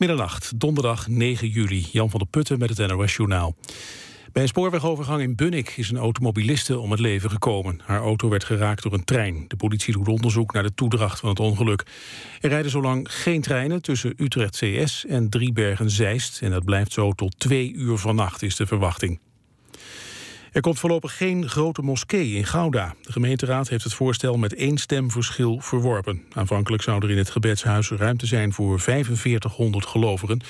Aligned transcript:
Middernacht, 0.00 0.60
donderdag 0.60 1.08
9 1.08 1.48
juli. 1.48 1.86
Jan 1.92 2.10
van 2.10 2.18
der 2.20 2.28
Putten 2.28 2.58
met 2.58 2.78
het 2.78 2.88
NOS 2.88 3.16
Journaal. 3.16 3.54
Bij 4.32 4.42
een 4.42 4.48
spoorwegovergang 4.48 5.22
in 5.22 5.36
Bunnik 5.36 5.76
is 5.76 5.90
een 5.90 5.96
automobiliste 5.96 6.78
om 6.78 6.90
het 6.90 7.00
leven 7.00 7.30
gekomen. 7.30 7.80
Haar 7.84 8.00
auto 8.00 8.28
werd 8.28 8.44
geraakt 8.44 8.82
door 8.82 8.92
een 8.92 9.04
trein. 9.04 9.44
De 9.48 9.56
politie 9.56 9.92
doet 9.92 10.08
onderzoek 10.08 10.52
naar 10.52 10.62
de 10.62 10.74
toedracht 10.74 11.20
van 11.20 11.28
het 11.28 11.40
ongeluk. 11.40 11.84
Er 12.40 12.48
rijden 12.48 12.70
zolang 12.70 13.14
geen 13.14 13.40
treinen 13.40 13.82
tussen 13.82 14.14
Utrecht 14.16 14.56
CS 14.56 15.06
en 15.06 15.28
Driebergen-Zeist... 15.28 16.42
en 16.42 16.50
dat 16.50 16.64
blijft 16.64 16.92
zo 16.92 17.12
tot 17.12 17.38
twee 17.38 17.72
uur 17.72 17.98
vannacht, 17.98 18.42
is 18.42 18.56
de 18.56 18.66
verwachting. 18.66 19.20
Er 20.52 20.60
komt 20.60 20.78
voorlopig 20.78 21.16
geen 21.16 21.48
grote 21.48 21.82
moskee 21.82 22.32
in 22.32 22.46
Gouda. 22.46 22.94
De 23.02 23.12
gemeenteraad 23.12 23.68
heeft 23.68 23.84
het 23.84 23.94
voorstel 23.94 24.36
met 24.36 24.54
één 24.54 24.78
stemverschil 24.78 25.60
verworpen. 25.60 26.22
Aanvankelijk 26.32 26.82
zou 26.82 27.04
er 27.04 27.10
in 27.10 27.18
het 27.18 27.30
gebedshuis 27.30 27.90
ruimte 27.90 28.26
zijn 28.26 28.52
voor 28.52 28.80
4500 28.80 29.86
gelovigen. 29.86 30.40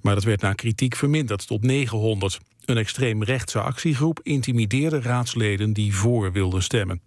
Maar 0.00 0.14
dat 0.14 0.24
werd 0.24 0.40
na 0.40 0.52
kritiek 0.52 0.96
verminderd 0.96 1.46
tot 1.46 1.62
900. 1.62 2.38
Een 2.64 2.76
extreemrechtse 2.76 3.60
actiegroep 3.60 4.20
intimideerde 4.22 5.00
raadsleden 5.00 5.72
die 5.72 5.94
voor 5.94 6.32
wilden 6.32 6.62
stemmen. 6.62 7.00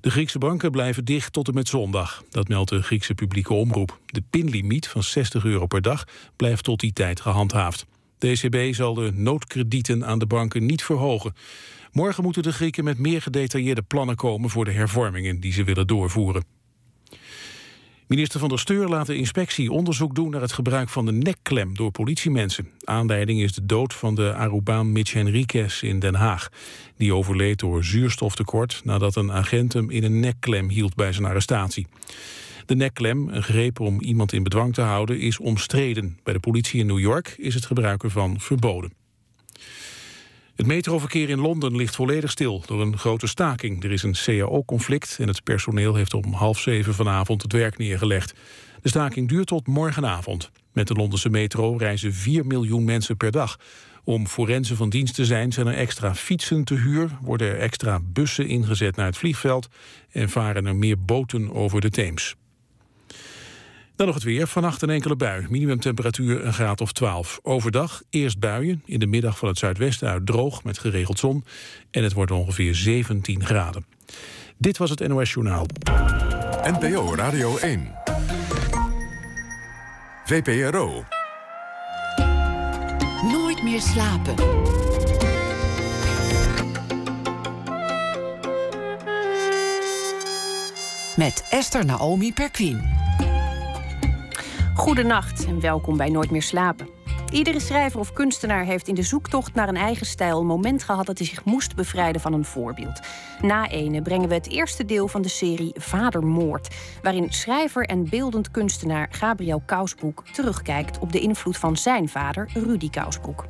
De 0.00 0.10
Griekse 0.10 0.38
banken 0.38 0.70
blijven 0.70 1.04
dicht 1.04 1.32
tot 1.32 1.48
en 1.48 1.54
met 1.54 1.68
zondag. 1.68 2.24
Dat 2.30 2.48
meldt 2.48 2.70
de 2.70 2.82
Griekse 2.82 3.14
publieke 3.14 3.54
omroep. 3.54 3.98
De 4.06 4.22
pinlimiet 4.30 4.88
van 4.88 5.02
60 5.02 5.44
euro 5.44 5.66
per 5.66 5.82
dag 5.82 6.04
blijft 6.36 6.64
tot 6.64 6.80
die 6.80 6.92
tijd 6.92 7.20
gehandhaafd. 7.20 7.86
De 8.18 8.28
ECB 8.28 8.74
zal 8.74 8.94
de 8.94 9.12
noodkredieten 9.14 10.06
aan 10.06 10.18
de 10.18 10.26
banken 10.26 10.66
niet 10.66 10.82
verhogen. 10.82 11.34
Morgen 11.92 12.22
moeten 12.22 12.42
de 12.42 12.52
Grieken 12.52 12.84
met 12.84 12.98
meer 12.98 13.22
gedetailleerde 13.22 13.82
plannen 13.82 14.16
komen 14.16 14.50
voor 14.50 14.64
de 14.64 14.70
hervormingen 14.70 15.40
die 15.40 15.52
ze 15.52 15.64
willen 15.64 15.86
doorvoeren. 15.86 16.44
Minister 18.08 18.40
van 18.40 18.48
der 18.48 18.58
Steur 18.58 18.88
laat 18.88 19.06
de 19.06 19.16
inspectie 19.16 19.70
onderzoek 19.72 20.14
doen 20.14 20.30
naar 20.30 20.40
het 20.40 20.52
gebruik 20.52 20.88
van 20.88 21.06
de 21.06 21.12
nekklem 21.12 21.74
door 21.74 21.90
politiemensen. 21.90 22.68
Aanleiding 22.84 23.40
is 23.40 23.52
de 23.52 23.66
dood 23.66 23.94
van 23.94 24.14
de 24.14 24.34
Arubaan 24.34 24.92
Mitch 24.92 25.12
Henriquez 25.12 25.82
in 25.82 25.98
Den 25.98 26.14
Haag. 26.14 26.48
Die 26.96 27.14
overleed 27.14 27.58
door 27.58 27.84
zuurstoftekort 27.84 28.80
nadat 28.84 29.16
een 29.16 29.32
agent 29.32 29.72
hem 29.72 29.90
in 29.90 30.04
een 30.04 30.20
nekklem 30.20 30.68
hield 30.68 30.94
bij 30.94 31.12
zijn 31.12 31.26
arrestatie. 31.26 31.86
De 32.68 32.76
nekklem, 32.76 33.28
een 33.28 33.42
greep 33.42 33.80
om 33.80 34.00
iemand 34.00 34.32
in 34.32 34.42
bedwang 34.42 34.74
te 34.74 34.80
houden, 34.80 35.20
is 35.20 35.38
omstreden. 35.38 36.18
Bij 36.22 36.32
de 36.32 36.40
politie 36.40 36.80
in 36.80 36.86
New 36.86 36.98
York 36.98 37.34
is 37.38 37.54
het 37.54 37.66
gebruiken 37.66 38.10
van 38.10 38.40
verboden. 38.40 38.92
Het 40.54 40.66
metroverkeer 40.66 41.28
in 41.28 41.40
Londen 41.40 41.76
ligt 41.76 41.94
volledig 41.94 42.30
stil 42.30 42.62
door 42.66 42.80
een 42.80 42.98
grote 42.98 43.26
staking. 43.26 43.84
Er 43.84 43.92
is 43.92 44.02
een 44.02 44.16
CAO-conflict 44.24 45.16
en 45.20 45.28
het 45.28 45.44
personeel 45.44 45.94
heeft 45.94 46.14
om 46.14 46.32
half 46.32 46.58
zeven 46.58 46.94
vanavond 46.94 47.42
het 47.42 47.52
werk 47.52 47.78
neergelegd. 47.78 48.34
De 48.82 48.88
staking 48.88 49.28
duurt 49.28 49.46
tot 49.46 49.66
morgenavond. 49.66 50.50
Met 50.72 50.88
de 50.88 50.94
Londense 50.94 51.30
metro 51.30 51.76
reizen 51.76 52.14
4 52.14 52.46
miljoen 52.46 52.84
mensen 52.84 53.16
per 53.16 53.30
dag. 53.30 53.58
Om 54.04 54.26
forensen 54.26 54.76
van 54.76 54.90
dienst 54.90 55.14
te 55.14 55.24
zijn 55.24 55.52
zijn 55.52 55.66
er 55.66 55.74
extra 55.74 56.14
fietsen 56.14 56.64
te 56.64 56.74
huur... 56.74 57.18
worden 57.20 57.48
er 57.48 57.58
extra 57.58 58.00
bussen 58.02 58.46
ingezet 58.46 58.96
naar 58.96 59.06
het 59.06 59.18
vliegveld... 59.18 59.68
en 60.10 60.28
varen 60.28 60.66
er 60.66 60.76
meer 60.76 61.04
boten 61.04 61.52
over 61.52 61.80
de 61.80 61.90
Theems. 61.90 62.36
Dan 63.98 64.06
nog 64.06 64.16
het 64.16 64.24
weer. 64.24 64.46
Vannacht 64.46 64.82
een 64.82 64.90
enkele 64.90 65.16
bui. 65.16 65.46
Minimumtemperatuur 65.48 66.44
een 66.44 66.52
graad 66.52 66.80
of 66.80 66.92
12. 66.92 67.40
Overdag 67.42 68.02
eerst 68.10 68.38
buien. 68.38 68.82
In 68.84 68.98
de 68.98 69.06
middag 69.06 69.38
van 69.38 69.48
het 69.48 69.58
zuidwesten 69.58 70.08
uit 70.08 70.26
droog 70.26 70.64
met 70.64 70.78
geregeld 70.78 71.18
zon. 71.18 71.44
En 71.90 72.02
het 72.02 72.12
wordt 72.12 72.30
ongeveer 72.30 72.74
17 72.74 73.44
graden. 73.44 73.84
Dit 74.56 74.78
was 74.78 74.90
het 74.90 75.08
NOS 75.08 75.32
Journaal. 75.32 75.66
NPO 76.62 77.14
Radio 77.14 77.56
1. 77.56 77.94
VPRO. 80.24 81.04
Nooit 83.22 83.62
meer 83.62 83.80
slapen. 83.80 84.34
Met 91.16 91.46
Esther 91.50 91.84
Naomi 91.84 92.32
Perquin. 92.32 93.07
Goedenacht 94.78 95.46
en 95.46 95.60
welkom 95.60 95.96
bij 95.96 96.10
Nooit 96.10 96.30
meer 96.30 96.42
slapen. 96.42 96.97
Iedere 97.32 97.60
schrijver 97.60 98.00
of 98.00 98.12
kunstenaar 98.12 98.64
heeft 98.64 98.88
in 98.88 98.94
de 98.94 99.02
zoektocht 99.02 99.54
naar 99.54 99.68
een 99.68 99.76
eigen 99.76 100.06
stijl 100.06 100.40
een 100.40 100.46
moment 100.46 100.82
gehad 100.82 101.06
dat 101.06 101.18
hij 101.18 101.26
zich 101.26 101.44
moest 101.44 101.74
bevrijden 101.74 102.20
van 102.20 102.32
een 102.32 102.44
voorbeeld. 102.44 103.00
Na 103.42 103.68
ene 103.68 104.02
brengen 104.02 104.28
we 104.28 104.34
het 104.34 104.48
eerste 104.48 104.84
deel 104.84 105.08
van 105.08 105.22
de 105.22 105.28
serie 105.28 105.72
Vadermoord, 105.74 106.74
waarin 107.02 107.32
schrijver 107.32 107.84
en 107.84 108.08
beeldend 108.08 108.50
kunstenaar 108.50 109.08
Gabriel 109.10 109.62
Kousbroek 109.66 110.24
terugkijkt 110.32 110.98
op 110.98 111.12
de 111.12 111.20
invloed 111.20 111.56
van 111.56 111.76
zijn 111.76 112.08
vader 112.08 112.50
Rudy 112.54 112.90
Kousbroek. 112.90 113.44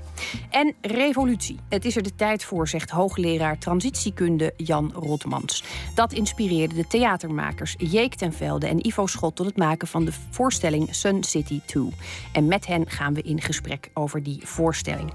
En 0.50 0.75
revolutie. 0.81 1.59
Het 1.69 1.84
is 1.84 1.97
er 1.97 2.03
de 2.03 2.15
tijd 2.15 2.44
voor, 2.44 2.69
zegt 2.69 2.91
hoogleraar 2.91 3.59
transitiekunde 3.59 4.53
Jan 4.56 4.93
Rotmans. 4.94 5.65
Dat 5.94 6.12
inspireerde 6.12 6.75
de 6.75 6.87
theatermakers 6.87 7.75
Jeek 7.78 8.15
ten 8.15 8.33
Velde 8.33 8.67
en 8.67 8.87
Ivo 8.87 9.06
Schot 9.06 9.37
tot 9.37 9.47
het 9.47 9.56
maken 9.56 9.88
van 9.88 10.05
de 10.05 10.12
voorstelling 10.31 10.94
Sun 10.94 11.25
City 11.25 11.61
2. 11.67 11.88
En 12.33 12.47
met 12.47 12.67
hen 12.67 12.91
gaan 12.91 13.15
we 13.15 13.22
in 13.22 13.41
gesprek 13.41 13.67
over 13.95 14.23
die 14.23 14.41
voorstelling. 14.45 15.12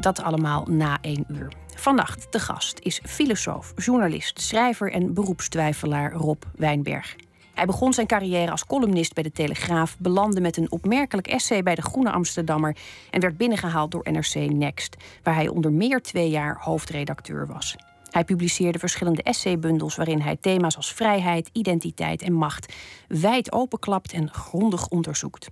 Dat 0.00 0.22
allemaal 0.22 0.66
na 0.68 0.98
één 1.00 1.24
uur. 1.28 1.52
Vannacht 1.76 2.32
de 2.32 2.38
gast 2.38 2.78
is 2.82 3.00
filosoof, 3.04 3.72
journalist, 3.76 4.40
schrijver 4.40 4.92
en 4.92 5.14
beroepstwijfelaar 5.14 6.12
Rob 6.12 6.42
Wijnberg. 6.56 7.16
Hij 7.54 7.66
begon 7.66 7.92
zijn 7.92 8.06
carrière 8.06 8.50
als 8.50 8.66
columnist 8.66 9.14
bij 9.14 9.22
de 9.22 9.32
Telegraaf, 9.32 9.96
belandde 9.98 10.40
met 10.40 10.56
een 10.56 10.72
opmerkelijk 10.72 11.26
essay 11.26 11.62
bij 11.62 11.74
de 11.74 11.82
Groene 11.82 12.10
Amsterdammer 12.10 12.76
en 13.10 13.20
werd 13.20 13.36
binnengehaald 13.36 13.90
door 13.90 14.06
NRC 14.10 14.34
Next, 14.34 14.96
waar 15.22 15.34
hij 15.34 15.48
onder 15.48 15.72
meer 15.72 16.00
twee 16.02 16.30
jaar 16.30 16.56
hoofdredacteur 16.60 17.46
was. 17.46 17.76
Hij 18.10 18.24
publiceerde 18.24 18.78
verschillende 18.78 19.22
essaybundels 19.22 19.96
waarin 19.96 20.20
hij 20.20 20.36
thema's 20.36 20.76
als 20.76 20.92
vrijheid, 20.92 21.50
identiteit 21.52 22.22
en 22.22 22.32
macht 22.32 22.74
wijd 23.08 23.52
openklapt 23.52 24.12
en 24.12 24.30
grondig 24.30 24.88
onderzoekt. 24.88 25.48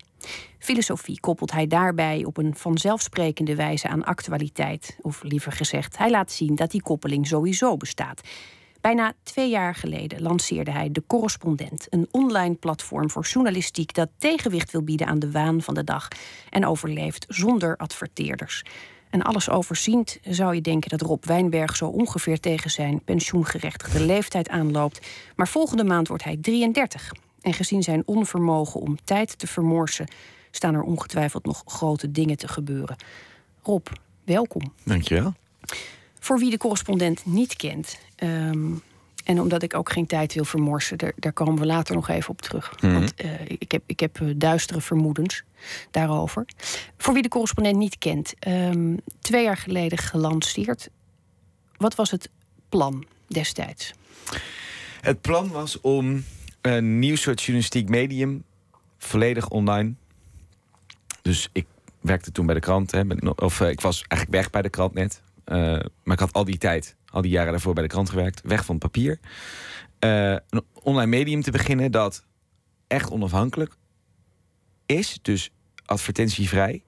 Filosofie 0.59 1.21
koppelt 1.21 1.53
hij 1.53 1.67
daarbij 1.67 2.25
op 2.25 2.37
een 2.37 2.55
vanzelfsprekende 2.57 3.55
wijze 3.55 3.89
aan 3.89 4.05
actualiteit, 4.05 4.97
of 5.01 5.23
liever 5.23 5.53
gezegd, 5.53 5.99
hij 5.99 6.11
laat 6.11 6.33
zien 6.33 6.55
dat 6.55 6.71
die 6.71 6.83
koppeling 6.83 7.27
sowieso 7.27 7.77
bestaat. 7.77 8.21
Bijna 8.81 9.13
twee 9.23 9.51
jaar 9.51 9.75
geleden 9.75 10.23
lanceerde 10.23 10.71
hij 10.71 10.93
De 10.93 11.03
Correspondent, 11.07 11.87
een 11.91 12.09
online 12.11 12.55
platform 12.55 13.11
voor 13.11 13.25
journalistiek 13.25 13.95
dat 13.95 14.09
tegenwicht 14.19 14.71
wil 14.71 14.83
bieden 14.83 15.07
aan 15.07 15.19
de 15.19 15.31
waan 15.31 15.63
van 15.63 15.75
de 15.75 15.85
dag 15.85 16.09
en 16.51 16.67
overleeft 16.67 17.25
zonder 17.29 17.77
adverteerders. 17.77 18.63
En 19.11 19.23
alles 19.23 19.51
overziend 19.51 20.19
zou 20.23 20.55
je 20.55 20.61
denken 20.61 20.91
dat 20.91 21.01
Rob 21.01 21.25
Wijnberg 21.25 21.77
zo 21.77 21.87
ongeveer 21.87 22.41
tegen 22.41 22.71
zijn 22.71 23.05
pensioengerechtigde 23.05 24.01
leeftijd 24.01 24.49
aanloopt. 24.49 25.07
Maar 25.37 25.49
volgende 25.49 25.85
maand 25.85 26.09
wordt 26.09 26.25
hij 26.25 26.37
33. 26.41 27.13
En 27.41 27.53
gezien 27.53 27.83
zijn 27.83 28.03
onvermogen 28.05 28.81
om 28.81 28.99
tijd 29.05 29.39
te 29.39 29.47
vermorsen, 29.47 30.09
staan 30.51 30.75
er 30.75 30.83
ongetwijfeld 30.83 31.45
nog 31.45 31.63
grote 31.67 32.11
dingen 32.11 32.37
te 32.37 32.49
gebeuren. 32.49 32.97
Rob, 33.63 33.87
welkom. 34.25 34.73
Dankjewel. 34.85 35.35
Voor 36.19 36.39
wie 36.39 36.51
de 36.51 36.57
correspondent 36.57 37.27
niet 37.27 37.57
kent, 37.57 37.99
ehm, 38.17 38.71
en 39.25 39.41
omdat 39.41 39.63
ik 39.63 39.75
ook 39.75 39.93
geen 39.93 40.07
tijd 40.07 40.35
wil 40.35 40.45
vermorsen, 40.45 40.99
daar, 40.99 41.13
daar 41.17 41.33
komen 41.33 41.59
we 41.59 41.67
later 41.67 41.95
nog 41.95 42.09
even 42.09 42.31
op 42.31 42.41
terug. 42.41 42.81
Mhm. 42.81 42.93
Want 42.93 43.15
eh, 43.15 43.31
ik 43.49 43.73
heb, 43.73 43.83
ik 43.87 44.01
heb 44.01 44.21
eh, 44.21 44.29
duistere 44.37 44.81
vermoedens 44.81 45.43
daarover. 45.91 46.45
Voor 46.97 47.15
wie 47.15 47.23
de 47.23 47.29
correspondent 47.29 47.77
niet 47.77 47.99
kent, 47.99 48.35
ehm, 48.39 48.97
twee 49.21 49.45
jaar 49.45 49.57
geleden 49.57 49.99
gelanceerd. 49.99 50.89
Wat 51.77 51.95
was 51.95 52.11
het 52.11 52.31
plan 52.69 53.07
destijds? 53.27 53.93
Het 55.01 55.21
plan 55.21 55.49
was 55.49 55.81
om 55.81 56.25
een 56.61 56.99
nieuw 56.99 57.17
soort 57.17 57.41
journalistiek 57.41 57.89
medium, 57.89 58.45
volledig 58.99 59.49
online. 59.49 59.95
Dus 61.23 61.49
ik 61.53 61.67
werkte 62.01 62.33
toen 62.33 62.47
bij 62.47 62.55
de 62.55 62.61
krant, 62.61 62.91
hè, 62.91 63.03
of 63.35 63.61
eh, 63.61 63.69
ik 63.69 63.81
was 63.81 64.05
eigenlijk 64.09 64.41
weg 64.41 64.51
bij 64.51 64.63
de 64.63 64.71
krant 64.71 64.95
net. 64.95 65.23
Eh, 65.45 65.57
maar 66.03 66.15
ik 66.15 66.19
had 66.19 66.33
al 66.33 66.45
die 66.45 66.59
tijd, 66.59 66.97
al 67.11 67.23
die 67.23 67.31
jaren 67.31 67.51
daarvoor 67.51 67.75
bij 67.75 67.83
de 67.83 67.89
krant 67.89 68.11
gewerkt, 68.11 68.41
weg 68.45 68.65
van 68.65 68.75
het 68.75 68.85
papier. 68.85 69.19
Eh, 69.99 70.31
een 70.31 70.63
online 70.73 71.11
medium 71.11 71.43
te 71.43 71.51
beginnen 71.51 71.93
dat 71.93 72.25
echt 72.87 73.11
onafhankelijk 73.11 73.75
is, 74.87 75.19
dus 75.23 75.51
advertentievrij. 75.85 76.83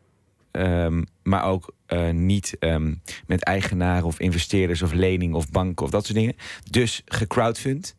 Ehm, 0.50 1.02
maar 1.22 1.44
ook 1.44 1.74
niet 2.12 2.56
ehm, 2.58 2.94
met 3.26 3.42
eigenaren 3.42 4.04
of 4.04 4.20
investeerders 4.20 4.82
of 4.82 4.92
leningen 4.92 5.36
of 5.36 5.50
banken 5.50 5.84
of 5.84 5.90
dat 5.90 6.04
soort 6.04 6.18
dingen. 6.18 6.36
Dus 6.70 7.02
gecrowdfund. 7.04 7.96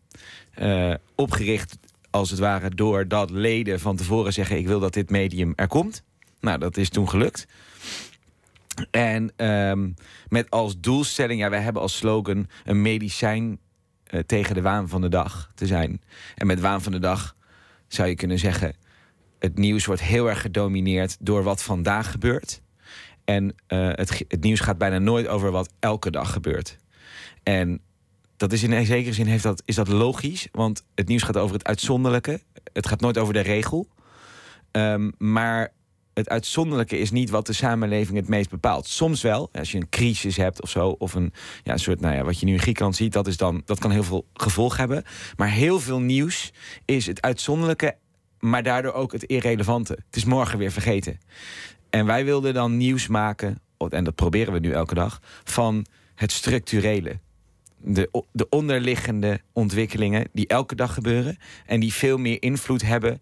Eh, 0.51 0.94
opgericht 1.15 1.77
als 2.09 2.30
het 2.30 2.39
ware 2.39 2.69
doordat 2.69 3.30
leden 3.30 3.80
van 3.80 3.95
tevoren 3.95 4.33
zeggen: 4.33 4.57
Ik 4.57 4.68
wil 4.68 4.80
dat 4.80 4.94
dit 4.94 5.09
medium 5.09 5.53
er 5.56 5.68
komt. 5.68 6.03
Nou, 6.39 6.59
dat 6.59 6.77
is 6.77 6.89
toen 6.89 7.09
gelukt. 7.09 7.48
En 8.92 9.31
ehm, 9.36 9.89
met 10.27 10.50
als 10.50 10.80
doelstelling, 10.80 11.39
ja, 11.39 11.50
wij 11.50 11.62
hebben 11.62 11.81
als 11.81 11.98
slogan 11.98 12.48
een 12.63 12.81
medicijn 12.81 13.59
eh, 14.03 14.19
tegen 14.19 14.56
de 14.56 14.62
waan 14.62 14.89
van 14.89 15.01
de 15.01 15.09
dag 15.09 15.51
te 15.56 15.68
zijn. 15.68 16.01
En 16.36 16.48
met 16.48 16.59
waan 16.59 16.81
van 16.81 16.92
de 16.92 17.00
dag 17.00 17.36
zou 17.88 18.07
je 18.07 18.15
kunnen 18.15 18.39
zeggen: 18.39 18.75
het 19.39 19.57
nieuws 19.57 19.86
wordt 19.86 20.01
heel 20.01 20.30
erg 20.30 20.42
gedomineerd 20.42 21.18
door 21.19 21.44
wat 21.44 21.63
vandaag 21.63 22.12
gebeurt. 22.12 22.62
En 23.25 23.56
eh, 23.68 23.88
het, 23.92 24.24
het 24.27 24.44
nieuws 24.44 24.59
gaat 24.59 24.77
bijna 24.77 24.97
nooit 24.97 25.27
over 25.27 25.51
wat 25.51 25.74
elke 25.80 26.12
dag 26.12 26.31
gebeurt. 26.31 26.77
En 27.44 27.81
dat 28.41 28.51
is 28.51 28.63
in 28.63 28.85
zekere 28.85 29.13
zin 29.13 29.25
heeft 29.25 29.43
dat, 29.43 29.61
is 29.65 29.75
dat 29.75 29.88
logisch, 29.88 30.47
want 30.51 30.83
het 30.95 31.07
nieuws 31.07 31.23
gaat 31.23 31.38
over 31.38 31.55
het 31.55 31.65
uitzonderlijke. 31.65 32.41
Het 32.73 32.88
gaat 32.88 33.01
nooit 33.01 33.17
over 33.17 33.33
de 33.33 33.39
regel. 33.39 33.88
Ehm, 34.71 35.11
maar 35.17 35.73
het 36.13 36.29
uitzonderlijke 36.29 36.97
is 36.97 37.11
niet 37.11 37.29
wat 37.29 37.45
de 37.45 37.53
samenleving 37.53 38.17
het 38.17 38.27
meest 38.27 38.49
bepaalt. 38.49 38.88
Soms 38.88 39.21
wel, 39.21 39.49
als 39.51 39.71
je 39.71 39.77
een 39.77 39.89
crisis 39.89 40.38
hebt 40.38 40.61
of 40.61 40.69
zo, 40.69 40.89
of 40.89 41.13
een, 41.13 41.33
ja, 41.63 41.73
een 41.73 41.79
soort, 41.79 42.01
nou 42.01 42.15
ja, 42.15 42.23
wat 42.23 42.39
je 42.39 42.45
nu 42.45 42.53
in 42.53 42.59
Griekenland 42.59 42.95
ziet, 42.95 43.13
dat, 43.13 43.27
is 43.27 43.38
dan, 43.38 43.61
dat 43.65 43.79
kan 43.79 43.91
heel 43.91 44.03
veel 44.03 44.25
gevolg 44.33 44.77
hebben. 44.77 45.03
Maar 45.35 45.49
heel 45.49 45.79
veel 45.79 45.99
nieuws 45.99 46.51
is 46.85 47.05
het 47.05 47.21
uitzonderlijke, 47.21 47.95
maar 48.39 48.63
daardoor 48.63 48.94
ook 48.94 49.11
het 49.11 49.23
irrelevante. 49.23 49.94
Het 49.94 50.15
is 50.15 50.25
morgen 50.25 50.57
weer 50.57 50.71
vergeten. 50.71 51.19
En 51.89 52.05
wij 52.05 52.25
wilden 52.25 52.53
dan 52.53 52.77
nieuws 52.77 53.07
maken, 53.07 53.61
en 53.89 54.03
dat 54.03 54.15
proberen 54.15 54.53
we 54.53 54.59
nu 54.59 54.71
elke 54.71 54.94
dag, 54.94 55.21
van 55.44 55.85
het 56.15 56.31
structurele. 56.31 57.19
De, 57.83 58.24
de 58.31 58.50
onderliggende 58.50 59.42
ontwikkelingen 59.54 60.28
die 60.33 60.48
elke 60.48 60.75
dag 60.75 60.94
gebeuren 60.94 61.38
en 61.66 61.80
die 61.80 61.94
veel 61.94 62.18
meer 62.18 62.42
invloed 62.42 62.81
hebben 62.81 63.22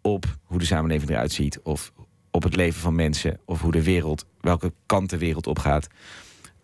op 0.00 0.24
hoe 0.44 0.58
de 0.58 0.64
samenleving 0.64 1.10
eruit 1.10 1.32
ziet 1.32 1.60
of 1.62 1.92
op 2.30 2.42
het 2.42 2.56
leven 2.56 2.80
van 2.80 2.94
mensen 2.94 3.40
of 3.44 3.60
hoe 3.60 3.72
de 3.72 3.82
wereld, 3.82 4.26
welke 4.40 4.72
kant 4.86 5.10
de 5.10 5.18
wereld 5.18 5.46
op 5.46 5.58
gaat. 5.58 5.88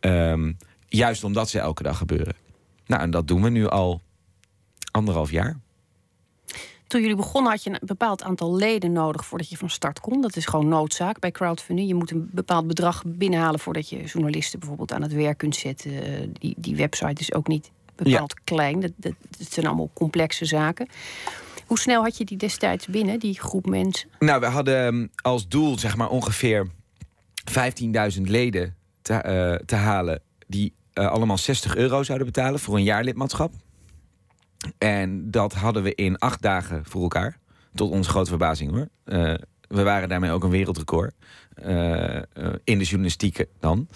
Ehm, 0.00 0.52
juist 0.88 1.24
omdat 1.24 1.48
ze 1.50 1.58
elke 1.58 1.82
dag 1.82 1.98
gebeuren. 1.98 2.34
Nou, 2.86 3.02
en 3.02 3.10
dat 3.10 3.28
doen 3.28 3.42
we 3.42 3.48
nu 3.48 3.66
al 3.66 4.02
anderhalf 4.90 5.30
jaar. 5.30 5.60
Toen 6.86 7.00
jullie 7.00 7.16
begonnen 7.16 7.50
had 7.50 7.62
je 7.62 7.70
een 7.70 7.78
bepaald 7.82 8.22
aantal 8.22 8.56
leden 8.56 8.92
nodig 8.92 9.26
voordat 9.26 9.48
je 9.48 9.56
van 9.56 9.70
start 9.70 10.00
kon. 10.00 10.20
Dat 10.20 10.36
is 10.36 10.46
gewoon 10.46 10.68
noodzaak 10.68 11.18
bij 11.18 11.30
crowdfunding. 11.30 11.88
Je 11.88 11.94
moet 11.94 12.10
een 12.10 12.28
bepaald 12.32 12.66
bedrag 12.66 13.02
binnenhalen 13.06 13.60
voordat 13.60 13.88
je 13.88 14.04
journalisten 14.04 14.58
bijvoorbeeld 14.58 14.92
aan 14.92 15.02
het 15.02 15.12
werk 15.12 15.38
kunt 15.38 15.56
zetten. 15.56 15.92
Die, 16.32 16.54
die 16.58 16.76
website 16.76 17.20
is 17.20 17.34
ook 17.34 17.46
niet 17.46 17.70
bepaald 17.96 18.34
klein. 18.44 18.80
Dat, 18.80 18.92
dat, 18.96 19.12
dat 19.38 19.52
zijn 19.52 19.66
allemaal 19.66 19.90
complexe 19.92 20.44
zaken. 20.44 20.88
Hoe 21.66 21.78
snel 21.78 22.02
had 22.02 22.16
je 22.16 22.24
die 22.24 22.36
destijds 22.36 22.86
binnen, 22.86 23.18
die 23.18 23.40
groep 23.40 23.66
mensen? 23.66 24.08
Nou, 24.18 24.40
we 24.40 24.46
hadden 24.46 24.86
ehm, 24.86 25.06
als 25.22 25.48
doel 25.48 25.78
zeg 25.78 25.96
maar 25.96 26.08
ongeveer 26.08 26.68
15.000 28.16 28.20
leden 28.22 28.74
te, 29.02 29.12
uh, 29.12 29.66
te 29.66 29.76
halen... 29.76 30.22
die 30.46 30.74
uh, 30.94 31.10
allemaal 31.10 31.38
60 31.38 31.76
euro 31.76 32.02
zouden 32.02 32.26
betalen 32.26 32.60
voor 32.60 32.76
een 32.76 32.82
jaarlidmaatschap. 32.82 33.52
En 34.78 35.30
dat 35.30 35.54
hadden 35.54 35.82
we 35.82 35.94
in 35.94 36.18
acht 36.18 36.42
dagen 36.42 36.84
voor 36.84 37.02
elkaar. 37.02 37.38
Tot 37.74 37.90
onze 37.90 38.10
grote 38.10 38.28
verbazing 38.28 38.70
hoor. 38.70 38.88
Uh, 39.04 39.34
we 39.68 39.82
waren 39.82 40.08
daarmee 40.08 40.30
ook 40.30 40.44
een 40.44 40.50
wereldrecord. 40.50 41.14
in 42.64 42.78
de 42.78 42.84
journalistiek 42.84 43.44
dan. 43.60 43.88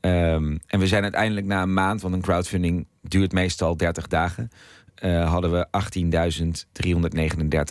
Um, 0.00 0.60
en 0.66 0.78
we 0.78 0.86
zijn 0.86 1.02
uiteindelijk 1.02 1.46
na 1.46 1.62
een 1.62 1.72
maand, 1.72 2.00
want 2.00 2.14
een 2.14 2.20
crowdfunding 2.20 2.86
duurt 3.02 3.32
meestal 3.32 3.76
30 3.76 4.06
dagen 4.06 4.50
uh, 5.04 5.30
hadden 5.30 5.50
we 5.50 5.66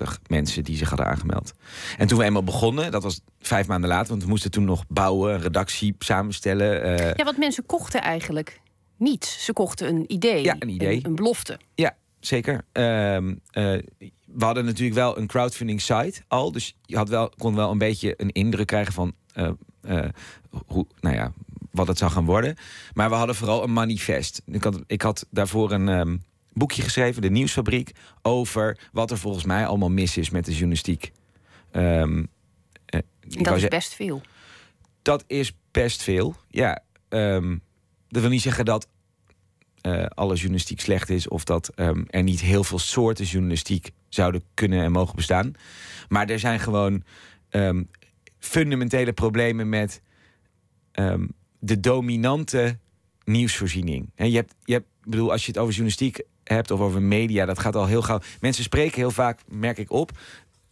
18.339 0.05 0.21
mensen 0.27 0.63
die 0.63 0.77
zich 0.77 0.89
hadden 0.89 1.07
aangemeld. 1.07 1.53
En 1.97 2.07
toen 2.07 2.17
we 2.17 2.23
eenmaal 2.23 2.43
begonnen, 2.43 2.91
dat 2.91 3.03
was 3.03 3.21
vijf 3.39 3.67
maanden 3.67 3.89
later, 3.89 4.09
want 4.09 4.23
we 4.23 4.29
moesten 4.29 4.51
toen 4.51 4.63
nog 4.63 4.83
bouwen, 4.87 5.33
een 5.33 5.41
redactie 5.41 5.95
samenstellen. 5.99 6.99
Uh... 6.99 7.13
Ja, 7.13 7.23
wat 7.23 7.37
mensen 7.37 7.65
kochten 7.65 8.01
eigenlijk 8.01 8.61
niets. 8.97 9.45
Ze 9.45 9.53
kochten 9.53 9.87
een 9.87 10.03
idee, 10.07 10.43
ja, 10.43 10.55
een, 10.59 10.69
idee. 10.69 10.97
Een, 10.97 11.05
een 11.05 11.15
belofte. 11.15 11.59
Ja, 11.75 11.95
zeker. 12.19 12.53
Uh, 12.53 13.17
we 14.25 14.45
hadden 14.45 14.65
natuurlijk 14.65 14.95
wel 14.95 15.17
een 15.17 15.27
crowdfunding 15.27 15.81
site 15.81 16.21
al, 16.27 16.51
dus 16.51 16.75
je 16.85 16.97
had 16.97 17.09
wel, 17.09 17.29
kon 17.37 17.55
wel 17.55 17.71
een 17.71 17.77
beetje 17.77 18.13
een 18.17 18.31
indruk 18.31 18.67
krijgen 18.67 18.93
van 18.93 19.13
hoe, 20.65 20.87
nou 20.99 21.15
ja, 21.15 21.33
wat 21.71 21.87
het 21.87 21.97
zou 21.97 22.11
gaan 22.11 22.25
worden. 22.25 22.55
Maar 22.93 23.09
we 23.09 23.15
hadden 23.15 23.35
vooral 23.35 23.63
een 23.63 23.73
manifest. 23.73 24.41
Ik 24.45 24.63
had, 24.63 24.81
ik 24.87 25.01
had 25.01 25.25
daarvoor 25.29 25.71
een. 25.71 25.87
Um, 25.87 26.27
boekje 26.53 26.81
geschreven, 26.81 27.21
De 27.21 27.29
Nieuwsfabriek, 27.29 27.91
over 28.21 28.89
wat 28.91 29.11
er 29.11 29.17
volgens 29.17 29.43
mij 29.43 29.67
allemaal 29.67 29.89
mis 29.89 30.17
is 30.17 30.29
met 30.29 30.45
de 30.45 30.51
journalistiek. 30.51 31.11
Um, 31.71 32.27
dat 33.19 33.57
is 33.57 33.67
best 33.67 33.93
veel. 33.93 34.21
Dat 35.01 35.23
is 35.27 35.53
best 35.71 36.03
veel, 36.03 36.35
ja. 36.47 36.83
Dat 38.07 38.21
wil 38.21 38.29
niet 38.29 38.41
zeggen 38.41 38.65
dat 38.65 38.87
uh, 39.81 40.05
alle 40.05 40.35
journalistiek 40.35 40.79
slecht 40.79 41.09
is... 41.09 41.27
of 41.27 41.43
dat 41.43 41.71
um, 41.75 42.05
er 42.07 42.23
niet 42.23 42.39
heel 42.39 42.63
veel 42.63 42.79
soorten 42.79 43.25
journalistiek 43.25 43.91
zouden 44.09 44.43
kunnen 44.53 44.83
en 44.83 44.91
mogen 44.91 45.15
bestaan. 45.15 45.53
Maar 46.07 46.29
er 46.29 46.39
zijn 46.39 46.59
gewoon 46.59 47.03
fundamentele 48.39 49.13
problemen 49.13 49.69
met 49.69 50.01
de 51.59 51.79
dominante 51.79 52.77
nieuwsvoorziening. 53.23 54.11
En 54.15 54.29
je 54.29 54.35
hebt, 54.35 54.55
je 54.63 54.73
hebt, 54.73 54.87
bedoel, 55.03 55.31
als 55.31 55.41
je 55.45 55.51
het 55.51 55.57
over 55.57 55.73
journalistiek 55.73 56.21
hebt 56.43 56.71
of 56.71 56.79
over 56.79 57.01
media, 57.01 57.45
dat 57.45 57.59
gaat 57.59 57.75
al 57.75 57.85
heel 57.85 58.01
gauw. 58.01 58.19
Mensen 58.39 58.63
spreken 58.63 58.97
heel 58.97 59.11
vaak, 59.11 59.39
merk 59.47 59.77
ik 59.77 59.91
op. 59.91 60.11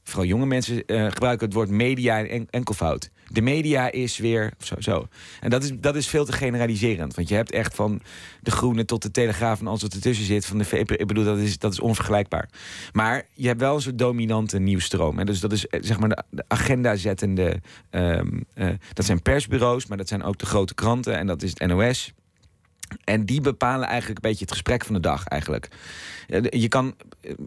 Vooral 0.07 0.25
jonge 0.25 0.45
mensen 0.45 0.83
uh, 0.85 1.05
gebruiken 1.11 1.45
het 1.45 1.55
woord 1.55 1.69
media 1.69 2.25
en 2.25 2.47
enkelvoud. 2.49 3.09
De 3.27 3.41
media 3.41 3.91
is 3.91 4.17
weer 4.17 4.53
zo. 4.59 4.75
zo. 4.79 5.07
En 5.39 5.49
dat 5.49 5.63
is, 5.63 5.71
dat 5.79 5.95
is 5.95 6.07
veel 6.07 6.25
te 6.25 6.31
generaliserend. 6.31 7.15
Want 7.15 7.29
je 7.29 7.35
hebt 7.35 7.51
echt 7.51 7.75
van 7.75 8.01
de 8.41 8.51
Groene 8.51 8.85
tot 8.85 9.01
de 9.01 9.11
Telegraaf 9.11 9.59
en 9.59 9.67
alles 9.67 9.81
wat 9.81 9.93
ertussen 9.93 10.25
zit. 10.25 10.45
Van 10.45 10.57
de 10.57 10.79
ik 10.79 11.07
bedoel, 11.07 11.23
dat 11.23 11.37
is, 11.37 11.57
dat 11.57 11.71
is 11.71 11.79
onvergelijkbaar. 11.79 12.49
Maar 12.91 13.25
je 13.33 13.47
hebt 13.47 13.59
wel 13.59 13.75
een 13.75 13.81
soort 13.81 13.99
dominante 13.99 14.59
nieuwstroom. 14.59 15.19
En 15.19 15.25
dus 15.25 15.39
dat 15.39 15.51
is 15.51 15.67
eh, 15.67 15.79
zeg 15.83 15.99
maar 15.99 16.09
de, 16.09 16.43
agenda-zettende. 16.47 17.61
Um, 17.91 18.45
uh, 18.55 18.69
dat 18.93 19.05
zijn 19.05 19.21
persbureaus, 19.21 19.85
maar 19.85 19.97
dat 19.97 20.07
zijn 20.07 20.23
ook 20.23 20.37
de 20.37 20.45
grote 20.45 20.73
kranten. 20.73 21.17
En 21.17 21.27
dat 21.27 21.41
is 21.41 21.49
het 21.49 21.67
NOS. 21.67 22.13
En 23.03 23.25
die 23.25 23.41
bepalen 23.41 23.87
eigenlijk 23.87 24.23
een 24.23 24.29
beetje 24.29 24.45
het 24.45 24.53
gesprek 24.53 24.85
van 24.85 24.95
de 24.95 25.01
dag 25.01 25.25
eigenlijk. 25.25 25.69
Je 26.49 26.67
kan, 26.67 26.95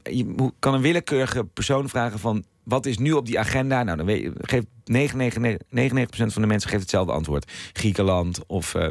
je 0.02 0.52
kan 0.58 0.74
een 0.74 0.80
willekeurige 0.80 1.44
persoon 1.44 1.88
vragen 1.88 2.18
van... 2.18 2.44
wat 2.62 2.86
is 2.86 2.98
nu 2.98 3.12
op 3.12 3.26
die 3.26 3.38
agenda? 3.38 3.82
Nou, 3.82 3.96
dan 3.96 4.06
weet, 4.06 4.30
geeft 4.40 4.66
99, 4.84 5.66
99 5.68 6.32
van 6.32 6.42
de 6.42 6.48
mensen 6.48 6.70
geeft 6.70 6.82
hetzelfde 6.82 7.12
antwoord. 7.12 7.52
Griekenland 7.72 8.46
of... 8.46 8.74
Uh, 8.74 8.88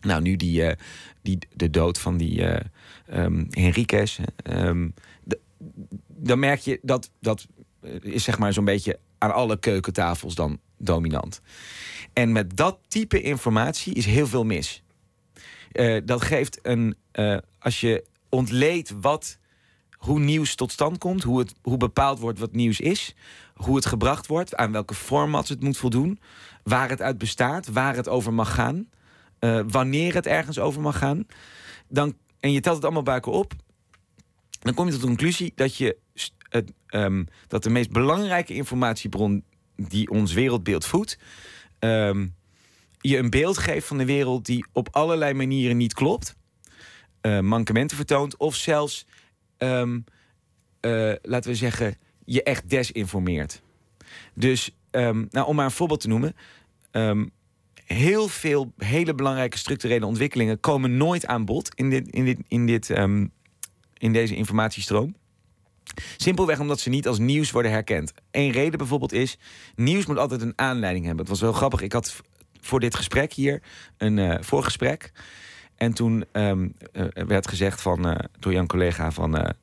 nou, 0.00 0.22
nu 0.22 0.36
die, 0.36 0.62
uh, 0.62 0.72
die, 1.22 1.38
de 1.54 1.70
dood 1.70 1.98
van 1.98 2.16
die 2.16 2.40
uh, 2.40 2.56
Henriques. 3.50 4.18
Um, 4.50 4.94
dan 6.06 6.38
merk 6.38 6.60
je 6.60 6.78
dat 6.82 7.10
dat 7.20 7.46
is 8.00 8.24
zeg 8.24 8.38
maar 8.38 8.52
zo'n 8.52 8.64
beetje 8.64 8.98
aan 9.18 9.34
alle 9.34 9.58
keukentafels 9.58 10.34
dan 10.34 10.58
dominant. 10.78 11.40
En 12.12 12.32
met 12.32 12.56
dat 12.56 12.78
type 12.88 13.20
informatie 13.20 13.94
is 13.94 14.06
heel 14.06 14.26
veel 14.26 14.44
mis. 14.44 14.82
Uh, 15.72 16.00
dat 16.04 16.22
geeft 16.22 16.58
een. 16.62 16.96
Uh, 17.12 17.36
als 17.58 17.80
je 17.80 18.04
ontleedt 18.28 18.94
wat, 19.00 19.38
hoe 19.96 20.18
nieuws 20.18 20.54
tot 20.54 20.72
stand 20.72 20.98
komt, 20.98 21.22
hoe, 21.22 21.38
het, 21.38 21.54
hoe 21.62 21.76
bepaald 21.76 22.18
wordt 22.18 22.38
wat 22.38 22.52
nieuws 22.52 22.80
is, 22.80 23.14
hoe 23.54 23.76
het 23.76 23.86
gebracht 23.86 24.26
wordt, 24.26 24.56
aan 24.56 24.72
welke 24.72 24.94
formats 24.94 25.48
het 25.48 25.62
moet 25.62 25.76
voldoen, 25.76 26.18
waar 26.62 26.88
het 26.88 27.02
uit 27.02 27.18
bestaat, 27.18 27.66
waar 27.66 27.96
het 27.96 28.08
over 28.08 28.32
mag 28.32 28.54
gaan, 28.54 28.88
uh, 29.40 29.60
wanneer 29.68 30.14
het 30.14 30.26
ergens 30.26 30.58
over 30.58 30.80
mag 30.80 30.98
gaan, 30.98 31.26
dan, 31.88 32.14
en 32.40 32.52
je 32.52 32.60
telt 32.60 32.74
het 32.76 32.84
allemaal 32.84 33.02
bij 33.02 33.14
elkaar 33.14 33.34
op, 33.34 33.52
dan 34.60 34.74
kom 34.74 34.86
je 34.86 34.92
tot 34.92 35.00
de 35.00 35.06
conclusie 35.06 35.52
dat, 35.54 35.76
je, 35.76 35.96
het, 36.48 36.72
um, 36.90 37.26
dat 37.48 37.62
de 37.62 37.70
meest 37.70 37.90
belangrijke 37.90 38.54
informatiebron 38.54 39.44
die 39.76 40.10
ons 40.10 40.32
wereldbeeld 40.32 40.86
voedt. 40.86 41.18
Um, 41.78 42.34
je 43.02 43.18
een 43.18 43.30
beeld 43.30 43.58
geeft 43.58 43.86
van 43.86 43.98
de 43.98 44.04
wereld 44.04 44.46
die 44.46 44.66
op 44.72 44.88
allerlei 44.90 45.34
manieren 45.34 45.76
niet 45.76 45.94
klopt, 45.94 46.36
uh, 47.22 47.40
mankementen 47.40 47.96
vertoont, 47.96 48.36
of 48.36 48.54
zelfs, 48.54 49.06
um, 49.58 50.04
uh, 50.80 51.12
laten 51.22 51.50
we 51.50 51.56
zeggen, 51.56 51.96
je 52.24 52.42
echt 52.42 52.70
desinformeert. 52.70 53.62
Dus, 54.34 54.70
um, 54.90 55.26
nou, 55.30 55.46
om 55.46 55.56
maar 55.56 55.64
een 55.64 55.70
voorbeeld 55.70 56.00
te 56.00 56.08
noemen. 56.08 56.36
Um, 56.90 57.30
heel 57.84 58.28
veel 58.28 58.72
hele 58.76 59.14
belangrijke 59.14 59.58
structurele 59.58 60.06
ontwikkelingen 60.06 60.60
komen 60.60 60.96
nooit 60.96 61.26
aan 61.26 61.44
bod 61.44 61.74
in, 61.74 61.90
dit, 61.90 62.08
in, 62.08 62.24
dit, 62.24 62.38
in, 62.48 62.66
dit, 62.66 62.90
in 63.98 64.12
deze 64.12 64.34
informatiestroom. 64.34 65.14
Simpelweg 66.16 66.60
omdat 66.60 66.80
ze 66.80 66.88
niet 66.88 67.06
als 67.06 67.18
nieuws 67.18 67.50
worden 67.50 67.70
herkend. 67.70 68.12
Eén 68.30 68.50
reden 68.50 68.78
bijvoorbeeld 68.78 69.12
is: 69.12 69.38
nieuws 69.74 70.06
moet 70.06 70.18
altijd 70.18 70.42
een 70.42 70.52
aanleiding 70.56 71.04
hebben. 71.04 71.22
Het 71.22 71.32
was 71.32 71.40
wel 71.40 71.52
grappig. 71.52 71.80
Ik 71.80 71.92
had 71.92 72.22
voor 72.62 72.80
dit 72.80 72.94
gesprek 72.94 73.32
hier 73.32 73.62
een 73.96 74.16
uh, 74.16 74.34
voorgesprek. 74.40 75.12
En 75.76 75.92
toen 75.92 76.24
um, 76.32 76.74
uh, 76.92 77.04
werd 77.26 77.48
gezegd 77.48 77.80
van, 77.80 78.08
uh, 78.08 78.14
door 78.38 78.52
Jan 78.52 78.66
collega 78.66 79.10
van... 79.10 79.54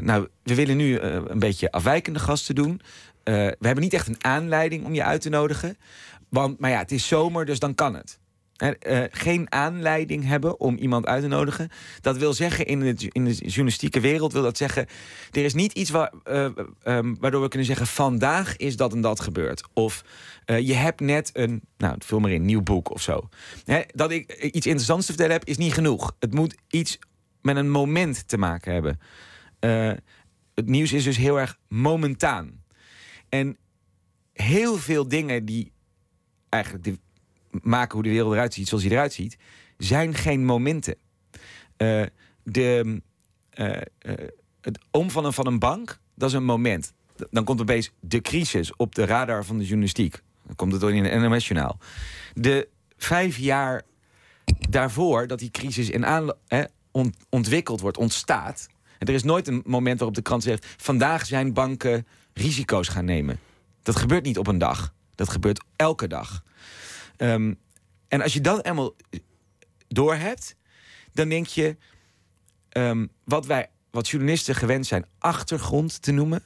nou, 0.00 0.28
we 0.42 0.54
willen 0.54 0.76
nu 0.76 0.98
een 0.98 1.38
beetje 1.38 1.70
afwijkende 1.70 2.18
gasten 2.18 2.54
doen. 2.54 2.80
we 3.24 3.56
hebben 3.60 3.80
niet 3.80 3.92
echt 3.92 4.08
een 4.08 4.24
aanleiding 4.24 4.84
om 4.84 4.94
je 4.94 5.04
uit 5.04 5.20
te 5.20 5.28
nodigen. 5.28 5.76
Want, 6.28 6.58
maar 6.58 6.70
ja, 6.70 6.78
het 6.78 6.92
is 6.92 7.06
zomer, 7.06 7.44
dus 7.44 7.58
dan 7.58 7.74
kan 7.74 7.94
het. 7.94 8.18
Eh, 8.56 9.02
geen 9.10 9.52
aanleiding 9.52 10.24
hebben 10.24 10.60
om 10.60 10.76
iemand 10.76 11.06
uit 11.06 11.22
te 11.22 11.28
nodigen. 11.28 11.68
Dat 12.00 12.16
wil 12.16 12.32
zeggen, 12.32 12.66
in 12.66 12.80
de, 12.80 13.08
in 13.12 13.24
de 13.24 13.34
journalistieke 13.34 14.00
wereld 14.00 14.32
wil 14.32 14.42
dat 14.42 14.56
zeggen... 14.56 14.86
er 15.30 15.44
is 15.44 15.54
niet 15.54 15.72
iets 15.72 15.90
wa- 15.90 16.12
eh, 16.24 16.48
ehm, 16.82 17.14
waardoor 17.20 17.42
we 17.42 17.48
kunnen 17.48 17.66
zeggen... 17.66 17.86
vandaag 17.86 18.56
is 18.56 18.76
dat 18.76 18.92
en 18.92 19.00
dat 19.00 19.20
gebeurd. 19.20 19.62
Of 19.72 20.04
eh, 20.44 20.58
je 20.58 20.74
hebt 20.74 21.00
net 21.00 21.30
een, 21.32 21.62
nou, 21.76 21.94
vul 21.98 22.20
maar 22.20 22.30
in, 22.30 22.44
nieuw 22.44 22.62
boek 22.62 22.90
of 22.90 23.02
zo. 23.02 23.28
Hè, 23.64 23.80
dat 23.94 24.10
ik 24.10 24.32
iets 24.32 24.66
interessants 24.66 25.06
te 25.06 25.12
vertellen 25.12 25.36
heb, 25.36 25.48
is 25.48 25.56
niet 25.56 25.74
genoeg. 25.74 26.16
Het 26.18 26.34
moet 26.34 26.56
iets 26.68 26.98
met 27.42 27.56
een 27.56 27.70
moment 27.70 28.28
te 28.28 28.38
maken 28.38 28.72
hebben. 28.72 29.00
Eh, 29.58 29.92
het 30.54 30.66
nieuws 30.66 30.92
is 30.92 31.04
dus 31.04 31.16
heel 31.16 31.40
erg 31.40 31.58
momentaan. 31.68 32.64
En 33.28 33.56
heel 34.32 34.76
veel 34.76 35.08
dingen 35.08 35.44
die 35.44 35.72
eigenlijk 36.48 36.84
maken 37.62 37.94
hoe 37.94 38.02
de 38.02 38.10
wereld 38.10 38.32
eruit 38.32 38.54
ziet 38.54 38.68
zoals 38.68 38.82
hij 38.82 38.92
eruit 38.92 39.12
ziet, 39.12 39.36
zijn 39.78 40.14
geen 40.14 40.44
momenten. 40.44 40.96
Eh, 41.76 42.02
de, 42.42 43.00
eh, 43.50 43.70
het 44.60 44.78
omvallen 44.90 45.32
van 45.32 45.46
een 45.46 45.58
bank, 45.58 45.98
dat 46.14 46.28
is 46.28 46.34
een 46.34 46.44
moment. 46.44 46.92
Dan 47.30 47.44
komt 47.44 47.60
opeens 47.60 47.90
de 48.00 48.20
crisis 48.20 48.76
op 48.76 48.94
de 48.94 49.04
radar 49.04 49.44
van 49.44 49.58
de 49.58 49.64
journalistiek. 49.64 50.22
Dan 50.46 50.56
komt 50.56 50.72
het 50.72 50.82
in 50.82 51.04
een 51.04 51.30
NOS-journaal. 51.30 51.78
De 52.34 52.68
vijf 52.96 53.36
jaar 53.36 53.82
daarvoor 54.68 55.26
dat 55.26 55.38
die 55.38 55.50
crisis 55.50 55.90
in 55.90 56.04
ontwikkeld 57.28 57.80
wordt, 57.80 57.96
ontstaat. 57.96 58.68
En 58.98 59.06
er 59.06 59.14
is 59.14 59.22
nooit 59.22 59.48
een 59.48 59.62
moment 59.66 59.98
waarop 59.98 60.16
de 60.16 60.22
krant 60.22 60.42
zegt: 60.42 60.66
vandaag 60.76 61.26
zijn 61.26 61.52
banken 61.52 62.06
risico's 62.32 62.88
gaan 62.88 63.04
nemen. 63.04 63.38
Dat 63.82 63.96
gebeurt 63.96 64.24
niet 64.24 64.38
op 64.38 64.46
een 64.46 64.58
dag. 64.58 64.94
Dat 65.14 65.28
gebeurt 65.28 65.64
elke 65.76 66.06
dag. 66.06 66.42
Ehm, 67.16 67.54
en 68.08 68.22
als 68.22 68.32
je 68.32 68.40
dat 68.40 68.64
eenmaal 68.64 68.94
doorhebt, 69.88 70.56
dan 71.12 71.28
denk 71.28 71.46
je 71.46 71.76
ehm, 72.68 73.06
wat 73.24 73.46
wij, 73.46 73.70
wat 73.90 74.08
journalisten 74.08 74.54
gewend 74.54 74.86
zijn, 74.86 75.06
achtergrond 75.18 76.02
te 76.02 76.12
noemen. 76.12 76.42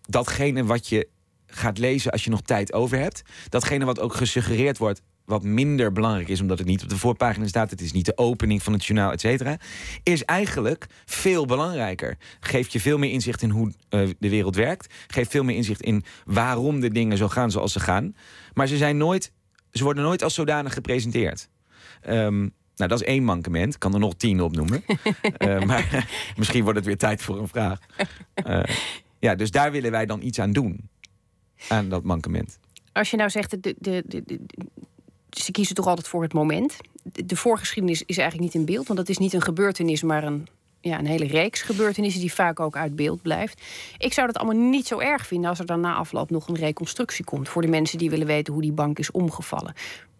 Datgene 0.00 0.64
wat 0.64 0.88
je 0.88 1.08
gaat 1.46 1.78
lezen 1.78 2.12
als 2.12 2.24
je 2.24 2.30
nog 2.30 2.42
tijd 2.42 2.72
over 2.72 2.98
hebt. 2.98 3.22
Datgene 3.48 3.84
wat 3.84 4.00
ook 4.00 4.14
gesuggereerd 4.14 4.78
wordt, 4.78 5.02
wat 5.24 5.42
minder 5.42 5.92
belangrijk 5.92 6.28
is, 6.28 6.40
omdat 6.40 6.58
het 6.58 6.66
niet 6.66 6.82
op 6.82 6.88
de 6.88 6.96
voorpagina 6.98 7.46
staat. 7.46 7.70
Het 7.70 7.80
is 7.80 7.92
niet 7.92 8.04
de 8.04 8.16
opening 8.18 8.62
van 8.62 8.72
het 8.72 8.84
journaal, 8.84 9.12
et 9.12 9.20
cetera. 9.20 9.56
Is 10.02 10.24
eigenlijk 10.24 10.86
veel 11.04 11.46
belangrijker. 11.46 12.16
Geeft 12.40 12.72
je 12.72 12.80
veel 12.80 12.98
meer 12.98 13.10
inzicht 13.10 13.42
in 13.42 13.50
hoe 13.50 13.72
eh, 13.88 14.08
de 14.18 14.28
wereld 14.28 14.56
werkt. 14.56 14.94
Geeft 15.06 15.30
veel 15.30 15.44
meer 15.44 15.56
inzicht 15.56 15.80
in 15.82 16.04
waarom 16.24 16.80
de 16.80 16.90
dingen 16.90 17.16
zo 17.16 17.28
gaan 17.28 17.50
zoals 17.50 17.72
ze 17.72 17.80
gaan. 17.80 18.14
Maar 18.54 18.66
ze, 18.66 18.76
zijn 18.76 18.96
nooit, 18.96 19.32
ze 19.72 19.84
worden 19.84 20.02
nooit 20.04 20.22
als 20.22 20.34
zodanig 20.34 20.74
gepresenteerd. 20.74 21.48
Ehm, 22.00 22.38
nou, 22.76 22.92
dat 22.92 23.00
is 23.00 23.06
één 23.06 23.24
mankement. 23.24 23.74
Ik 23.74 23.80
kan 23.80 23.94
er 23.94 24.00
nog 24.00 24.14
tien 24.14 24.40
opnoemen. 24.42 24.84
Eh, 25.36 25.62
maar 25.62 26.08
misschien 26.36 26.62
wordt 26.62 26.78
het 26.78 26.86
weer 26.86 26.96
tijd 26.98 27.22
voor 27.22 27.38
een 27.38 27.48
vraag. 27.48 27.78
Eh, 28.34 28.62
ja, 29.18 29.34
dus 29.34 29.50
daar 29.50 29.72
willen 29.72 29.90
wij 29.90 30.06
dan 30.06 30.22
iets 30.22 30.38
aan 30.38 30.52
doen. 30.52 30.88
Aan 31.68 31.88
dat 31.88 32.02
mankement. 32.04 32.58
Als 32.92 33.10
je 33.10 33.16
nou 33.16 33.30
zegt, 33.30 33.50
de, 33.62 33.74
de- 33.78 34.02
de- 34.06 34.40
ze 35.30 35.50
kiezen 35.50 35.74
toch 35.74 35.86
altijd 35.86 36.08
voor 36.08 36.22
het 36.22 36.32
moment. 36.32 36.76
De, 37.02 37.26
de 37.26 37.36
voorgeschiedenis 37.36 38.02
is 38.06 38.18
eigenlijk 38.18 38.52
niet 38.52 38.62
in 38.62 38.74
beeld, 38.74 38.86
want 38.86 38.98
dat 38.98 39.08
is 39.08 39.18
niet 39.18 39.32
een 39.32 39.42
gebeurtenis, 39.42 40.02
maar 40.02 40.24
een, 40.24 40.46
ja, 40.80 40.98
een 40.98 41.06
hele 41.06 41.26
reeks 41.26 41.62
gebeurtenissen 41.62 42.20
die 42.20 42.32
vaak 42.32 42.60
ook 42.60 42.76
uit 42.76 42.96
beeld 42.96 43.22
blijft. 43.22 43.62
Ik 43.98 44.12
zou 44.12 44.26
dat 44.26 44.36
allemaal 44.36 44.62
niet 44.68 44.86
zo 44.86 44.98
erg 44.98 45.26
vinden 45.26 45.50
als 45.50 45.58
er 45.58 45.66
dan 45.66 45.80
na 45.80 45.94
afloop 45.94 46.30
nog 46.30 46.48
een 46.48 46.56
reconstructie 46.56 47.24
komt 47.24 47.48
voor 47.48 47.62
de 47.62 47.68
mensen 47.68 47.98
die 47.98 48.10
willen 48.10 48.26
weten 48.26 48.52
hoe 48.52 48.62
die 48.62 48.72
bank 48.72 48.98
is 48.98 49.10
omgevallen. 49.10 49.74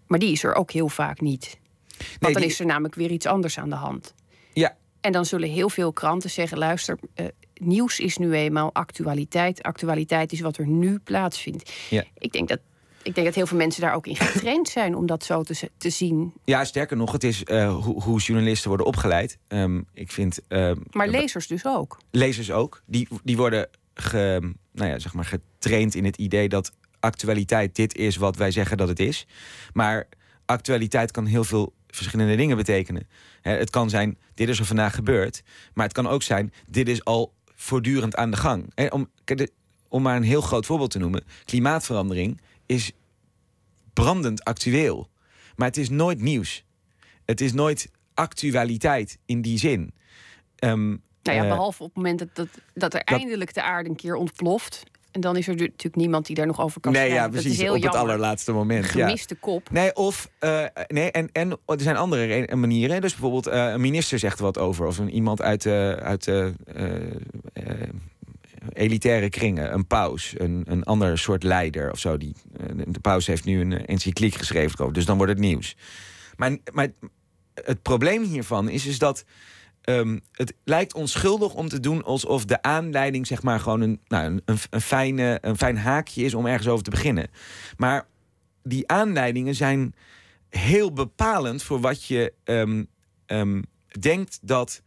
Maar 0.06 0.18
die 0.18 0.32
is 0.32 0.42
er 0.44 0.54
ook 0.54 0.70
heel 0.70 0.88
vaak 0.88 1.20
niet. 1.20 1.58
Want 1.98 2.20
Nee, 2.20 2.32
dan 2.32 2.42
die- 2.42 2.50
is 2.50 2.60
er 2.60 2.66
namelijk 2.66 2.94
weer 2.94 3.10
iets 3.10 3.26
anders 3.26 3.58
aan 3.58 3.68
de 3.68 3.74
hand. 3.76 4.14
Ja, 4.52 4.76
En 5.00 5.12
dan 5.12 5.24
zullen 5.26 5.48
heel 5.48 5.68
veel 5.70 5.92
kranten 5.92 6.30
zeggen: 6.30 6.58
luister, 6.58 6.98
eh, 7.14 7.26
nieuws 7.54 7.98
is 8.00 8.16
nu 8.16 8.32
eenmaal 8.32 8.70
actualiteit. 8.72 9.62
Actualiteit 9.62 10.32
is 10.32 10.40
wat 10.40 10.56
er 10.56 10.66
nu 10.66 10.98
plaatsvindt. 10.98 11.72
Ja. 11.90 12.04
Ik, 12.18 12.32
denk 12.32 12.48
dat, 12.48 12.58
ik 13.02 13.14
denk 13.14 13.26
dat 13.26 13.35
heel 13.35 13.47
veel 13.47 13.57
mensen 13.57 13.83
daar 13.83 13.95
ook 13.95 14.07
in 14.07 14.16
getraind 14.16 14.69
zijn 14.69 14.95
om 14.95 15.07
dat 15.07 15.25
zo 15.25 15.42
te, 15.76 15.90
zien. 15.90 16.33
ja, 16.45 16.64
sterker 16.64 16.97
nog, 16.97 17.12
het 17.12 17.25
is 17.25 17.45
eh, 17.45 17.76
hoe, 17.76 18.02
hoe 18.02 18.21
journalisten 18.21 18.69
worden 18.69 18.87
opgeleid. 18.87 19.38
Ehm, 19.49 19.80
ik 19.95 20.12
vind 20.12 20.40
ehm, 20.49 20.76
Maar 20.90 21.09
lezers 21.09 21.47
dus 21.47 21.66
ook. 21.66 21.99
lezers 22.11 22.50
ook, 22.50 22.83
die, 22.87 23.09
die 23.25 23.37
worden 23.37 23.69
ge, 23.95 24.52
nou 24.73 24.90
ja, 24.90 24.99
zeg 24.99 25.14
maar 25.14 25.25
getraind 25.25 25.95
in 25.95 26.04
het 26.04 26.16
idee 26.16 26.49
dat 26.49 26.73
actualiteit 27.00 27.76
dit 27.76 27.97
is 27.97 28.16
wat 28.16 28.37
wij 28.37 28.50
zeggen 28.50 28.76
dat 28.76 28.88
het 28.88 29.00
is. 29.00 29.26
Maar 29.73 30.09
actualiteit 30.45 31.11
kan 31.11 31.26
heel 31.26 31.45
veel 31.45 31.73
verschillende 31.87 32.37
dingen 32.37 32.57
betekenen. 32.57 33.09
Het 33.40 33.71
kan 33.71 33.90
zijn, 33.90 34.19
dit 34.35 34.49
is 34.49 34.59
er 34.59 34.64
vandaag 34.64 34.95
gebeurd. 34.95 35.42
Maar 35.75 35.85
het 35.85 35.95
kan 35.95 36.07
ook 36.07 36.23
zijn, 36.23 36.52
dit 36.66 36.88
is 36.88 37.04
al 37.04 37.35
voortdurend 37.54 38.16
aan 38.16 38.30
de 38.30 38.37
gang. 38.37 38.90
Om, 38.90 39.11
om 39.88 40.02
maar 40.02 40.16
een 40.16 40.23
heel 40.23 40.40
groot 40.40 40.66
voorbeeld 40.66 40.90
te 40.90 40.99
noemen. 40.99 41.25
Klimaatverandering 41.45 42.40
is 42.70 42.92
brandend 43.92 44.44
actueel. 44.44 45.08
Maar 45.56 45.66
het 45.68 45.76
is 45.76 45.88
nooit 45.88 46.20
nieuws. 46.20 46.64
Het 47.24 47.40
is 47.40 47.52
nooit 47.52 47.90
actualiteit 48.14 49.18
in 49.26 49.42
die 49.42 49.58
zin. 49.58 49.94
Ehm, 50.56 50.88
Nou 51.22 51.36
ja, 51.36 51.42
eh, 51.42 51.48
behalve 51.48 51.82
op 51.82 51.88
het 51.88 51.96
moment 51.96 52.18
dat, 52.18 52.28
dat, 52.34 52.48
dat 52.74 52.94
er 52.94 53.02
dat- 53.04 53.18
eindelijk 53.18 53.54
de 53.54 53.62
aarde 53.62 53.88
een 53.88 53.96
keer 53.96 54.14
ontploft. 54.14 54.82
En 55.10 55.20
dan 55.20 55.36
is 55.36 55.46
er 55.48 55.54
natuurlijk 55.54 55.96
niemand 55.96 56.26
die 56.26 56.36
daar 56.36 56.46
nog 56.46 56.60
over 56.60 56.80
kan 56.80 56.92
nee, 56.92 57.00
schrijven. 57.00 57.22
ja, 57.26 57.30
Dat 57.32 57.40
precies. 57.40 57.58
is 57.58 57.64
heel 57.64 57.74
op 57.74 57.82
het 57.82 57.94
allerlaatste 57.94 58.52
moment. 58.52 58.84
Ja. 58.84 58.90
Gemiste 58.90 59.34
kop. 59.34 59.70
Nee, 59.70 59.94
of 59.96 60.30
eh, 60.38 60.64
nee, 60.86 61.10
en, 61.10 61.28
en 61.32 61.50
er 61.66 61.80
zijn 61.80 61.96
andere 61.96 62.24
re- 62.24 62.56
manieren. 62.56 63.00
Dus 63.00 63.10
bijvoorbeeld 63.12 63.46
eh, 63.46 63.70
een 63.70 63.80
minister 63.80 64.18
zegt 64.18 64.38
er 64.38 64.44
wat 64.44 64.58
over, 64.58 64.86
of 64.86 64.98
een, 64.98 65.10
iemand 65.10 65.42
uit 65.42 65.62
de 65.62 65.98
uit 66.02 66.24
de, 66.24 66.54
elitaire 68.72 69.28
kringen, 69.28 69.74
een 69.74 69.86
paus, 69.86 70.34
een, 70.36 70.62
een 70.66 70.82
ander 70.82 71.18
soort 71.18 71.42
leider 71.42 71.90
of 71.90 71.98
zo. 71.98 72.16
Die, 72.16 72.34
eh, 72.56 72.66
de 72.86 73.00
paus 73.00 73.26
heeft 73.26 73.44
nu 73.44 73.60
een 73.60 73.86
encycliek 73.86 74.34
geschreven, 74.34 74.92
dus 74.92 75.04
dan 75.04 75.16
wordt 75.16 75.32
het 75.32 75.40
nieuws. 75.40 75.76
Maar, 76.36 76.56
maar 76.72 76.88
het 77.54 77.82
probleem 77.82 78.22
hiervan 78.22 78.68
is, 78.68 78.86
is 78.86 78.98
dat 78.98 79.24
ehm, 79.80 80.18
het 80.32 80.54
lijkt 80.64 80.94
onschuldig 80.94 81.54
om 81.54 81.68
te 81.68 81.80
doen 81.80 82.04
alsof 82.04 82.44
de 82.44 82.62
aanleiding 82.62 83.26
zeg 83.26 83.42
maar 83.42 83.60
gewoon 83.60 83.80
een, 83.80 84.00
nou, 84.06 84.40
een, 84.44 84.58
een 84.70 84.80
fijne, 84.80 85.38
een 85.40 85.56
fijn 85.56 85.78
haakje 85.78 86.24
is 86.24 86.34
om 86.34 86.46
ergens 86.46 86.68
over 86.68 86.84
te 86.84 86.90
beginnen. 86.90 87.30
Maar 87.76 88.06
die 88.62 88.88
aanleidingen 88.88 89.54
zijn 89.54 89.94
heel 90.48 90.92
bepalend 90.92 91.62
voor 91.62 91.80
wat 91.80 92.04
je 92.04 92.32
ehm, 92.44 92.84
ehm, 93.26 93.62
denkt 94.00 94.38
dat 94.42 94.82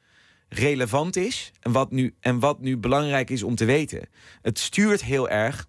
relevant 0.55 1.15
is 1.15 1.51
en 1.59 1.71
wat, 1.71 1.91
nu, 1.91 2.15
en 2.19 2.39
wat 2.39 2.59
nu 2.59 2.77
belangrijk 2.77 3.29
is 3.29 3.43
om 3.43 3.55
te 3.55 3.65
weten. 3.65 4.09
Het 4.41 4.59
stuurt 4.59 5.03
heel 5.03 5.29
erg. 5.29 5.67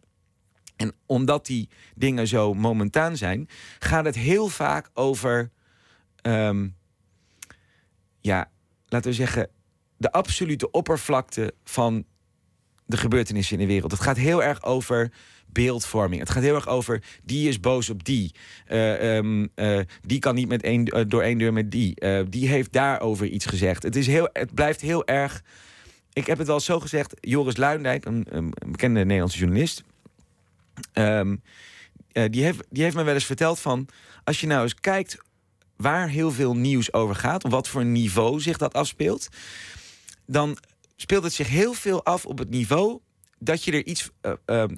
En 0.77 0.93
omdat 1.07 1.47
die 1.47 1.69
dingen 1.95 2.27
zo 2.27 2.55
momentaan 2.55 3.17
zijn, 3.17 3.49
gaat 3.79 4.05
het 4.05 4.15
heel 4.15 4.49
vaak 4.49 4.91
over, 4.95 5.51
ehm, 6.17 6.69
ja, 8.21 8.51
laten 8.87 9.11
we 9.11 9.17
zeggen, 9.17 9.49
de 9.97 10.13
absolute 10.13 10.71
oppervlakte 10.71 11.55
van 11.65 12.05
de 12.87 12.97
gebeurtenissen 12.97 13.59
in 13.59 13.67
de 13.67 13.73
wereld. 13.73 13.91
Het 13.91 14.01
gaat 14.01 14.17
heel 14.17 14.43
erg 14.43 14.63
over 14.63 15.13
beeldvorming. 15.47 16.21
Het 16.21 16.31
gaat 16.31 16.43
heel 16.43 16.55
erg 16.55 16.69
over 16.69 17.03
die 17.23 17.49
is 17.49 17.61
boos 17.61 17.91
op 17.91 18.05
die. 18.05 18.35
Eh, 18.67 19.17
ehm, 19.17 19.47
eh, 19.55 19.81
die 20.03 20.19
kan 20.19 20.35
niet 20.35 20.49
met 20.49 20.63
één, 20.63 20.85
eh, 20.85 21.05
door 21.09 21.23
één 21.23 21.39
deur 21.39 21.53
met 21.53 21.71
die. 21.71 21.95
Die 22.29 22.49
heeft 22.49 22.73
daarover 22.73 23.27
iets 23.27 23.47
gezegd. 23.47 23.83
Het, 23.83 23.97
is 23.97 24.07
heel, 24.07 24.29
het 24.33 24.55
blijft 24.55 24.81
heel 24.81 25.07
erg. 25.07 25.43
Ik 26.13 26.27
heb 26.27 26.39
het 26.39 26.47
wel 26.47 26.61
zo 26.61 26.81
gezegd. 26.81 27.15
Joris 27.21 27.57
Luindijk, 27.57 28.05
een, 28.05 28.27
een 28.29 28.53
bekende 28.67 29.05
Nederlandse 29.05 29.39
journalist. 29.39 29.83
ehm, 30.93 31.37
eh, 32.15 32.25
die, 32.31 32.43
heeft, 32.45 32.67
die 32.71 32.83
heeft 32.83 32.97
me 32.97 33.03
wel 33.03 33.15
eens 33.15 33.25
verteld 33.25 33.61
van. 33.61 33.89
Als 34.25 34.41
je 34.41 34.47
nou 34.47 34.63
eens 34.63 34.75
kijkt 34.75 35.19
waar 35.77 36.09
heel 36.09 36.31
veel 36.31 36.57
nieuws 36.57 36.93
over 36.93 37.15
gaat, 37.15 37.45
op 37.45 37.51
wat 37.51 37.69
voor 37.69 37.85
niveau 37.85 38.41
zich 38.41 38.59
dat 38.59 38.75
afspeelt, 38.75 39.29
dan 40.27 40.59
speelt 40.97 41.23
het 41.23 41.33
zich 41.33 41.49
heel 41.49 41.73
veel 41.73 42.05
af 42.05 42.27
op 42.27 42.39
het 42.39 42.51
niveau 42.51 43.01
dat 43.39 43.65
je 43.65 43.73
er 43.73 43.85
iets 43.85 44.11
eh, 44.21 44.33
ehm, 44.45 44.75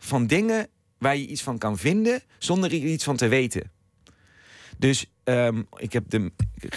van 0.00 0.26
dingen 0.26 0.68
waar 0.98 1.16
je 1.16 1.26
iets 1.26 1.42
van 1.42 1.58
kan 1.58 1.78
vinden 1.78 2.22
zonder 2.38 2.70
er 2.70 2.76
iets 2.76 3.04
van 3.04 3.16
te 3.16 3.28
weten. 3.28 3.70
Dus 4.78 5.06
ehm, 5.24 5.62
ik, 5.76 5.92
heb 5.92 6.10
de, 6.10 6.32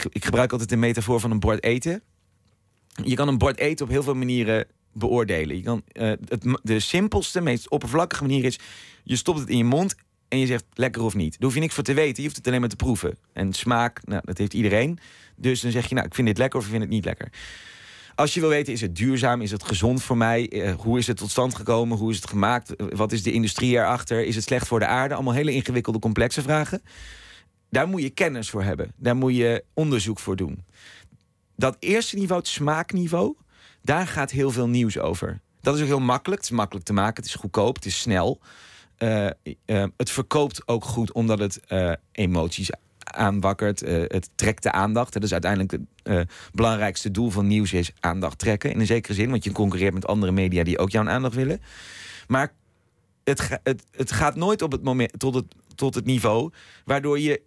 ik 0.10 0.25
gebruik 0.25 0.51
altijd 0.51 0.70
de 0.70 0.75
metafoor 0.75 1.20
van 1.20 1.32
een 1.32 1.39
bord 1.39 1.63
eten. 1.63 2.01
Je 3.03 3.15
kan 3.15 3.27
een 3.27 3.38
bord 3.38 3.58
eten 3.58 3.86
op 3.86 3.92
heel 3.92 4.03
veel 4.03 4.15
manieren 4.15 4.68
beoordelen. 4.94 5.56
Je 5.56 5.62
kan, 5.62 5.84
eh, 5.88 6.08
het, 6.08 6.60
de 6.63 6.80
simpelste, 6.80 7.42
meest 7.42 7.70
oppervlakkige 7.70 8.24
manier 8.24 8.44
is... 8.44 8.60
je 9.03 9.15
stopt 9.15 9.39
het 9.39 9.50
in 9.50 9.58
je 9.58 9.63
mond 9.63 9.96
en 10.27 10.39
je 10.39 10.46
zegt 10.46 10.65
lekker 10.74 11.01
of 11.01 11.15
niet. 11.15 11.32
Daar 11.32 11.44
hoef 11.44 11.53
je 11.53 11.60
niks 11.60 11.74
voor 11.74 11.84
te 11.84 11.94
weten, 11.94 12.15
je 12.15 12.24
hoeft 12.24 12.36
het 12.36 12.48
alleen 12.48 12.60
maar 12.60 12.70
te 12.70 12.75
proeven. 12.75 13.18
En 13.34 13.53
smaak, 13.53 14.06
nou, 14.06 14.22
dat 14.25 14.38
heeft 14.38 14.53
iedereen. 14.53 15.00
Dus 15.36 15.62
dan 15.62 15.72
zeg 15.72 15.89
je, 15.89 15.96
nou, 15.96 16.08
ik 16.08 16.15
vind 16.15 16.27
dit 16.27 16.38
lekker 16.38 16.60
of 16.60 16.65
ik 16.65 16.72
vind 16.72 16.84
het 16.84 16.92
niet 16.92 17.06
lekker. 17.06 17.30
Als 18.15 18.34
je 18.34 18.39
wil 18.39 18.50
weten, 18.50 18.74
is 18.74 18.82
het 18.82 18.96
duurzaam? 18.96 19.41
Is 19.41 19.51
het 19.51 19.63
gezond 19.63 20.03
voor 20.03 20.17
mij? 20.17 20.50
Eh, 20.50 20.75
hoe 20.75 20.98
is 20.98 21.08
het 21.08 21.17
tot 21.17 21.29
stand 21.29 21.55
gekomen? 21.55 21.98
Hoe 21.98 22.12
is 22.12 22.15
het 22.15 22.29
gemaakt? 22.29 22.75
Eh, 22.75 22.88
wat 22.89 23.12
is 23.12 23.24
de 23.24 23.32
industrie 23.32 23.72
erachter? 23.72 24.25
Is 24.25 24.36
het 24.36 24.43
slecht 24.43 24.67
voor 24.67 24.79
de 24.79 24.86
aarde? 24.86 25.13
Allemaal 25.13 25.34
hele 25.34 25.51
ingewikkelde, 25.51 26.00
complexe 26.00 26.41
vragen. 26.41 26.82
Daar 27.70 27.88
moet 27.88 28.01
je 28.01 28.10
kennis 28.10 28.50
voor 28.50 28.63
hebben. 28.63 28.93
Daar 28.98 29.15
moet 29.15 29.36
je 29.36 29.63
onderzoek 29.74 30.20
voor 30.20 30.36
doen. 30.36 30.65
Dat 31.55 31.77
eerste 31.79 32.15
niveau, 32.15 32.41
het 32.41 32.50
smaakniveau, 32.50 33.36
daar 33.82 34.08
gaat 34.08 34.32
heel 34.32 34.51
veel 34.51 34.67
nieuws 34.67 34.98
over. 34.98 35.41
Dat 35.62 35.75
is 35.75 35.82
ook 35.82 35.88
heel 35.88 36.00
makkelijk. 36.00 36.41
Het 36.41 36.51
is 36.51 36.58
makkelijk 36.58 36.86
te 36.86 36.93
maken. 36.93 37.15
Het 37.15 37.25
is 37.25 37.36
goedkoop. 37.36 37.75
Het 37.75 37.86
is 37.86 38.00
snel. 38.00 38.39
Uh, 38.98 39.27
het 39.98 40.10
verkoopt 40.10 40.67
ook 40.67 40.86
goed 40.86 41.12
omdat 41.12 41.39
het 41.39 41.60
emoties 42.12 42.70
aanwakkert. 43.03 43.79
het 44.07 44.29
trekt 44.36 44.63
de 44.63 44.72
aandacht. 44.72 45.13
Dat 45.13 45.24
is 45.24 45.31
uiteindelijk 45.31 45.72
het 46.03 46.31
belangrijkste 46.51 47.12
doel 47.12 47.29
van 47.29 47.48
nieuws 47.48 47.74
is 47.74 47.91
aandacht 48.00 48.39
trekken. 48.39 48.72
In 48.72 48.79
een 48.79 48.86
zekere 48.86 49.13
zin, 49.13 49.29
want 49.29 49.43
je 49.43 49.51
concurreert 49.51 49.93
met 49.93 50.07
andere 50.07 50.31
media 50.31 50.63
die 50.63 50.77
ook 50.77 50.89
jouw 50.89 51.07
aandacht 51.07 51.36
willen. 51.36 51.62
Maar 52.27 52.53
het, 53.24 53.60
het, 53.63 53.83
het 53.91 54.12
gaat 54.12 54.36
nooit 54.36 54.62
op 54.62 54.72
het 54.72 54.83
moment, 54.83 55.19
tot, 55.19 55.36
het, 55.36 55.45
tot 55.75 55.95
het 55.95 56.05
niveau 56.05 56.51
waardoor 56.86 57.19
je 57.19 57.41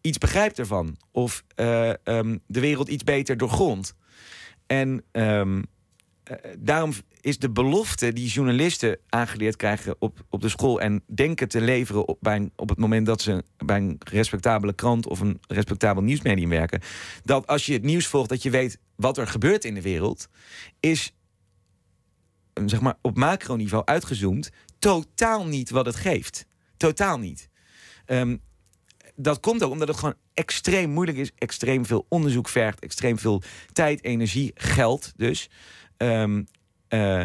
iets 0.00 0.18
begrijpt 0.18 0.58
ervan. 0.58 0.96
Of 1.10 1.44
um, 2.04 2.40
de 2.46 2.60
wereld 2.60 2.88
iets 2.88 3.04
beter 3.04 3.36
doorgrondt. 3.36 3.94
En 4.66 5.04
um, 5.12 5.64
daarom 6.58 6.92
is 7.20 7.38
de 7.38 7.50
belofte 7.50 8.12
die 8.12 8.28
journalisten 8.28 8.98
aangeleerd 9.08 9.56
krijgen 9.56 9.96
op, 9.98 10.24
op 10.28 10.40
de 10.40 10.48
school 10.48 10.80
en 10.80 11.02
denken 11.06 11.48
te 11.48 11.60
leveren 11.60 12.08
op, 12.08 12.18
bij 12.20 12.50
op 12.56 12.68
het 12.68 12.78
moment 12.78 13.06
dat 13.06 13.22
ze 13.22 13.44
bij 13.64 13.76
een 13.76 13.96
respectabele 13.98 14.72
krant 14.72 15.06
of 15.06 15.20
een 15.20 15.40
respectabel 15.48 16.02
nieuwsmedium 16.02 16.48
werken, 16.48 16.80
dat 17.22 17.46
als 17.46 17.66
je 17.66 17.72
het 17.72 17.82
nieuws 17.82 18.06
volgt, 18.06 18.28
dat 18.28 18.42
je 18.42 18.50
weet 18.50 18.78
wat 18.96 19.18
er 19.18 19.26
gebeurt 19.26 19.64
in 19.64 19.74
de 19.74 19.82
wereld, 19.82 20.28
is 20.80 21.14
zeg 22.66 22.80
maar 22.80 22.98
op 23.00 23.16
macroniveau 23.16 23.84
uitgezoomd 23.84 24.50
totaal 24.78 25.46
niet 25.46 25.70
wat 25.70 25.86
het 25.86 25.96
geeft. 25.96 26.46
Totaal 26.76 27.18
niet. 27.18 27.48
Um, 28.06 28.40
dat 29.16 29.40
komt 29.40 29.62
ook 29.62 29.70
omdat 29.70 29.88
het 29.88 29.96
gewoon 29.96 30.14
extreem 30.34 30.90
moeilijk 30.90 31.18
is, 31.18 31.30
extreem 31.38 31.86
veel 31.86 32.06
onderzoek 32.08 32.48
vergt, 32.48 32.80
extreem 32.80 33.18
veel 33.18 33.42
tijd, 33.72 34.04
energie, 34.04 34.50
geld 34.54 35.12
dus. 35.16 35.50
Um, 35.96 36.46
uh, 36.88 37.24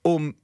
om 0.00 0.34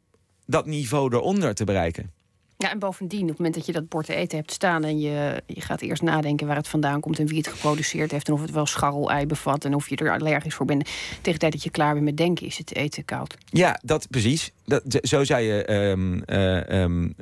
dat 0.47 0.67
niveau 0.67 1.15
eronder 1.15 1.55
te 1.55 1.65
bereiken. 1.65 2.13
Ja, 2.57 2.71
en 2.71 2.79
bovendien, 2.79 3.23
op 3.23 3.29
het 3.29 3.37
moment 3.39 3.55
dat 3.55 3.67
je 3.67 3.73
dat 3.73 3.89
bord 3.89 4.07
te 4.07 4.15
eten 4.15 4.39
hebt 4.39 4.53
staan 4.53 4.85
en 4.85 5.01
je, 5.01 5.43
je 5.47 5.61
gaat 5.61 5.81
eerst 5.81 6.03
nadenken 6.03 6.47
waar 6.47 6.57
het 6.57 6.69
vandaan 6.69 7.01
komt 7.01 7.19
en 7.19 7.27
wie 7.27 7.39
het 7.39 7.47
geproduceerd 7.47 8.11
heeft 8.11 8.29
en 8.29 8.35
of 8.35 8.41
het 8.41 8.51
wel 8.51 8.67
scharrel-ei 8.67 9.27
bevat 9.27 9.65
en 9.65 9.75
of 9.75 9.89
je 9.89 9.97
er 9.97 10.13
allergisch 10.13 10.55
voor 10.55 10.67
bent. 10.67 10.85
Tegen 10.85 11.33
de 11.33 11.39
tijd 11.39 11.53
dat 11.53 11.63
je 11.63 11.71
klaar 11.71 11.93
bent 11.93 12.05
met 12.05 12.17
denken, 12.17 12.47
is 12.47 12.59
het 12.59 12.75
eten 12.75 13.05
koud. 13.05 13.37
Ja, 13.45 13.81
dat 13.83 14.11
precies. 14.11 14.53
Dat, 14.65 14.83
zo 15.03 15.25
zei 15.25 15.47
je 15.47 15.73
um, 15.73 16.23
uh, 16.27 16.83
um, 16.83 17.15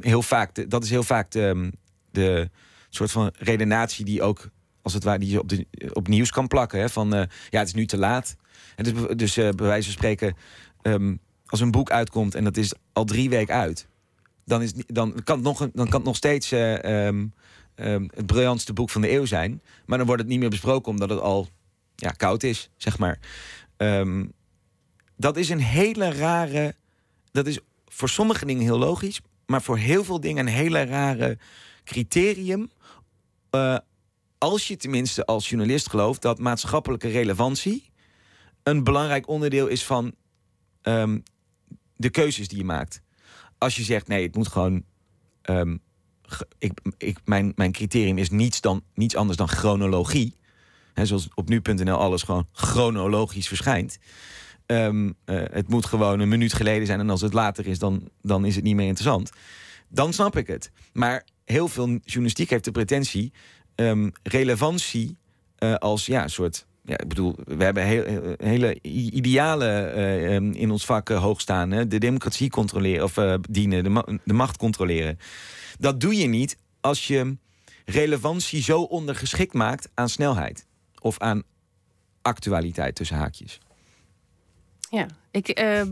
heel 0.00 0.22
vaak. 0.22 0.70
Dat 0.70 0.84
is 0.84 0.90
heel 0.90 1.02
vaak 1.02 1.30
de, 1.30 1.72
de 2.10 2.50
soort 2.90 3.10
van 3.10 3.32
redenatie 3.38 4.04
die 4.04 4.22
ook 4.22 4.48
als 4.82 4.94
het 4.94 5.04
ware 5.04 5.18
die 5.18 5.30
je 5.30 5.40
op, 5.40 5.48
de, 5.48 5.66
op 5.92 6.08
nieuws 6.08 6.30
kan 6.30 6.48
plakken. 6.48 6.80
Hè? 6.80 6.88
Van 6.88 7.14
uh, 7.14 7.22
ja, 7.50 7.58
het 7.58 7.68
is 7.68 7.74
nu 7.74 7.86
te 7.86 7.98
laat. 7.98 8.36
En 8.78 8.84
dus, 8.84 9.16
dus 9.16 9.34
bij 9.34 9.66
wijze 9.66 9.84
van 9.84 9.92
spreken, 9.92 10.36
um, 10.82 11.20
als 11.46 11.60
een 11.60 11.70
boek 11.70 11.90
uitkomt 11.90 12.34
en 12.34 12.44
dat 12.44 12.56
is 12.56 12.72
al 12.92 13.04
drie 13.04 13.28
weken 13.28 13.54
uit, 13.54 13.88
dan, 14.44 14.62
is, 14.62 14.72
dan, 14.74 15.22
kan, 15.24 15.36
het 15.36 15.44
nog, 15.44 15.58
dan 15.58 15.88
kan 15.88 15.94
het 15.94 16.04
nog 16.04 16.16
steeds 16.16 16.52
uh, 16.52 17.06
um, 17.06 17.32
um, 17.76 18.10
het 18.14 18.26
briljantste 18.26 18.72
boek 18.72 18.90
van 18.90 19.00
de 19.00 19.10
eeuw 19.10 19.24
zijn. 19.24 19.62
Maar 19.86 19.98
dan 19.98 20.06
wordt 20.06 20.22
het 20.22 20.30
niet 20.30 20.40
meer 20.40 20.48
besproken 20.48 20.90
omdat 20.90 21.10
het 21.10 21.20
al 21.20 21.48
ja, 21.94 22.10
koud 22.10 22.42
is, 22.42 22.70
zeg 22.76 22.98
maar. 22.98 23.18
dat 25.16 25.36
is 25.36 25.48
een 25.48 25.60
hele 25.60 26.12
rare. 26.12 26.74
Dat 27.30 27.46
is 27.46 27.60
voor 27.86 28.08
sommige 28.08 28.46
dingen 28.46 28.62
heel 28.62 28.78
logisch, 28.78 29.20
maar 29.46 29.62
voor 29.62 29.78
heel 29.78 30.04
veel 30.04 30.20
dingen 30.20 30.46
een 30.46 30.52
hele 30.52 30.84
rare 30.84 31.38
criterium. 31.84 32.70
Uh, 33.50 33.76
als 34.38 34.68
je 34.68 34.76
tenminste 34.76 35.26
als 35.26 35.48
journalist 35.48 35.90
gelooft 35.90 36.22
dat 36.22 36.38
maatschappelijke 36.38 37.08
relevantie 37.08 37.90
een 38.68 38.84
belangrijk 38.84 39.28
onderdeel 39.28 39.66
is 39.66 39.84
van 39.84 40.14
um, 40.82 41.22
de 41.96 42.10
keuzes 42.10 42.48
die 42.48 42.58
je 42.58 42.64
maakt. 42.64 43.02
Als 43.58 43.76
je 43.76 43.82
zegt 43.82 44.08
nee, 44.08 44.26
het 44.26 44.36
moet 44.36 44.48
gewoon. 44.48 44.84
Um, 45.50 45.80
ik, 46.58 46.80
ik, 46.98 47.18
mijn, 47.24 47.52
mijn 47.56 47.72
criterium 47.72 48.18
is 48.18 48.30
niets, 48.30 48.60
dan, 48.60 48.82
niets 48.94 49.16
anders 49.16 49.38
dan 49.38 49.48
chronologie. 49.48 50.36
He, 50.94 51.06
zoals 51.06 51.28
op 51.34 51.48
nu.nl 51.48 51.96
alles 51.96 52.22
gewoon 52.22 52.48
chronologisch 52.52 53.48
verschijnt. 53.48 53.98
Um, 54.66 55.06
uh, 55.06 55.12
het 55.50 55.68
moet 55.68 55.86
gewoon 55.86 56.20
een 56.20 56.28
minuut 56.28 56.52
geleden 56.52 56.86
zijn 56.86 57.00
en 57.00 57.10
als 57.10 57.20
het 57.20 57.32
later 57.32 57.66
is, 57.66 57.78
dan, 57.78 58.08
dan 58.22 58.44
is 58.44 58.54
het 58.54 58.64
niet 58.64 58.74
meer 58.74 58.86
interessant. 58.86 59.30
Dan 59.88 60.12
snap 60.12 60.36
ik 60.36 60.46
het. 60.46 60.70
Maar 60.92 61.24
heel 61.44 61.68
veel 61.68 61.86
journalistiek 61.86 62.50
heeft 62.50 62.64
de 62.64 62.70
pretentie 62.70 63.32
relevantie 64.22 65.16
uh, 65.58 65.74
als 65.74 66.06
ja, 66.06 66.28
soort. 66.28 66.66
Ja, 66.88 66.98
ik 66.98 67.08
bedoel, 67.08 67.36
we 67.44 67.64
hebben 67.64 67.84
heel, 67.84 68.34
hele 68.36 68.78
idealen 68.82 69.98
uh, 69.98 70.60
in 70.60 70.70
ons 70.70 70.84
vak 70.84 71.10
uh, 71.10 71.22
hoog 71.22 71.40
staan. 71.40 71.70
Hè? 71.70 71.86
De 71.86 71.98
democratie 71.98 72.50
controleren 72.50 73.04
of 73.04 73.38
dienen, 73.50 73.84
de, 73.84 74.18
de 74.24 74.32
macht 74.32 74.56
controleren. 74.56 75.18
Dat 75.78 76.00
doe 76.00 76.16
je 76.16 76.26
niet 76.26 76.58
als 76.80 77.06
je 77.06 77.36
relevantie 77.84 78.62
zo 78.62 78.82
ondergeschikt 78.82 79.54
maakt 79.54 79.90
aan 79.94 80.08
snelheid 80.08 80.66
of 81.00 81.18
aan 81.18 81.42
actualiteit 82.22 82.94
tussen 82.94 83.16
haakjes. 83.16 83.58
Ja, 84.90 85.06
ik, 85.30 85.60
uh, 85.60 85.82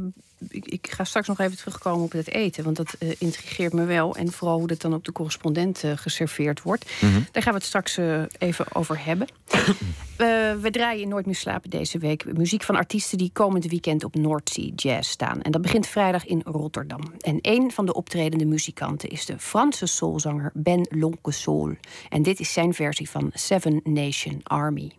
ik, 0.49 0.67
ik, 0.67 0.91
ga 0.91 1.05
straks 1.05 1.29
nog 1.29 1.41
even 1.41 1.57
terugkomen 1.57 2.05
op 2.05 2.13
het 2.13 2.29
eten, 2.29 2.65
want 2.65 2.77
dat 2.77 2.97
uh, 2.99 3.13
intrigeert 3.19 3.73
me 3.73 3.85
wel. 3.85 4.17
En 4.17 4.33
vooral 4.33 4.59
hoe 4.59 4.67
dat 4.67 4.81
dan 4.81 4.95
op 4.95 5.05
de 5.05 5.13
correspondent 5.13 5.83
uh, 5.85 5.93
geserveerd 5.95 6.63
wordt. 6.63 6.85
Mm 7.01 7.13
-hmm. 7.13 7.27
Daar 7.33 7.43
gaan 7.43 7.53
we 7.53 7.59
het 7.59 7.69
straks 7.69 7.99
even 8.39 8.75
over 8.75 9.05
hebben. 9.05 9.27
we 10.63 10.69
draaien 10.71 11.09
Nooit 11.09 11.27
meer 11.27 11.35
slapen 11.35 11.71
deze 11.71 11.99
week. 11.99 12.37
Muziek 12.37 12.63
van 12.63 12.77
artiesten 12.77 13.19
die 13.19 13.31
komend 13.33 13.67
weekend 13.67 14.05
op 14.05 14.15
Noordzee 14.15 14.73
Jazz 14.75 15.11
staan. 15.11 15.43
En 15.43 15.51
dat 15.51 15.63
begint 15.63 15.87
vrijdag 15.87 16.27
in 16.27 16.43
Rotterdam. 16.45 17.13
En 17.21 17.39
een 17.43 17.71
van 17.71 17.87
de 17.87 17.95
optredende 17.95 18.45
muzikanten 18.45 19.09
is 19.09 19.27
de 19.27 19.39
Franse 19.39 19.87
soulzanger 19.87 20.51
Ben 20.55 20.87
Lonke 20.91 21.33
Soul. 21.33 21.75
En 22.09 22.23
dit 22.23 22.41
is 22.41 22.53
zijn 22.53 22.75
versie 22.75 23.11
van 23.11 23.31
Seven 23.35 23.81
Nation 23.85 24.41
Army. 24.43 24.93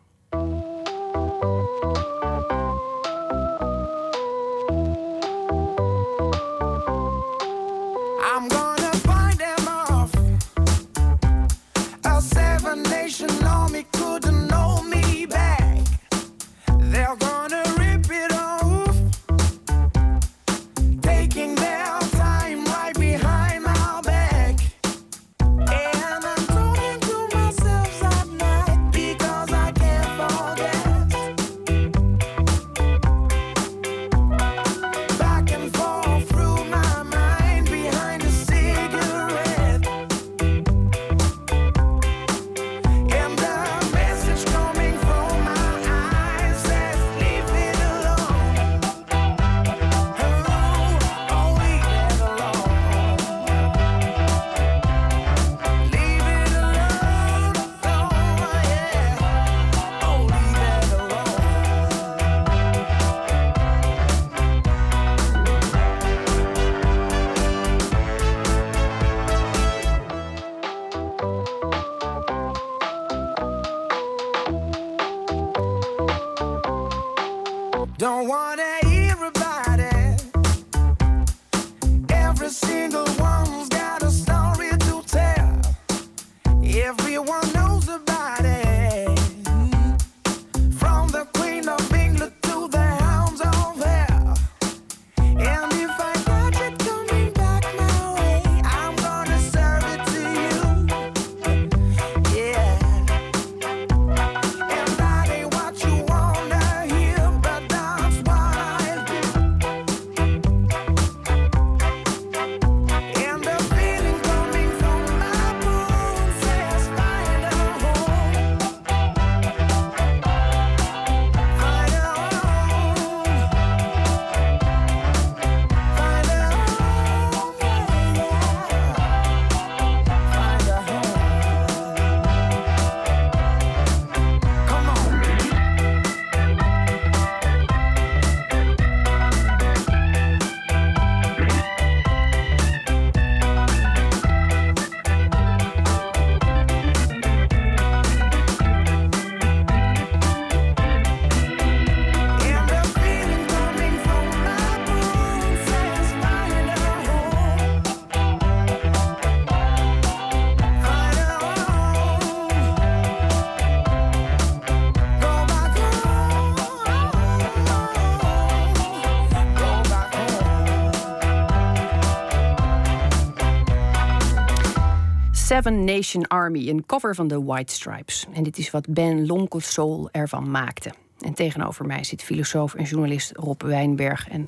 Seven 175.58 175.84
Nation 175.84 176.28
Army, 176.28 176.70
een 176.70 176.86
cover 176.86 177.16
van 177.16 177.28
de 177.28 177.44
White 177.44 177.74
Stripes. 177.74 178.26
En 178.34 178.44
dit 178.44 178.58
is 178.58 178.72
wat 178.72 178.88
Ben 178.90 179.26
Lonkelsol 179.26 180.10
ervan 180.12 180.52
maakte. 180.52 180.92
En 181.20 181.34
tegenover 181.34 181.86
mij 181.86 182.04
zit 182.04 182.24
filosoof 182.24 182.74
en 182.74 182.84
journalist 182.84 183.32
Rob 183.36 183.62
Wijnberg. 183.62 184.30
En 184.30 184.48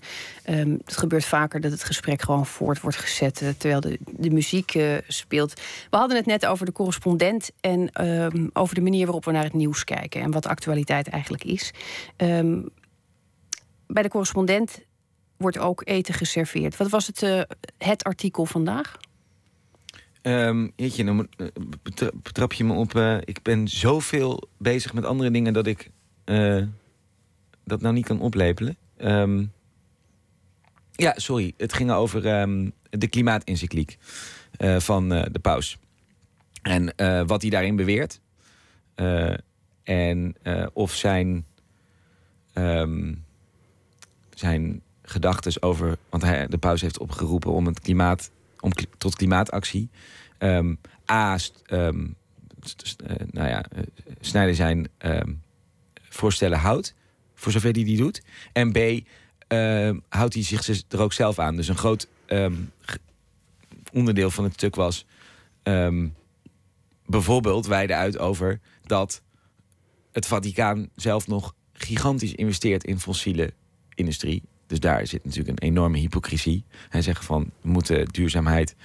um, 0.50 0.80
het 0.86 0.98
gebeurt 0.98 1.26
vaker 1.26 1.62
dat 1.62 1.72
het 1.72 1.84
gesprek 1.84 2.22
gewoon 2.22 2.46
voort 2.46 2.82
wordt 2.82 2.98
gezet 2.98 3.42
uh, 3.42 3.50
terwijl 3.58 3.80
de, 3.82 4.00
de 4.10 4.30
muziek 4.30 4.76
uh, 4.76 4.98
speelt. 5.08 5.54
We 5.90 5.98
hadden 5.98 6.18
het 6.18 6.26
net 6.26 6.46
over 6.46 6.66
de 6.66 6.72
correspondent 6.72 7.52
en 7.60 8.06
um, 8.06 8.50
over 8.54 8.76
de 8.76 8.82
manier 8.82 9.06
waarop 9.06 9.26
we 9.26 9.32
naar 9.32 9.44
het 9.44 9.54
nieuws 9.54 9.84
kijken 9.84 10.22
en 10.22 10.32
wat 10.32 10.48
actualiteit 10.48 11.08
eigenlijk 11.08 11.44
is. 11.44 11.74
Um, 12.18 12.70
bij 13.88 14.04
de 14.04 14.10
correspondent 14.10 14.80
wordt 15.38 15.58
ook 15.58 15.82
eten 15.86 16.14
geserveerd. 16.14 16.78
Wat 16.78 16.90
was 16.90 17.08
het, 17.08 17.22
uh, 17.22 17.42
het 17.78 18.04
artikel 18.04 18.46
vandaag? 18.46 18.98
Um, 20.30 20.72
jeetje, 20.76 21.04
dan 21.04 21.28
betrap 22.24 22.54
je 22.54 22.64
me 22.64 22.74
op. 22.74 22.94
Uh, 22.94 23.18
ik 23.24 23.42
ben 23.42 23.68
zoveel 23.68 24.50
bezig 24.58 24.94
met 24.94 25.06
andere 25.06 25.32
dingen 25.32 25.54
dat 25.54 25.68
ik 25.68 25.92
uh, 26.26 26.64
dat 27.64 27.82
nou 27.82 27.94
niet 27.94 28.06
kan 28.06 28.22
oplepelen. 28.22 28.78
Um, 28.98 29.52
ja, 30.92 31.14
sorry. 31.16 31.54
Het 31.58 31.74
ging 31.74 31.92
over 31.92 32.42
um, 32.42 32.72
de 32.90 33.08
klimaatencycliek 33.08 33.98
van 34.78 35.10
de 35.10 35.40
paus. 35.42 35.78
En 36.62 36.94
wat 37.28 37.42
hij 37.42 37.50
daarin 37.50 37.76
beweert. 37.76 38.20
en 39.84 40.36
of 40.74 40.96
zijn, 40.96 41.46
zijn 44.34 44.82
gedachten 45.02 45.62
over. 45.62 45.98
Want 46.10 46.24
hij, 46.24 46.48
de 46.48 46.58
paus 46.58 46.82
heeft 46.82 47.00
opgeroepen 47.00 47.52
om 47.52 47.66
het 47.66 47.80
klimaat 47.80 48.32
om, 48.60 48.72
tot 48.98 49.16
klimaatactie. 49.16 49.90
Um, 50.40 50.80
A, 51.12 51.38
um, 51.72 52.16
nou 53.32 53.48
ja, 53.48 53.66
snijden 54.20 54.56
zijn 54.56 54.88
um, 54.98 55.42
voorstellen 56.10 56.60
houdt, 56.60 56.94
voor 57.36 57.52
zover 57.52 57.72
hij 57.72 57.84
die 57.84 57.98
doet. 57.98 58.22
En 58.54 58.72
B, 58.72 58.78
houdt 60.10 60.34
hij 60.34 60.44
zich 60.44 60.84
er 60.90 61.02
ook 61.02 61.14
zelf 61.14 61.40
aan. 61.40 61.56
Dus 61.56 61.68
een 61.68 61.78
groot 61.78 62.08
onderdeel 63.94 64.32
van 64.32 64.44
het 64.44 64.54
stuk 64.54 64.76
was 64.76 65.06
bijvoorbeeld 67.06 67.66
wijde 67.66 67.96
uit 67.96 68.18
over 68.18 68.60
dat 68.84 69.22
het 70.12 70.26
Vaticaan 70.26 70.90
zelf 70.96 71.28
nog 71.28 71.56
gigantisch 71.74 72.34
investeert 72.34 72.84
in 72.84 73.00
fossiele 73.00 73.54
industrie. 73.96 74.44
Dus 74.70 74.80
daar 74.80 75.08
zit 75.08 75.26
natuurlijk 75.26 75.50
een 75.50 75.68
enorme 75.68 75.98
hypocrisie. 75.98 76.64
Hij 76.90 77.02
zegt 77.02 77.26
van 77.26 77.52
we 77.62 77.70
moeten 77.70 78.06
duurzaamheid 78.06 78.76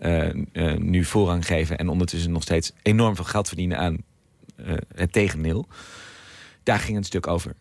uh, 0.00 0.34
uh, 0.52 0.76
nu 0.76 1.04
voorrang 1.04 1.46
geven 1.46 1.78
en 1.78 1.88
ondertussen 1.88 2.32
nog 2.32 2.42
steeds 2.42 2.72
enorm 2.82 3.16
veel 3.16 3.24
geld 3.24 3.48
verdienen 3.48 3.78
aan 3.78 3.96
uh, 4.56 4.74
het 4.94 5.12
tegendeel. 5.12 5.68
Daar 6.62 6.78
ging 6.78 6.96
het 6.96 7.06
stuk 7.06 7.26
over. 7.26 7.54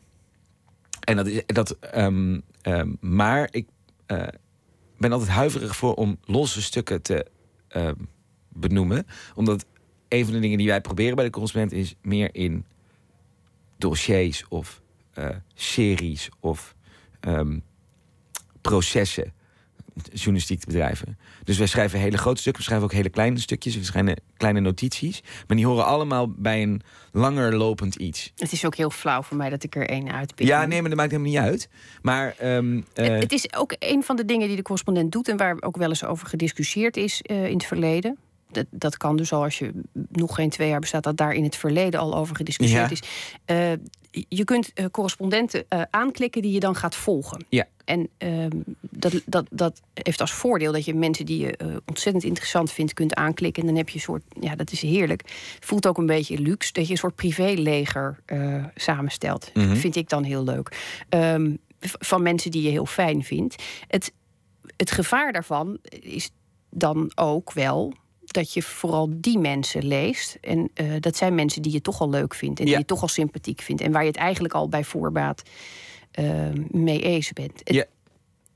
En 1.00 1.16
dat 1.16 1.28
is 1.28 1.42
dat. 1.46 1.78
Um, 1.96 2.42
um, 2.62 2.98
maar 3.00 3.48
ik 3.52 3.68
ben 4.98 5.12
altijd 5.12 5.30
huiverig 5.30 5.76
voor 5.76 5.94
om 5.94 6.18
losse 6.26 6.62
stukken 6.62 7.02
te 7.02 7.28
ehm, 7.68 7.96
benoemen, 8.50 9.06
omdat 9.36 9.66
een 10.08 10.24
van 10.24 10.34
de 10.34 10.40
dingen 10.40 10.58
die 10.58 10.68
wij 10.68 10.82
proberen 10.82 11.16
bij 11.16 11.26
de 11.26 11.32
consument 11.32 11.72
is 11.72 11.96
meer 12.02 12.30
in 12.36 12.66
dossiers 13.78 14.46
of 14.48 14.82
series 15.54 16.30
of 16.40 16.76
processen 18.64 19.34
journalistiek 20.14 20.60
te 20.60 20.66
bedrijven. 20.66 21.18
Dus 21.44 21.58
wij 21.58 21.68
schrijven 21.68 22.00
hele 22.00 22.18
grote 22.18 22.42
stukken, 22.42 22.62
we 22.62 22.68
schrijven 22.68 22.88
ook 22.88 22.94
hele 22.94 23.10
kleine 23.10 23.40
stukjes, 23.40 23.76
we 23.76 23.84
schrijven 23.84 24.22
kleine 24.38 24.60
notities. 24.60 25.22
Maar 25.48 25.58
die 25.58 25.66
horen 25.66 25.86
allemaal 25.86 26.30
bij 26.30 26.62
een 26.62 26.82
langer 27.12 27.56
lopend 27.56 27.96
iets. 27.96 28.32
Het 28.36 28.52
is 28.52 28.66
ook 28.66 28.76
heel 28.76 28.90
flauw 28.90 29.22
voor 29.22 29.38
mij 29.38 29.50
dat 29.50 29.64
ik 29.64 29.76
er 29.76 29.90
één 29.90 30.12
uitpik. 30.12 30.48
Ja, 30.48 30.66
nee, 30.66 30.80
maar 30.80 30.90
dat 30.90 31.00
maakt 31.00 31.12
helemaal 31.12 31.32
niet 31.32 31.42
uit. 31.42 31.70
Maar, 32.02 32.36
um, 32.44 32.76
uh... 32.76 32.84
het, 32.94 33.22
het, 33.22 33.32
is 33.32 33.54
ook 33.54 33.76
een 33.80 34.04
van 34.04 34.16
de 34.16 34.26
dingen 34.26 34.48
die 34.48 34.56
de 34.56 34.62
correspondent 34.62 35.12
doet 35.12 35.28
en 35.28 35.38
waar 35.38 35.58
ook 35.60 35.78
wel 35.78 35.90
eens 35.90 36.06
over 36.06 36.28
gediscussieerd 36.28 36.98
is 36.98 37.22
uh, 37.24 37.46
in 37.46 37.54
het 37.54 37.66
verleden. 37.66 38.18
Dat, 38.54 38.66
dat 38.70 38.98
kan 38.98 39.16
dus 39.16 39.34
al 39.34 39.44
als 39.44 39.60
je 39.60 39.72
nog 40.10 40.36
geen 40.36 40.50
twee 40.50 40.70
jaar 40.70 40.80
bestaat, 40.80 41.04
dat 41.04 41.18
daar 41.18 41.34
in 41.34 41.44
het 41.44 41.56
verleden 41.56 42.00
al 42.00 42.16
over 42.16 42.36
gediscussieerd 42.36 42.90
ja. 42.90 42.96
is. 42.96 43.02
Uh, 43.46 43.86
je 44.28 44.44
kunt 44.44 44.72
uh, 44.76 44.86
correspondenten 44.86 45.66
uh, 45.70 45.82
aanklikken 45.90 46.42
die 46.42 46.52
je 46.52 46.60
dan 46.60 46.76
gaat 46.76 46.96
volgen. 46.96 47.46
Ja. 47.50 47.66
En 47.86 48.10
uh, 48.18 48.46
dat, 48.80 49.22
dat, 49.26 49.48
dat 49.52 49.82
heeft 49.94 50.22
als 50.22 50.32
voordeel 50.32 50.72
dat 50.72 50.86
je 50.86 50.94
mensen 50.94 51.26
die 51.26 51.40
je 51.40 51.82
ontzettend 51.86 52.24
interessant 52.24 52.72
vindt 52.72 52.94
kunt 52.94 53.14
aanklikken. 53.14 53.62
En 53.62 53.68
dan 53.68 53.78
heb 53.78 53.90
je 53.90 53.96
een 53.96 54.02
soort, 54.02 54.24
ja, 54.40 54.56
dat 54.56 54.72
is 54.72 54.82
heerlijk. 54.82 55.22
Voelt 55.60 55.88
ook 55.88 55.98
een 55.98 56.06
beetje 56.06 56.40
luxe 56.40 56.74
dat 56.74 56.86
je 56.86 56.92
een 56.92 56.98
soort 56.98 57.16
privéleger 57.16 58.20
samenstelt. 58.76 59.52
Mhm. 59.54 59.76
Vind 59.76 59.96
ik 59.96 60.10
dan 60.10 60.24
heel 60.24 60.44
leuk. 60.44 60.96
Um, 61.10 61.60
van 61.80 62.24
mensen 62.24 62.52
die 62.52 62.62
je 62.62 62.70
heel 62.70 62.86
fijn 62.86 63.24
vindt. 63.24 63.64
Het, 63.88 64.14
het 64.78 64.92
gevaar 64.92 65.32
daarvan 65.32 65.78
is 66.00 66.30
dan 66.70 67.12
ook 67.16 67.54
wel 67.54 67.94
dat 68.34 68.54
je 68.54 68.62
vooral 68.62 69.10
die 69.16 69.38
mensen 69.38 69.86
leest. 69.86 70.38
En 70.42 70.70
uh, 70.76 70.94
dat 71.00 71.16
zijn 71.16 71.36
mensen 71.36 71.62
die 71.62 71.72
je 71.72 71.82
toch 71.82 72.02
al 72.02 72.10
leuk 72.10 72.36
vindt. 72.36 72.60
En 72.60 72.66
die 72.66 72.78
je 72.78 72.86
toch 72.86 73.02
al 73.02 73.08
sympathiek 73.08 73.62
vindt. 73.62 73.82
En 73.82 73.92
waar 73.92 74.02
je 74.02 74.08
het 74.08 74.18
eigenlijk 74.18 74.54
al 74.54 74.70
bij 74.70 74.84
voorbaat 74.84 75.44
uh, 76.20 76.50
mee 76.72 77.02
eens 77.02 77.34
bent. 77.34 77.62
Ja. 77.64 77.86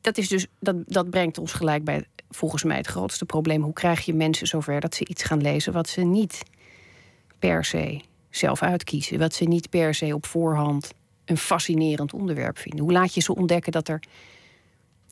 Dat, 0.01 0.17
is 0.17 0.27
dus, 0.27 0.45
dat, 0.59 0.75
dat 0.85 1.09
brengt 1.09 1.37
ons 1.37 1.53
gelijk 1.53 1.83
bij 1.83 2.05
volgens 2.29 2.63
mij 2.63 2.77
het 2.77 2.87
grootste 2.87 3.25
probleem. 3.25 3.61
Hoe 3.61 3.73
krijg 3.73 4.05
je 4.05 4.13
mensen 4.13 4.47
zover 4.47 4.79
dat 4.79 4.95
ze 4.95 5.05
iets 5.05 5.23
gaan 5.23 5.41
lezen 5.41 5.73
wat 5.73 5.89
ze 5.89 6.01
niet 6.01 6.43
per 7.39 7.65
se 7.65 8.01
zelf 8.29 8.61
uitkiezen. 8.61 9.19
Wat 9.19 9.33
ze 9.33 9.43
niet 9.43 9.69
per 9.69 9.93
se 9.93 10.13
op 10.13 10.25
voorhand 10.25 10.93
een 11.25 11.37
fascinerend 11.37 12.13
onderwerp 12.13 12.57
vinden. 12.57 12.79
Hoe 12.79 12.91
laat 12.91 13.13
je 13.13 13.21
ze 13.21 13.35
ontdekken 13.35 13.71
dat 13.71 13.87
er 13.87 13.99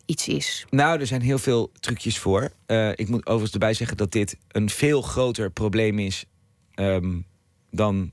iets 0.06 0.28
is? 0.28 0.66
Nou, 0.70 1.00
er 1.00 1.08
zijn 1.08 1.22
heel 1.22 1.38
veel 1.38 1.72
trucjes 1.80 2.20
voor. 2.20 2.52
Uh, 2.68 2.90
ik 2.90 3.10
moet 3.10 3.26
overigens 3.26 3.54
erbij 3.54 3.74
zeggen 3.74 3.98
dat 3.98 4.12
dit 4.12 4.38
een 4.48 4.70
veel 4.70 5.02
groter 5.02 5.52
probleem 5.52 6.00
is 6.00 6.26
um, 6.76 7.26
dan 7.72 8.12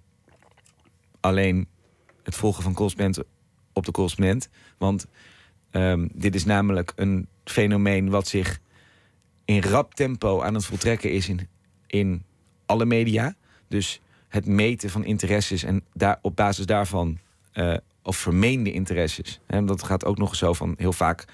alleen 1.21 1.69
het 2.23 2.35
volgen 2.35 2.63
van 2.63 2.75
correspondent 2.75 3.27
op 3.73 3.85
de 3.85 3.93
correspondent. 3.93 4.49
Want 4.79 5.07
um, 5.71 6.09
dit 6.13 6.35
is 6.35 6.45
namelijk 6.45 6.93
een 6.97 7.27
fenomeen 7.45 8.11
wat 8.11 8.29
zich 8.29 8.61
in 9.45 9.63
rap 9.63 9.95
tempo 9.95 10.43
aan 10.43 10.55
het 10.55 10.65
voltrekken 10.65 11.11
is 11.13 11.29
in, 11.29 11.49
in 11.87 12.25
alle 12.67 12.85
media. 12.85 13.35
Dus 13.69 14.01
het 14.29 14.47
meten 14.47 14.91
van 14.91 15.05
interesses 15.05 15.63
en 15.63 15.85
daar, 15.93 16.19
op 16.23 16.37
basis 16.37 16.67
daarvan, 16.67 17.19
uh, 17.55 17.77
of 18.03 18.17
vermeende 18.17 18.73
interesses. 18.73 19.41
Hè, 19.47 19.65
dat 19.65 19.83
gaat 19.83 20.05
ook 20.05 20.19
nog 20.19 20.37
zo 20.37 20.53
van 20.53 20.75
heel 20.79 20.93
vaak 20.93 21.25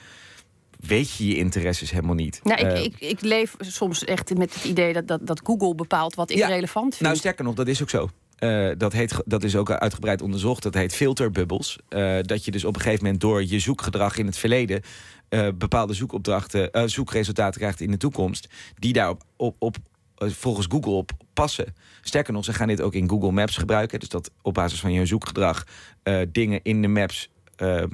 weet 0.79 1.17
je 1.17 1.27
je 1.27 1.37
interesses 1.37 1.91
helemaal 1.91 2.15
niet. 2.15 2.41
Nou, 2.43 2.61
ik, 2.61 2.77
uh, 2.77 2.85
ik, 2.85 2.95
ik, 2.99 3.21
leef 3.21 3.55
soms 3.59 4.05
echt 4.05 4.37
met 4.37 4.55
het 4.55 4.65
idee 4.65 4.93
dat, 4.93 5.09
dat, 5.09 5.27
dat 5.27 5.41
Google 5.45 5.75
bepaalt 5.75 6.15
wat 6.15 6.31
ik 6.31 6.37
ja, 6.37 6.47
relevant 6.47 6.95
vind. 6.95 7.01
Nou, 7.01 7.17
sterker 7.17 7.45
nog, 7.45 7.55
dat 7.55 7.69
is 7.69 7.83
ook 7.83 7.91
zo. 7.91 8.11
Uh, 8.39 8.71
dat, 8.77 8.93
heet, 8.93 9.23
dat 9.25 9.45
is 9.45 9.57
ook 9.57 9.71
uitgebreid 9.71 10.23
onderzocht. 10.23 10.63
Dat 10.63 10.75
heet 10.75 10.95
filterbubbels. 10.95 11.79
Uh, 11.89 12.19
dat 12.23 12.45
je 12.45 12.51
dus 12.51 12.65
op 12.65 12.75
een 12.75 12.81
gegeven 12.81 13.05
moment 13.05 13.21
door 13.21 13.45
je 13.45 13.59
zoekgedrag 13.59 14.17
in 14.17 14.27
het 14.27 14.39
verleden... 14.39 14.83
bepaalde 15.55 15.95
zoekopdrachten, 15.95 16.91
zoekresultaten 16.91 17.61
krijgt 17.61 17.81
in 17.81 17.91
de 17.91 17.97
toekomst... 17.97 18.49
die 18.75 18.93
daar 18.93 19.09
op, 19.09 19.23
op, 19.37 19.57
op, 19.59 19.77
volgens 20.17 20.67
Google 20.71 20.93
op 20.93 21.11
passen. 21.33 21.75
Sterker 22.03 22.33
nog, 22.33 22.45
ze 22.45 22.53
gaan 22.53 22.69
dit 22.69 22.81
ook 22.81 22.95
in 22.95 23.09
Google 23.09 23.33
Maps 23.33 23.57
gebruiken. 23.57 24.01
Dus 24.01 24.09
dat 24.09 24.31
op 24.43 24.55
basis 24.55 24.81
van 24.81 24.93
je 24.93 25.07
zoekgedrag 25.07 25.65
dingen 26.29 26.61
in 26.63 26.83
de 26.83 26.89
maps 26.89 27.31
ehm, 27.57 27.89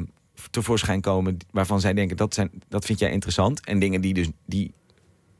tevoorschijn 0.50 1.00
komen 1.00 1.36
waarvan 1.50 1.80
zij 1.80 1.94
denken 1.94 2.16
dat, 2.16 2.34
zijn, 2.34 2.50
dat 2.68 2.84
vind 2.84 2.98
jij 2.98 3.10
interessant. 3.10 3.64
En 3.64 3.78
dingen 3.78 4.00
die, 4.00 4.14
dus, 4.14 4.28
die, 4.46 4.72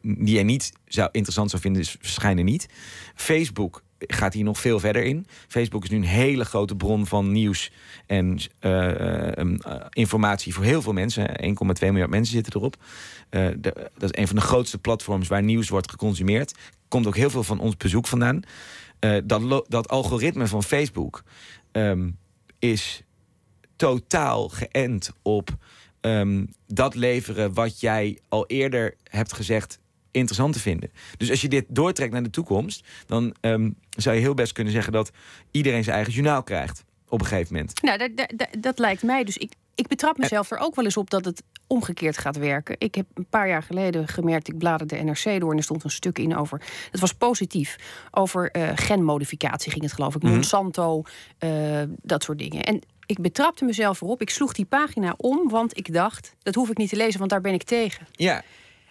die 0.03 0.35
jij 0.35 0.43
niet 0.43 0.73
zou, 0.85 1.09
interessant 1.13 1.51
zou 1.51 1.63
vinden, 1.63 1.83
dus 1.83 1.97
verschijnen 2.01 2.45
niet. 2.45 2.69
Facebook 3.15 3.83
gaat 3.99 4.35
hier 4.35 4.45
nog 4.45 4.61
veel 4.61 4.81
verder 4.81 5.03
in. 5.03 5.27
Facebook 5.49 5.85
is 5.85 5.91
nu 5.91 5.97
een 5.97 6.03
hele 6.03 6.45
grote 6.45 6.77
bron 6.77 7.07
van 7.07 7.33
nieuws 7.33 7.73
en 8.07 8.39
uh, 8.61 9.37
uh, 9.37 9.57
informatie 9.91 10.55
voor 10.55 10.65
heel 10.65 10.83
veel 10.83 10.93
mensen. 10.93 11.29
1,2 11.29 11.55
miljard 11.81 12.11
mensen 12.11 12.35
zitten 12.35 12.53
erop. 12.57 12.77
Dat 13.99 14.13
is 14.13 14.21
een 14.21 14.27
van 14.27 14.37
de 14.37 14.43
grootste 14.43 14.79
platforms 14.79 15.29
waar 15.29 15.43
nieuws 15.43 15.69
wordt 15.69 15.91
geconsumeerd. 15.91 16.55
Komt 16.89 17.07
ook 17.07 17.17
heel 17.17 17.31
veel 17.31 17.45
van 17.45 17.61
ons 17.61 17.77
bezoek 17.77 18.07
vandaan. 18.07 18.41
dat, 19.25 19.65
dat 19.69 19.89
algoritme 19.89 20.47
van 20.47 20.63
Facebook 20.63 21.23
um, 21.73 22.19
is 22.59 23.03
totaal 23.77 24.49
geënt 24.49 25.13
op 25.23 25.51
um, 26.01 26.49
dat 26.67 26.95
leveren 26.95 27.55
wat 27.55 27.81
jij 27.81 28.19
al 28.29 28.47
eerder 28.47 28.95
hebt 29.11 29.33
gezegd 29.33 29.79
interessant 30.11 30.53
te 30.53 30.61
vinden. 30.61 30.91
Dus 31.17 31.31
als 31.31 31.41
je 31.41 31.49
dit 31.49 31.65
doortrekt 31.69 32.13
naar 32.13 32.23
de 32.23 32.31
toekomst, 32.31 32.87
dan 33.07 33.35
um, 33.41 33.77
zou 33.91 34.17
je 34.17 34.23
heel 34.23 34.35
best 34.35 34.53
kunnen 34.53 34.73
zeggen 34.73 34.93
dat 34.93 35.11
iedereen 35.51 35.85
zijn 35.85 35.97
eigen 35.97 36.15
journaal 36.15 36.43
krijgt 36.43 36.85
op 37.09 37.21
een 37.21 37.27
gegeven 37.27 37.55
moment. 37.55 37.83
Nou, 37.83 37.99
dat, 37.99 38.11
dat, 38.17 38.49
dat 38.61 38.79
lijkt 38.79 39.03
mij 39.03 39.25
dus. 39.25 39.37
Ik, 39.37 39.53
ik 39.75 39.89
betrap 39.89 40.19
mezelf 40.19 40.51
er 40.51 40.59
ook 40.59 40.75
wel 40.75 40.85
eens 40.85 40.97
op 40.97 41.11
dat 41.11 41.25
het 41.25 41.43
omgekeerd 41.67 42.19
gaat 42.19 42.37
werken. 42.37 42.77
Ik 42.79 42.95
heb 42.95 43.07
een 43.15 43.27
paar 43.27 43.49
jaar 43.49 43.63
geleden 43.63 44.09
gemerkt, 44.09 44.49
ik 44.49 44.59
bladerde 44.59 44.97
de 44.97 45.03
NRC 45.03 45.41
door 45.41 45.51
en 45.51 45.57
er 45.57 45.63
stond 45.63 45.85
een 45.85 45.91
stuk 45.91 46.19
in 46.19 46.37
over. 46.37 46.63
Het 46.91 47.01
was 47.01 47.13
positief. 47.13 47.77
Over 48.11 48.57
uh, 48.57 48.71
genmodificatie 48.75 49.71
ging 49.73 49.83
het, 49.83 49.93
geloof 49.93 50.15
ik. 50.15 50.23
Mhm. 50.23 50.33
Monsanto, 50.33 51.03
uh, 51.45 51.83
dat 52.03 52.23
soort 52.23 52.39
dingen. 52.39 52.63
En 52.63 52.81
ik 53.07 53.21
betrapte 53.21 53.65
mezelf 53.65 54.01
erop. 54.01 54.21
Ik 54.21 54.31
sloeg 54.31 54.53
die 54.53 54.65
pagina 54.65 55.15
om, 55.17 55.49
want 55.49 55.77
ik 55.77 55.93
dacht, 55.93 56.35
dat 56.43 56.55
hoef 56.55 56.71
ik 56.71 56.77
niet 56.77 56.89
te 56.89 56.97
lezen, 56.97 57.19
want 57.19 57.31
daar 57.31 57.41
ben 57.41 57.53
ik 57.53 57.63
tegen. 57.63 58.07
Ja. 58.13 58.43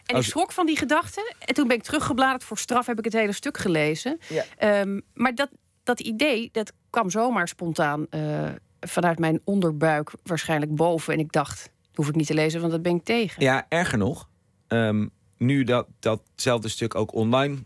En 0.05 0.15
ik 0.15 0.23
schrok 0.23 0.51
van 0.51 0.65
die 0.65 0.77
gedachte. 0.77 1.33
En 1.39 1.53
toen 1.53 1.67
ben 1.67 1.77
ik 1.77 1.83
teruggebladerd. 1.83 2.43
Voor 2.43 2.57
straf 2.57 2.85
heb 2.85 2.97
ik 2.97 3.03
het 3.03 3.13
hele 3.13 3.31
stuk 3.31 3.57
gelezen. 3.57 4.19
Ja. 4.29 4.79
Um, 4.81 5.01
maar 5.13 5.35
dat, 5.35 5.49
dat 5.83 5.99
idee, 5.99 6.49
dat 6.51 6.73
kwam 6.89 7.09
zomaar 7.09 7.47
spontaan 7.47 8.05
uh, 8.09 8.49
vanuit 8.79 9.19
mijn 9.19 9.41
onderbuik 9.43 10.11
waarschijnlijk 10.23 10.75
boven. 10.75 11.13
En 11.13 11.19
ik 11.19 11.31
dacht, 11.31 11.71
hoef 11.93 12.07
ik 12.07 12.15
niet 12.15 12.27
te 12.27 12.33
lezen, 12.33 12.59
want 12.59 12.71
dat 12.71 12.81
ben 12.81 12.95
ik 12.95 13.03
tegen. 13.03 13.43
Ja, 13.43 13.65
erger 13.69 13.97
nog. 13.97 14.29
Um, 14.67 15.11
nu 15.37 15.63
dat 15.63 15.87
datzelfde 15.99 16.69
stuk 16.69 16.95
ook 16.95 17.13
online 17.13 17.57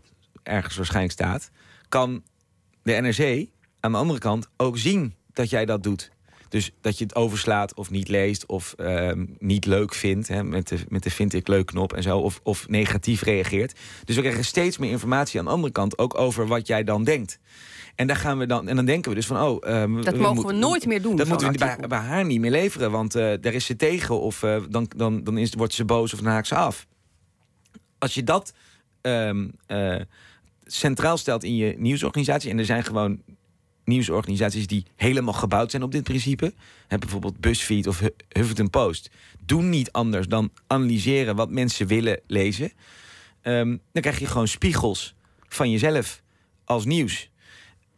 ergens 0.42 0.76
waarschijnlijk 0.76 1.12
staat... 1.12 1.50
kan 1.88 2.22
de 2.82 2.92
NRC 2.92 3.48
aan 3.80 3.92
de 3.92 3.98
andere 3.98 4.18
kant 4.18 4.48
ook 4.56 4.78
zien 4.78 5.14
dat 5.32 5.50
jij 5.50 5.64
dat 5.64 5.82
doet. 5.82 6.10
Dus 6.48 6.70
dat 6.80 6.98
je 6.98 7.04
het 7.04 7.14
overslaat 7.14 7.74
of 7.74 7.90
niet 7.90 8.08
leest 8.08 8.46
of 8.46 8.74
um, 8.78 9.36
niet 9.38 9.66
leuk 9.66 9.94
vindt. 9.94 10.28
Hè, 10.28 10.44
met, 10.44 10.68
de, 10.68 10.78
met 10.88 11.02
de 11.02 11.10
vind 11.10 11.32
ik 11.32 11.48
leuk 11.48 11.66
knop 11.66 11.92
en 11.92 12.02
zo. 12.02 12.18
Of, 12.18 12.40
of 12.42 12.68
negatief 12.68 13.22
reageert. 13.22 13.78
Dus 14.04 14.16
we 14.16 14.22
krijgen 14.22 14.44
steeds 14.44 14.78
meer 14.78 14.90
informatie 14.90 15.38
aan 15.38 15.44
de 15.44 15.50
andere 15.50 15.72
kant 15.72 15.98
ook 15.98 16.18
over 16.18 16.46
wat 16.46 16.66
jij 16.66 16.84
dan 16.84 17.04
denkt. 17.04 17.38
En 17.94 18.06
daar 18.06 18.16
gaan 18.16 18.38
we 18.38 18.46
dan. 18.46 18.68
En 18.68 18.76
dan 18.76 18.84
denken 18.84 19.10
we 19.10 19.16
dus 19.16 19.26
van, 19.26 19.40
oh. 19.40 19.80
Um, 19.80 20.04
dat 20.04 20.16
mogen 20.16 20.46
we 20.46 20.52
nooit 20.52 20.86
meer 20.86 21.02
doen. 21.02 21.16
Dat 21.16 21.28
moeten 21.28 21.52
we 21.52 21.58
bij, 21.58 21.76
bij, 21.88 21.98
haar 21.98 22.24
niet 22.24 22.40
meer 22.40 22.50
leveren, 22.50 22.90
want 22.90 23.16
uh, 23.16 23.34
daar 23.40 23.52
is 23.52 23.64
ze 23.64 23.76
tegen. 23.76 24.20
Of 24.20 24.42
uh, 24.42 24.62
dan, 24.68 24.90
dan, 24.96 25.24
dan 25.24 25.38
is, 25.38 25.54
wordt 25.54 25.74
ze 25.74 25.84
boos 25.84 26.12
of 26.12 26.20
dan 26.20 26.32
haakt 26.32 26.46
ze 26.46 26.54
af. 26.54 26.86
Als 27.98 28.14
je 28.14 28.24
dat 28.24 28.52
um, 29.02 29.52
uh, 29.68 30.00
centraal 30.64 31.16
stelt 31.16 31.44
in 31.44 31.56
je 31.56 31.74
nieuwsorganisatie. 31.78 32.50
En 32.50 32.58
er 32.58 32.64
zijn 32.64 32.84
gewoon 32.84 33.22
nieuwsorganisaties 33.88 34.66
die 34.66 34.84
helemaal 34.96 35.34
gebouwd 35.34 35.70
zijn 35.70 35.82
op 35.82 35.92
dit 35.92 36.02
principe. 36.02 36.52
Heb 36.88 37.00
bijvoorbeeld 37.00 37.40
BuzzFeed 37.40 37.86
of 37.86 38.02
Huffington 38.28 38.70
Post. 38.70 39.10
Doen 39.44 39.68
niet 39.68 39.92
anders 39.92 40.26
dan 40.26 40.50
analyseren 40.66 41.36
wat 41.36 41.50
mensen 41.50 41.86
willen 41.86 42.20
lezen. 42.26 42.72
Um, 43.42 43.80
dan 43.92 44.02
krijg 44.02 44.18
je 44.18 44.26
gewoon 44.26 44.48
spiegels 44.48 45.14
van 45.48 45.70
jezelf 45.70 46.22
als 46.64 46.84
nieuws. 46.84 47.30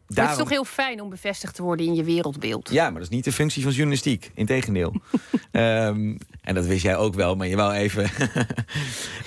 Daarom... 0.06 0.36
Het 0.36 0.42
is 0.42 0.48
toch 0.48 0.58
heel 0.58 0.72
fijn 0.74 1.00
om 1.00 1.08
bevestigd 1.08 1.54
te 1.54 1.62
worden 1.62 1.86
in 1.86 1.94
je 1.94 2.04
wereldbeeld. 2.04 2.70
Ja, 2.70 2.84
maar 2.84 3.00
dat 3.00 3.10
is 3.10 3.16
niet 3.16 3.24
de 3.24 3.32
functie 3.32 3.62
van 3.62 3.72
journalistiek. 3.72 4.30
Integendeel. 4.34 4.94
um, 5.52 6.18
en 6.40 6.54
dat 6.54 6.66
wist 6.66 6.82
jij 6.82 6.96
ook 6.96 7.14
wel, 7.14 7.36
maar 7.36 7.46
je 7.46 7.56
wou 7.56 7.72
even. 7.72 8.10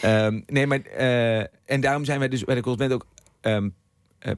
um, 0.06 0.43
nee, 0.56 0.67
maar. 0.67 0.82
Uh, 0.99 1.39
en 1.65 1.82
daarom 1.82 2.06
zijn 2.06 2.19
wij 2.19 2.28
dus 2.28 2.43
bij 2.43 2.56
de 2.56 2.62
consument 2.62 2.93
ook 2.93 3.06
um, 3.41 3.76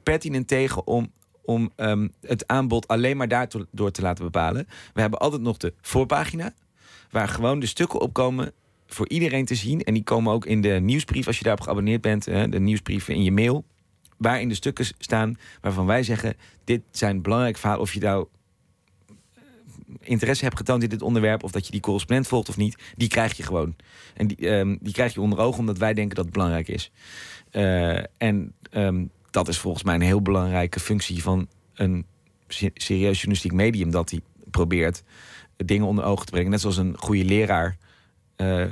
pertinent 0.03 0.47
tegen 0.47 0.87
om 0.87 1.11
om 1.45 1.71
um, 1.75 2.13
het 2.21 2.47
aanbod 2.47 2.87
alleen 2.87 3.17
maar 3.17 3.27
daardoor 3.27 3.91
te 3.91 4.01
laten 4.01 4.23
bepalen. 4.23 4.67
We 4.93 5.01
hebben 5.01 5.19
altijd 5.19 5.41
nog 5.41 5.57
de 5.57 5.73
voorpagina, 5.81 6.53
waar 7.11 7.27
gewoon 7.27 7.59
de 7.59 7.65
stukken 7.65 8.01
op 8.01 8.13
komen 8.13 8.53
voor 8.87 9.09
iedereen 9.09 9.45
te 9.45 9.55
zien. 9.55 9.83
En 9.83 9.93
die 9.93 10.03
komen 10.03 10.33
ook 10.33 10.45
in 10.45 10.61
de 10.61 10.79
nieuwsbrief, 10.81 11.27
als 11.27 11.37
je 11.37 11.43
daarop 11.43 11.63
geabonneerd 11.63 12.01
bent, 12.01 12.25
hè, 12.25 12.49
de 12.49 12.59
nieuwsbrieven 12.59 13.13
in 13.13 13.23
je 13.23 13.31
mail. 13.31 13.65
Waarin 14.17 14.49
de 14.49 14.55
stukken 14.55 14.85
staan 14.97 15.37
waarvan 15.61 15.85
wij 15.85 16.03
zeggen: 16.03 16.35
dit 16.63 16.81
zijn 16.91 17.21
belangrijke 17.21 17.59
verhalen. 17.59 17.83
Of 17.83 17.93
je 17.93 17.99
nou 17.99 18.27
eh, 19.35 19.41
interesse 19.99 20.43
hebt 20.43 20.57
getoond 20.57 20.83
in 20.83 20.89
dit 20.89 21.01
onderwerp, 21.01 21.43
of 21.43 21.51
dat 21.51 21.65
je 21.65 21.71
die 21.71 21.81
correspondent 21.81 22.27
volgt 22.27 22.49
of 22.49 22.57
niet, 22.57 22.93
die 22.95 23.07
krijg 23.07 23.37
je 23.37 23.43
gewoon. 23.43 23.75
En 24.13 24.27
die, 24.27 24.49
um, 24.49 24.77
die 24.81 24.93
krijg 24.93 25.13
je 25.13 25.21
onder 25.21 25.39
ogen 25.39 25.59
omdat 25.59 25.77
wij 25.77 25.93
denken 25.93 26.15
dat 26.15 26.25
het 26.25 26.33
belangrijk 26.33 26.67
is. 26.67 26.91
Uh, 27.51 28.03
en 28.17 28.53
um, 28.71 29.11
dat 29.35 29.47
is 29.47 29.57
volgens 29.57 29.83
mij 29.83 29.95
een 29.95 30.01
heel 30.01 30.21
belangrijke 30.21 30.79
functie 30.79 31.21
van 31.21 31.47
een 31.73 32.05
serieus 32.47 33.15
journalistiek 33.15 33.51
medium. 33.51 33.91
Dat 33.91 34.09
hij 34.09 34.19
probeert 34.51 35.03
dingen 35.57 35.87
onder 35.87 36.03
ogen 36.03 36.25
te 36.25 36.31
brengen. 36.31 36.51
Net 36.51 36.61
zoals 36.61 36.77
een 36.77 36.97
goede 36.97 37.25
leraar 37.25 37.77
uh, 38.37 38.65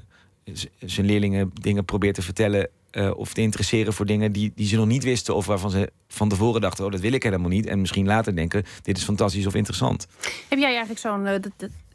zijn 0.80 1.06
leerlingen 1.06 1.52
dingen 1.54 1.86
probeert 1.86 2.16
te 2.16 2.22
vertellen. 2.22 2.70
Uh, 2.92 3.12
of 3.16 3.34
te 3.34 3.42
interesseren 3.42 3.94
voor 3.94 4.06
dingen 4.06 4.32
die, 4.32 4.52
die 4.56 4.68
ze 4.68 4.76
nog 4.76 4.88
niet 4.88 5.04
wisten. 5.04 5.36
Of 5.36 5.46
waarvan 5.46 5.70
ze 5.70 5.92
van 6.08 6.30
tevoren 6.30 6.62
dachten: 6.62 6.86
oh, 6.86 6.92
dat 6.92 7.00
wil 7.00 7.14
ik 7.14 7.24
helemaal 7.24 7.50
niet. 7.50 7.66
En 7.66 7.80
misschien 7.80 8.06
later 8.06 8.36
denken: 8.36 8.64
dit 8.82 8.98
is 8.98 9.04
fantastisch 9.04 9.46
of 9.46 9.56
interessant. 9.56 10.08
Heb 10.50 10.60
jij 10.60 10.70
eigenlijk 10.70 11.00
zo'n. 11.00 11.26
Uh, 11.26 11.32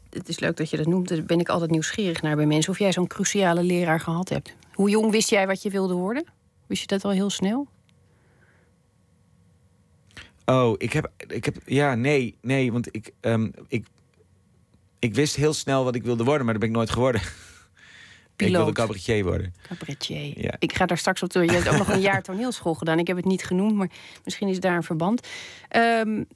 het 0.09 0.29
is 0.29 0.39
leuk 0.39 0.57
dat 0.57 0.69
je 0.69 0.77
dat 0.77 0.85
noemt. 0.85 1.07
Daar 1.07 1.23
ben 1.23 1.39
ik 1.39 1.49
altijd 1.49 1.71
nieuwsgierig 1.71 2.21
naar 2.21 2.35
bij 2.35 2.45
mensen. 2.45 2.71
Of 2.71 2.79
jij 2.79 2.91
zo'n 2.91 3.07
cruciale 3.07 3.63
leraar 3.63 3.99
gehad 3.99 4.29
hebt. 4.29 4.55
Hoe 4.73 4.89
jong 4.89 5.11
wist 5.11 5.29
jij 5.29 5.47
wat 5.47 5.61
je 5.61 5.69
wilde 5.69 5.93
worden? 5.93 6.23
Wist 6.67 6.81
je 6.81 6.87
dat 6.87 7.03
al 7.03 7.11
heel 7.11 7.29
snel? 7.29 7.67
Oh, 10.49 10.75
ik 10.77 10.93
heb, 10.93 11.11
ik 11.27 11.45
heb, 11.45 11.55
ja, 11.65 11.95
nee, 11.95 12.37
nee, 12.41 12.71
want 12.71 12.95
ik, 12.95 13.11
um, 13.21 13.51
ik, 13.67 13.87
ik 14.99 15.15
wist 15.15 15.35
heel 15.35 15.53
snel 15.53 15.83
wat 15.83 15.95
ik 15.95 16.03
wilde 16.03 16.23
worden, 16.23 16.43
maar 16.43 16.53
dat 16.53 16.61
ben 16.61 16.71
ik 16.71 16.75
nooit 16.75 16.89
geworden. 16.89 17.21
Piloot. 18.35 18.51
Ik 18.51 18.55
wilde 18.55 18.71
cabaretier 18.71 19.23
worden. 19.23 19.53
Cabaretier. 19.61 20.41
Ja. 20.41 20.55
Ik 20.59 20.73
ga 20.73 20.85
daar 20.85 20.97
straks 20.97 21.23
op 21.23 21.29
toe. 21.29 21.45
Je 21.45 21.51
hebt 21.51 21.67
ook 21.69 21.77
nog 21.77 21.87
een 21.87 22.01
jaar 22.11 22.21
toneelschool 22.21 22.73
gedaan. 22.73 22.99
Ik 22.99 23.07
heb 23.07 23.15
het 23.15 23.25
niet 23.25 23.43
genoemd, 23.43 23.75
maar 23.75 23.89
misschien 24.23 24.47
is 24.47 24.59
daar 24.59 24.75
een 24.75 24.83
verband. 24.83 25.27
Um, 25.75 26.27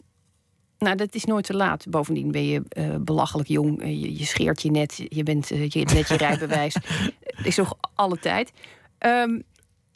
nou, 0.77 0.95
dat 0.95 1.15
is 1.15 1.25
nooit 1.25 1.45
te 1.45 1.55
laat. 1.55 1.85
Bovendien 1.89 2.31
ben 2.31 2.45
je 2.45 2.63
uh, 2.77 2.95
belachelijk 2.95 3.49
jong. 3.49 3.81
Uh, 3.81 4.01
je, 4.01 4.17
je, 4.17 4.25
scheert 4.25 4.61
je 4.61 4.71
net. 4.71 5.05
Je, 5.07 5.23
bent, 5.23 5.51
uh, 5.51 5.69
je 5.69 5.85
net 5.93 6.07
je 6.07 6.17
rijbewijs. 6.17 6.75
is 7.43 7.55
nog 7.55 7.77
alle 7.93 8.19
tijd. 8.19 8.51
Um, 8.99 9.43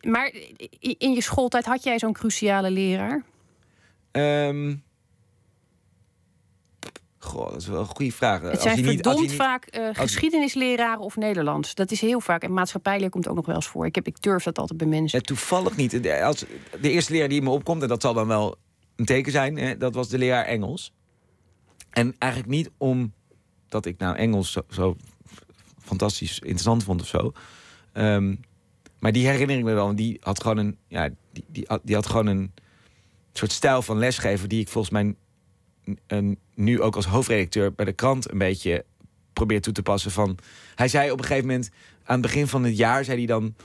maar 0.01 0.33
in 0.79 1.13
je 1.13 1.21
schooltijd 1.21 1.65
had 1.65 1.83
jij 1.83 1.99
zo'n 1.99 2.13
cruciale 2.13 2.71
leraar? 2.71 3.23
Um, 4.17 4.83
goh, 7.17 7.49
dat 7.49 7.61
is 7.61 7.67
wel 7.67 7.79
een 7.79 7.85
goede 7.85 8.11
vraag. 8.11 8.41
Het 8.41 8.61
zijn 8.61 8.77
als 8.77 8.85
verdomd 8.85 9.19
niet, 9.19 9.33
vaak 9.33 9.77
uh, 9.77 9.89
geschiedenisleraren 9.93 10.99
of 10.99 11.15
Nederlands. 11.15 11.75
Dat 11.75 11.91
is 11.91 12.01
heel 12.01 12.19
vaak. 12.19 12.43
En 12.43 12.53
maatschappijleer 12.53 13.09
komt 13.09 13.27
ook 13.27 13.35
nog 13.35 13.45
wel 13.45 13.55
eens 13.55 13.67
voor. 13.67 13.85
Ik, 13.85 13.95
heb, 13.95 14.07
ik 14.07 14.21
durf 14.21 14.43
dat 14.43 14.59
altijd 14.59 14.79
bij 14.79 14.87
mensen. 14.87 15.19
Ja, 15.19 15.25
toevallig 15.25 15.75
niet. 15.75 16.03
De, 16.03 16.23
als, 16.23 16.45
de 16.81 16.91
eerste 16.91 17.11
leraar 17.11 17.29
die 17.29 17.41
me 17.41 17.49
opkomt, 17.49 17.81
en 17.81 17.87
dat 17.87 18.01
zal 18.01 18.13
dan 18.13 18.27
wel 18.27 18.55
een 18.95 19.05
teken 19.05 19.31
zijn... 19.31 19.57
Hè, 19.57 19.77
dat 19.77 19.93
was 19.95 20.09
de 20.09 20.17
leraar 20.17 20.45
Engels. 20.45 20.93
En 21.89 22.15
eigenlijk 22.17 22.51
niet 22.51 22.69
omdat 22.77 23.85
ik 23.85 23.97
nou 23.97 24.15
Engels 24.15 24.51
zo, 24.51 24.61
zo 24.69 24.95
fantastisch 25.79 26.39
interessant 26.39 26.83
vond 26.83 27.01
of 27.01 27.07
zo... 27.07 27.31
Um, 27.93 28.39
maar 28.99 29.11
die 29.11 29.27
herinner 29.27 29.57
ik 29.57 29.63
me 29.63 29.73
wel. 29.73 29.95
Die 29.95 30.17
had 30.21 30.41
gewoon 30.41 30.57
een. 30.57 30.77
Ja, 30.87 31.09
die, 31.31 31.67
die 31.83 31.95
had 31.95 32.05
gewoon 32.05 32.25
een 32.25 32.53
soort 33.37 33.51
stijl 33.51 33.81
van 33.81 33.97
lesgeven 33.97 34.49
die 34.49 34.61
ik 34.61 34.67
volgens 34.67 34.93
mij 34.93 35.15
nu 36.55 36.81
ook 36.81 36.95
als 36.95 37.05
hoofdredacteur 37.05 37.73
bij 37.73 37.85
de 37.85 37.93
krant 37.93 38.31
een 38.31 38.37
beetje 38.37 38.85
probeer 39.33 39.61
toe 39.61 39.73
te 39.73 39.81
passen. 39.81 40.11
Van, 40.11 40.37
hij 40.75 40.87
zei 40.87 41.11
op 41.11 41.19
een 41.19 41.25
gegeven 41.25 41.47
moment, 41.47 41.69
aan 42.03 42.13
het 42.13 42.21
begin 42.21 42.47
van 42.47 42.63
het 42.63 42.77
jaar, 42.77 43.03
zei 43.03 43.17
hij 43.17 43.25
dan... 43.25 43.55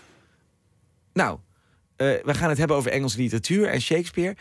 Nou, 1.13 1.39
uh, 1.97 2.23
we 2.25 2.35
gaan 2.35 2.49
het 2.49 2.59
hebben 2.59 2.77
over 2.77 2.91
Engelse 2.91 3.19
literatuur 3.19 3.69
en 3.69 3.81
Shakespeare. 3.81 4.37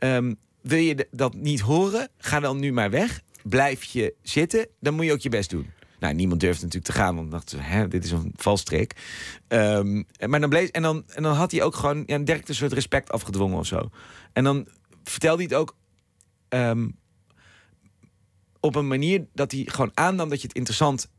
Um, 0.00 0.36
wil 0.60 0.78
je 0.78 1.08
dat 1.10 1.34
niet 1.34 1.60
horen? 1.60 2.08
Ga 2.18 2.40
dan 2.40 2.60
nu 2.60 2.72
maar 2.72 2.90
weg. 2.90 3.20
Blijf 3.42 3.84
je 3.84 4.14
zitten, 4.22 4.66
dan 4.80 4.94
moet 4.94 5.04
je 5.04 5.12
ook 5.12 5.20
je 5.20 5.28
best 5.28 5.50
doen. 5.50 5.70
Nou, 6.04 6.16
niemand 6.16 6.40
durfde 6.40 6.64
natuurlijk 6.64 6.92
te 6.92 7.00
gaan, 7.00 7.16
want 7.16 7.30
dacht, 7.30 7.54
hè, 7.56 7.88
dit 7.88 8.04
is 8.04 8.10
een 8.10 8.32
valstrik. 8.36 8.96
Um, 9.48 10.06
maar 10.26 10.40
dan 10.40 10.48
bleef, 10.48 10.68
en, 10.68 10.82
dan, 10.82 11.04
en 11.06 11.22
dan 11.22 11.34
had 11.34 11.50
hij 11.50 11.62
ook 11.62 11.74
gewoon 11.74 12.02
ja, 12.06 12.18
direct 12.18 12.48
een 12.48 12.54
soort 12.54 12.72
respect 12.72 13.10
afgedwongen 13.10 13.58
of 13.58 13.66
zo. 13.66 13.90
En 14.32 14.44
dan 14.44 14.68
vertelde 15.02 15.42
hij 15.42 15.44
het 15.44 15.60
ook 15.60 15.76
um, 16.48 16.96
op 18.60 18.74
een 18.74 18.88
manier 18.88 19.26
dat 19.32 19.52
hij 19.52 19.62
gewoon 19.66 19.90
aannam 19.94 20.28
dat 20.28 20.40
je 20.40 20.46
het 20.46 20.56
interessant 20.56 21.10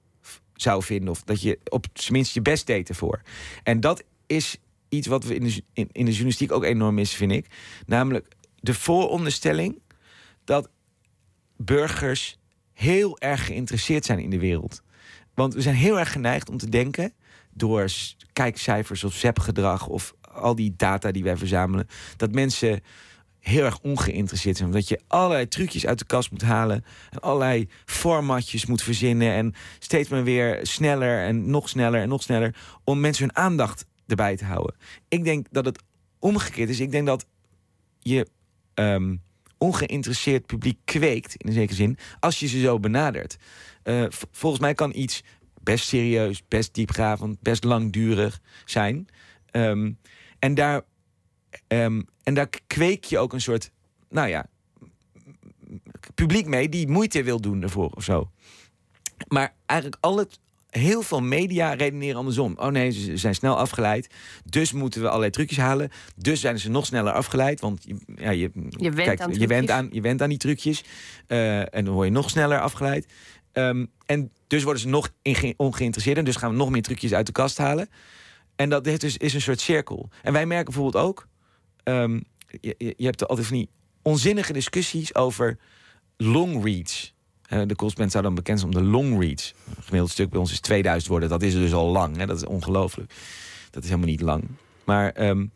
zou 0.54 0.84
vinden. 0.84 1.10
Of 1.10 1.24
dat 1.24 1.42
je 1.42 1.60
op 1.70 1.86
zijn 1.94 2.14
minst 2.14 2.34
je 2.34 2.42
best 2.42 2.68
deed 2.68 2.90
ervoor. 2.90 3.22
En 3.64 3.80
dat 3.80 4.04
is 4.26 4.58
iets 4.90 5.08
wat 5.08 5.24
we 5.24 5.36
in 5.36 5.44
de, 5.44 5.64
in, 5.74 5.90
in 5.92 6.06
de 6.06 6.12
journalistiek 6.12 6.52
ook 6.52 6.64
enorm 6.64 6.96
missen, 6.96 7.18
vind 7.18 7.32
ik. 7.32 7.48
Namelijk 7.86 8.28
de 8.60 8.74
vooronderstelling 8.74 9.82
dat 10.44 10.70
burgers 11.58 12.38
heel 12.76 13.20
erg 13.20 13.46
geïnteresseerd 13.46 14.06
zijn 14.06 14.20
in 14.20 14.30
de 14.30 14.40
wereld. 14.40 14.82
Want 15.34 15.54
we 15.54 15.62
zijn 15.62 15.76
heel 15.76 16.00
erg 16.00 16.12
geneigd 16.12 16.50
om 16.50 16.58
te 16.58 16.70
denken, 16.70 17.14
door 17.54 17.92
kijkcijfers 18.34 19.04
of 19.04 19.14
ZEP-gedrag 19.14 19.88
of 19.88 20.14
al 20.22 20.56
die 20.56 20.74
data 20.78 21.12
die 21.12 21.24
wij 21.24 21.38
verzamelen, 21.38 21.88
dat 22.18 22.32
mensen 22.32 22.82
heel 23.40 23.64
erg 23.64 23.80
ongeïnteresseerd 23.80 24.58
zijn. 24.58 24.72
Dat 24.72 24.88
je 24.88 25.02
allerlei 25.08 25.48
trucjes 25.48 25.86
uit 25.86 26.00
de 26.00 26.06
kast 26.06 26.32
moet 26.32 26.42
halen. 26.42 26.86
En 27.10 27.20
allerlei 27.20 27.70
formatjes 27.86 28.66
moet 28.66 28.82
verzinnen. 28.82 29.34
En 29.34 29.54
steeds 29.80 30.10
maar 30.10 30.24
weer 30.24 30.60
sneller 30.62 31.26
en 31.26 31.50
nog 31.50 31.70
sneller 31.70 32.02
en 32.02 32.10
nog 32.10 32.22
sneller. 32.24 32.56
Om 32.84 33.00
mensen 33.00 33.26
hun 33.26 33.36
aandacht 33.36 33.86
erbij 34.08 34.36
te 34.38 34.46
houden. 34.46 34.76
Ik 35.08 35.24
denk 35.24 35.48
dat 35.52 35.66
het 35.66 35.84
omgekeerd 36.20 36.70
is. 36.70 36.80
Ik 36.80 36.92
denk 36.92 37.06
dat 37.06 37.26
je 38.00 38.28
um, 38.74 39.22
ongeïnteresseerd 39.66 40.46
publiek 40.46 40.80
kweekt, 40.84 41.36
in 41.36 41.48
een 41.48 41.54
zekere 41.54 41.76
zin, 41.76 41.98
als 42.20 42.40
je 42.40 42.48
ze 42.48 42.60
zo 42.60 42.80
benadert. 42.80 43.38
Uh, 43.84 44.06
volgens 44.32 44.62
mij 44.62 44.74
kan 44.74 44.92
iets 44.96 45.24
best 45.64 45.88
serieus, 45.88 46.48
best 46.48 46.74
diepgravend, 46.74 47.42
best 47.42 47.64
langdurig 47.64 48.42
zijn. 48.66 49.08
Um, 49.52 49.98
en, 50.40 50.54
daar, 50.54 50.82
um, 51.68 52.06
en 52.24 52.34
daar 52.34 52.50
kweek 52.68 53.04
je 53.04 53.18
ook 53.18 53.34
een 53.34 53.42
soort, 53.42 53.72
nou 54.10 54.28
ja, 54.30 54.46
publiek 56.16 56.46
mee 56.48 56.70
die 56.70 56.88
moeite 56.88 57.24
wil 57.24 57.42
doen 57.42 57.62
ervoor 57.62 57.90
of 57.90 58.04
zo. 58.04 58.32
Maar 59.28 59.54
eigenlijk 59.66 60.04
al 60.04 60.18
het, 60.18 60.40
heel 60.78 61.02
veel 61.02 61.22
media 61.22 61.74
redeneren 61.74 62.16
andersom. 62.16 62.54
Oh 62.58 62.68
nee, 62.68 62.92
ze 62.92 63.18
zijn 63.18 63.36
snel 63.36 63.58
afgeleid. 63.58 64.10
Dus 64.46 64.72
moeten 64.72 65.02
we 65.02 65.08
allerlei 65.08 65.32
trucjes 65.32 65.58
halen. 65.58 65.90
Dus 66.16 66.40
zijn 66.40 66.60
ze 66.60 66.70
nog 66.70 66.86
sneller 66.86 67.14
afgeleid. 67.14 67.60
Want 67.60 67.86
ja, 68.16 68.30
je, 68.30 68.52
je, 68.70 68.92
went, 68.92 69.22
aan 69.22 69.34
je, 69.34 69.48
went, 69.48 69.70
aan, 69.70 69.90
je 69.92 70.02
went 70.02 70.22
aan 70.22 70.30
die 70.30 70.38
trucjes. 70.38 70.84
Uh, 71.28 71.60
en 71.60 71.86
dan 71.86 71.94
word 71.94 72.08
je 72.08 72.14
nog 72.14 72.30
sneller 72.30 72.60
afgeleid. 72.60 73.14
Um, 73.54 73.92
en 74.06 74.32
dus 74.48 74.64
worden 74.64 74.82
ze 74.82 74.88
nog 74.88 75.10
ongeïnteresseerd. 75.58 76.18
En 76.18 76.26
dus 76.26 76.36
gaan 76.36 76.52
we 76.52 76.58
nog 76.58 76.70
meer 76.70 76.82
trucjes 76.82 77.14
uit 77.14 77.26
de 77.26 77.32
kast 77.32 77.58
halen. 77.58 77.90
En 78.56 78.70
dat 78.70 78.84
dit 78.84 79.04
is, 79.04 79.18
is 79.18 79.34
een 79.34 79.42
soort 79.42 79.62
cirkel. 79.62 80.10
En 80.22 80.34
wij 80.34 80.46
merken 80.46 80.74
bijvoorbeeld 80.74 81.04
ook... 81.04 81.28
Um, 81.84 82.24
je, 82.62 82.94
je 82.98 83.06
hebt 83.06 83.28
altijd 83.28 83.48
van 83.48 83.58
die 83.58 83.70
onzinnige 84.02 84.54
discussies 84.54 85.16
over 85.16 85.58
long 86.18 86.64
reads. 86.64 87.15
Uh, 87.50 87.62
de 87.66 87.76
Colsband 87.76 88.12
zou 88.12 88.24
dan 88.24 88.36
bekend 88.36 88.60
zijn 88.60 88.76
om 88.76 88.84
de 88.84 88.90
long 88.90 89.20
reads. 89.22 89.54
Een 89.68 89.84
gemiddeld 89.84 90.12
stuk 90.12 90.30
bij 90.30 90.40
ons 90.40 90.52
is 90.52 90.60
2000 90.60 91.10
woorden. 91.10 91.30
Dat 91.30 91.42
is 91.42 91.54
dus 91.54 91.74
al 91.74 91.88
lang. 91.88 92.18
Hè? 92.18 92.26
Dat 92.26 92.38
is 92.38 92.46
ongelooflijk. 92.46 93.14
Dat 93.72 93.84
is 93.84 93.90
helemaal 93.90 94.10
niet 94.10 94.22
lang. 94.22 94.44
Maar 94.84 95.28
um, 95.28 95.52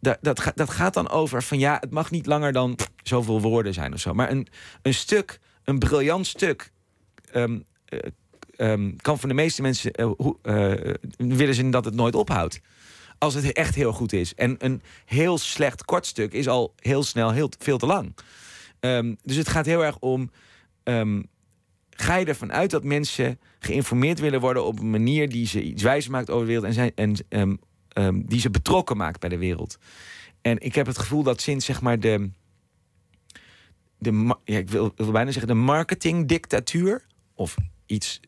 dat, 0.00 0.18
dat, 0.54 0.70
gaat 0.70 0.94
dan 0.94 1.08
over 1.08 1.42
van 1.42 1.58
ja, 1.58 1.76
het 1.80 1.90
mag 1.90 2.10
niet 2.10 2.26
langer 2.26 2.52
dan 2.52 2.78
zoveel 3.02 3.40
woorden 3.40 3.74
zijn 3.74 3.92
of 3.92 4.00
zo. 4.00 4.14
Maar 4.14 4.30
een, 4.30 4.46
een 4.82 4.94
stuk, 4.94 5.40
een 5.64 5.78
briljant 5.78 6.26
stuk, 6.26 6.72
um, 7.34 7.64
uh, 7.88 8.00
um, 8.70 8.96
kan 9.00 9.18
voor 9.18 9.28
de 9.28 9.34
meeste 9.34 9.62
mensen 9.62 9.92
uh, 9.96 10.10
willen 11.16 11.54
ze 11.54 11.70
dat 11.70 11.84
het 11.84 11.94
nooit 11.94 12.14
ophoudt. 12.14 12.60
Als 13.18 13.34
het 13.34 13.52
echt 13.52 13.74
heel 13.74 13.92
goed 13.92 14.12
is. 14.12 14.34
En 14.34 14.54
een 14.58 14.82
heel 15.04 15.38
slecht 15.38 15.84
kort 15.84 16.06
stuk 16.06 16.32
is 16.32 16.48
al 16.48 16.74
heel 16.78 17.02
snel 17.02 17.32
heel, 17.32 17.50
veel 17.58 17.78
te 17.78 17.86
lang. 17.86 18.14
Dus 19.22 19.36
het 19.36 19.48
gaat 19.48 19.66
heel 19.66 19.84
erg 19.84 19.98
om 19.98 20.30
um, 20.84 21.26
ga 21.90 22.16
je 22.16 22.24
ervan 22.24 22.52
uit 22.52 22.70
dat 22.70 22.84
mensen 22.84 23.38
geïnformeerd 23.58 24.20
willen 24.20 24.40
worden 24.40 24.64
op 24.64 24.78
een 24.78 24.90
manier 24.90 25.28
die 25.28 25.46
ze 25.46 25.62
iets 25.62 25.82
wijs 25.82 26.08
maakt 26.08 26.30
over 26.30 26.46
de 26.46 26.52
wereld 26.52 26.66
en, 26.66 26.72
zijn, 26.72 26.92
en 26.94 27.16
um, 27.28 27.58
um, 27.94 28.26
die 28.26 28.40
ze 28.40 28.50
betrokken 28.50 28.96
maakt 28.96 29.20
bij 29.20 29.28
de 29.28 29.38
wereld. 29.38 29.78
En 30.40 30.60
ik 30.60 30.74
heb 30.74 30.86
het 30.86 30.98
gevoel 30.98 31.22
dat 31.22 31.40
sinds 31.40 31.64
zeg 31.64 31.80
maar 31.80 32.00
de. 32.00 32.30
de 33.98 34.36
ja, 34.44 34.58
ik, 34.58 34.70
wil, 34.70 34.94
bijna 34.96 35.30
zeggen 35.30 35.54
de 35.54 35.60
marketingdictatuur, 35.60 37.06
of 37.34 37.56
iets 37.86 38.20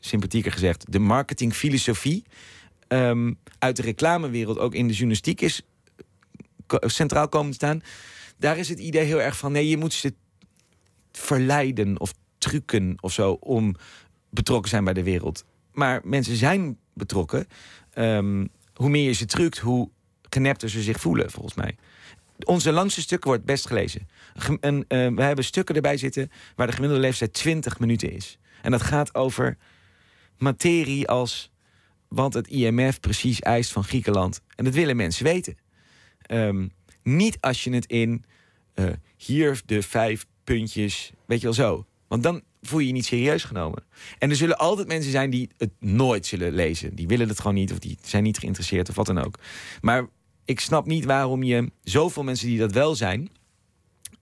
sympathieker 0.00 0.52
gezegd, 0.52 0.92
de 0.92 0.98
marketingfilosofie. 0.98 2.24
Um, 2.88 3.38
uit 3.58 3.76
de 3.76 3.82
reclamewereld 3.82 4.58
ook 4.58 4.74
in 4.74 4.86
de 4.86 4.92
journalistiek 4.92 5.40
is 5.40 5.62
centraal 6.80 7.28
komen 7.28 7.50
te 7.50 7.56
staan. 7.56 7.82
Daar 8.38 8.58
is 8.58 8.68
het 8.68 8.78
idee 8.78 9.04
heel 9.04 9.20
erg 9.20 9.36
van 9.36 9.52
nee, 9.52 9.68
je 9.68 9.76
moet 9.76 9.92
ze 9.92 10.14
verleiden 11.12 12.00
of 12.00 12.14
trucken 12.38 12.96
of 13.00 13.12
zo 13.12 13.32
om 13.32 13.74
betrokken 14.30 14.70
zijn 14.70 14.84
bij 14.84 14.92
de 14.92 15.02
wereld. 15.02 15.44
Maar 15.72 16.00
mensen 16.04 16.36
zijn 16.36 16.78
betrokken. 16.94 17.46
Um, 17.94 18.48
hoe 18.74 18.88
meer 18.88 19.04
je 19.04 19.12
ze 19.12 19.26
trukt, 19.26 19.58
hoe 19.58 19.90
genepter 20.22 20.70
ze 20.70 20.82
zich 20.82 21.00
voelen, 21.00 21.30
volgens 21.30 21.54
mij. 21.54 21.76
Onze 22.44 22.72
langste 22.72 23.00
stuk 23.00 23.24
wordt 23.24 23.44
best 23.44 23.66
gelezen. 23.66 24.08
En, 24.60 24.76
uh, 24.76 24.84
we 24.88 25.22
hebben 25.22 25.44
stukken 25.44 25.74
erbij 25.74 25.96
zitten 25.96 26.30
waar 26.56 26.66
de 26.66 26.72
gemiddelde 26.72 27.04
leeftijd 27.04 27.32
20 27.32 27.78
minuten 27.78 28.12
is. 28.12 28.38
En 28.62 28.70
dat 28.70 28.82
gaat 28.82 29.14
over 29.14 29.56
materie 30.38 31.08
als 31.08 31.50
wat 32.08 32.34
het 32.34 32.48
IMF 32.48 33.00
precies 33.00 33.40
eist 33.40 33.72
van 33.72 33.84
Griekenland. 33.84 34.40
En 34.56 34.64
dat 34.64 34.74
willen 34.74 34.96
mensen 34.96 35.24
weten. 35.24 35.56
Um, 36.30 36.72
niet 37.02 37.36
als 37.40 37.64
je 37.64 37.74
het 37.74 37.86
in 37.86 38.24
uh, 38.74 38.90
hier 39.16 39.62
de 39.66 39.82
vijf 39.82 40.26
puntjes, 40.44 41.12
weet 41.26 41.38
je 41.38 41.44
wel 41.44 41.54
zo. 41.54 41.86
Want 42.08 42.22
dan 42.22 42.42
voel 42.62 42.78
je 42.78 42.86
je 42.86 42.92
niet 42.92 43.04
serieus 43.04 43.44
genomen. 43.44 43.84
En 44.18 44.30
er 44.30 44.36
zullen 44.36 44.58
altijd 44.58 44.88
mensen 44.88 45.10
zijn 45.10 45.30
die 45.30 45.48
het 45.56 45.70
nooit 45.78 46.26
zullen 46.26 46.52
lezen. 46.52 46.94
Die 46.94 47.06
willen 47.06 47.28
het 47.28 47.40
gewoon 47.40 47.54
niet 47.54 47.72
of 47.72 47.78
die 47.78 47.98
zijn 48.02 48.22
niet 48.22 48.38
geïnteresseerd 48.38 48.88
of 48.88 48.94
wat 48.94 49.06
dan 49.06 49.18
ook. 49.18 49.38
Maar 49.80 50.06
ik 50.44 50.60
snap 50.60 50.86
niet 50.86 51.04
waarom 51.04 51.42
je 51.42 51.70
zoveel 51.82 52.22
mensen 52.22 52.46
die 52.46 52.58
dat 52.58 52.72
wel 52.72 52.94
zijn 52.94 53.30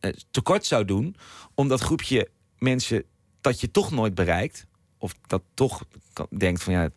eh, 0.00 0.12
tekort 0.30 0.66
zou 0.66 0.84
doen 0.84 1.16
om 1.54 1.68
dat 1.68 1.80
groepje 1.80 2.28
mensen 2.58 3.04
dat 3.40 3.60
je 3.60 3.70
toch 3.70 3.90
nooit 3.90 4.14
bereikt 4.14 4.66
of 4.98 5.14
dat 5.26 5.42
toch 5.54 5.84
denkt 6.30 6.62
van 6.62 6.72
ja, 6.72 6.90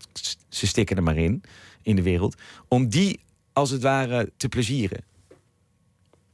ze 0.49 0.67
stikken 0.67 0.97
er 0.97 1.03
maar 1.03 1.17
in 1.17 1.43
in 1.81 1.95
de 1.95 2.01
wereld, 2.01 2.35
om 2.67 2.89
die 2.89 3.19
als 3.53 3.69
het 3.69 3.81
ware 3.81 4.31
te 4.37 4.49
plezieren 4.49 5.03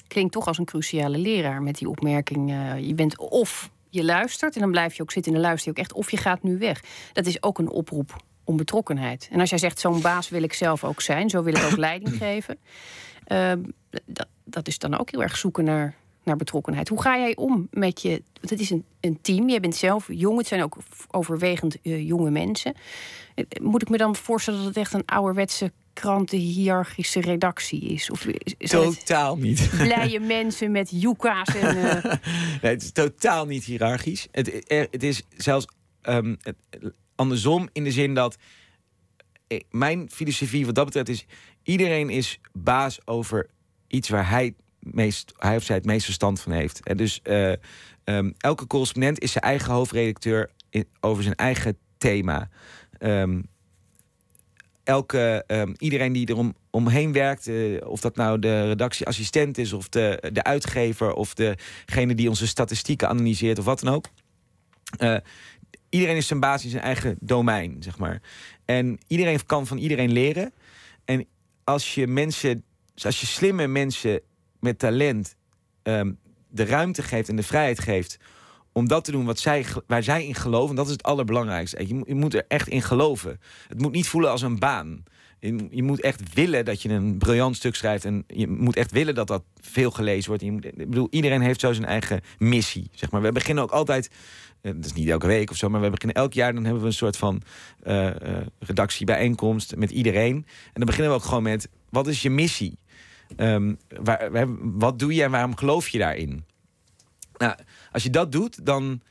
klinkt 0.09 0.33
toch 0.33 0.47
als 0.47 0.57
een 0.57 0.65
cruciale 0.65 1.17
leraar 1.17 1.61
met 1.61 1.77
die 1.77 1.89
opmerking. 1.89 2.51
Uh, 2.51 2.79
je 2.79 2.93
bent 2.93 3.17
of 3.17 3.69
je 3.89 4.03
luistert 4.03 4.55
en 4.55 4.61
dan 4.61 4.71
blijf 4.71 4.95
je 4.95 5.01
ook 5.01 5.11
zitten 5.11 5.31
en 5.31 5.37
dan 5.37 5.47
luister 5.47 5.71
je 5.71 5.77
ook 5.77 5.85
echt, 5.85 5.93
of 5.93 6.11
je 6.11 6.17
gaat 6.17 6.43
nu 6.43 6.57
weg. 6.57 6.83
Dat 7.13 7.25
is 7.25 7.43
ook 7.43 7.59
een 7.59 7.69
oproep 7.69 8.23
om 8.43 8.57
betrokkenheid. 8.57 9.27
En 9.31 9.39
als 9.39 9.49
jij 9.49 9.59
zegt, 9.59 9.79
zo'n 9.79 10.01
baas 10.01 10.29
wil 10.29 10.43
ik 10.43 10.53
zelf 10.53 10.83
ook 10.83 11.01
zijn, 11.01 11.29
zo 11.29 11.43
wil 11.43 11.55
ik 11.55 11.63
ook 11.63 11.77
leiding 11.77 12.15
geven. 12.23 12.57
Uh, 13.27 13.51
dat, 14.05 14.27
dat 14.43 14.67
is 14.67 14.77
dan 14.77 14.99
ook 14.99 15.11
heel 15.11 15.21
erg 15.21 15.37
zoeken 15.37 15.63
naar, 15.63 15.95
naar 16.23 16.35
betrokkenheid. 16.35 16.89
Hoe 16.89 17.01
ga 17.01 17.17
jij 17.17 17.35
om 17.35 17.67
met 17.71 18.01
je. 18.01 18.21
Want 18.33 18.49
het 18.49 18.59
is 18.59 18.69
een, 18.69 18.83
een 18.99 19.21
team, 19.21 19.49
jij 19.49 19.59
bent 19.59 19.75
zelf 19.75 20.07
jong, 20.11 20.37
het 20.37 20.47
zijn 20.47 20.63
ook 20.63 20.77
overwegend 21.11 21.77
uh, 21.83 22.07
jonge 22.07 22.29
mensen. 22.29 22.73
Eh, 23.35 23.45
moet 23.61 23.81
ik 23.81 23.89
me 23.89 23.97
dan 23.97 24.15
voorstellen 24.15 24.59
dat 24.59 24.67
het 24.67 24.77
echt 24.77 24.93
een 24.93 25.05
ouderwetse 25.05 25.71
krantenhiërarchische 25.93 27.21
redactie 27.21 27.81
is? 27.81 28.09
Of 28.09 28.25
is 28.57 28.69
totaal 28.69 29.37
niet. 29.37 29.69
Blije 29.77 30.19
mensen 30.37 30.71
met 30.71 30.89
yuca's 30.91 31.55
en... 31.55 31.77
Uh... 31.77 32.03
nee, 32.61 32.71
het 32.71 32.81
is 32.81 32.91
totaal 32.91 33.45
niet 33.45 33.63
hiërarchisch. 33.63 34.27
Het, 34.31 34.63
het 34.91 35.03
is 35.03 35.23
zelfs 35.37 35.65
um, 36.01 36.37
het, 36.41 36.55
andersom 37.15 37.69
in 37.73 37.83
de 37.83 37.91
zin 37.91 38.13
dat... 38.13 38.37
Eh, 39.47 39.59
mijn 39.69 40.09
filosofie 40.11 40.65
wat 40.65 40.75
dat 40.75 40.85
betreft 40.85 41.09
is... 41.09 41.25
iedereen 41.63 42.09
is 42.09 42.39
baas 42.53 43.07
over 43.07 43.49
iets 43.87 44.09
waar 44.09 44.29
hij, 44.29 44.53
meest, 44.79 45.33
hij 45.37 45.55
of 45.55 45.63
zij 45.63 45.75
het 45.75 45.85
meest 45.85 46.05
verstand 46.05 46.41
van 46.41 46.51
heeft. 46.51 46.83
En 46.83 46.97
dus 46.97 47.19
uh, 47.23 47.51
um, 48.03 48.33
elke 48.37 48.67
correspondent 48.67 49.19
is 49.19 49.31
zijn 49.31 49.43
eigen 49.43 49.73
hoofdredacteur... 49.73 50.49
Over 50.99 51.23
zijn 51.23 51.35
eigen 51.35 51.77
thema... 51.97 52.49
Um, 52.99 53.47
elke, 54.83 55.43
um, 55.47 55.73
iedereen 55.77 56.13
die 56.13 56.27
er 56.27 56.37
om, 56.37 56.55
omheen 56.69 57.11
werkt, 57.11 57.47
uh, 57.47 57.87
of 57.87 58.01
dat 58.01 58.15
nou 58.15 58.39
de 58.39 58.67
redactieassistent 58.67 59.57
is, 59.57 59.73
of 59.73 59.89
de, 59.89 60.29
de 60.33 60.43
uitgever, 60.43 61.13
of 61.13 61.33
degene 61.33 62.15
die 62.15 62.29
onze 62.29 62.47
statistieken 62.47 63.09
analyseert, 63.09 63.59
of 63.59 63.65
wat 63.65 63.79
dan 63.79 63.93
ook. 63.93 64.05
Uh, 64.99 65.17
iedereen 65.89 66.15
is 66.15 66.27
zijn 66.27 66.39
baas 66.39 66.63
in 66.63 66.69
zijn 66.69 66.83
eigen 66.83 67.17
domein, 67.19 67.75
zeg 67.79 67.97
maar. 67.97 68.21
En 68.65 68.99
iedereen 69.07 69.45
kan 69.45 69.67
van 69.67 69.77
iedereen 69.77 70.11
leren. 70.11 70.53
En 71.05 71.25
als 71.63 71.95
je 71.95 72.07
mensen, 72.07 72.63
als 72.95 73.19
je 73.19 73.25
slimme 73.25 73.67
mensen 73.67 74.21
met 74.59 74.79
talent 74.79 75.35
um, 75.83 76.17
de 76.49 76.65
ruimte 76.65 77.03
geeft 77.03 77.29
en 77.29 77.35
de 77.35 77.43
vrijheid 77.43 77.79
geeft 77.79 78.19
om 78.71 78.87
dat 78.87 79.03
te 79.03 79.11
doen 79.11 79.25
wat 79.25 79.39
zij, 79.39 79.65
waar 79.87 80.03
zij 80.03 80.25
in 80.25 80.35
geloven. 80.35 80.75
Dat 80.75 80.85
is 80.85 80.91
het 80.91 81.03
allerbelangrijkste. 81.03 81.87
Je, 81.87 82.01
je 82.05 82.15
moet 82.15 82.33
er 82.33 82.45
echt 82.47 82.67
in 82.67 82.81
geloven. 82.81 83.39
Het 83.67 83.81
moet 83.81 83.91
niet 83.91 84.07
voelen 84.07 84.31
als 84.31 84.41
een 84.41 84.59
baan. 84.59 85.03
Je, 85.39 85.67
je, 85.71 85.83
moet 85.83 86.01
echt 86.01 86.33
willen 86.33 86.65
dat 86.65 86.81
je 86.81 86.89
een 86.89 87.17
briljant 87.17 87.55
stuk 87.55 87.75
schrijft. 87.75 88.05
En 88.05 88.23
je 88.27 88.47
moet 88.47 88.75
echt 88.75 88.91
willen 88.91 89.15
dat 89.15 89.27
dat 89.27 89.43
veel 89.61 89.91
gelezen 89.91 90.29
wordt. 90.29 90.43
Ik 90.43 90.75
bedoel, 90.75 91.07
iedereen 91.09 91.41
heeft 91.41 91.59
zo 91.59 91.73
zijn 91.73 91.85
eigen 91.85 92.21
missie. 92.37 92.89
Zeg 92.93 93.11
maar. 93.11 93.21
We 93.21 93.31
beginnen 93.31 93.63
ook 93.63 93.71
altijd. 93.71 94.09
Eh, 94.61 94.71
dat 94.75 94.85
is 94.85 94.93
niet 94.93 95.09
elke 95.09 95.27
week 95.27 95.51
of 95.51 95.57
zo, 95.57 95.69
maar 95.69 95.81
we 95.81 95.89
beginnen 95.89 96.15
elk 96.15 96.33
jaar. 96.33 96.53
Dan 96.53 96.63
hebben 96.63 96.81
we 96.81 96.87
een 96.87 96.93
soort 96.93 97.17
van 97.17 97.41
uh, 97.87 98.05
uh, 98.05 98.11
redactiebijeenkomst 98.59 99.75
met 99.75 99.91
iedereen. 99.91 100.35
En 100.35 100.73
dan 100.73 100.85
beginnen 100.85 101.11
we 101.11 101.17
ook 101.17 101.25
gewoon 101.25 101.43
met: 101.43 101.69
wat 101.89 102.07
is 102.07 102.21
je 102.21 102.29
missie? 102.29 102.77
Waar, 103.35 104.47
wat 104.77 104.99
doe 104.99 105.13
je 105.13 105.23
en 105.23 105.31
waarom 105.31 105.55
geloof 105.55 105.89
je 105.89 105.97
daarin? 105.97 106.45
Nou, 107.37 107.55
als 107.91 108.03
je 108.03 108.09
dat 108.09 108.31
doet, 108.31 108.65
dan 108.65 109.01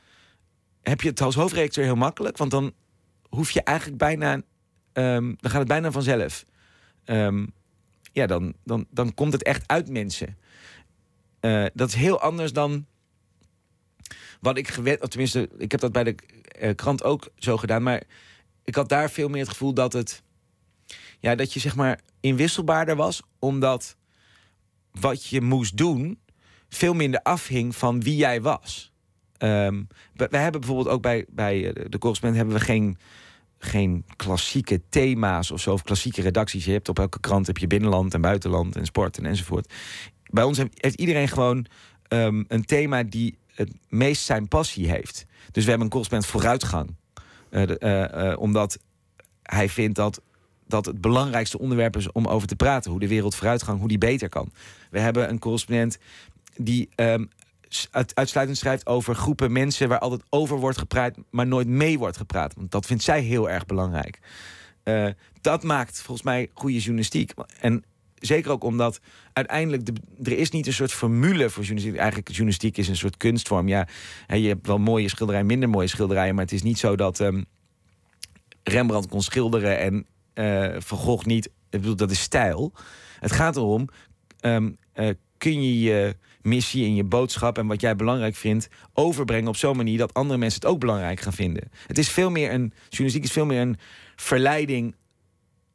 heb 0.81 1.01
je 1.01 1.09
het 1.09 1.21
als 1.21 1.35
hoofdredacteur 1.35 1.83
heel 1.83 1.95
makkelijk. 1.95 2.37
Want 2.37 2.51
dan 2.51 2.73
hoef 3.29 3.51
je 3.51 3.63
eigenlijk 3.63 3.97
bijna. 3.97 4.41
Um, 4.93 5.37
dan 5.39 5.51
gaat 5.51 5.59
het 5.59 5.67
bijna 5.67 5.91
vanzelf. 5.91 6.45
Um, 7.05 7.53
ja, 8.11 8.25
dan, 8.25 8.53
dan, 8.63 8.85
dan 8.89 9.13
komt 9.13 9.33
het 9.33 9.43
echt 9.43 9.67
uit 9.67 9.89
mensen. 9.89 10.37
Uh, 11.41 11.65
dat 11.73 11.87
is 11.87 11.93
heel 11.93 12.21
anders 12.21 12.53
dan 12.53 12.85
wat 14.41 14.57
ik 14.57 14.67
gewend. 14.67 15.09
Tenminste, 15.09 15.49
ik 15.57 15.71
heb 15.71 15.79
dat 15.79 15.91
bij 15.91 16.03
de 16.03 16.15
uh, 16.61 16.75
krant 16.75 17.03
ook 17.03 17.29
zo 17.35 17.57
gedaan. 17.57 17.83
Maar 17.83 18.03
ik 18.63 18.75
had 18.75 18.89
daar 18.89 19.09
veel 19.09 19.29
meer 19.29 19.41
het 19.41 19.49
gevoel 19.49 19.73
dat 19.73 19.93
het. 19.93 20.23
Ja, 21.19 21.35
dat 21.35 21.53
je 21.53 21.59
zeg 21.59 21.75
maar 21.75 21.99
inwisselbaarder 22.19 22.95
was. 22.95 23.21
Omdat 23.39 23.97
wat 24.91 25.25
je 25.25 25.41
moest 25.41 25.77
doen 25.77 26.19
veel 26.69 26.93
minder 26.93 27.21
afhing 27.21 27.75
van 27.75 28.01
wie 28.01 28.15
jij 28.15 28.41
was. 28.41 28.91
Ehm, 29.37 29.83
we, 30.13 30.37
hebben 30.37 30.61
bijvoorbeeld 30.61 30.95
ook 30.95 31.01
bij, 31.01 31.25
bij 31.29 31.73
eh, 31.73 31.85
de 31.89 31.97
correspondent 31.97 32.41
hebben 32.41 32.59
we 32.59 32.65
geen, 32.65 32.97
geen 33.57 34.05
klassieke 34.15 34.81
thema's 34.89 35.51
of 35.51 35.61
zo, 35.61 35.73
of 35.73 35.83
klassieke 35.83 36.21
redacties. 36.21 36.65
Je 36.65 36.71
hebt 36.71 36.89
op 36.89 36.99
elke 36.99 37.19
krant 37.19 37.47
heb 37.47 37.57
je 37.57 37.67
binnenland 37.67 38.13
en 38.13 38.21
buitenland 38.21 38.75
en 38.75 38.85
sport 38.85 39.17
en 39.17 39.25
enzovoort. 39.25 39.73
Bij 40.23 40.43
ons 40.43 40.57
heeft, 40.57 40.81
heeft 40.81 40.99
iedereen 40.99 41.27
gewoon 41.27 41.65
ehm, 42.07 42.43
een 42.47 42.65
thema 42.65 43.03
die 43.03 43.37
het 43.53 43.71
meest 43.87 44.23
zijn 44.23 44.47
passie 44.47 44.89
heeft. 44.89 45.25
Dus 45.51 45.63
we 45.63 45.69
hebben 45.69 45.87
een 45.87 45.93
correspondent 45.93 46.31
vooruitgang. 46.31 46.95
Eh, 47.49 48.31
eh, 48.31 48.39
omdat 48.39 48.79
hij 49.43 49.69
vindt 49.69 49.95
dat 49.95 50.21
dat 50.69 50.85
het 50.85 51.01
belangrijkste 51.01 51.59
onderwerp 51.59 51.95
is 51.95 52.11
om 52.11 52.27
over 52.27 52.47
te 52.47 52.55
praten. 52.55 52.91
Hoe 52.91 52.99
de 52.99 53.07
wereld 53.07 53.35
vooruitgang, 53.35 53.79
hoe 53.79 53.87
die 53.87 53.97
beter 53.97 54.29
kan. 54.29 54.51
We 54.89 54.99
hebben 54.99 55.29
een 55.29 55.39
correspondent 55.39 55.97
die 56.55 56.89
ehm, 56.95 57.25
uitsluitend 58.13 58.57
schrijft 58.57 58.85
over 58.85 59.15
groepen 59.15 59.51
mensen 59.51 59.89
waar 59.89 59.99
altijd 59.99 60.23
over 60.29 60.57
wordt 60.57 60.77
gepraat, 60.77 61.15
maar 61.29 61.47
nooit 61.47 61.67
mee 61.67 61.99
wordt 61.99 62.17
gepraat. 62.17 62.53
Want 62.55 62.71
dat 62.71 62.85
vindt 62.85 63.03
zij 63.03 63.21
heel 63.21 63.49
erg 63.49 63.65
belangrijk. 63.65 64.19
Eh, 64.83 65.07
dat 65.41 65.63
maakt 65.63 66.01
volgens 66.01 66.25
mij 66.25 66.49
goede 66.53 66.77
journalistiek. 66.77 67.33
En 67.59 67.83
zeker 68.15 68.51
ook 68.51 68.63
omdat 68.63 68.99
uiteindelijk 69.33 69.85
de, 69.85 69.93
er 70.23 70.37
is 70.37 70.49
niet 70.49 70.67
een 70.67 70.73
soort 70.73 70.91
formule 70.91 71.49
voor 71.49 71.63
journalistiek. 71.63 71.99
Eigenlijk 71.99 72.29
journalistiek 72.29 72.77
is 72.77 72.87
een 72.87 72.95
soort 72.95 73.17
kunstvorm. 73.17 73.67
Ja, 73.67 73.87
je 74.27 74.47
hebt 74.47 74.67
wel 74.67 74.77
mooie 74.77 75.09
schilderijen, 75.09 75.47
minder 75.47 75.69
mooie 75.69 75.87
schilderijen, 75.87 76.35
maar 76.35 76.43
het 76.43 76.53
is 76.53 76.63
niet 76.63 76.79
zo 76.79 76.95
dat 76.95 77.19
ehm, 77.19 77.43
Rembrandt 78.63 79.07
kon 79.07 79.21
schilderen 79.21 79.79
en 79.79 80.05
Gogh 80.87 81.25
niet. 81.25 81.45
Ik 81.45 81.81
bedoel, 81.81 81.95
dat 81.95 82.11
is 82.11 82.21
stijl. 82.21 82.73
Het 83.19 83.31
gaat 83.31 83.55
erom, 83.55 83.87
ehm, 84.39 84.71
eh, 84.93 85.09
kun 85.37 85.63
je 85.63 85.79
je 85.79 86.15
missie 86.41 86.85
en 86.85 86.95
je 86.95 87.03
boodschap 87.03 87.57
en 87.57 87.67
wat 87.67 87.81
jij 87.81 87.95
belangrijk 87.95 88.35
vindt 88.35 88.67
overbrengen 88.93 89.47
op 89.47 89.55
zo'n 89.55 89.77
manier 89.77 89.97
dat 89.97 90.13
andere 90.13 90.39
mensen 90.39 90.61
het 90.61 90.69
ook 90.69 90.79
belangrijk 90.79 91.19
gaan 91.19 91.33
vinden. 91.33 91.71
Het 91.87 91.97
is 91.97 92.09
veel 92.09 92.29
meer 92.29 92.53
een 92.53 92.73
journalistiek 92.89 93.23
is 93.23 93.31
veel 93.31 93.45
meer 93.45 93.61
een 93.61 93.77
verleiding 94.15 94.95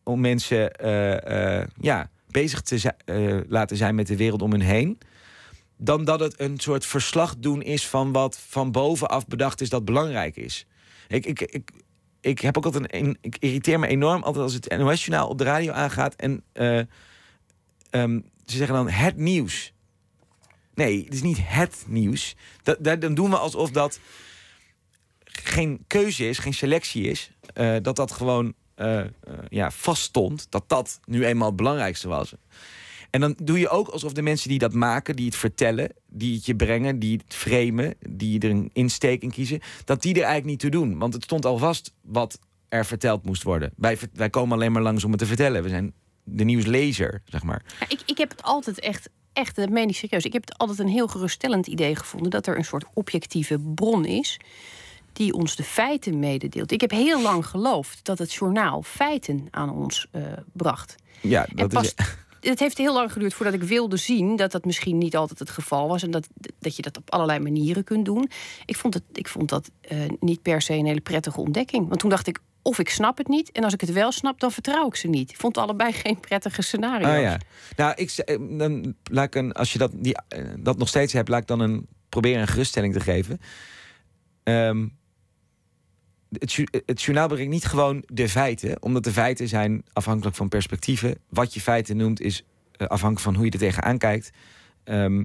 om 0.03 0.21
mensen 0.21 0.73
eh, 0.73 1.67
ja, 1.81 2.11
bezig 2.31 2.61
te 2.61 2.95
laten 3.49 3.77
zijn 3.77 3.95
met 3.95 4.07
de 4.07 4.17
wereld 4.17 4.43
om 4.43 4.51
hen 4.51 4.61
heen. 4.61 4.99
Dan 5.77 6.05
dat 6.05 6.21
het 6.21 6.41
een 6.41 6.59
soort 6.59 6.87
verslag 6.87 7.37
doen 7.39 7.62
is 7.62 7.89
van 7.89 8.12
wat 8.12 8.39
van 8.49 8.73
bovenaf 8.73 9.27
bedacht 9.27 9.61
is 9.61 9.69
dat 9.69 9.85
belangrijk 9.85 10.37
is. 10.37 10.67
Ik, 11.09 11.27
ik, 11.27 11.41
ik, 11.41 11.71
ik 12.25 12.39
heb 12.41 12.57
ook 12.57 12.64
altijd 12.64 12.95
een, 12.95 13.18
ik 13.20 13.37
irriteer 13.39 13.79
me 13.79 13.87
enorm 13.87 14.22
altijd 14.22 14.45
als 14.45 14.55
het 14.55 14.77
NOS-journaal 14.79 15.29
op 15.29 15.39
de 15.39 15.45
radio 15.45 15.72
aangaat 15.72 16.14
en 16.14 16.43
eh, 16.53 16.79
ehm, 17.91 18.20
ze 18.47 18.57
zeggen 18.57 18.75
dan 18.77 18.89
het 18.89 19.16
nieuws. 19.16 19.72
Nee, 20.75 21.05
het 21.05 21.14
is 21.14 21.22
niet 21.22 21.39
het 21.41 21.85
nieuws. 21.87 22.35
Dat, 22.62 22.77
dat, 22.81 23.01
dan 23.01 23.14
doen 23.14 23.31
we 23.31 23.37
alsof 23.37 23.70
dat 23.70 24.01
geen 25.25 25.85
keuze 25.87 26.29
is, 26.29 26.39
geen 26.39 26.55
selectie 26.55 27.11
is. 27.11 27.31
eh, 27.55 27.77
dat 27.83 27.97
dat 27.97 28.12
gewoon 28.12 28.55
eh, 28.75 29.05
ja, 29.49 29.70
vaststond. 29.70 30.47
Dat 30.51 30.68
dat 30.68 31.01
nu 31.05 31.25
eenmaal 31.25 31.49
het 31.49 31.57
belangrijkste 31.57 32.09
was. 32.09 32.35
En 33.15 33.21
dan 33.21 33.35
doe 33.43 33.59
je 33.59 33.69
ook 33.69 33.89
alsof 33.89 34.12
de 34.12 34.23
mensen 34.23 34.49
die 34.49 34.59
dat 34.59 34.73
maken, 34.73 35.17
die 35.17 35.27
het 35.27 35.37
vertellen, 35.37 35.93
die 36.07 36.35
het 36.35 36.47
je 36.47 36.57
brengen, 36.57 36.99
die 36.99 37.21
het 37.25 37.35
framen, 37.35 37.95
die 38.09 38.41
er 38.41 38.51
een 38.51 38.71
insteek 38.73 39.23
in 39.23 39.31
kiezen, 39.31 39.61
dat 39.85 40.03
die 40.03 40.12
er 40.12 40.23
eigenlijk 40.23 40.51
niet 40.51 40.59
toe 40.59 40.71
doen. 40.71 40.99
Want 40.99 41.15
het 41.15 41.23
stond 41.23 41.45
al 41.45 41.59
vast 41.59 41.93
wat 42.01 42.39
er 42.69 42.87
verteld 42.87 43.25
moest 43.25 43.43
worden. 43.43 43.73
Wij, 43.77 43.99
wij 44.12 44.31
komen 44.31 44.57
alleen 44.57 44.73
maar 44.73 44.83
langs 44.83 45.05
om 45.05 45.11
het 45.11 45.21
te 45.21 45.27
vertellen. 45.27 45.62
We 45.62 45.69
zijn 45.69 45.93
de 46.25 46.45
nieuwslezer, 46.45 47.23
zeg 47.25 47.43
maar. 47.43 47.62
Ja, 47.81 47.87
ik, 47.89 48.03
ik 48.07 48.19
heb 48.19 48.31
het 48.31 48.43
altijd 48.43 48.81
echt, 48.81 49.09
echt, 49.33 49.57
dat 49.57 49.69
meen 49.69 49.89
ik 49.89 49.97
serieus. 49.97 50.25
Ik 50.25 50.33
heb 50.33 50.45
het 50.45 50.59
altijd 50.59 50.79
een 50.79 50.89
heel 50.89 51.09
geruststellend 51.09 51.67
idee 51.67 51.97
gevonden 51.97 52.31
dat 52.31 52.47
er 52.47 52.57
een 52.57 52.65
soort 52.65 52.85
objectieve 52.95 53.59
bron 53.59 54.05
is 54.05 54.41
die 55.12 55.33
ons 55.33 55.57
de 55.57 55.65
feiten 55.65 56.19
mededeelt. 56.19 56.71
Ik 56.71 56.81
heb 56.81 56.91
heel 56.91 57.23
lang 57.23 57.47
geloofd 57.47 58.05
dat 58.05 58.19
het 58.19 58.33
journaal 58.33 58.83
feiten 58.83 59.47
aan 59.51 59.71
ons 59.71 60.07
eh, 60.11 60.23
bracht. 60.53 60.97
Ja, 61.21 61.47
En 61.47 61.57
dat 61.57 61.73
pas, 61.73 61.85
is. 61.85 61.95
Het 62.49 62.61
heeft 62.61 62.78
heel 62.78 62.95
lang 62.95 63.12
geduurd 63.12 63.34
voordat 63.34 63.55
ik 63.55 63.62
wilde 63.62 63.97
zien 63.97 64.36
dat 64.36 64.53
dat 64.53 64.64
misschien 64.64 64.99
niet 64.99 65.16
altijd 65.16 65.38
het 65.38 65.51
geval 65.51 65.88
was. 65.88 66.03
En 66.03 66.11
dat, 66.11 66.28
dat 66.59 66.76
je 66.76 66.82
dat 66.82 66.97
op 66.97 67.11
allerlei 67.11 67.38
manieren 67.38 67.84
kunt 67.84 68.05
doen. 68.05 68.30
Ik 68.64 68.76
vond, 68.76 68.95
het, 68.95 69.03
ik 69.12 69.28
vond 69.28 69.49
dat 69.49 69.70
eh, 69.80 69.99
niet 70.20 70.42
per 70.42 70.62
se 70.62 70.74
een 70.74 70.86
hele 70.86 71.01
prettige 71.01 71.40
ontdekking. 71.40 71.88
Want 71.88 72.01
toen 72.01 72.11
dacht 72.11 72.26
ik, 72.26 72.38
of 72.62 72.78
ik 72.78 72.88
snap 72.88 73.18
het 73.18 73.28
niet. 73.28 73.53
En 73.53 73.64
als 73.64 73.72
ik 73.72 73.80
het 73.80 73.92
wel 73.92 74.12
snap, 74.12 74.40
dan 74.40 74.53
vertrouw 74.53 74.86
ik 74.86 74.95
ze 74.95 75.09
niet. 75.09 75.30
Ik 75.30 75.36
vond 75.36 75.59
allebei 75.59 75.92
geen 76.03 76.20
prettige 76.20 76.62
scenario's. 76.62 77.11
Ah 77.11 77.20
ja. 77.20 77.38
Nou, 77.76 77.92
ik, 77.97 78.11
eh, 78.11 78.38
dan 78.59 78.95
laat 79.11 79.34
een, 79.34 79.53
als 79.53 79.72
je 79.72 79.78
dat, 79.78 79.90
die, 79.95 80.16
eh, 80.28 80.45
dat 80.59 80.78
nog 80.78 80.88
steeds 80.88 81.12
hebt, 81.12 81.28
laat 81.28 81.40
ik 81.40 81.47
dan 81.47 81.61
een, 81.61 81.86
proberen 82.09 82.40
een 82.40 82.49
geruststelling 82.49 82.92
te 82.92 83.01
geven. 83.01 83.40
Ehm, 84.42 84.86
het, 86.85 87.03
journaal 87.03 87.28
brengt 87.28 87.51
niet 87.51 87.64
gewoon 87.64 88.03
de 88.07 88.28
feiten, 88.28 88.82
omdat 88.82 89.05
de 89.05 89.12
feiten 89.12 89.49
zijn 89.49 89.85
afhankelijk 89.93 90.37
van 90.37 90.49
perspectieven. 90.49 91.18
Wat 91.28 91.55
je 91.55 91.61
feiten 91.61 91.97
noemt, 91.97 92.20
is 92.20 92.45
eh, 92.72 92.87
afhankelijk 92.87 93.24
van 93.24 93.35
hoe 93.35 93.45
je 93.45 93.51
er 93.51 93.59
tegenaan 93.59 93.99
kijkt. 93.99 94.30
Ehm, 94.85 95.24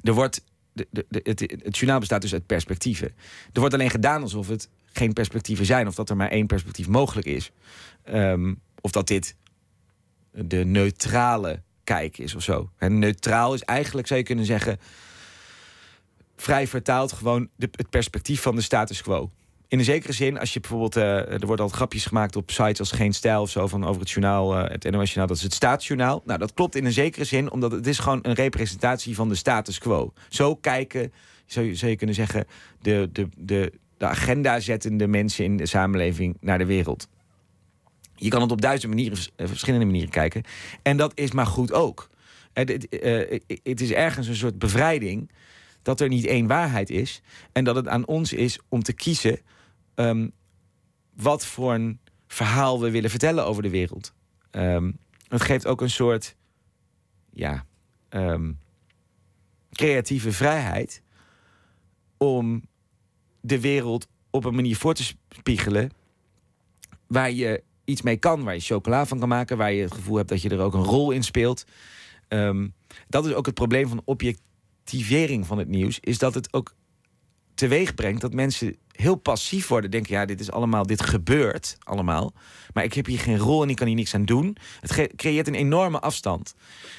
er 0.00 0.12
wordt, 0.12 0.44
de, 0.72 0.86
de, 0.90 1.20
het, 1.22 1.40
het 1.40 1.76
journaal 1.76 1.98
bestaat 1.98 2.22
dus 2.22 2.32
uit 2.32 2.46
perspectieven. 2.46 3.08
Er 3.52 3.60
wordt 3.60 3.74
alleen 3.74 3.90
gedaan 3.90 4.22
alsof 4.22 4.48
het 4.48 4.68
geen 4.92 5.12
perspectieven 5.12 5.66
zijn, 5.66 5.86
of 5.86 5.94
dat 5.94 6.10
er 6.10 6.16
maar 6.16 6.30
één 6.30 6.46
perspectief 6.46 6.88
mogelijk 6.88 7.26
is. 7.26 7.50
Ehm, 8.02 8.54
of 8.80 8.90
dat 8.90 9.06
dit 9.06 9.36
de 10.30 10.64
neutrale 10.64 11.62
kijk 11.84 12.18
is 12.18 12.34
of 12.34 12.42
zo. 12.42 12.70
Neutraal 12.78 13.54
is 13.54 13.62
eigenlijk, 13.62 14.06
zou 14.06 14.20
je 14.20 14.26
kunnen 14.26 14.44
zeggen, 14.44 14.78
vrij 16.36 16.66
vertaald 16.66 17.12
gewoon 17.12 17.48
de, 17.56 17.68
het 17.72 17.90
perspectief 17.90 18.42
van 18.42 18.54
de 18.54 18.62
status 18.62 19.02
quo. 19.02 19.30
In 19.72 19.78
een 19.78 19.84
zekere 19.84 20.12
zin, 20.12 20.38
als 20.38 20.52
je 20.52 20.60
bijvoorbeeld, 20.60 20.96
eh, 20.96 21.32
er 21.32 21.46
wordt 21.46 21.60
al 21.60 21.68
grapjes 21.68 22.06
gemaakt 22.06 22.36
op 22.36 22.50
sites 22.50 22.78
als 22.78 22.92
Geen 22.92 23.12
Stijl 23.12 23.40
of 23.40 23.50
zo 23.50 23.66
van 23.66 23.84
over 23.84 24.00
het 24.00 24.10
journaal, 24.10 24.56
eh, 24.56 24.70
het 24.70 24.90
NOS 24.90 25.06
journaal, 25.06 25.26
dat 25.26 25.36
is 25.36 25.42
het 25.42 25.54
staatsjournaal. 25.54 26.22
Nou, 26.24 26.38
dat 26.38 26.54
klopt 26.54 26.76
in 26.76 26.84
een 26.84 26.92
zekere 26.92 27.24
zin, 27.24 27.50
omdat 27.50 27.72
het 27.72 27.86
is 27.86 27.98
gewoon 27.98 28.18
een 28.22 28.34
representatie 28.34 29.14
van 29.14 29.28
de 29.28 29.34
status 29.34 29.78
quo. 29.78 30.12
Zo 30.28 30.56
kijken, 30.56 31.12
zou 31.46 31.66
je, 31.66 31.74
zou 31.74 31.90
je 31.90 31.96
kunnen 31.96 32.14
zeggen, 32.14 32.46
de, 32.80 33.08
de, 33.12 33.28
de, 33.36 33.72
de 33.96 34.06
agenda 34.06 34.60
zettende 34.60 35.06
mensen 35.06 35.44
in 35.44 35.56
de 35.56 35.66
samenleving 35.66 36.36
naar 36.40 36.58
de 36.58 36.66
wereld. 36.66 37.08
Je 38.14 38.28
kan 38.28 38.42
het 38.42 38.52
op 38.52 38.60
duizend 38.60 38.94
manieren, 38.94 39.18
eh, 39.36 39.46
verschillende 39.46 39.86
manieren 39.86 40.10
kijken. 40.10 40.42
En 40.82 40.96
dat 40.96 41.12
is 41.14 41.32
maar 41.32 41.46
goed 41.46 41.72
ook. 41.72 42.10
Het, 42.52 42.68
het 43.62 43.80
is 43.80 43.92
ergens 43.92 44.26
een 44.28 44.36
soort 44.36 44.58
bevrijding 44.58 45.30
dat 45.82 46.00
er 46.00 46.08
niet 46.08 46.26
één 46.26 46.46
waarheid 46.46 46.90
is. 46.90 47.22
En 47.52 47.64
dat 47.64 47.76
het 47.76 47.88
aan 47.88 48.06
ons 48.06 48.32
is 48.32 48.58
om 48.68 48.82
te 48.82 48.92
kiezen 48.92 49.40
ehm, 49.94 50.28
wat 51.14 51.46
voor 51.46 51.74
een 51.74 52.00
verhaal 52.26 52.80
we 52.80 52.90
willen 52.90 53.10
vertellen 53.10 53.46
over 53.46 53.62
de 53.62 53.70
wereld. 53.70 54.14
Ehm, 54.50 54.92
het 55.28 55.42
geeft 55.42 55.66
ook 55.66 55.80
een 55.80 55.90
soort 55.90 56.36
ja, 57.32 57.66
ehm, 58.08 58.52
creatieve 59.72 60.32
vrijheid 60.32 61.02
om 62.16 62.64
de 63.40 63.60
wereld 63.60 64.08
op 64.30 64.44
een 64.44 64.54
manier 64.54 64.76
voor 64.76 64.94
te 64.94 65.14
spiegelen 65.28 65.90
waar 67.06 67.30
je 67.30 67.62
iets 67.84 68.02
mee 68.02 68.16
kan, 68.16 68.42
waar 68.42 68.54
je 68.54 68.60
chocola 68.60 69.06
van 69.06 69.18
kan 69.18 69.28
maken, 69.28 69.56
waar 69.56 69.72
je 69.72 69.82
het 69.82 69.94
gevoel 69.94 70.16
hebt 70.16 70.28
dat 70.28 70.42
je 70.42 70.48
er 70.48 70.60
ook 70.60 70.74
een 70.74 70.84
rol 70.84 71.10
in 71.10 71.22
speelt. 71.22 71.64
Dat 73.08 73.26
is 73.26 73.34
ook 73.34 73.46
het 73.46 73.54
probleem 73.54 73.88
van 73.88 74.02
objectivering 74.04 75.46
van 75.46 75.58
het 75.58 75.68
nieuws, 75.68 76.00
is 76.00 76.18
dat 76.18 76.34
het 76.34 76.52
ook 76.52 76.74
teweeg 77.54 77.94
brengt 77.94 78.20
dat 78.20 78.34
mensen 78.34 78.76
heel 78.92 79.14
passief 79.14 79.68
worden. 79.68 79.90
Denken, 79.90 80.14
ja, 80.14 80.24
dit 80.24 80.40
is 80.40 80.50
allemaal, 80.50 80.86
dit 80.86 81.02
gebeurt 81.02 81.76
allemaal. 81.78 82.32
Maar 82.72 82.84
ik 82.84 82.92
heb 82.94 83.06
hier 83.06 83.18
geen 83.18 83.38
rol 83.38 83.62
en 83.62 83.70
ik 83.70 83.76
kan 83.76 83.86
hier 83.86 83.96
niks 83.96 84.14
aan 84.14 84.24
doen. 84.24 84.56
Het 84.80 85.12
creëert 85.16 85.48
een 85.48 85.54
enorme 85.54 86.00
afstand. 86.00 86.54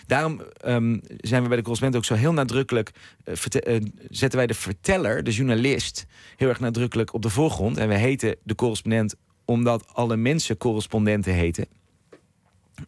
Daarom 0.08 0.42
ehm, 0.42 1.00
zijn 1.18 1.42
we 1.42 1.48
bij 1.48 1.58
de 1.58 1.64
correspondent 1.64 1.96
ook 2.04 2.10
zo 2.10 2.22
heel 2.22 2.34
nadrukkelijk. 2.34 2.92
eh, 3.24 3.76
eh, 3.76 3.84
zetten 4.10 4.38
wij 4.38 4.48
de 4.48 4.54
verteller, 4.54 5.24
de 5.24 5.32
journalist, 5.32 6.06
heel 6.36 6.50
erg 6.50 6.60
nadrukkelijk 6.60 7.14
op 7.14 7.22
de 7.22 7.30
voorgrond. 7.30 7.78
En 7.78 7.88
we 7.88 7.96
heten 7.98 8.36
de 8.44 8.56
correspondent 8.56 9.16
omdat 9.46 9.94
alle 9.94 10.16
mensen 10.16 10.58
correspondenten 10.58 11.34
heten. 11.34 11.68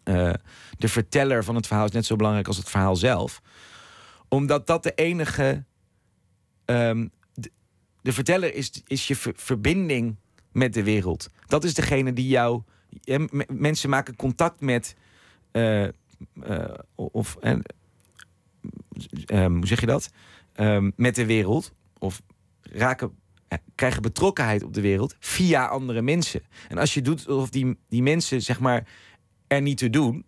Eh, 0.04 0.34
de 0.78 0.88
verteller 0.88 1.44
van 1.44 1.56
het 1.56 1.68
verhaal 1.68 1.86
is 1.86 1.92
net 1.92 2.06
zo 2.06 2.16
belangrijk 2.16 2.48
als 2.48 2.58
het 2.58 2.70
verhaal 2.70 2.96
zelf. 2.96 3.42
Omdat 4.28 4.68
dat 4.68 4.84
de 4.84 4.94
enige. 4.96 5.64
ehm, 6.66 7.08
de, 8.06 8.14
verteller 8.14 8.54
is, 8.54 8.82
is 8.88 9.08
je 9.08 9.16
ver- 9.16 9.34
verbinding 9.36 10.16
met 10.52 10.74
de 10.74 10.84
wereld. 10.84 11.30
Dat 11.48 11.64
is 11.64 11.74
degene 11.74 12.14
die 12.14 12.28
jou. 12.28 12.62
mensen 13.48 13.90
maken 13.90 14.16
contact 14.16 14.62
met. 14.62 14.96
eh, 15.52 15.84
eh, 15.84 15.92
of. 16.96 17.38
en 17.42 17.62
ehm, 19.26 19.54
hoe 19.56 19.68
zeg 19.68 19.80
je 19.80 19.86
dat? 19.86 20.10
Ehm, 20.54 20.92
met 20.96 21.16
de 21.16 21.26
wereld. 21.26 21.74
Of 22.00 22.22
raken 22.62 23.12
eh, 23.48 23.58
krijgen 23.76 24.02
betrokkenheid 24.02 24.64
op 24.64 24.74
de 24.74 24.82
wereld 24.82 25.16
via 25.20 25.66
andere 25.66 26.02
mensen. 26.02 26.42
En 26.68 26.78
als 26.78 26.94
je 26.94 27.02
doet 27.02 27.28
of 27.28 27.50
die, 27.50 27.78
die 27.90 28.04
mensen 28.04 28.42
zeg 28.42 28.60
maar 28.60 28.88
er 29.48 29.62
niet 29.62 29.78
te 29.78 29.90
doen, 29.90 30.26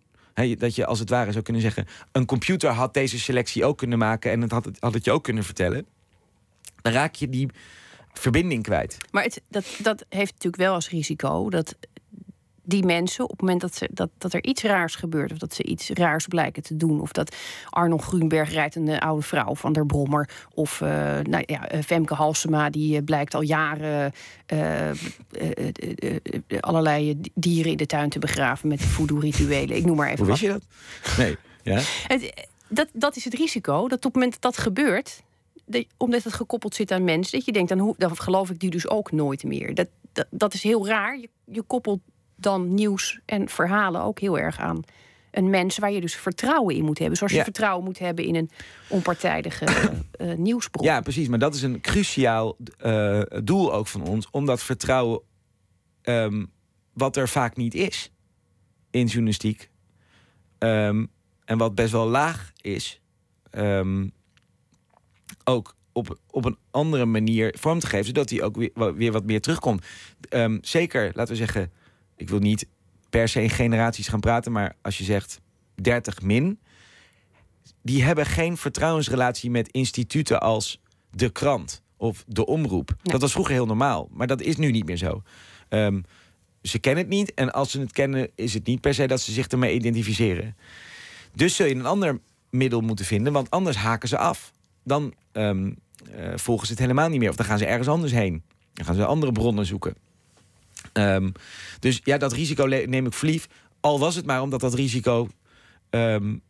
dat 0.58 0.74
je 0.74 0.86
als 0.86 0.98
het 0.98 1.10
ware 1.10 1.32
zou 1.32 1.44
kunnen 1.44 1.62
zeggen... 1.62 1.86
een 2.12 2.26
computer 2.26 2.70
had 2.70 2.94
deze 2.94 3.18
selectie 3.18 3.64
ook 3.64 3.78
kunnen 3.78 3.98
maken... 3.98 4.30
en 4.30 4.40
het 4.40 4.50
had, 4.50 4.64
het, 4.64 4.76
had 4.80 4.94
het 4.94 5.04
je 5.04 5.12
ook 5.12 5.24
kunnen 5.24 5.44
vertellen. 5.44 5.86
Dan 6.82 6.92
raak 6.92 7.14
je 7.14 7.28
die 7.28 7.48
verbinding 8.12 8.62
kwijt. 8.62 8.96
Maar 9.10 9.22
het, 9.22 9.42
dat, 9.48 9.66
dat 9.82 10.04
heeft 10.08 10.32
natuurlijk 10.32 10.62
wel 10.62 10.74
als 10.74 10.88
risico 10.88 11.50
dat 11.50 11.76
die 12.68 12.84
mensen, 12.84 13.24
op 13.24 13.30
het 13.30 13.40
moment 13.40 13.60
dat, 13.60 13.74
ze, 13.74 13.88
dat, 13.92 14.10
dat 14.18 14.32
er 14.32 14.44
iets 14.44 14.62
raars 14.62 14.94
gebeurt, 14.94 15.32
of 15.32 15.38
dat 15.38 15.54
ze 15.54 15.62
iets 15.62 15.90
raars 15.90 16.26
blijken 16.26 16.62
te 16.62 16.76
doen, 16.76 17.00
of 17.00 17.12
dat 17.12 17.36
Arnold 17.70 18.02
Grunberg 18.02 18.52
rijdt 18.52 18.74
een 18.74 18.88
eh, 18.88 18.98
oude 18.98 19.22
vrouw 19.22 19.54
van 19.54 19.72
der 19.72 19.86
Brommer, 19.86 20.28
of 20.54 20.80
uh, 20.80 20.88
nou 21.22 21.42
ja, 21.46 21.68
eh, 21.68 21.82
Femke 21.82 22.14
Halsema, 22.14 22.70
die 22.70 23.02
blijkt 23.02 23.34
al 23.34 23.42
jaren 23.42 24.12
allerlei 26.60 27.20
dieren 27.34 27.70
in 27.70 27.76
de 27.76 27.86
tuin 27.86 28.08
te 28.08 28.18
begraven 28.18 28.68
met 28.68 28.82
voodoo-rituelen. 28.82 29.76
Ik 29.76 29.84
noem 29.84 29.96
maar 29.96 30.08
even. 30.08 30.18
Hoe 30.18 30.26
wist 30.26 30.40
je 30.40 30.48
dat? 30.48 30.62
Nee. 31.16 31.36
Ja? 31.62 31.80
Het, 32.06 32.48
dat, 32.68 32.88
dat 32.92 33.16
is 33.16 33.24
het 33.24 33.34
risico, 33.34 33.88
dat 33.88 33.98
op 33.98 34.04
het 34.04 34.14
moment 34.14 34.32
dat 34.32 34.42
dat 34.42 34.58
gebeurt, 34.62 35.22
dat, 35.68 35.84
omdat 35.96 36.24
het 36.24 36.32
gekoppeld 36.32 36.74
zit 36.74 36.90
aan 36.90 37.04
mensen, 37.04 37.36
dat 37.36 37.46
je 37.46 37.52
denkt, 37.52 37.68
dan, 37.68 37.78
hoe, 37.78 37.94
dan 37.98 38.16
geloof 38.16 38.50
ik 38.50 38.60
die 38.60 38.70
dus 38.70 38.88
ook 38.88 39.12
nooit 39.12 39.44
meer. 39.44 39.74
Dat, 39.74 39.88
dat, 40.12 40.26
dat 40.30 40.54
is 40.54 40.62
heel 40.62 40.86
raar. 40.86 41.18
Je, 41.18 41.28
je 41.44 41.62
koppelt 41.62 42.00
dan 42.36 42.74
nieuws 42.74 43.20
en 43.24 43.48
verhalen 43.48 44.02
ook 44.02 44.20
heel 44.20 44.38
erg 44.38 44.58
aan 44.58 44.84
een 45.30 45.50
mens 45.50 45.78
waar 45.78 45.92
je 45.92 46.00
dus 46.00 46.14
vertrouwen 46.14 46.74
in 46.74 46.84
moet 46.84 46.98
hebben. 46.98 47.16
Zoals 47.16 47.32
je 47.32 47.42
vertrouwen 47.42 47.84
moet 47.84 47.98
hebben 47.98 48.24
in 48.24 48.34
een 48.34 48.50
onpartijdige 48.88 49.66
uh, 50.20 50.34
nieuwsbron. 50.46 50.86
Ja, 50.86 51.00
precies. 51.00 51.28
Maar 51.28 51.38
dat 51.38 51.54
is 51.54 51.62
een 51.62 51.80
cruciaal 51.80 52.56
uh, 52.84 53.22
doel 53.44 53.72
ook 53.72 53.86
van 53.86 54.02
ons. 54.02 54.30
Om 54.30 54.46
dat 54.46 54.62
vertrouwen, 54.62 55.20
um, 56.02 56.50
wat 56.92 57.16
er 57.16 57.28
vaak 57.28 57.56
niet 57.56 57.74
is 57.74 58.12
in 58.90 59.06
journalistiek. 59.06 59.70
Um, 60.58 61.10
en 61.44 61.58
wat 61.58 61.74
best 61.74 61.92
wel 61.92 62.06
laag 62.06 62.52
is. 62.60 63.00
Um, 63.50 64.12
ook 65.48 65.74
op, 65.92 66.18
op 66.30 66.44
een 66.44 66.56
andere 66.70 67.04
manier 67.04 67.54
vorm 67.58 67.78
te 67.78 67.86
geven. 67.86 68.06
Zodat 68.06 68.30
hij 68.30 68.42
ook 68.42 68.56
weer, 68.56 68.94
weer 68.94 69.12
wat 69.12 69.24
meer 69.24 69.40
terugkomt. 69.40 69.84
zeker, 70.60 71.10
laten 71.14 71.32
we 71.32 71.38
zeggen 71.38 71.72
ik 72.18 72.28
wil 72.28 72.38
niet 72.38 72.66
per 73.10 73.28
se 73.28 73.42
in 73.42 73.50
generaties 73.50 74.08
gaan 74.08 74.20
praten, 74.20 74.52
maar 74.52 74.76
als 74.82 74.98
je 74.98 75.04
zegt 75.04 75.40
30 75.74 76.22
min, 76.22 76.58
die 77.82 78.02
hebben 78.02 78.26
geen 78.26 78.56
vertrouwensrelatie 78.56 79.50
met 79.50 79.68
instituten 79.68 80.40
als 80.40 80.80
de 81.10 81.30
krant 81.30 81.82
of 81.96 82.24
de 82.26 82.46
omroep. 82.46 82.96
Dat 83.02 83.20
was 83.20 83.32
vroeger 83.32 83.54
heel 83.54 83.66
normaal, 83.66 84.08
maar 84.10 84.26
dat 84.26 84.40
is 84.40 84.56
nu 84.56 84.70
niet 84.70 84.86
meer 84.86 84.96
zo. 84.96 85.22
Um, 85.68 86.04
ze 86.62 86.78
kennen 86.78 87.04
het 87.04 87.12
niet 87.12 87.34
en 87.34 87.52
als 87.52 87.70
ze 87.70 87.80
het 87.80 87.92
kennen, 87.92 88.30
is 88.34 88.54
het 88.54 88.66
niet 88.66 88.80
per 88.80 88.94
se 88.94 89.06
dat 89.06 89.20
ze 89.20 89.32
zich 89.32 89.46
ermee 89.46 89.74
identificeren. 89.74 90.56
Dus 91.34 91.56
zul 91.56 91.66
je 91.66 91.74
een 91.74 91.86
ander 91.86 92.20
middel 92.50 92.80
moeten 92.80 93.04
vinden, 93.04 93.32
want 93.32 93.50
anders 93.50 93.76
haken 93.76 94.08
ze 94.08 94.18
af. 94.18 94.52
Dan 94.84 95.14
um, 95.38 95.76
volgen 96.34 96.66
ze 96.66 96.72
het 96.72 96.80
helemaal 96.80 97.08
niet 97.08 97.20
meer 97.20 97.28
of 97.28 97.36
dan 97.36 97.46
gaan 97.46 97.58
ze 97.58 97.66
ergens 97.66 97.88
anders 97.88 98.12
heen. 98.12 98.42
Dan 98.72 98.84
gaan 98.84 98.94
ze 98.94 99.04
andere 99.04 99.32
bronnen 99.32 99.66
zoeken. 99.66 99.94
Um, 100.92 101.32
dus 101.80 102.00
ja, 102.04 102.18
dat 102.18 102.32
risico 102.32 102.64
neem 102.64 103.06
ik 103.06 103.12
verlief. 103.12 103.48
Al 103.80 103.98
was 103.98 104.14
het 104.14 104.26
maar 104.26 104.42
omdat 104.42 104.60
dat 104.60 104.74
risico 104.74 105.28
um, 105.90 106.42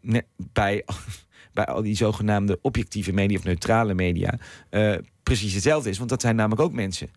bij, 0.52 0.84
bij 1.54 1.66
al 1.66 1.82
die 1.82 1.96
zogenaamde 1.96 2.58
objectieve 2.62 3.12
media 3.12 3.38
of 3.38 3.44
neutrale 3.44 3.94
media 3.94 4.38
uh, 4.70 4.94
precies 5.22 5.54
hetzelfde 5.54 5.90
is. 5.90 5.98
Want 5.98 6.10
dat 6.10 6.20
zijn 6.20 6.36
namelijk 6.36 6.60
ook 6.60 6.72
mensen. 6.72 7.10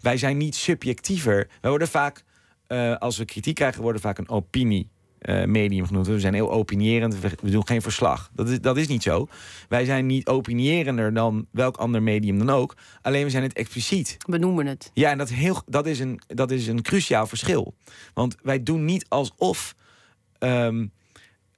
Wij 0.00 0.16
zijn 0.16 0.36
niet 0.36 0.54
subjectiever. 0.54 1.48
We 1.60 1.68
worden 1.68 1.88
vaak, 1.88 2.24
uh, 2.68 2.96
als 2.96 3.18
we 3.18 3.24
kritiek 3.24 3.54
krijgen, 3.54 3.82
worden 3.82 4.00
vaak 4.00 4.18
een 4.18 4.28
opinie 4.28 4.90
uh, 5.22 5.44
medium 5.44 5.86
genoemd. 5.86 6.06
We 6.06 6.20
zijn 6.20 6.34
heel 6.34 6.50
opinierend, 6.50 7.20
we 7.20 7.50
doen 7.50 7.66
geen 7.66 7.82
verslag. 7.82 8.30
Dat 8.34 8.48
is, 8.48 8.60
dat 8.60 8.76
is 8.76 8.86
niet 8.86 9.02
zo. 9.02 9.28
Wij 9.68 9.84
zijn 9.84 10.06
niet 10.06 10.26
opinierender 10.26 11.14
dan 11.14 11.46
welk 11.50 11.76
ander 11.76 12.02
medium 12.02 12.38
dan 12.38 12.50
ook. 12.50 12.76
Alleen 13.02 13.24
we 13.24 13.30
zijn 13.30 13.42
het 13.42 13.52
expliciet. 13.52 14.16
We 14.26 14.38
noemen 14.38 14.66
het. 14.66 14.90
Ja, 14.94 15.10
en 15.10 15.18
dat, 15.18 15.28
heel, 15.28 15.62
dat, 15.66 15.86
is, 15.86 16.00
een, 16.00 16.20
dat 16.26 16.50
is 16.50 16.66
een 16.66 16.82
cruciaal 16.82 17.26
verschil. 17.26 17.74
Want 18.14 18.36
wij 18.42 18.62
doen 18.62 18.84
niet 18.84 19.06
alsof 19.08 19.74
um, 20.38 20.92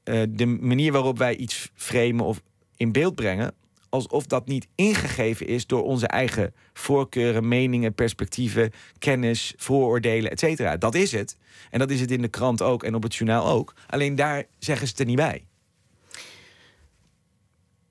uh, 0.04 0.22
de 0.28 0.46
manier 0.46 0.92
waarop 0.92 1.18
wij 1.18 1.36
iets 1.36 1.70
framen 1.74 2.24
of 2.24 2.42
in 2.76 2.92
beeld 2.92 3.14
brengen 3.14 3.54
alsof 3.94 4.26
dat 4.26 4.46
niet 4.46 4.66
ingegeven 4.74 5.46
is 5.46 5.66
door 5.66 5.82
onze 5.82 6.06
eigen 6.06 6.54
voorkeuren, 6.72 7.48
meningen, 7.48 7.94
perspectieven, 7.94 8.72
kennis, 8.98 9.54
vooroordelen, 9.56 10.30
et 10.30 10.38
cetera. 10.38 10.76
Dat 10.76 10.94
is 10.94 11.12
het. 11.12 11.36
En 11.70 11.78
dat 11.78 11.90
is 11.90 12.00
het 12.00 12.10
in 12.10 12.22
de 12.22 12.28
krant 12.28 12.62
ook 12.62 12.82
en 12.82 12.94
op 12.94 13.02
het 13.02 13.14
journaal 13.14 13.46
ook. 13.46 13.74
Alleen 13.86 14.14
daar 14.14 14.44
zeggen 14.58 14.86
ze 14.86 14.92
het 14.92 15.00
er 15.00 15.06
niet 15.06 15.16
bij. 15.16 15.44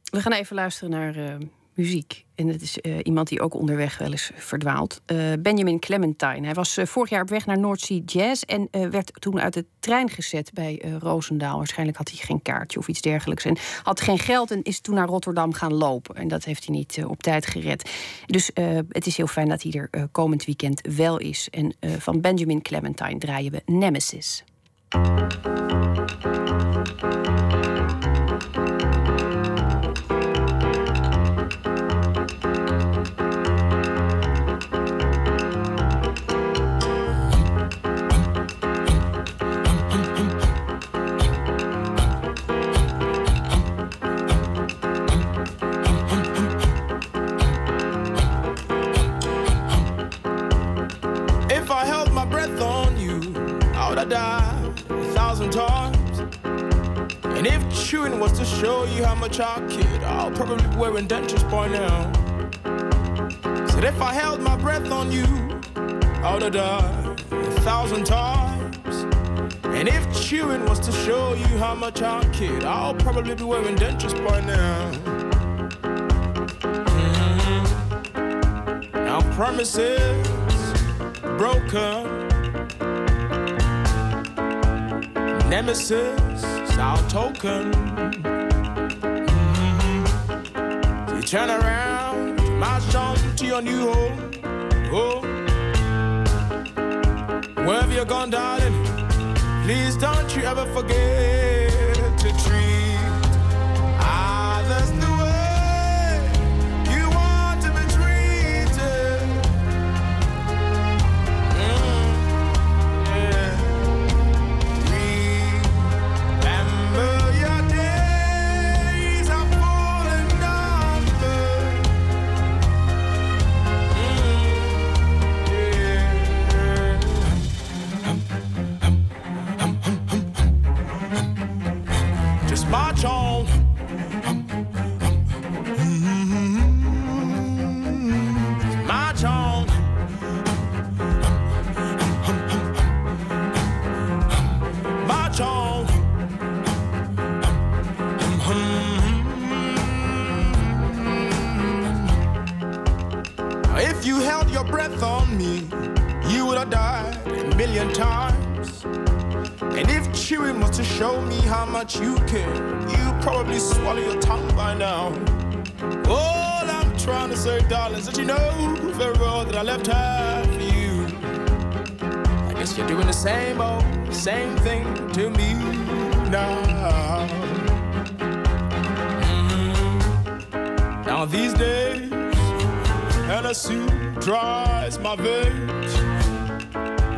We 0.04 0.22
gaan 0.22 0.34
even 0.34 0.56
luisteren 0.56 0.90
naar 0.90 1.18
uh, 1.18 1.36
muziek. 1.74 2.26
En 2.36 2.48
het 2.48 2.62
is 2.62 2.78
uh, 2.82 3.00
iemand 3.04 3.28
die 3.28 3.42
ook 3.42 3.54
onderweg 3.54 3.98
wel 3.98 4.12
eens 4.12 4.32
verdwaalt. 4.36 5.02
Uh, 5.08 5.34
Benjamin 5.40 5.80
Clementine. 5.80 6.46
Hij 6.46 6.54
was 6.54 6.78
uh, 6.78 6.86
vorig 6.86 7.10
jaar 7.10 7.22
op 7.22 7.30
weg 7.30 7.46
naar 7.46 7.78
Sea 7.78 8.00
Jazz... 8.06 8.42
en 8.42 8.68
werd 8.92 9.12
toen 9.22 9.40
uit 9.40 9.54
de 9.54 9.66
trein 9.80 10.10
gezet 10.10 10.52
bij 10.54 10.82
Roosendaal. 11.00 11.58
Waarschijnlijk 11.58 11.98
had 11.98 12.10
hij 12.10 12.18
geen 12.18 12.42
kaartje 12.42 12.80
of 12.80 12.88
iets 12.88 13.02
dergelijks. 13.02 13.46
En 13.46 13.58
had 13.84 14.02
geen 14.02 14.20
geld 14.20 14.52
en 14.52 14.64
is 14.64 14.80
toen 14.80 14.96
naar 14.96 15.08
Rotterdam 15.08 15.54
gaan 15.54 15.74
lopen. 15.74 16.16
En 16.16 16.28
dat 16.28 16.44
heeft 16.44 16.66
hij 16.66 16.76
niet 16.76 17.04
op 17.08 17.24
tijd 17.24 17.46
gered. 17.46 17.92
Dus 18.26 18.52
het 18.90 19.06
is 19.06 19.18
heel 19.18 19.28
fijn 19.28 19.50
dat 19.50 19.64
hij 19.64 19.72
er 19.72 20.08
komend 20.12 20.46
weekend 20.46 20.88
wel 20.96 21.18
is. 21.18 21.48
En 21.50 21.76
van 21.80 22.22
Benjamin 22.22 22.62
Clementine 22.62 23.18
draaien 23.18 23.52
we 23.52 23.62
Nemesis. 23.66 24.44
Chewing 57.94 58.20
was 58.20 58.32
to 58.32 58.44
show 58.44 58.86
you 58.86 59.06
how 59.06 59.14
much 59.14 59.40
I 59.40 59.64
kid. 59.70 60.04
I'll 60.04 60.32
probably 60.32 60.68
be 60.68 60.78
wearing 60.78 61.08
dentures 61.08 61.48
by 61.52 61.68
now. 61.68 62.12
Said 63.68 63.84
if 63.84 64.02
I 64.02 64.12
held 64.12 64.42
my 64.42 64.58
breath 64.58 64.90
on 64.90 65.12
you, 65.12 65.26
I 66.24 66.34
would 66.34 66.42
have 66.42 66.54
died 66.54 67.22
a 67.32 67.62
thousand 67.62 68.06
times. 68.06 69.06
And 69.66 69.88
if 69.88 70.04
chewing 70.20 70.66
was 70.66 70.80
to 70.80 70.92
show 70.92 71.36
you 71.36 71.46
how 71.60 71.76
much 71.76 72.02
I 72.02 72.28
kid, 72.34 72.64
I'll 72.64 72.96
probably 72.96 73.36
be 73.36 73.44
wearing 73.44 73.76
dentures 73.76 74.16
by 74.28 74.42
now. 74.42 74.92
Mm-hmm. 76.98 77.64
Now 79.06 79.22
promises 79.34 80.28
broken. 81.38 82.24
Nemesis 85.48 86.53
our 86.78 86.98
token. 87.10 87.72
Mm-hmm. 89.84 91.16
You 91.16 91.22
turn 91.22 91.50
around, 91.50 92.60
march 92.60 92.96
on 92.96 93.18
to 93.38 93.46
your 93.46 93.62
new 93.62 93.92
home. 93.92 94.32
Oh, 94.92 95.22
wherever 97.66 97.94
you're 97.94 98.06
gone, 98.06 98.30
darling, 98.30 98.86
please 99.64 99.98
don't 99.98 100.36
you 100.36 100.44
ever 100.44 100.66
forget 100.74 101.73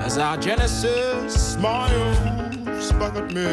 as 0.03 0.17
our 0.17 0.35
Genesis 0.37 1.53
smiles 1.53 2.91
back 2.93 3.15
at 3.15 3.31
me. 3.31 3.45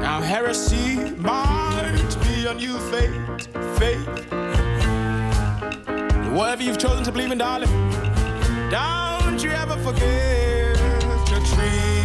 Now 0.00 0.22
heresy 0.22 1.10
might 1.16 2.16
be 2.22 2.46
a 2.46 2.54
new 2.54 2.78
faith, 2.90 3.48
faith. 3.78 4.08
Whatever 6.32 6.62
you've 6.62 6.78
chosen 6.78 7.04
to 7.04 7.12
believe 7.12 7.30
in, 7.30 7.38
darling, 7.38 7.68
don't 8.70 9.42
you 9.42 9.50
ever 9.50 9.76
forget 9.78 10.76
to 11.26 11.54
treat 11.54 12.03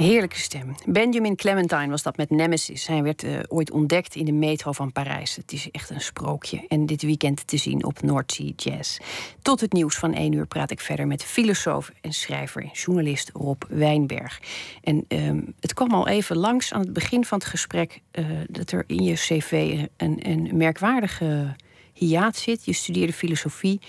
Heerlijke 0.00 0.38
stem. 0.38 0.74
Benjamin 0.86 1.36
Clementine 1.36 1.88
was 1.88 2.02
dat 2.02 2.16
met 2.16 2.30
Nemesis. 2.30 2.86
Hij 2.86 3.02
werd 3.02 3.22
eh, 3.22 3.38
ooit 3.48 3.70
ontdekt 3.70 4.14
in 4.14 4.24
de 4.24 4.32
metro 4.32 4.72
van 4.72 4.92
Parijs. 4.92 5.36
Het 5.36 5.52
is 5.52 5.70
echt 5.70 5.90
een 5.90 6.00
sprookje. 6.00 6.64
En 6.68 6.86
dit 6.86 7.02
weekend 7.02 7.46
te 7.46 7.56
zien 7.56 7.84
op 7.84 7.98
Sea 8.26 8.50
Jazz. 8.56 8.98
Tot 9.42 9.60
het 9.60 9.72
nieuws 9.72 9.96
van 9.96 10.14
1 10.14 10.32
uur 10.32 10.46
praat 10.46 10.70
ik 10.70 10.80
verder 10.80 11.06
met 11.06 11.24
filosoof 11.24 11.92
en 12.00 12.12
schrijver, 12.12 12.70
journalist 12.72 13.30
Rob 13.32 13.62
Wijnberg. 13.68 14.40
En 14.82 15.04
ehm, 15.08 15.40
het 15.60 15.74
kwam 15.74 15.90
al 15.90 16.08
even 16.08 16.36
langs 16.36 16.72
aan 16.72 16.80
het 16.80 16.92
begin 16.92 17.24
van 17.24 17.38
het 17.38 17.46
gesprek 17.46 18.00
eh, 18.10 18.24
dat 18.48 18.72
er 18.72 18.84
in 18.86 19.02
je 19.02 19.14
cv 19.14 19.78
een, 19.96 20.28
een 20.28 20.50
merkwaardige 20.52 21.56
hiaat 21.92 22.36
zit. 22.36 22.64
Je 22.64 22.72
studeerde 22.72 23.12
filosofie. 23.12 23.80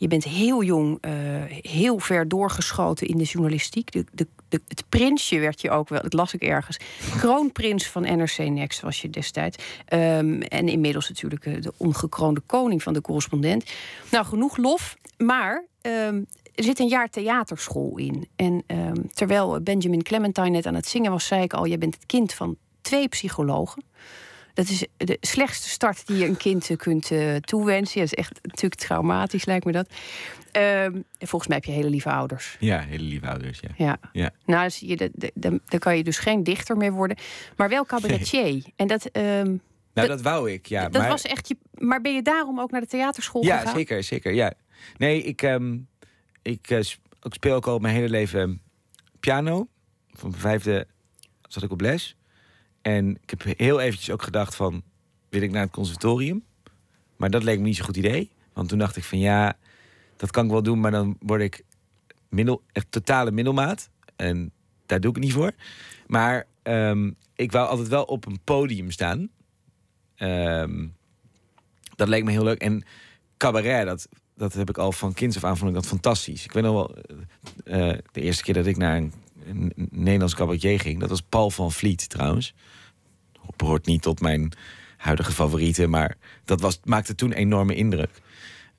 Je 0.00 0.08
bent 0.08 0.24
heel 0.24 0.62
jong, 0.62 0.98
eh, 1.00 1.12
heel 1.48 1.98
ver 1.98 2.28
doorgeschoten 2.28 3.06
in 3.06 3.18
de 3.18 3.24
journalistiek. 3.24 3.92
De, 3.92 4.04
de, 4.12 4.26
het 4.48 4.84
prinsje 4.88 5.38
werd 5.38 5.60
je 5.60 5.70
ook 5.70 5.88
wel, 5.88 6.02
dat 6.02 6.12
las 6.12 6.34
ik 6.34 6.42
ergens. 6.42 6.78
Kroonprins 7.18 7.86
van 7.86 8.02
NRC 8.02 8.38
Next 8.38 8.80
was 8.80 9.02
je 9.02 9.10
destijds. 9.10 9.58
Ehm, 9.84 10.40
en 10.40 10.68
inmiddels 10.68 11.08
natuurlijk 11.08 11.46
eh, 11.46 11.60
de 11.60 11.72
ongekroonde 11.76 12.40
koning 12.40 12.82
van 12.82 12.92
de 12.92 13.00
correspondent. 13.00 13.70
Nou, 14.10 14.26
genoeg 14.26 14.56
lof. 14.56 14.96
Maar 15.16 15.64
ehm, 15.80 16.22
er 16.54 16.64
zit 16.64 16.78
een 16.78 16.88
jaar 16.88 17.08
theaterschool 17.08 17.98
in. 17.98 18.28
En 18.36 18.62
ehm, 18.66 19.02
terwijl 19.12 19.60
Benjamin 19.62 20.02
Clementine 20.02 20.50
net 20.50 20.66
aan 20.66 20.74
het 20.74 20.88
zingen 20.88 21.10
was, 21.10 21.26
zei 21.26 21.42
ik 21.42 21.52
al: 21.52 21.66
jij 21.66 21.78
bent 21.78 21.94
het 21.94 22.06
kind 22.06 22.34
van 22.34 22.56
twee 22.80 23.08
psychologen. 23.08 23.82
Dat 24.54 24.68
is 24.68 24.86
de 24.96 25.16
slechtste 25.20 25.68
start 25.68 26.06
die 26.06 26.16
je 26.16 26.26
een 26.26 26.36
kind 26.36 26.70
eh, 26.70 26.76
kunt 26.76 27.10
uh, 27.10 27.36
toewensen. 27.36 28.00
Ja, 28.00 28.06
dat 28.06 28.18
is 28.18 28.24
echt 28.24 28.38
natuurlijk 28.42 28.80
traumatisch, 28.80 29.44
lijkt 29.44 29.64
me 29.64 29.72
dat. 29.72 29.90
Um, 30.52 31.04
volgens 31.18 31.46
mij 31.46 31.56
heb 31.56 31.64
je 31.64 31.72
hele 31.72 31.90
lieve 31.90 32.10
ouders. 32.10 32.56
Ja, 32.60 32.80
hele 32.80 33.04
lieve 33.04 33.26
ouders, 33.26 33.60
ja. 33.60 33.68
Ja. 33.76 33.98
ja. 34.12 34.30
Nou, 34.44 34.70
zie 34.70 34.88
je, 34.88 35.30
dan 35.34 35.60
kan 35.78 35.96
je 35.96 36.04
dus 36.04 36.18
geen 36.18 36.44
dichter 36.44 36.76
meer 36.76 36.92
worden. 36.92 37.16
Maar 37.56 37.68
wel 37.68 37.84
cabaretier. 37.84 38.42
Nee. 38.42 38.64
En 38.76 38.86
dat... 38.86 39.16
Um, 39.16 39.60
nou, 39.94 40.08
dat 40.08 40.20
wou 40.20 40.50
ik, 40.50 40.66
ja. 40.66 40.88
Dat 40.88 41.00
maar... 41.00 41.10
was 41.10 41.22
echt 41.22 41.48
je... 41.48 41.56
Maar 41.74 42.00
ben 42.00 42.14
je 42.14 42.22
daarom 42.22 42.60
ook 42.60 42.70
naar 42.70 42.80
de 42.80 42.86
theaterschool 42.86 43.44
ja, 43.44 43.56
gegaan? 43.56 43.72
Ja, 43.72 43.78
zeker, 43.78 44.02
zeker, 44.02 44.32
ja. 44.32 44.52
Nee, 44.96 45.22
ik, 45.22 45.42
um, 45.42 45.88
ik, 46.42 46.70
uh, 46.70 46.78
ik 47.22 47.34
speel 47.34 47.54
ook 47.54 47.66
al 47.66 47.78
mijn 47.78 47.94
hele 47.94 48.08
leven 48.08 48.62
piano. 49.20 49.68
Van 50.12 50.30
mijn 50.30 50.42
vijfde 50.42 50.86
zat 51.48 51.62
ik 51.62 51.70
op 51.70 51.80
les. 51.80 52.16
En 52.82 53.18
ik 53.22 53.30
heb 53.30 53.58
heel 53.58 53.80
eventjes 53.80 54.10
ook 54.10 54.22
gedacht 54.22 54.54
van... 54.54 54.82
wil 55.28 55.42
ik 55.42 55.50
naar 55.50 55.62
het 55.62 55.70
conservatorium? 55.70 56.44
Maar 57.16 57.30
dat 57.30 57.42
leek 57.42 57.58
me 57.58 57.64
niet 57.64 57.76
zo'n 57.76 57.84
goed 57.84 57.96
idee. 57.96 58.30
Want 58.52 58.68
toen 58.68 58.78
dacht 58.78 58.96
ik 58.96 59.04
van 59.04 59.18
ja, 59.18 59.56
dat 60.16 60.30
kan 60.30 60.44
ik 60.44 60.50
wel 60.50 60.62
doen... 60.62 60.80
maar 60.80 60.90
dan 60.90 61.16
word 61.20 61.40
ik 61.40 61.64
middel, 62.28 62.62
totale 62.90 63.30
middelmaat. 63.30 63.90
En 64.16 64.52
daar 64.86 65.00
doe 65.00 65.10
ik 65.10 65.16
het 65.16 65.24
niet 65.24 65.34
voor. 65.34 65.52
Maar 66.06 66.46
um, 66.62 67.16
ik 67.34 67.52
wou 67.52 67.68
altijd 67.68 67.88
wel 67.88 68.04
op 68.04 68.26
een 68.26 68.40
podium 68.44 68.90
staan. 68.90 69.28
Um, 70.16 70.96
dat 71.96 72.08
leek 72.08 72.24
me 72.24 72.30
heel 72.30 72.44
leuk. 72.44 72.60
En 72.60 72.84
cabaret, 73.36 73.86
dat, 73.86 74.08
dat 74.34 74.52
heb 74.52 74.68
ik 74.68 74.78
al 74.78 74.92
van 74.92 75.12
kinds 75.12 75.36
af 75.36 75.44
aan 75.44 75.56
vond 75.56 75.70
ik 75.70 75.76
dat 75.76 75.86
fantastisch. 75.86 76.44
Ik 76.44 76.52
weet 76.52 76.62
nog 76.62 76.72
wel, 76.72 76.96
uh, 77.64 77.98
de 78.12 78.20
eerste 78.20 78.42
keer 78.42 78.54
dat 78.54 78.66
ik 78.66 78.76
naar 78.76 78.96
een 78.96 79.12
Nederlands 79.90 80.34
cabaretier 80.34 80.80
ging... 80.80 81.00
dat 81.00 81.08
was 81.08 81.20
Paul 81.20 81.50
van 81.50 81.72
Vliet 81.72 82.08
trouwens. 82.08 82.54
Behoort 83.56 83.86
niet 83.86 84.02
tot 84.02 84.20
mijn 84.20 84.52
huidige 84.96 85.32
favorieten... 85.32 85.90
maar 85.90 86.16
dat 86.44 86.60
was, 86.60 86.80
maakte 86.84 87.14
toen 87.14 87.32
enorme 87.32 87.74
indruk. 87.74 88.10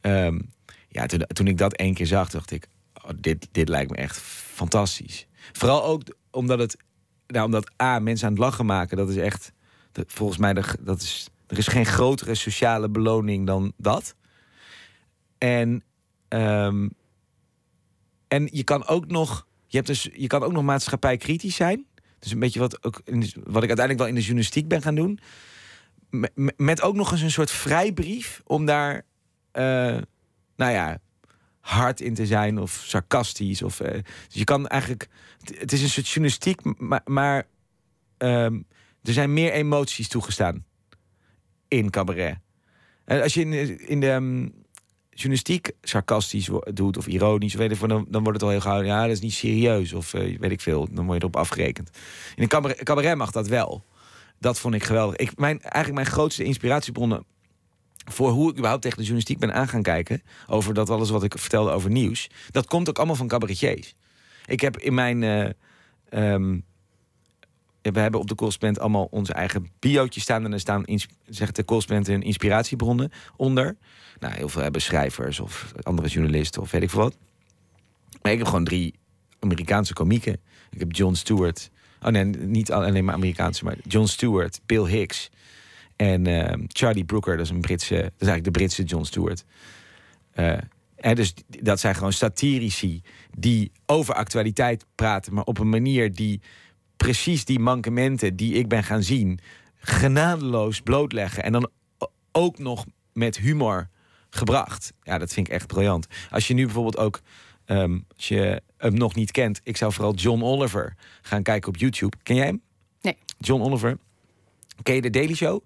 Um, 0.01 0.51
ja, 0.87 1.05
toen, 1.05 1.47
ik 1.47 1.57
dat 1.57 1.73
één 1.73 1.93
keer 1.93 2.07
zag, 2.07 2.29
dacht 2.29 2.51
ik... 2.51 2.67
Oh, 3.03 3.09
dit, 3.15 3.47
dit 3.51 3.69
lijkt 3.69 3.91
me 3.91 3.97
echt 3.97 4.17
fantastisch. 4.17 5.27
Vooral 5.51 5.83
ook 5.83 6.01
omdat 6.31 6.59
het... 6.59 6.77
Nou, 7.27 7.45
omdat 7.45 7.71
A, 7.81 7.99
mensen 7.99 8.27
aan 8.27 8.33
het 8.33 8.41
lachen 8.41 8.65
maken, 8.65 8.97
dat 8.97 9.09
is 9.09 9.17
echt... 9.17 9.51
Volgens 10.07 10.37
mij, 10.39 10.63
dat 10.79 11.01
is, 11.01 11.29
er 11.47 11.57
is 11.57 11.67
geen 11.67 11.85
grotere 11.85 12.35
sociale 12.35 12.89
beloning 12.89 13.45
dan 13.47 13.73
dat. 13.77 14.15
En, 15.37 15.83
um, 16.29 16.93
en 18.27 18.49
je 18.51 18.63
kan 18.63 18.87
ook 18.87 19.07
nog 19.07 19.47
je, 19.71 19.77
hebt 19.77 19.87
dus, 19.87 20.09
je 20.13 20.27
kan 20.27 20.43
ook 20.43 20.51
nog 20.51 20.63
maatschappij 20.63 21.17
kritisch 21.17 21.55
zijn. 21.55 21.85
Dus 22.19 22.31
een 22.31 22.39
beetje 22.39 22.59
wat, 22.59 22.83
ook 22.83 23.01
wat 23.33 23.63
ik 23.63 23.69
uiteindelijk 23.69 23.97
wel 23.97 24.07
in 24.07 24.15
de 24.15 24.21
journalistiek 24.21 24.67
ben 24.67 24.81
gaan 24.81 24.95
doen. 24.95 25.19
Met, 26.55 26.81
ook 26.81 26.95
nog 26.95 27.11
eens 27.11 27.21
een 27.21 27.31
soort 27.31 27.51
vrijbrief 27.51 28.41
om 28.45 28.65
daar, 28.65 29.05
eh, 29.51 29.97
nou 30.55 30.71
ja, 30.71 30.99
hard 31.59 32.01
in 32.01 32.13
te 32.13 32.25
zijn 32.25 32.59
of 32.59 32.71
sarcastisch. 32.71 33.61
Of, 33.61 33.79
eh, 33.79 33.91
dus 33.93 34.03
je 34.27 34.43
kan 34.43 34.67
eigenlijk, 34.67 35.07
het, 35.43 35.71
is 35.71 35.81
een 35.81 35.89
soort 35.89 36.07
journalistiek, 36.07 36.79
maar, 36.79 37.01
maar 37.05 37.47
ehm, 38.17 38.61
er 39.03 39.13
zijn 39.13 39.33
meer 39.33 39.51
emoties 39.51 40.07
toegestaan 40.07 40.65
in 41.67 41.89
cabaret. 41.89 42.37
En 43.05 43.21
als 43.21 43.33
je 43.33 43.41
in, 43.41 43.87
in 43.87 43.99
de 43.99 44.09
ehm, 44.09 44.47
journalistiek 45.13 45.71
sarcastisch 45.81 46.49
doet 46.73 46.97
of 46.97 47.07
ironisch, 47.07 47.53
weet 47.53 47.71
ik, 47.71 47.87
dan, 47.87 48.05
dan 48.09 48.23
wordt 48.23 48.39
het 48.39 48.43
al 48.43 48.49
heel 48.49 48.61
gauw, 48.61 48.81
ja, 48.81 49.01
dat 49.01 49.11
is 49.11 49.19
niet 49.19 49.33
serieus 49.33 49.93
of 49.93 50.13
eh, 50.13 50.39
weet 50.39 50.51
ik 50.51 50.61
veel, 50.61 50.87
dan 50.91 51.05
word 51.05 51.17
je 51.17 51.23
erop 51.27 51.35
afgerekend. 51.35 51.89
In 52.35 52.43
een 52.43 52.49
cabaret, 52.49 52.83
cabaret 52.83 53.17
mag 53.17 53.31
dat 53.31 53.47
wel. 53.47 53.83
Dat 54.39 54.59
vond 54.59 54.73
ik 54.73 54.83
geweldig. 54.83 55.15
Ik, 55.15 55.37
mijn, 55.37 55.61
eigenlijk 55.61 55.93
mijn 55.93 56.15
grootste 56.15 56.43
inspiratiebronnen 56.43 57.25
voor 58.05 58.29
hoe 58.29 58.49
ik 58.49 58.55
überhaupt 58.55 58.81
tegen 58.81 58.97
de 58.97 59.03
journalistiek 59.03 59.39
ben 59.39 59.53
aan 59.53 59.67
gaan 59.67 59.81
kijken, 59.81 60.21
over 60.47 60.73
dat 60.73 60.89
alles 60.89 61.09
wat 61.09 61.23
ik 61.23 61.37
vertelde 61.37 61.71
over 61.71 61.89
nieuws, 61.89 62.29
dat 62.51 62.65
komt 62.65 62.89
ook 62.89 62.97
allemaal 62.97 63.15
van 63.15 63.27
cabaretiers. 63.27 63.95
Ik 64.45 64.61
heb 64.61 64.77
in 64.77 64.93
mijn. 64.93 65.23
eh, 65.23 65.49
ehm, 66.09 66.57
we 67.81 67.99
hebben 67.99 68.19
op 68.19 68.27
de 68.27 68.35
correspondent 68.35 68.81
allemaal 68.81 69.07
onze 69.11 69.33
eigen 69.33 69.69
biootjes 69.79 70.23
staan. 70.23 70.45
En 70.45 70.53
er 70.53 70.59
staan, 70.59 70.83
zegt 71.25 71.55
de 71.55 71.65
correspondent, 71.65 72.07
hun 72.07 72.21
inspiratiebronnen 72.21 73.11
onder. 73.35 73.77
Nou, 74.19 74.33
heel 74.33 74.49
veel 74.49 74.61
hebben 74.61 74.81
schrijvers 74.81 75.39
of 75.39 75.71
andere 75.81 76.07
journalisten 76.07 76.61
of 76.61 76.71
weet 76.71 76.81
ik 76.81 76.89
veel 76.89 77.01
wat. 77.01 77.17
Maar 78.21 78.31
ik 78.31 78.37
heb 78.37 78.47
gewoon 78.47 78.63
drie 78.63 78.93
Amerikaanse 79.39 79.93
komieken. 79.93 80.39
Ik 80.69 80.79
heb 80.79 80.91
Jon 80.91 81.15
Stewart. 81.15 81.69
Oh 82.01 82.11
nee, 82.11 82.23
niet 82.25 82.71
alleen 82.71 83.05
maar 83.05 83.13
Amerikaanse, 83.13 83.63
maar 83.63 83.75
Jon 83.87 84.07
Stewart, 84.07 84.61
Bill 84.65 84.85
Hicks. 84.85 85.29
En 85.95 86.27
ehm, 86.27 86.63
Charlie 86.67 87.03
Brooker, 87.03 87.37
dat 87.37 87.45
is 87.45 87.51
een 87.51 87.61
Britse, 87.61 87.95
dat 87.95 88.03
is 88.03 88.27
eigenlijk 88.27 88.43
de 88.43 88.51
Britse 88.51 88.83
Jon 88.83 89.05
Stewart. 89.05 89.45
Eh, 90.31 90.57
en 90.95 91.15
dus 91.15 91.33
dat 91.47 91.79
zijn 91.79 91.95
gewoon 91.95 92.13
satirici 92.13 93.01
die 93.37 93.71
over 93.85 94.13
actualiteit 94.13 94.85
praten, 94.95 95.33
maar 95.33 95.43
op 95.43 95.59
een 95.59 95.69
manier 95.69 96.15
die 96.15 96.41
precies 97.01 97.45
die 97.45 97.59
mankementen 97.59 98.35
die 98.35 98.53
ik 98.53 98.67
ben 98.67 98.83
gaan 98.83 99.03
zien, 99.03 99.39
genadeloos 99.75 100.81
blootleggen. 100.81 101.43
En 101.43 101.51
dan 101.51 101.69
ook 102.31 102.59
nog 102.59 102.85
met 103.13 103.37
humor 103.37 103.89
gebracht. 104.29 104.93
Ja, 105.03 105.17
dat 105.17 105.33
vind 105.33 105.47
ik 105.47 105.53
echt 105.53 105.67
briljant. 105.67 106.07
Als 106.29 106.47
je 106.47 106.53
nu 106.53 106.65
bijvoorbeeld 106.65 106.97
ook, 106.97 107.21
ehm, 107.65 107.99
als 108.15 108.27
je 108.27 108.61
hem 108.77 108.93
nog 108.93 109.15
niet 109.15 109.31
kent, 109.31 109.61
ik 109.63 109.77
zou 109.77 109.93
vooral 109.93 110.13
John 110.13 110.43
Oliver 110.43 110.95
gaan 111.21 111.43
kijken 111.43 111.69
op 111.69 111.77
YouTube. 111.77 112.17
Ken 112.23 112.35
jij 112.35 112.45
hem? 112.45 112.61
Nee. 113.01 113.17
John 113.37 113.61
Oliver. 113.61 113.97
Ken 114.83 114.95
je 114.95 115.01
de 115.01 115.09
Daily 115.09 115.35
Show? 115.35 115.61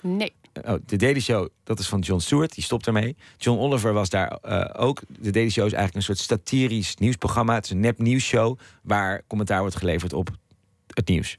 Nee. 0.00 0.32
Oh, 0.64 0.74
de 0.86 0.96
Daily 0.96 1.20
Show, 1.20 1.48
dat 1.62 1.78
is 1.78 1.88
van 1.88 2.00
Jon 2.00 2.20
Stewart, 2.20 2.54
die 2.54 2.64
stopt 2.64 2.86
ermee. 2.86 3.16
John 3.36 3.58
Oliver 3.58 3.92
was 3.92 4.08
daar 4.08 4.28
eh, 4.28 4.82
ook. 4.82 5.02
De 5.08 5.30
Daily 5.30 5.50
Show 5.50 5.66
is 5.66 5.72
eigenlijk 5.72 5.94
een 5.94 6.14
soort 6.14 6.28
satirisch 6.28 6.96
nieuwsprogramma. 6.96 7.54
Het 7.54 7.64
is 7.64 7.70
een 7.70 7.80
nep 7.80 7.98
nieuwsshow 7.98 8.58
waar 8.82 9.22
commentaar 9.26 9.60
wordt 9.60 9.76
geleverd 9.76 10.12
op 10.12 10.30
het 10.96 11.08
nieuws. 11.08 11.38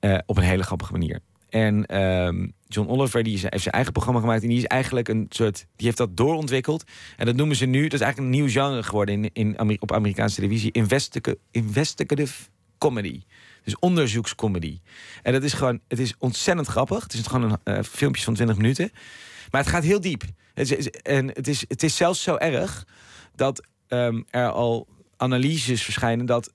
Eh, 0.00 0.18
op 0.26 0.36
een 0.36 0.42
hele 0.42 0.62
grappige 0.62 0.92
manier. 0.92 1.20
En 1.48 1.86
ehm, 1.86 2.48
John 2.66 2.88
Oliver 2.88 3.22
die 3.22 3.38
heeft 3.40 3.62
zijn 3.62 3.74
eigen 3.74 3.92
programma 3.92 4.20
gemaakt. 4.20 4.42
En 4.42 4.48
die 4.48 4.58
is 4.58 4.64
eigenlijk 4.64 5.08
een 5.08 5.26
soort. 5.28 5.66
Die 5.76 5.86
heeft 5.86 5.98
dat 5.98 6.16
doorontwikkeld. 6.16 6.84
En 7.16 7.26
dat 7.26 7.36
noemen 7.36 7.56
ze 7.56 7.66
nu. 7.66 7.82
Dat 7.82 7.92
is 7.92 8.00
eigenlijk 8.00 8.34
een 8.34 8.40
nieuw 8.40 8.50
genre 8.50 8.82
geworden 8.82 9.24
in, 9.32 9.56
in, 9.58 9.80
op 9.80 9.92
Amerikaanse 9.92 10.34
televisie. 10.34 10.72
Investiga- 10.72 11.34
investigative 11.50 12.48
comedy. 12.78 13.22
Dus 13.64 13.78
onderzoekscomedy. 13.78 14.80
En 15.22 15.32
dat 15.32 15.42
is 15.42 15.52
gewoon. 15.52 15.80
Het 15.88 15.98
is 15.98 16.14
ontzettend 16.18 16.66
grappig. 16.66 17.02
Het 17.02 17.12
is 17.12 17.26
gewoon 17.26 17.50
een 17.50 17.74
eh, 17.74 17.82
filmpjes 17.82 18.24
van 18.24 18.34
20 18.34 18.56
minuten. 18.56 18.90
Maar 19.50 19.60
het 19.60 19.70
gaat 19.70 19.84
heel 19.84 20.00
diep. 20.00 20.22
Het 20.54 20.70
is, 20.70 20.90
en 20.90 21.28
het 21.28 21.48
is, 21.48 21.64
het 21.68 21.82
is 21.82 21.96
zelfs 21.96 22.22
zo 22.22 22.36
erg 22.36 22.86
dat 23.34 23.66
ehm, 23.86 24.22
er 24.30 24.50
al 24.50 24.86
analyses 25.16 25.82
verschijnen 25.82 26.26
dat 26.26 26.52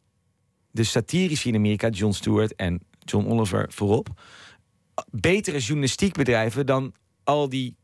de 0.74 0.84
satirici 0.84 1.50
in 1.50 1.56
Amerika, 1.56 1.90
Jon 1.90 2.14
Stewart 2.14 2.56
en 2.56 2.82
John 3.00 3.28
Oliver 3.28 3.66
voorop, 3.70 4.10
betere 5.12 5.60
journalistiek 5.60 6.14
bedrijven 6.14 6.66
dan 6.66 6.94
al 7.24 7.50
die 7.50 7.76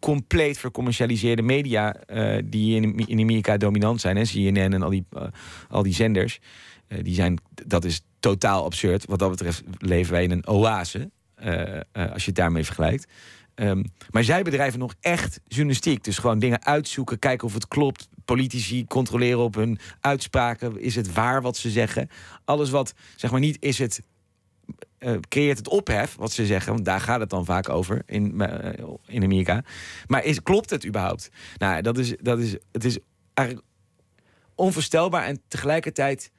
compleet 0.00 0.58
vercommercialiseerde 0.58 1.42
media 1.42 1.94
eh, 1.94 2.42
die 2.44 2.80
in, 2.80 2.96
in 2.96 3.20
Amerika 3.20 3.56
dominant 3.56 4.00
zijn. 4.00 4.16
Hè, 4.16 4.22
CNN 4.22 4.72
en 4.72 4.82
al 4.82 4.90
die, 4.90 5.04
eh, 5.10 5.22
al 5.68 5.82
die 5.82 5.94
zenders. 5.94 6.38
Eh, 6.86 6.98
die 7.02 7.14
zijn, 7.14 7.38
dat 7.66 7.84
is 7.84 8.00
totaal 8.20 8.64
absurd. 8.64 9.04
Wat 9.06 9.18
dat 9.18 9.30
betreft 9.30 9.62
leven 9.78 10.12
wij 10.12 10.22
in 10.22 10.30
een 10.30 10.46
oase. 10.46 11.10
als 11.92 12.22
je 12.22 12.30
het 12.30 12.34
daarmee 12.34 12.64
vergelijkt. 12.64 13.06
Ehm, 13.54 13.84
maar 14.10 14.24
zij 14.24 14.42
bedrijven 14.42 14.78
nog 14.78 14.94
echt 15.00 15.40
journalistiek. 15.44 16.04
Dus 16.04 16.18
gewoon 16.18 16.38
dingen 16.38 16.64
uitzoeken, 16.64 17.18
kijken 17.18 17.46
of 17.46 17.54
het 17.54 17.68
klopt. 17.68 18.08
Politici 18.26 18.86
controleren 18.86 19.38
op 19.38 19.54
hun 19.54 19.78
uitspraken. 20.00 20.80
Is 20.80 20.94
het 20.94 21.12
waar 21.12 21.42
wat 21.42 21.56
ze 21.56 21.70
zeggen? 21.70 22.08
Alles 22.44 22.70
wat, 22.70 22.94
zeg 23.16 23.30
maar 23.30 23.40
niet, 23.40 23.56
is 23.60 23.78
het 23.78 24.02
eh, 24.98 25.14
creëert 25.28 25.58
het 25.58 25.68
ophef, 25.68 26.14
wat 26.14 26.32
ze 26.32 26.46
zeggen. 26.46 26.72
Want 26.72 26.84
daar 26.84 27.00
gaat 27.00 27.20
het 27.20 27.30
dan 27.30 27.44
vaak 27.44 27.68
over 27.68 28.02
in, 28.06 28.40
eh, 28.40 28.84
in 29.06 29.22
Amerika. 29.22 29.64
Maar 30.06 30.24
is, 30.24 30.42
klopt 30.42 30.70
het 30.70 30.86
überhaupt? 30.86 31.28
Nou, 31.58 31.82
dat 31.82 31.98
is, 31.98 32.14
dat 32.20 32.38
is, 32.38 32.56
het 32.72 32.84
is 32.84 32.98
eigenlijk 33.34 33.66
onvoorstelbaar. 34.54 35.24
En 35.24 35.40
tegelijkertijd 35.48 36.30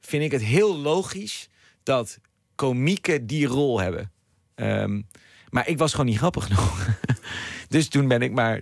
vind 0.00 0.22
ik 0.22 0.30
het 0.30 0.42
heel 0.42 0.76
logisch 0.76 1.48
dat 1.82 2.18
komieken 2.54 3.26
die 3.26 3.46
rol 3.46 3.80
hebben. 3.80 4.12
Ehm, 4.54 5.02
maar 5.48 5.68
ik 5.68 5.78
was 5.78 5.90
gewoon 5.90 6.06
niet 6.06 6.18
grappig 6.18 6.44
genoeg. 6.46 6.88
dus 7.68 7.88
toen 7.88 8.08
ben 8.08 8.22
ik 8.22 8.32
maar 8.32 8.60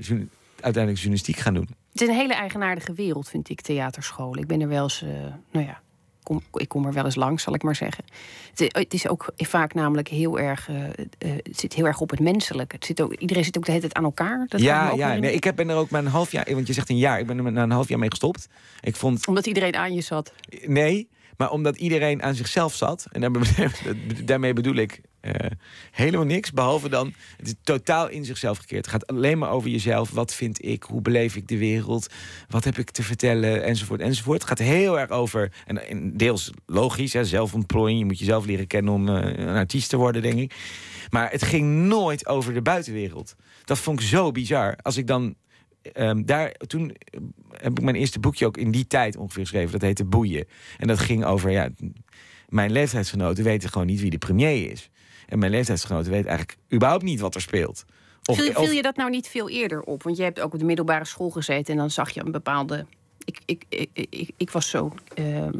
uiteindelijk 0.60 0.96
journalistiek 0.96 1.36
gaan 1.36 1.54
doen. 1.54 1.68
Het 1.92 2.00
is 2.02 2.08
een 2.08 2.14
hele 2.14 2.34
eigenaardige 2.34 2.92
wereld, 2.92 3.28
vind 3.28 3.48
ik, 3.48 3.60
theaterscholen. 3.60 4.40
Ik 4.40 4.46
ben 4.46 4.60
er 4.60 4.68
wel 4.68 4.82
eens, 4.82 5.02
eh, 5.02 5.08
nou 5.52 5.66
ja, 5.66 5.80
kom, 6.22 6.42
ik 6.52 6.68
kom 6.68 6.86
er 6.86 6.92
wel 6.92 7.04
eens 7.04 7.14
langs, 7.14 7.42
zal 7.42 7.54
ik 7.54 7.62
maar 7.62 7.76
zeggen. 7.76 8.04
Het, 8.50 8.60
is- 8.60 8.68
het 8.72 8.94
is 8.94 9.08
ook 9.08 9.32
vaak 9.36 9.74
namelijk 9.74 10.08
heel 10.08 10.38
erg, 10.38 10.68
eh, 10.68 10.88
eh, 10.88 10.94
het 11.18 11.58
zit 11.60 11.72
heel 11.74 11.86
erg 11.86 12.00
op 12.00 12.10
het 12.10 12.20
menselijke. 12.20 12.74
Het 12.74 12.84
zit 12.84 13.00
ook, 13.00 13.14
iedereen 13.14 13.44
zit 13.44 13.56
ook 13.56 13.64
de 13.64 13.70
hele 13.70 13.82
tijd 13.82 13.94
aan 13.94 14.04
elkaar. 14.04 14.46
Dat 14.48 14.60
ja, 14.60 14.92
ja 14.92 15.14
nee, 15.14 15.34
ik 15.34 15.44
heb, 15.44 15.56
ben 15.56 15.68
er 15.68 15.76
ook 15.76 15.90
maar 15.90 16.00
een 16.00 16.10
half 16.10 16.32
jaar, 16.32 16.46
want 16.54 16.66
je 16.66 16.72
zegt 16.72 16.88
een 16.88 16.98
jaar, 16.98 17.18
ik 17.18 17.26
ben 17.26 17.44
er 17.44 17.52
na 17.52 17.62
een 17.62 17.70
half 17.70 17.88
jaar 17.88 17.98
mee 17.98 18.10
gestopt. 18.10 18.48
Ik 18.80 18.96
vond 18.96 19.26
Omdat 19.26 19.46
iedereen 19.46 19.76
aan 19.76 19.94
je 19.94 20.00
zat. 20.00 20.32
Nee, 20.66 21.08
maar 21.36 21.50
omdat 21.50 21.76
iedereen 21.76 22.22
aan 22.22 22.34
zichzelf 22.34 22.74
zat. 22.74 23.06
En 23.12 23.32
daarmee 24.24 24.52
bedoel 24.52 24.74
ik 24.74 25.00
eh, 25.20 25.50
helemaal 25.90 26.26
niks. 26.26 26.52
Behalve 26.52 26.88
dan, 26.88 27.14
het 27.36 27.46
is 27.46 27.54
totaal 27.62 28.08
in 28.08 28.24
zichzelf 28.24 28.58
gekeerd. 28.58 28.84
Het 28.84 28.94
gaat 28.94 29.06
alleen 29.06 29.38
maar 29.38 29.50
over 29.50 29.70
jezelf. 29.70 30.10
Wat 30.10 30.34
vind 30.34 30.64
ik? 30.64 30.82
Hoe 30.82 31.00
beleef 31.00 31.36
ik 31.36 31.48
de 31.48 31.58
wereld? 31.58 32.06
Wat 32.48 32.64
heb 32.64 32.78
ik 32.78 32.90
te 32.90 33.02
vertellen? 33.02 33.64
Enzovoort, 33.64 34.00
enzovoort. 34.00 34.40
Het 34.40 34.48
gaat 34.48 34.58
heel 34.58 34.98
erg 34.98 35.10
over, 35.10 35.52
en, 35.66 36.16
deels 36.16 36.50
logisch, 36.66 37.12
hè, 37.12 37.24
zelfontplooiing. 37.24 37.98
Je 37.98 38.04
moet 38.04 38.18
jezelf 38.18 38.46
leren 38.46 38.66
kennen 38.66 38.92
om 38.92 39.08
eh, 39.08 39.46
een 39.46 39.56
artiest 39.56 39.88
te 39.88 39.96
worden, 39.96 40.22
denk 40.22 40.38
ik. 40.38 40.54
Maar 41.10 41.30
het 41.30 41.42
ging 41.42 41.86
nooit 41.86 42.26
over 42.26 42.54
de 42.54 42.62
buitenwereld. 42.62 43.34
Dat 43.64 43.78
vond 43.78 44.00
ik 44.00 44.06
zo 44.06 44.30
bizar. 44.30 44.76
Als 44.82 44.96
ik 44.96 45.06
dan 45.06 45.36
Ehm, 45.82 46.24
daar, 46.24 46.52
toen 46.52 46.90
eh, 46.90 47.20
heb 47.50 47.78
ik 47.78 47.84
mijn 47.84 47.96
eerste 47.96 48.20
boekje 48.20 48.46
ook 48.46 48.56
in 48.56 48.70
die 48.70 48.86
tijd 48.86 49.16
ongeveer 49.16 49.42
geschreven. 49.42 49.72
Dat 49.72 49.80
heette 49.80 50.04
Boeien. 50.04 50.46
En 50.78 50.86
dat 50.86 50.98
ging 50.98 51.24
over, 51.24 51.50
ja, 51.50 51.68
mijn 52.48 52.72
leeftijdsgenoten 52.72 53.44
weten 53.44 53.70
gewoon 53.70 53.86
niet 53.86 54.00
wie 54.00 54.10
de 54.10 54.18
premier 54.18 54.70
is. 54.70 54.90
En 55.30 55.38
mijn 55.38 55.50
leeftijdsgenoten 55.50 56.10
weten 56.10 56.28
eigenlijk 56.28 56.58
überhaupt 56.72 57.04
niet 57.04 57.20
wat 57.20 57.34
er 57.34 57.40
speelt. 57.40 57.84
Of, 58.24 58.36
Viel, 58.36 58.70
je 58.70 58.82
dat 58.82 58.96
nou 58.96 59.10
niet 59.10 59.28
veel 59.28 59.48
eerder 59.48 59.82
op? 59.82 60.02
Want 60.02 60.16
je 60.16 60.22
hebt 60.22 60.40
ook 60.40 60.52
op 60.52 60.58
de 60.58 60.64
middelbare 60.64 61.04
school 61.04 61.30
gezeten 61.30 61.72
en 61.72 61.78
dan 61.78 61.90
zag 61.90 62.10
je 62.10 62.24
een 62.24 62.32
bepaalde. 62.32 62.86
Ik, 63.24 63.38
ik, 63.44 63.64
ik, 63.68 63.90
ik, 63.92 64.30
ik 64.36 64.50
was 64.50 64.68
zo. 64.68 64.94
ehm, 65.14 65.52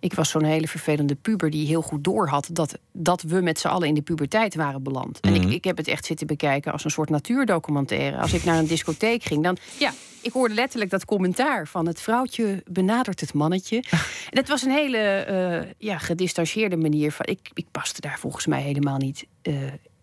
ik 0.00 0.14
was 0.14 0.30
zo'n 0.30 0.44
hele 0.44 0.68
vervelende 0.68 1.14
puber 1.14 1.50
die 1.50 1.66
heel 1.66 1.82
goed 1.82 2.04
doorhad 2.04 2.48
dat, 2.52 2.78
dat 2.92 3.22
we 3.22 3.40
met 3.40 3.58
z'n 3.58 3.66
allen 3.68 3.88
in 3.88 3.94
de 3.94 4.02
puberteit 4.02 4.54
waren 4.54 4.82
beland. 4.82 5.20
En 5.20 5.32
Mhm. 5.32 5.42
ik, 5.42 5.50
ik 5.54 5.64
heb 5.64 5.76
het 5.76 5.88
echt 5.88 6.04
zitten 6.04 6.26
bekijken 6.26 6.72
als 6.72 6.84
een 6.84 6.90
soort 6.90 7.10
natuurdocumentaire. 7.10 8.16
Als 8.16 8.32
ik 8.32 8.44
naar 8.44 8.58
een 8.58 8.66
discotheek 8.66 9.22
ging, 9.22 9.42
dan 9.42 9.56
ja, 9.78 9.92
ik 10.22 10.32
hoorde 10.32 10.54
letterlijk 10.54 10.90
dat 10.90 11.04
commentaar 11.04 11.66
van 11.68 11.86
het 11.86 12.00
vrouwtje 12.00 12.62
benadert 12.70 13.20
het 13.20 13.34
mannetje. 13.34 13.76
En 13.90 13.98
dat 14.40 14.48
was 14.48 14.62
een 14.62 14.70
hele 14.70 14.98
eh, 14.98 15.70
ja, 15.78 15.98
gedistanceerde 15.98 16.76
manier 16.76 17.12
van. 17.12 17.26
Ik, 17.26 17.50
ik 17.54 17.66
paste 17.70 18.00
daar 18.00 18.18
volgens 18.18 18.46
mij 18.46 18.62
helemaal 18.62 18.96
niet 18.96 19.26
eh, 19.42 19.54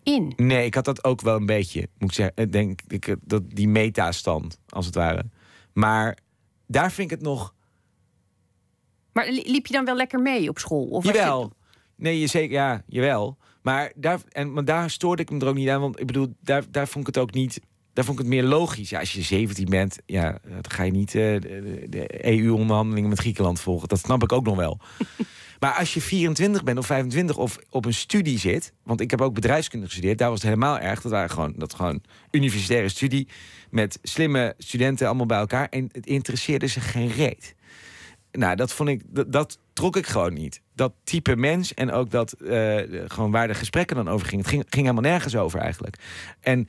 in. 0.02 0.32
Nee, 0.36 0.64
ik 0.64 0.74
had 0.74 0.84
dat 0.84 1.04
ook 1.04 1.20
wel 1.20 1.36
een 1.36 1.46
beetje, 1.46 1.88
moet 1.98 2.08
ik 2.10 2.14
zeggen. 2.16 2.34
Ik 2.36 2.52
denk 2.52 2.80
ik, 2.88 3.14
dat 3.22 3.42
die 3.46 3.68
meta-stand, 3.68 4.58
als 4.68 4.86
het 4.86 4.94
ware. 4.94 5.24
Maar 5.72 6.18
daar 6.66 6.92
vind 6.92 7.10
ik 7.10 7.16
het 7.16 7.26
nog 7.26 7.54
Maar 9.16 9.28
li- 9.30 9.50
liep 9.50 9.66
je 9.66 9.72
dan 9.72 9.84
wel 9.84 9.96
lekker 9.96 10.20
mee 10.20 10.48
op 10.48 10.58
school? 10.58 10.86
Of 10.86 11.04
was 11.04 11.12
je- 11.12 11.18
Jawel. 11.18 11.52
Nee, 11.96 12.20
je 12.20 12.26
zeker, 12.26 12.52
ja, 12.52 12.82
jawel. 12.86 13.36
Maar 13.62 13.92
daar, 13.94 14.20
en, 14.28 14.52
maar 14.52 14.64
daar 14.64 14.90
stoorde 14.90 15.22
ik 15.22 15.30
me 15.30 15.38
er 15.38 15.46
ook 15.46 15.54
niet 15.54 15.68
aan. 15.68 15.80
Want 15.80 16.00
ik 16.00 16.06
bedoel, 16.06 16.34
daar, 16.40 16.64
daar 16.70 16.88
vond 16.88 17.08
ik 17.08 17.14
het 17.14 17.22
ook 17.22 17.32
niet 17.32 17.60
daar 17.92 18.04
vond 18.04 18.18
ik 18.18 18.24
het 18.24 18.34
meer 18.34 18.44
logisch. 18.44 18.90
Ja, 18.90 18.98
als 19.00 19.12
je 19.12 19.22
17 19.22 19.68
bent, 19.68 19.98
ja, 20.06 20.38
dan 20.48 20.60
ga 20.68 20.82
je 20.82 20.90
niet 20.90 21.14
eh, 21.14 21.22
de, 21.40 21.86
de 21.88 22.26
EU-onderhandelingen 22.26 23.08
met 23.08 23.18
Griekenland 23.18 23.60
volgen. 23.60 23.88
Dat 23.88 23.98
snap 23.98 24.22
ik 24.22 24.32
ook 24.32 24.44
nog 24.44 24.56
wel. 24.56 24.80
maar 25.60 25.72
als 25.72 25.94
je 25.94 26.00
24 26.00 26.64
bent 26.64 26.78
of 26.78 26.86
25 26.86 27.36
of 27.36 27.58
op 27.70 27.84
een 27.84 27.94
studie 27.94 28.38
zit, 28.38 28.72
want 28.82 29.00
ik 29.00 29.10
heb 29.10 29.20
ook 29.20 29.34
bedrijfskunde 29.34 29.86
gestudeerd, 29.86 30.18
daar 30.18 30.28
was 30.30 30.38
het 30.42 30.48
helemaal 30.48 30.78
erg. 30.78 31.00
Dat 31.00 31.12
waren 31.12 31.30
gewoon, 31.30 31.52
dat 31.56 31.74
gewoon 31.74 32.02
universitaire 32.30 32.88
studie 32.88 33.28
met 33.70 33.98
slimme 34.02 34.54
studenten 34.58 35.06
allemaal 35.06 35.26
bij 35.26 35.38
elkaar 35.38 35.68
en 35.68 35.88
het 35.92 36.06
interesseerde 36.06 36.66
ze 36.66 36.80
geen 36.80 37.08
reet. 37.12 37.54
Nou, 38.36 38.56
dat 38.56 38.72
vond 38.72 38.88
ik, 38.88 39.02
dat, 39.32 39.58
trok 39.72 39.96
ik 39.96 40.06
gewoon 40.06 40.32
niet. 40.32 40.60
Dat 40.74 40.92
type 41.04 41.36
mens 41.36 41.74
en 41.74 41.92
ook 41.92 42.10
dat 42.10 42.32
eh, 42.32 42.76
gewoon 43.06 43.30
waar 43.30 43.48
de 43.48 43.54
gesprekken 43.54 43.96
dan 43.96 44.08
over 44.08 44.26
gingen. 44.26 44.44
Het 44.44 44.52
ging, 44.52 44.64
ging 44.68 44.86
helemaal 44.86 45.10
nergens 45.10 45.36
over 45.36 45.60
eigenlijk. 45.60 45.96
En 46.40 46.68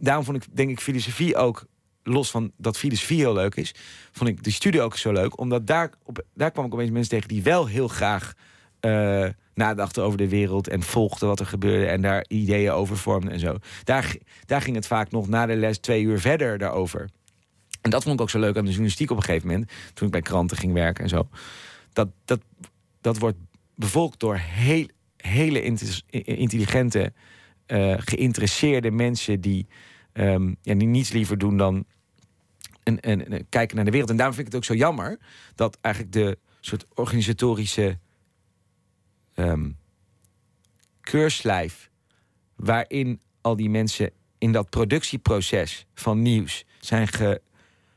daarom 0.00 0.24
vond 0.24 0.36
ik, 0.36 0.56
denk 0.56 0.70
ik, 0.70 0.80
filosofie 0.80 1.36
ook 1.36 1.64
los 2.02 2.30
van 2.30 2.52
dat 2.56 2.78
filosofie 2.78 3.18
heel 3.18 3.32
leuk 3.32 3.54
is, 3.54 3.74
vond 4.12 4.30
ik 4.30 4.42
de 4.42 4.50
studie 4.50 4.82
ook 4.82 4.96
zo 4.96 5.12
leuk. 5.12 5.38
Omdat 5.38 5.66
daar, 5.66 5.90
op, 6.04 6.22
daar 6.34 6.50
kwam 6.50 6.64
ik 6.64 6.74
opeens 6.74 6.90
mensen 6.90 7.10
tegen 7.10 7.28
die 7.28 7.42
wel 7.42 7.66
heel 7.66 7.88
graag 7.88 8.32
uh, 8.80 9.26
nadachten 9.54 10.02
over 10.02 10.18
de 10.18 10.28
wereld 10.28 10.68
en 10.68 10.82
volgden 10.82 11.28
wat 11.28 11.40
er 11.40 11.46
gebeurde 11.46 11.86
en 11.86 12.02
daar 12.02 12.24
ideeën 12.28 12.70
over 12.70 12.96
vormden 12.96 13.32
en 13.32 13.38
zo. 13.38 13.56
Daar, 13.84 14.16
daar 14.44 14.62
ging 14.62 14.76
het 14.76 14.86
vaak 14.86 15.10
nog 15.10 15.28
na 15.28 15.46
de 15.46 15.56
les 15.56 15.78
twee 15.78 16.02
uur 16.02 16.20
verder 16.20 16.58
daarover. 16.58 17.08
En 17.86 17.92
dat 17.92 18.02
vond 18.02 18.14
ik 18.14 18.20
ook 18.20 18.30
zo 18.30 18.38
leuk 18.38 18.56
aan 18.56 18.62
de 18.62 18.68
journalistiek 18.68 19.10
op 19.10 19.16
een 19.16 19.22
gegeven 19.22 19.48
moment, 19.48 19.70
toen 19.94 20.06
ik 20.06 20.12
bij 20.12 20.22
kranten 20.22 20.56
ging 20.56 20.72
werken 20.72 21.02
en 21.02 21.08
zo. 21.08 21.28
Dat, 21.92 22.08
dat, 22.24 22.40
dat 23.00 23.18
wordt 23.18 23.36
bevolkt 23.74 24.20
door 24.20 24.36
heel, 24.36 24.86
hele 25.16 25.62
intelligente, 26.22 27.12
uh, 27.66 27.94
geïnteresseerde 27.98 28.90
mensen 28.90 29.40
die, 29.40 29.66
um, 30.12 30.56
ja, 30.62 30.74
die 30.74 30.88
niets 30.88 31.10
liever 31.10 31.38
doen 31.38 31.56
dan 31.56 31.84
en, 32.82 33.00
en, 33.00 33.46
kijken 33.48 33.76
naar 33.76 33.84
de 33.84 33.90
wereld. 33.90 34.10
En 34.10 34.16
daarom 34.16 34.34
vind 34.34 34.46
ik 34.46 34.52
het 34.52 34.62
ook 34.62 34.76
zo 34.76 34.84
jammer 34.84 35.18
dat 35.54 35.78
eigenlijk 35.80 36.14
de 36.14 36.38
soort 36.60 36.86
organisatorische 36.94 37.98
um, 39.34 39.78
keurslijf 41.00 41.90
waarin 42.56 43.20
al 43.40 43.56
die 43.56 43.70
mensen 43.70 44.10
in 44.38 44.52
dat 44.52 44.70
productieproces 44.70 45.86
van 45.94 46.22
nieuws 46.22 46.64
zijn 46.80 47.08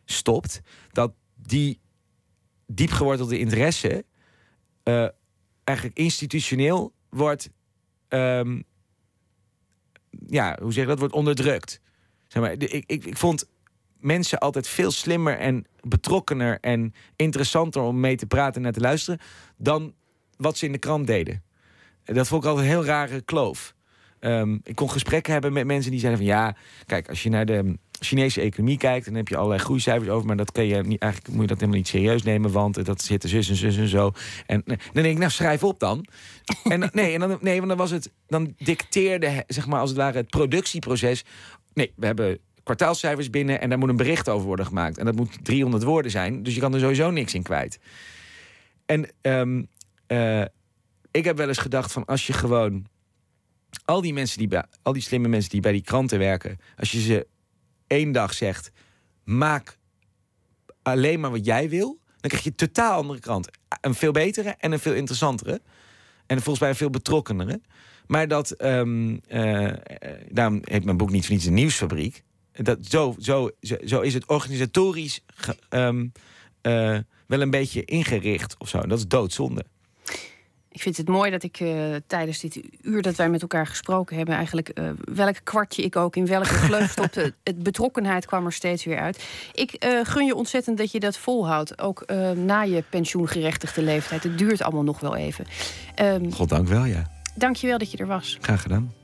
gestopt, 0.10 0.62
dat 0.92 1.14
die 1.36 1.80
diep 2.66 2.92
gewortelde 2.92 3.40
interesse 3.40 4.06
uh, 4.84 5.08
eigenlijk 5.64 5.98
institutioneel 5.98 6.94
wordt, 7.10 7.50
um, 8.10 8.64
ja, 10.28 10.58
hoe 10.62 10.74
zeg 10.74 10.84
je 10.84 10.90
dat, 10.90 11.00
wordt 11.00 11.14
onderdrukt. 11.14 11.82
Zeg 12.28 12.42
maar, 12.44 12.52
ik, 12.52 12.86
ik, 12.86 13.06
ik 13.06 13.18
vond 13.18 13.46
mensen 13.98 14.40
altijd 14.40 14.68
veel 14.68 14.92
slimmer 14.92 15.38
en 15.38 15.66
betrokkener 15.82 16.60
en 16.60 16.94
interessanter 17.16 17.82
om 17.82 18.00
mee 18.00 18.16
te 18.16 18.26
praten 18.26 18.56
en 18.56 18.62
naar 18.62 18.72
te 18.72 18.80
luisteren 18.80 19.20
dan 19.58 19.94
wat 20.38 20.58
ze 20.58 20.66
in 20.66 20.72
de 20.72 20.78
krant 20.78 21.08
deden. 21.08 21.44
Dat 22.04 22.28
vond 22.28 22.44
ik 22.44 22.50
altijd 22.50 22.68
een 22.68 22.74
heel 22.74 22.86
rare 22.86 23.22
kloof. 23.22 23.76
Ehm, 24.20 24.58
ik 24.64 24.76
kon 24.76 24.92
gesprekken 24.92 25.34
hebben 25.34 25.54
met 25.54 25.66
mensen 25.66 25.92
die 25.92 26.00
zeiden 26.00 26.22
van 26.22 26.30
ja, 26.32 26.56
kijk, 26.86 27.10
als 27.10 27.24
je 27.24 27.30
naar 27.30 27.46
de 27.46 27.78
Chinese 28.00 28.42
economie 28.42 28.78
kijkt, 28.78 29.06
dan 29.06 29.16
heb 29.16 29.28
je 29.28 29.36
allerlei 29.36 29.62
groeicijfers 29.62 30.10
over, 30.10 30.28
maar 30.28 30.38
dat 30.38 30.52
kan 30.52 30.66
je 30.66 30.84
niet, 30.84 31.02
eigenlijk 31.02 31.34
moet 31.34 31.42
je 31.42 31.48
dat 31.48 31.58
helemaal 31.60 31.78
niet 31.78 31.88
serieus 31.88 32.24
nemen, 32.24 32.52
want 32.52 32.86
dat 32.86 33.02
zit 33.02 33.24
er 33.24 33.30
zus 33.30 33.50
en 33.50 33.56
zus 33.56 33.78
en 33.78 33.88
zo. 33.88 34.12
En 34.46 34.64
dan 34.66 34.78
denk 34.94 35.06
ik, 35.06 35.18
nou 35.18 35.32
schrijf 35.32 35.64
op 35.64 35.80
dan. 35.80 36.06
en 36.64 36.90
nee, 36.94 37.14
en 37.14 37.20
dan, 37.20 37.38
nee, 37.42 37.58
want 37.58 37.68
dan 37.68 37.78
was 37.78 37.92
het, 37.92 38.12
dan 38.28 38.54
dicteerde 38.58 39.44
zeg 39.48 39.68
maar 39.68 39.80
als 39.80 39.90
het 39.90 40.00
ware 40.00 40.18
het 40.18 40.30
productieproces. 40.30 41.24
Nee, 41.74 41.94
we 41.96 42.06
hebben 42.06 42.40
kwartaalcijfers 42.64 43.30
binnen 43.30 43.62
en 43.62 43.70
daar 43.70 43.78
moet 43.78 43.90
een 43.90 43.96
bericht 43.96 44.30
over 44.30 44.48
worden 44.48 44.66
gemaakt. 44.66 44.98
En 44.98 45.06
dat 45.06 45.16
moet 45.16 45.46
300 45.46 45.84
woorden 45.84 46.12
zijn, 46.12 46.44
dus 46.44 46.54
je 46.54 46.60
kan 46.60 46.74
er 46.74 46.80
sowieso 46.80 47.12
niks 47.12 47.34
in 47.34 47.44
kwijt. 47.44 47.80
En 48.86 49.10
um, 49.22 49.68
uh, 50.08 50.42
ik 51.12 51.26
heb 51.26 51.38
wel 51.38 51.48
eens 51.48 51.58
gedacht 51.58 51.92
van 51.92 52.06
als 52.06 52.28
je 52.28 52.34
gewoon 52.34 52.86
al 53.86 54.02
die 54.02 54.14
mensen 54.14 54.38
die 54.38 54.48
bij, 54.48 54.64
al 54.82 54.94
die 54.94 55.02
slimme 55.02 55.28
mensen 55.28 55.50
die 55.50 55.62
bij 55.62 55.72
die 55.72 55.82
kranten 55.82 56.20
werken, 56.20 56.58
als 56.78 56.92
je 56.92 57.02
ze 57.02 57.28
één 57.90 58.12
dag 58.12 58.34
zegt, 58.34 58.72
maak 59.24 59.78
alleen 60.82 61.20
maar 61.20 61.32
wat 61.32 61.46
jij 61.46 61.70
wil, 61.70 62.00
dan 62.06 62.30
krijg 62.30 62.44
je 62.44 62.56
totaal 62.56 62.94
andere 62.98 63.20
krant. 63.20 63.50
Een 63.82 63.96
veel 63.96 64.12
betere 64.12 64.56
en 64.60 64.72
een 64.72 64.80
veel 64.80 64.94
interessantere. 64.94 65.62
En 66.26 66.36
volgens 66.36 66.60
mij 66.60 66.70
een 66.70 66.76
veel 66.76 66.90
betrokkenere. 66.90 67.62
Maar 68.08 68.28
dat, 68.28 68.64
um, 68.64 69.22
uh, 69.30 69.74
daarom 70.30 70.60
heet 70.64 70.86
mijn 70.86 70.98
boek 70.98 71.12
niet 71.12 71.26
voor 71.26 71.34
niets 71.34 71.46
een 71.46 71.54
nieuwsfabriek 71.54 72.24
dat, 72.64 72.78
zo, 72.86 73.16
zo, 73.20 73.50
zo 73.86 74.02
is 74.02 74.14
het 74.14 74.26
organisatorisch 74.26 75.24
um, 75.70 76.12
uh, 76.62 76.98
wel 77.28 77.42
een 77.42 77.50
beetje 77.50 77.86
ingericht 77.86 78.56
of 78.58 78.70
zo. 78.70 78.82
Dat 78.82 78.98
is 78.98 79.08
doodzonde. 79.08 79.66
Ik 80.72 80.82
vind 80.82 80.98
het 80.98 81.08
mooi 81.08 81.32
dat 81.32 81.44
ik 81.44 81.60
uh, 81.60 81.96
tijdens 82.08 82.40
dit 82.40 82.62
uur 82.82 83.02
dat 83.02 83.16
wij 83.16 83.30
met 83.30 83.42
elkaar 83.42 83.68
gesproken 83.68 84.16
hebben, 84.16 84.36
eigenlijk 84.36 84.72
uh, 84.80 84.90
welk 85.14 85.36
kwartje 85.44 85.84
ik 85.84 85.96
ook 85.96 86.16
in 86.16 86.26
welke 86.26 86.54
gleuf 86.68 86.92
stopte, 86.92 87.34
het 87.44 87.64
betrokkenheid 87.64 88.26
kwam 88.26 88.46
er 88.46 88.54
steeds 88.54 88.84
weer 88.84 89.00
uit. 89.00 89.24
Ik 89.54 89.86
uh, 89.86 90.00
gun 90.04 90.26
je 90.26 90.36
ontzettend 90.36 90.78
dat 90.78 90.92
je 90.92 91.00
dat 91.00 91.18
volhoudt, 91.18 91.82
ook 91.82 92.06
na 92.36 92.62
je 92.62 92.84
pensioengerechtigde 92.90 93.82
leeftijd. 93.82 94.24
Het 94.24 94.38
duurt 94.38 94.62
allemaal 94.62 94.84
nog 94.84 95.00
wel 95.00 95.16
even. 95.16 95.46
Um, 96.02 96.34
God 96.34 96.50
dank 96.50 96.68
wel, 96.68 96.86
ja. 96.86 97.12
Dank 97.36 97.56
je 97.56 97.68
wel 97.68 97.78
dat 97.78 97.92
je 97.92 97.98
er 97.98 98.08
was. 98.08 98.38
Graag 98.42 98.62
gedaan. 98.62 98.99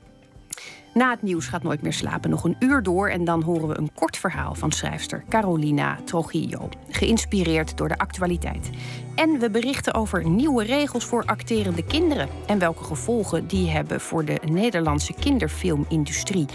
Na 0.96 1.10
het 1.10 1.22
nieuws 1.22 1.46
gaat 1.46 1.62
Nooit 1.62 1.82
meer 1.82 1.92
slapen 1.92 2.30
nog 2.30 2.44
een 2.44 2.56
uur 2.58 2.82
door 2.82 3.08
en 3.08 3.24
dan 3.24 3.42
horen 3.42 3.68
we 3.68 3.78
een 3.78 3.90
kort 3.94 4.16
verhaal 4.16 4.54
van 4.54 4.72
schrijfster 4.72 5.24
Carolina 5.28 5.98
Trujillo, 6.04 6.68
geïnspireerd 6.88 7.76
door 7.76 7.88
de 7.88 7.98
actualiteit. 7.98 8.70
En 9.14 9.38
we 9.38 9.50
berichten 9.50 9.94
over 9.94 10.28
nieuwe 10.28 10.64
regels 10.64 11.04
voor 11.04 11.24
acterende 11.24 11.84
kinderen 11.84 12.28
en 12.46 12.58
welke 12.58 12.84
gevolgen 12.84 13.46
die 13.46 13.70
hebben 13.70 14.00
voor 14.00 14.24
de 14.24 14.40
Nederlandse 14.44 15.12
kinderfilmindustrie. 15.12 16.46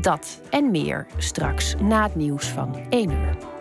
Dat 0.00 0.40
en 0.50 0.70
meer 0.70 1.06
straks 1.16 1.74
na 1.80 2.02
het 2.02 2.14
nieuws 2.14 2.48
van 2.48 2.76
1 2.90 3.10
uur. 3.10 3.51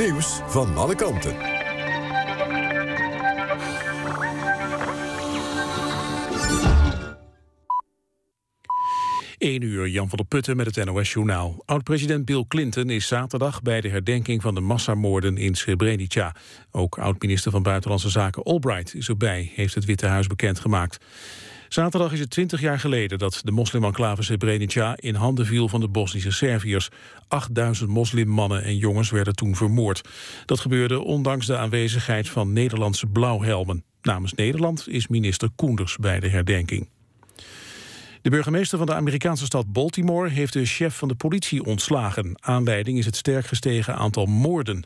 Nieuws 0.00 0.40
van 0.46 0.76
alle 0.76 0.94
kanten. 0.94 1.36
1 9.38 9.62
uur, 9.62 9.88
Jan 9.88 10.08
van 10.08 10.18
der 10.18 10.26
Putten 10.26 10.56
met 10.56 10.74
het 10.74 10.84
NOS-journaal. 10.84 11.62
Oud-president 11.64 12.24
Bill 12.24 12.44
Clinton 12.48 12.90
is 12.90 13.06
zaterdag 13.06 13.62
bij 13.62 13.80
de 13.80 13.88
herdenking 13.88 14.42
van 14.42 14.54
de 14.54 14.60
massamoorden 14.60 15.36
in 15.36 15.54
Srebrenica. 15.54 16.34
Ook 16.70 16.98
oud-minister 16.98 17.50
van 17.50 17.62
Buitenlandse 17.62 18.10
Zaken 18.10 18.42
Albright 18.42 18.94
is 18.94 19.08
erbij, 19.08 19.52
heeft 19.54 19.74
het 19.74 19.84
Witte 19.84 20.06
Huis 20.06 20.26
bekendgemaakt. 20.26 21.04
Zaterdag 21.72 22.12
is 22.12 22.20
het 22.20 22.30
20 22.30 22.60
jaar 22.60 22.78
geleden 22.78 23.18
dat 23.18 23.40
de 23.44 23.50
moslimenclave 23.50 24.22
Srebrenica 24.22 24.96
in 24.96 25.14
handen 25.14 25.46
viel 25.46 25.68
van 25.68 25.80
de 25.80 25.88
Bosnische 25.88 26.30
Serviërs. 26.30 26.88
8000 27.28 27.90
moslimmannen 27.90 28.62
en 28.62 28.76
jongens 28.76 29.10
werden 29.10 29.34
toen 29.34 29.56
vermoord. 29.56 30.08
Dat 30.46 30.60
gebeurde 30.60 31.00
ondanks 31.00 31.46
de 31.46 31.56
aanwezigheid 31.56 32.28
van 32.28 32.52
Nederlandse 32.52 33.06
blauwhelmen. 33.06 33.84
Namens 34.02 34.34
Nederland 34.34 34.88
is 34.88 35.08
minister 35.08 35.48
Koenders 35.56 35.96
bij 35.96 36.20
de 36.20 36.28
herdenking. 36.28 36.88
De 38.22 38.30
burgemeester 38.30 38.78
van 38.78 38.86
de 38.86 38.94
Amerikaanse 38.94 39.44
stad 39.44 39.72
Baltimore 39.72 40.28
heeft 40.28 40.52
de 40.52 40.64
chef 40.64 40.96
van 40.96 41.08
de 41.08 41.14
politie 41.14 41.64
ontslagen. 41.64 42.38
Aanleiding 42.40 42.98
is 42.98 43.06
het 43.06 43.16
sterk 43.16 43.46
gestegen 43.46 43.94
aantal 43.94 44.26
moorden. 44.26 44.80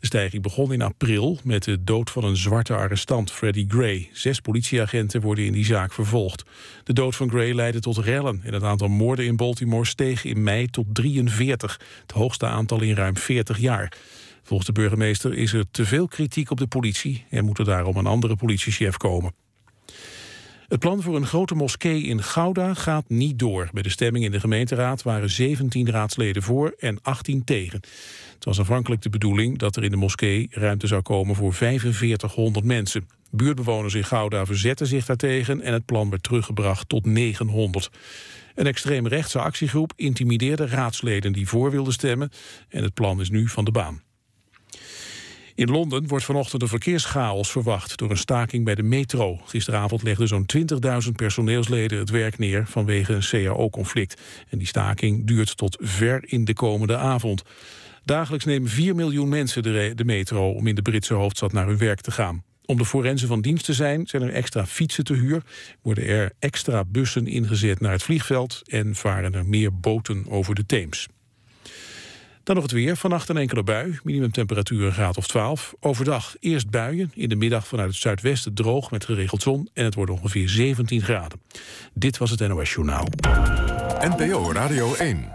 De 0.00 0.06
stijging 0.06 0.42
begon 0.42 0.72
in 0.72 0.82
april 0.82 1.38
met 1.44 1.64
de 1.64 1.84
dood 1.84 2.10
van 2.10 2.24
een 2.24 2.36
zwarte 2.36 2.74
arrestant, 2.74 3.32
Freddie 3.32 3.66
Gray. 3.68 4.08
Zes 4.12 4.40
politieagenten 4.40 5.20
worden 5.20 5.44
in 5.44 5.52
die 5.52 5.64
zaak 5.64 5.92
vervolgd. 5.92 6.44
De 6.84 6.92
dood 6.92 7.16
van 7.16 7.30
Gray 7.30 7.52
leidde 7.52 7.80
tot 7.80 7.98
rellen 7.98 8.40
en 8.44 8.54
het 8.54 8.62
aantal 8.62 8.88
moorden 8.88 9.24
in 9.24 9.36
Baltimore 9.36 9.86
steeg 9.86 10.24
in 10.24 10.42
mei 10.42 10.66
tot 10.66 10.86
43, 10.92 11.80
het 12.02 12.12
hoogste 12.12 12.46
aantal 12.46 12.80
in 12.80 12.94
ruim 12.94 13.16
40 13.16 13.58
jaar. 13.58 13.92
Volgens 14.42 14.68
de 14.68 14.80
burgemeester 14.80 15.34
is 15.34 15.52
er 15.52 15.64
te 15.70 15.84
veel 15.84 16.08
kritiek 16.08 16.50
op 16.50 16.58
de 16.58 16.66
politie 16.66 17.24
en 17.30 17.44
moet 17.44 17.58
er 17.58 17.64
daarom 17.64 17.96
een 17.96 18.06
andere 18.06 18.36
politiechef 18.36 18.96
komen. 18.96 19.32
Het 20.72 20.80
plan 20.80 21.02
voor 21.02 21.16
een 21.16 21.26
grote 21.26 21.54
moskee 21.54 22.02
in 22.02 22.22
Gouda 22.22 22.74
gaat 22.74 23.08
niet 23.08 23.38
door. 23.38 23.68
Bij 23.72 23.82
de 23.82 23.88
stemming 23.88 24.24
in 24.24 24.30
de 24.30 24.40
gemeenteraad 24.40 25.02
waren 25.02 25.30
17 25.30 25.90
raadsleden 25.90 26.42
voor 26.42 26.74
en 26.78 26.98
18 27.02 27.44
tegen. 27.44 27.80
Het 28.34 28.44
was 28.44 28.58
aanvankelijk 28.58 29.02
de 29.02 29.10
bedoeling 29.10 29.58
dat 29.58 29.76
er 29.76 29.84
in 29.84 29.90
de 29.90 29.96
moskee 29.96 30.48
ruimte 30.50 30.86
zou 30.86 31.02
komen 31.02 31.34
voor 31.34 31.54
4500 31.54 32.64
mensen. 32.64 33.08
Buurtbewoners 33.30 33.94
in 33.94 34.04
Gouda 34.04 34.46
verzetten 34.46 34.86
zich 34.86 35.06
daartegen 35.06 35.60
en 35.60 35.72
het 35.72 35.84
plan 35.84 36.10
werd 36.10 36.22
teruggebracht 36.22 36.88
tot 36.88 37.06
900. 37.06 37.90
Een 38.54 38.66
extreemrechtse 38.66 39.38
actiegroep 39.38 39.92
intimideerde 39.96 40.66
raadsleden 40.66 41.32
die 41.32 41.48
voor 41.48 41.70
wilden 41.70 41.92
stemmen 41.92 42.30
en 42.68 42.82
het 42.82 42.94
plan 42.94 43.20
is 43.20 43.30
nu 43.30 43.48
van 43.48 43.64
de 43.64 43.72
baan. 43.72 44.02
In 45.54 45.70
Londen 45.70 46.06
wordt 46.06 46.24
vanochtend 46.24 46.62
een 46.62 46.68
verkeerschaos 46.68 47.50
verwacht 47.50 47.98
door 47.98 48.10
een 48.10 48.16
staking 48.16 48.64
bij 48.64 48.74
de 48.74 48.82
metro. 48.82 49.40
Gisteravond 49.44 50.02
legden 50.02 50.28
zo'n 50.28 50.46
20.000 50.56 51.12
personeelsleden 51.16 51.98
het 51.98 52.10
werk 52.10 52.38
neer 52.38 52.66
vanwege 52.66 53.12
een 53.12 53.44
CAO-conflict. 53.44 54.20
En 54.48 54.58
die 54.58 54.66
staking 54.66 55.26
duurt 55.26 55.56
tot 55.56 55.76
ver 55.80 56.24
in 56.26 56.44
de 56.44 56.54
komende 56.54 56.96
avond. 56.96 57.42
Dagelijks 58.04 58.44
nemen 58.44 58.70
4 58.70 58.94
miljoen 58.94 59.28
mensen 59.28 59.62
de, 59.62 60.04
metro 60.04 60.50
om 60.50 60.66
in 60.66 60.74
de 60.74 60.82
Britse 60.82 61.14
hoofdstad 61.14 61.52
naar 61.52 61.66
hun 61.66 61.78
werk 61.78 62.00
te 62.00 62.10
gaan. 62.10 62.42
Om 62.64 62.76
de 62.76 62.84
forensen 62.84 63.28
van 63.28 63.40
dienst 63.40 63.64
te 63.64 63.72
zijn, 63.72 64.06
zijn 64.06 64.22
er 64.22 64.32
extra 64.32 64.66
fietsen 64.66 65.04
te 65.04 65.14
huur, 65.14 65.42
worden 65.82 66.06
er 66.06 66.32
extra 66.38 66.84
bussen 66.84 67.26
ingezet 67.26 67.80
naar 67.80 67.92
het 67.92 68.02
vliegveld 68.02 68.60
en 68.64 68.94
varen 68.94 69.34
er 69.34 69.46
meer 69.46 69.78
boten 69.78 70.24
over 70.28 70.54
de 70.54 70.66
Theems. 70.66 71.08
Dan 72.44 72.54
nog 72.54 72.64
het 72.64 72.72
weer. 72.72 72.96
Vannacht 72.96 73.28
een 73.28 73.36
enkele 73.36 73.62
bui. 73.62 73.98
Minimumtemperatuur 74.04 74.86
een 74.86 74.92
graad 74.92 75.16
of 75.16 75.26
12. 75.26 75.74
Overdag 75.80 76.34
eerst 76.40 76.70
buien. 76.70 77.10
In 77.14 77.28
de 77.28 77.36
middag 77.36 77.66
vanuit 77.66 77.88
het 77.88 77.98
zuidwesten 77.98 78.54
droog 78.54 78.90
met 78.90 79.04
geregeld 79.04 79.42
zon. 79.42 79.68
En 79.72 79.84
het 79.84 79.94
wordt 79.94 80.10
ongeveer 80.10 80.48
17 80.48 81.02
graden. 81.02 81.40
Dit 81.94 82.18
was 82.18 82.30
het 82.30 82.48
NOS 82.48 82.72
Journaal. 82.72 83.06
NPO 84.00 84.52
Radio 84.52 84.94
1. 84.94 85.32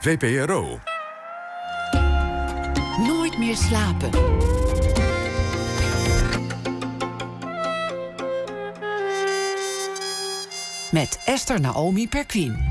VPRO. 0.00 0.80
Nooit 3.06 3.38
meer 3.38 3.56
slapen. 3.56 4.10
Met 10.90 11.20
Esther 11.24 11.60
Naomi 11.60 12.08
Perquin. 12.08 12.69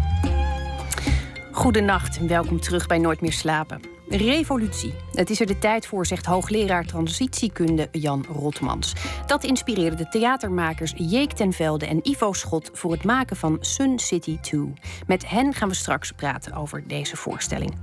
Goedenacht 1.59 2.17
en 2.17 2.27
welkom 2.27 2.59
terug 2.59 2.87
bij 2.87 2.97
Nooit 2.97 3.21
meer 3.21 3.33
slapen. 3.33 3.81
Revolutie. 4.07 4.93
Het 5.11 5.29
is 5.29 5.39
er 5.39 5.45
de 5.45 5.57
tijd 5.57 5.87
voor, 5.87 6.05
zegt 6.05 6.25
hoogleraar 6.25 6.85
transitiekunde 6.85 7.87
Jan 7.91 8.25
Rotmans. 8.31 8.93
Dat 9.25 9.43
inspireerde 9.43 9.95
de 9.95 10.09
theatermakers 10.09 10.93
Jeek 10.97 11.31
ten 11.31 11.53
Velde 11.53 11.85
en 11.85 11.99
Ivo 12.09 12.33
Schot 12.33 12.69
voor 12.73 12.91
het 12.91 13.03
maken 13.03 13.35
van 13.35 13.57
Sun 13.59 13.99
City 13.99 14.39
2. 14.39 14.73
Met 15.07 15.29
hen 15.29 15.53
gaan 15.53 15.69
we 15.69 15.75
straks 15.75 16.11
praten 16.11 16.53
over 16.53 16.87
deze 16.87 17.15
voorstelling. 17.15 17.75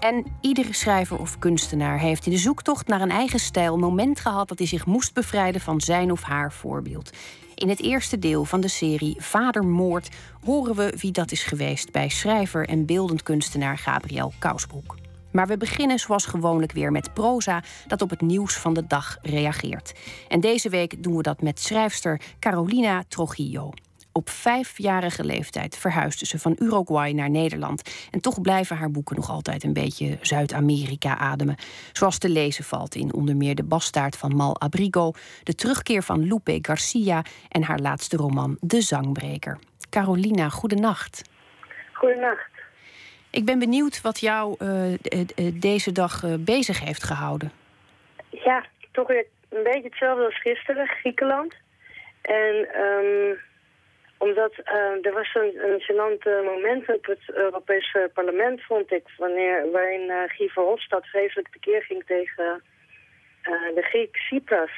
En 0.00 0.24
iedere 0.40 0.72
schrijver 0.72 1.18
of 1.18 1.38
kunstenaar 1.38 1.98
heeft 1.98 2.26
in 2.26 2.32
de 2.32 2.38
zoektocht 2.38 2.86
naar 2.86 3.00
een 3.00 3.10
eigen 3.10 3.40
stijl 3.40 3.78
moment 3.78 4.20
gehad 4.20 4.48
dat 4.48 4.58
hij 4.58 4.66
zich 4.66 4.86
moest 4.86 5.14
bevrijden 5.14 5.60
van 5.60 5.80
zijn 5.80 6.12
of 6.12 6.22
haar 6.22 6.52
voorbeeld. 6.52 7.10
In 7.56 7.68
het 7.68 7.82
eerste 7.82 8.18
deel 8.18 8.44
van 8.44 8.60
de 8.60 8.68
serie 8.68 9.16
Vadermoord 9.18 10.08
horen 10.44 10.74
we 10.74 10.96
wie 11.00 11.12
dat 11.12 11.32
is 11.32 11.42
geweest 11.42 11.92
bij 11.92 12.08
schrijver 12.08 12.68
en 12.68 12.86
beeldend 12.86 13.22
kunstenaar 13.22 13.78
Gabriel 13.78 14.32
Kousbroek. 14.38 14.96
Maar 15.32 15.46
we 15.46 15.56
beginnen 15.56 15.98
zoals 15.98 16.26
gewoonlijk 16.26 16.72
weer 16.72 16.92
met 16.92 17.14
proza 17.14 17.62
dat 17.86 18.02
op 18.02 18.10
het 18.10 18.20
nieuws 18.20 18.54
van 18.54 18.74
de 18.74 18.86
dag 18.86 19.18
reageert. 19.22 19.94
En 20.28 20.40
deze 20.40 20.68
week 20.68 21.02
doen 21.02 21.16
we 21.16 21.22
dat 21.22 21.42
met 21.42 21.60
schrijfster 21.60 22.20
Carolina 22.38 23.04
Trujillo. 23.08 23.72
Op 24.16 24.30
vijfjarige 24.30 25.24
leeftijd 25.24 25.76
verhuisde 25.78 26.26
ze 26.26 26.38
van 26.38 26.56
Uruguay 26.58 27.12
naar 27.12 27.30
Nederland. 27.30 28.08
En 28.10 28.20
toch 28.20 28.40
blijven 28.40 28.76
haar 28.76 28.90
boeken 28.90 29.16
nog 29.16 29.30
altijd 29.30 29.64
een 29.64 29.72
beetje 29.72 30.18
Zuid-Amerika 30.20 31.18
ademen. 31.18 31.56
Zoals 31.92 32.18
te 32.18 32.28
lezen 32.28 32.64
valt 32.64 32.94
in 32.94 33.12
onder 33.12 33.36
meer 33.36 33.54
De 33.54 33.64
Bastaard 33.64 34.16
van 34.16 34.36
Mal 34.36 34.60
Abrigo, 34.60 35.12
De 35.42 35.54
terugkeer 35.54 36.02
van 36.02 36.22
Lupe 36.22 36.58
Garcia 36.62 37.22
en 37.48 37.62
haar 37.62 37.78
laatste 37.78 38.16
roman 38.16 38.56
De 38.60 38.80
Zangbreker. 38.80 39.58
Carolina, 39.90 40.48
goedenacht. 40.48 41.22
Goedenacht. 41.92 42.50
Ik 43.30 43.44
ben 43.44 43.58
benieuwd 43.58 44.00
wat 44.00 44.20
jou 44.20 44.56
uh, 44.58 44.94
deze 45.54 45.92
dag 45.92 46.24
bezig 46.38 46.80
heeft 46.80 47.04
gehouden. 47.04 47.52
Ja, 48.30 48.66
toch 48.92 49.08
weer 49.08 49.26
een 49.48 49.62
beetje 49.62 49.88
hetzelfde 49.88 50.24
als 50.24 50.40
gisteren, 50.40 50.86
Griekenland. 50.86 51.54
En 52.22 52.68
um, 52.80 53.38
omdat 54.18 54.52
uh, 54.64 55.06
er 55.06 55.12
was 55.12 55.34
een, 55.34 55.52
een 55.70 55.80
gênant 55.80 56.44
moment 56.44 56.88
op 56.88 57.04
het 57.06 57.30
Europese 57.34 58.10
parlement, 58.14 58.62
vond 58.62 58.92
ik, 58.92 59.02
wanneer, 59.16 59.70
waarin 59.70 60.10
uh, 60.10 60.22
Guy 60.26 60.48
Verhofstadt 60.48 61.06
vreselijk 61.06 61.48
tekeer 61.48 61.82
ging 61.82 62.04
tegen 62.06 62.62
uh, 63.42 63.74
de 63.74 63.82
Griek 63.82 64.16
Cypras. 64.16 64.70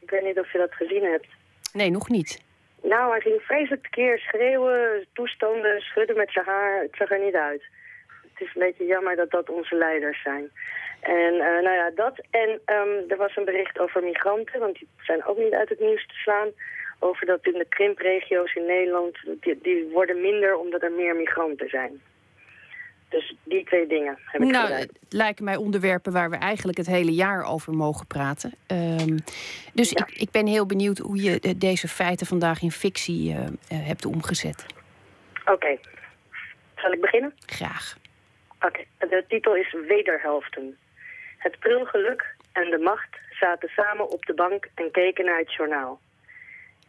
Ik 0.00 0.10
weet 0.10 0.24
niet 0.24 0.38
of 0.38 0.52
je 0.52 0.58
dat 0.58 0.74
gezien 0.74 1.04
hebt. 1.04 1.26
Nee, 1.72 1.90
nog 1.90 2.08
niet. 2.08 2.42
Nou, 2.82 3.10
hij 3.10 3.20
ging 3.20 3.42
vreselijk 3.42 3.82
tekeer 3.82 4.18
schreeuwen, 4.18 5.06
toestanden, 5.12 5.80
schudden 5.80 6.16
met 6.16 6.32
zijn 6.32 6.44
haar. 6.44 6.80
Het 6.80 6.94
zag 6.98 7.10
er 7.10 7.24
niet 7.24 7.34
uit. 7.34 7.62
Het 8.06 8.48
is 8.48 8.54
een 8.54 8.60
beetje 8.60 8.86
jammer 8.86 9.16
dat 9.16 9.30
dat 9.30 9.50
onze 9.50 9.74
leiders 9.74 10.22
zijn. 10.22 10.50
En 11.00 11.36
nou 11.36 11.70
ja, 11.70 11.90
dat. 11.94 12.20
En 12.30 12.50
um, 12.50 13.04
er 13.08 13.16
was 13.16 13.36
een 13.36 13.44
bericht 13.44 13.78
over 13.78 14.02
migranten, 14.02 14.60
want 14.60 14.74
die 14.74 14.88
zijn 15.02 15.24
ook 15.24 15.38
niet 15.38 15.52
uit 15.52 15.68
het 15.68 15.80
nieuws 15.80 16.06
te 16.06 16.14
slaan 16.14 16.48
over 17.00 17.26
dat 17.26 17.46
in 17.46 17.52
de 17.58 17.66
krimpregio's 17.68 18.54
in 18.54 18.66
Nederland, 18.66 19.16
die, 19.40 19.58
die, 19.62 19.88
worden 19.92 20.20
minder 20.20 20.56
omdat 20.56 20.82
er 20.82 20.92
meer 20.92 21.16
migranten 21.16 21.68
zijn. 21.68 22.00
Dus 23.08 23.34
die 23.44 23.64
twee 23.64 23.86
dingen 23.86 24.18
heb 24.24 24.42
ik 24.42 24.48
nou, 24.48 24.72
het 24.72 24.92
lijken 25.08 25.44
mij 25.44 25.56
onderwerpen 25.56 26.12
waar 26.12 26.30
we 26.30 26.36
eigenlijk 26.36 26.78
het 26.78 26.86
hele 26.86 27.14
jaar 27.14 27.44
over 27.44 27.72
mogen 27.72 28.06
praten. 28.06 28.54
Um, 28.66 29.18
dus 29.74 29.90
ja. 29.90 30.06
ik, 30.06 30.16
ik, 30.16 30.30
ben 30.30 30.46
heel 30.46 30.66
benieuwd 30.66 30.98
hoe 30.98 31.22
je 31.22 31.56
deze 31.56 31.88
feiten 31.88 32.26
vandaag 32.26 32.62
in 32.62 32.70
fictie 32.70 33.30
uh, 33.30 33.38
uh, 33.38 33.46
hebt 33.68 34.04
omgezet. 34.04 34.66
Oké. 35.40 35.52
Okay. 35.52 35.80
Zal 36.76 36.92
ik 36.92 37.00
beginnen? 37.00 37.34
Graag. 37.46 37.96
Oké. 38.54 38.66
Okay. 38.66 39.08
De 39.08 39.24
titel 39.28 39.56
is 39.56 39.76
Wederhelften. 39.88 40.76
Het 41.38 41.58
prulgeluk 41.58 42.34
en 42.52 42.70
de 42.70 42.78
macht 42.78 43.18
zaten 43.30 43.68
samen 43.68 44.10
op 44.10 44.26
de 44.26 44.34
bank 44.34 44.68
en 44.74 44.90
keken 44.90 45.24
naar 45.24 45.38
het 45.38 45.54
journaal. 45.54 46.00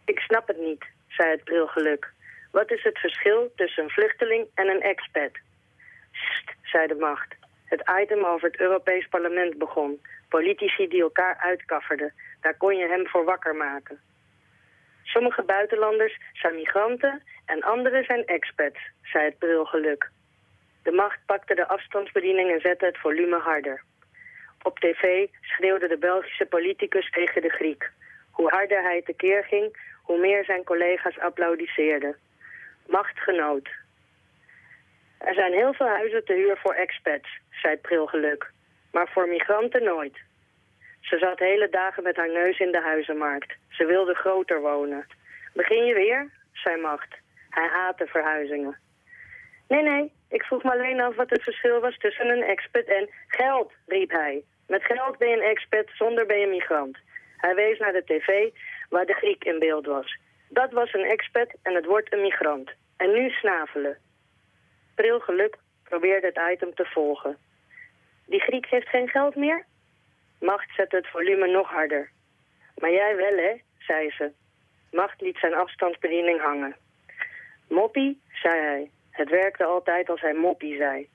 Ik 0.06 0.20
snap 0.20 0.48
het 0.48 0.58
niet, 0.58 0.86
zei 1.08 1.30
het 1.30 1.44
brilgeluk. 1.44 2.12
Wat 2.52 2.72
is 2.72 2.84
het 2.84 3.00
verschil 3.00 3.52
tussen 3.56 3.84
een 3.84 3.90
vluchteling 3.90 4.48
en 4.54 4.68
een 4.68 4.82
expat? 4.82 5.32
Sst, 6.12 6.52
zei 6.64 6.88
de 6.88 6.96
macht. 6.96 7.36
Het 7.66 7.92
item 8.02 8.26
over 8.26 8.48
het 8.48 8.60
Europees 8.60 9.08
Parlement 9.08 9.58
begon. 9.58 10.02
Politici 10.30 10.88
die 10.88 11.02
elkaar 11.02 11.38
uitkafferden. 11.38 12.14
Daar 12.42 12.58
kon 12.58 12.78
je 12.78 12.88
hem 12.88 13.08
voor 13.08 13.24
wakker 13.24 13.56
maken. 13.56 14.00
Sommige 15.04 15.44
buitenlanders 15.44 16.20
zijn 16.34 16.56
migranten 16.56 17.24
en 17.46 17.62
anderen 17.62 18.04
zijn 18.04 18.26
expats, 18.26 18.80
zei 19.04 19.26
het 19.26 19.38
brilgeluk. 19.38 20.10
De 20.84 20.92
macht 20.92 21.20
pakte 21.26 21.56
de 21.56 21.68
afstandsbediening 21.68 22.52
en 22.52 22.62
zette 22.62 22.86
het 22.86 22.98
volume 22.98 23.40
harder. 23.40 23.84
Op 24.62 24.80
tv 24.80 25.28
schreeuwde 25.42 25.88
de 25.88 25.98
Belgische 25.98 26.46
politicus 26.46 27.10
tegen 27.10 27.42
de 27.42 27.50
Griek. 27.50 27.92
Hoe 28.32 28.50
harder 28.50 28.82
hij 28.82 29.02
tekeer 29.02 29.44
ging, 29.44 29.78
hoe 30.12 30.20
meer 30.20 30.44
zijn 30.46 30.64
collega's 30.64 31.20
applaudisseerden. 31.20 32.16
Machtgenoot. 32.88 33.70
Er 35.18 35.34
zijn 35.34 35.54
heel 35.54 35.74
veel 35.74 35.88
huizen 35.88 36.26
te 36.26 36.34
huur 36.34 36.58
voor 36.58 36.74
expats, 36.74 37.30
zei 37.52 37.78
prilgeluk. 37.78 38.52
Maar 38.92 39.08
voor 39.08 39.28
migranten 39.28 39.84
nooit. 39.84 40.18
Ze 41.02 41.18
zat 41.18 41.40
hele 41.40 41.70
dagen 41.70 42.04
met 42.04 42.16
haar 42.16 42.32
neus 42.32 42.60
in 42.60 42.72
de 42.72 42.82
huizenmarkt. 42.82 43.56
Ze 43.70 43.86
wilde 43.86 44.14
groter 44.14 44.62
wonen. 44.62 45.06
Begin 45.54 45.86
je 45.86 45.94
weer? 45.94 46.30
zei 46.54 46.82
Macht. 46.82 47.16
Hij 47.50 47.68
haatte 47.68 48.06
verhuizingen. 48.08 48.78
Nee, 49.68 49.84
nee, 49.84 50.12
ik 50.30 50.44
vroeg 50.44 50.64
me 50.64 50.72
alleen 50.72 51.02
af 51.02 51.16
wat 51.16 51.30
het 51.30 51.44
verschil 51.44 51.80
was 51.80 51.98
tussen 51.98 52.30
een 52.30 52.44
expat 52.44 52.84
en 52.84 53.10
geld, 53.28 53.72
riep 53.88 54.12
hij. 54.12 54.44
Met 54.68 54.84
geld 54.84 55.18
ben 55.18 55.30
je 55.30 55.36
een 55.36 55.50
expat, 55.50 55.86
zonder 55.94 56.26
ben 56.26 56.40
je 56.40 56.48
migrant. 56.48 56.98
Hij 57.38 57.56
wees 57.56 57.80
naar 57.80 57.94
de 57.94 58.04
tv 58.04 58.50
waar 58.92 59.06
de 59.06 59.14
Griek 59.14 59.44
in 59.44 59.60
beeld 59.60 59.86
was. 59.86 60.18
Dat 60.50 60.72
was 60.72 60.94
een 60.94 61.10
expat 61.10 61.50
en 61.62 61.76
het 61.76 61.86
wordt 61.86 62.14
een 62.14 62.22
migrant. 62.22 62.72
En 62.98 63.14
nu 63.14 63.30
snavelen. 63.30 63.98
Pril 64.96 65.20
geluk 65.20 65.58
probeerde 65.84 66.28
het 66.28 66.54
item 66.54 66.74
te 66.76 66.86
volgen. 66.86 67.38
Die 68.26 68.40
Griek 68.40 68.66
heeft 68.66 68.88
geen 68.88 69.08
geld 69.10 69.36
meer? 69.36 69.66
Macht 70.40 70.76
zette 70.76 70.96
het 70.96 71.08
volume 71.08 71.48
nog 71.48 71.70
harder. 71.70 72.12
Maar 72.76 72.92
jij 72.92 73.16
wel, 73.16 73.38
hè, 73.38 73.54
zei 73.80 74.12
ze. 74.12 74.32
Macht 74.92 75.22
liet 75.22 75.38
zijn 75.38 75.54
afstandsbediening 75.54 76.42
hangen. 76.42 76.76
Moppie, 77.68 78.22
zei 78.32 78.60
hij. 78.60 78.90
Het 79.12 79.30
werkte 79.30 79.66
altijd 79.66 80.10
als 80.10 80.22
hij 80.22 80.34
moppie 80.34 80.78
zei. 80.78 81.10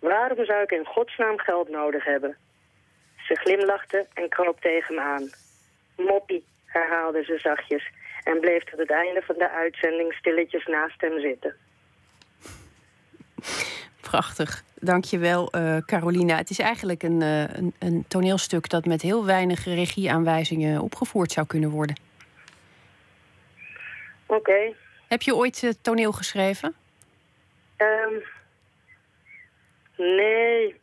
Waarom 0.00 0.44
zou 0.44 0.62
ik 0.62 0.70
in 0.70 0.86
godsnaam 0.86 1.38
geld 1.38 1.68
nodig 1.68 2.04
hebben? 2.04 2.36
Ze 3.16 3.34
glimlachte 3.34 4.06
en 4.14 4.28
kroop 4.28 4.60
tegen 4.60 4.94
me 4.94 5.00
aan. 5.00 5.30
Moppie, 5.96 6.44
herhaalde 6.72 7.24
ze 7.24 7.38
zachtjes 7.38 7.90
en 8.22 8.40
bleef 8.40 8.64
tot 8.64 8.78
het 8.78 8.90
einde 8.90 9.22
van 9.22 9.34
de 9.38 9.50
uitzending 9.50 10.12
stilletjes 10.12 10.66
naast 10.66 11.00
hem 11.00 11.20
zitten. 11.20 11.54
Prachtig. 14.00 14.62
Dankjewel, 14.74 15.56
uh, 15.56 15.76
Carolina. 15.76 16.36
Het 16.36 16.50
is 16.50 16.58
eigenlijk 16.58 17.02
een, 17.02 17.20
uh, 17.20 17.40
een, 17.40 17.74
een, 17.78 18.04
toneelstuk 18.08 18.68
dat 18.68 18.84
met 18.84 19.02
heel 19.02 19.26
weinig 19.26 19.64
regieaanwijzingen 19.64 20.80
opgevoerd 20.80 21.32
zou 21.32 21.46
kunnen 21.46 21.70
worden. 21.70 21.96
Oké. 24.26 24.74
Heb 25.08 25.22
je 25.22 25.34
ooit 25.34 25.62
uh, 25.62 25.70
toneel 25.82 26.12
geschreven? 26.12 26.74
Um, 27.76 28.22
nee. 29.96 30.80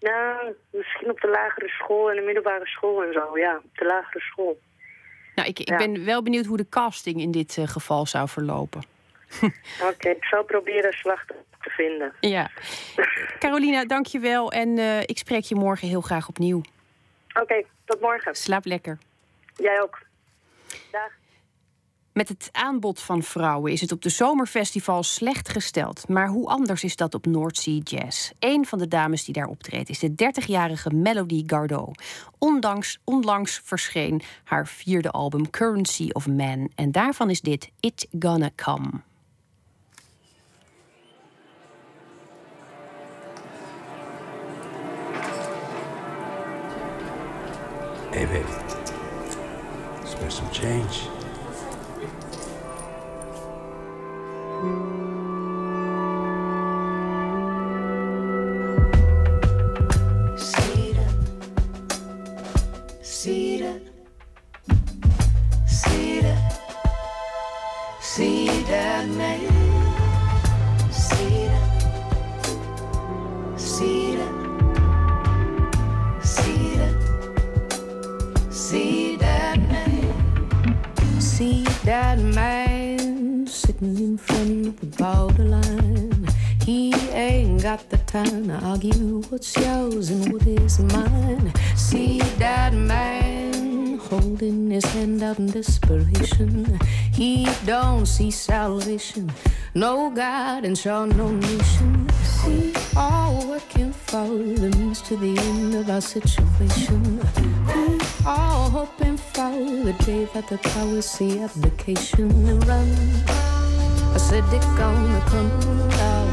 Nou, 0.00 0.54
misschien 0.70 1.10
op 1.10 1.20
de 1.20 1.28
lagere 1.28 1.68
school 1.68 2.10
en 2.10 2.16
de 2.16 2.22
middelbare 2.22 2.66
school 2.66 3.02
en 3.02 3.12
zo. 3.12 3.38
Ja, 3.38 3.56
op 3.56 3.78
de 3.78 3.84
lagere 3.84 4.20
school. 4.20 4.58
Nou, 5.38 5.50
ik, 5.50 5.58
ik 5.58 5.76
ben 5.76 6.04
wel 6.04 6.22
benieuwd 6.22 6.44
hoe 6.44 6.56
de 6.56 6.68
casting 6.68 7.20
in 7.20 7.30
dit 7.30 7.58
geval 7.64 8.06
zou 8.06 8.28
verlopen. 8.28 8.82
Oké, 9.90 10.08
ik 10.08 10.24
zal 10.24 10.44
proberen 10.44 10.92
slag 10.92 11.24
te 11.60 11.70
vinden. 11.70 12.12
Ja. 12.20 12.50
Carolina, 13.38 13.84
dank 13.84 14.06
je 14.06 14.18
wel. 14.18 14.52
En 14.52 14.68
uh, 14.78 15.00
ik 15.00 15.18
spreek 15.18 15.44
je 15.44 15.54
morgen 15.54 15.88
heel 15.88 16.00
graag 16.00 16.28
opnieuw. 16.28 16.60
Oké, 17.40 17.64
tot 17.84 18.00
morgen. 18.00 18.34
Slaap 18.34 18.64
lekker. 18.64 18.98
Jij 19.56 19.82
ook. 19.82 19.98
Dag. 20.90 21.12
Met 22.18 22.28
het 22.28 22.48
aanbod 22.52 23.00
van 23.00 23.22
vrouwen 23.22 23.72
is 23.72 23.80
het 23.80 23.92
op 23.92 24.02
de 24.02 24.08
zomerfestivals 24.08 25.14
slecht 25.14 25.48
gesteld. 25.48 26.08
Maar 26.08 26.28
hoe 26.28 26.46
anders 26.46 26.84
is 26.84 26.96
dat 26.96 27.14
op 27.14 27.26
North 27.26 27.56
Sea 27.56 27.80
Jazz? 27.84 28.30
Een 28.38 28.66
van 28.66 28.78
de 28.78 28.88
dames 28.88 29.24
die 29.24 29.34
daar 29.34 29.46
optreedt 29.46 29.88
is 29.88 29.98
de 29.98 30.10
30-jarige 30.10 30.94
Melody 30.94 31.42
Gardot. 31.46 32.02
Ondanks, 32.38 32.98
onlangs 33.04 33.60
verscheen 33.64 34.22
haar 34.44 34.66
vierde 34.66 35.10
album 35.10 35.50
Currency 35.50 36.08
of 36.12 36.26
Man. 36.26 36.70
En 36.74 36.92
daarvan 36.92 37.30
is 37.30 37.40
dit 37.40 37.70
It 37.80 38.06
Gonna 38.18 38.50
Come. 38.54 38.90
Hey, 48.10 48.26
baby. 48.26 48.52
Spare 50.04 50.30
some 50.30 50.52
change. 50.52 51.17
Cedar, 63.20 63.80
cedar, 65.66 66.38
cedar 68.00 69.06
man, 69.18 69.40
cedar, 70.92 71.66
cedar, 73.56 74.32
cedar, 76.22 76.94
cedar 78.52 79.56
man, 79.66 81.20
cedar 81.20 82.16
man 82.22 83.46
sitting 83.48 83.96
in 83.98 84.16
front 84.16 84.68
of 84.68 84.78
the 84.78 84.86
borderline. 84.96 86.28
He 86.64 86.94
ain't 87.10 87.62
got 87.62 87.88
the 87.90 87.98
time 87.98 88.46
to 88.46 88.54
argue 88.64 89.22
what's 89.30 89.56
yours 89.56 90.10
and 90.10 90.32
what 90.32 90.46
is 90.46 90.78
mine. 90.78 91.52
See 91.88 92.18
that 92.36 92.74
man 92.74 93.96
holding 93.96 94.70
his 94.70 94.84
hand 94.84 95.22
out 95.22 95.38
in 95.38 95.46
desperation. 95.46 96.78
He 97.14 97.48
don't 97.64 98.04
see 98.04 98.30
salvation, 98.30 99.32
no 99.74 100.10
God 100.10 100.66
and 100.66 100.76
sure 100.76 101.06
no 101.06 101.30
nation. 101.30 102.10
See 102.22 102.74
all 102.94 103.48
working 103.48 103.94
for 103.94 104.28
the 104.28 104.68
means 104.76 105.00
to 105.08 105.16
the 105.16 105.38
end 105.38 105.76
of 105.76 105.88
our 105.88 106.02
situation. 106.02 107.20
We 107.66 107.98
all 108.26 108.68
hoping 108.68 109.16
for 109.16 109.50
the 109.50 109.96
day 110.04 110.26
that 110.34 110.46
the 110.48 110.58
powers 110.58 111.06
see 111.06 111.40
abdication 111.40 112.30
and 112.50 112.66
run. 112.68 112.88
I 114.12 114.18
said 114.18 114.44
it 114.52 114.60
gonna 114.76 115.22
come 115.26 115.88
down. 115.88 116.28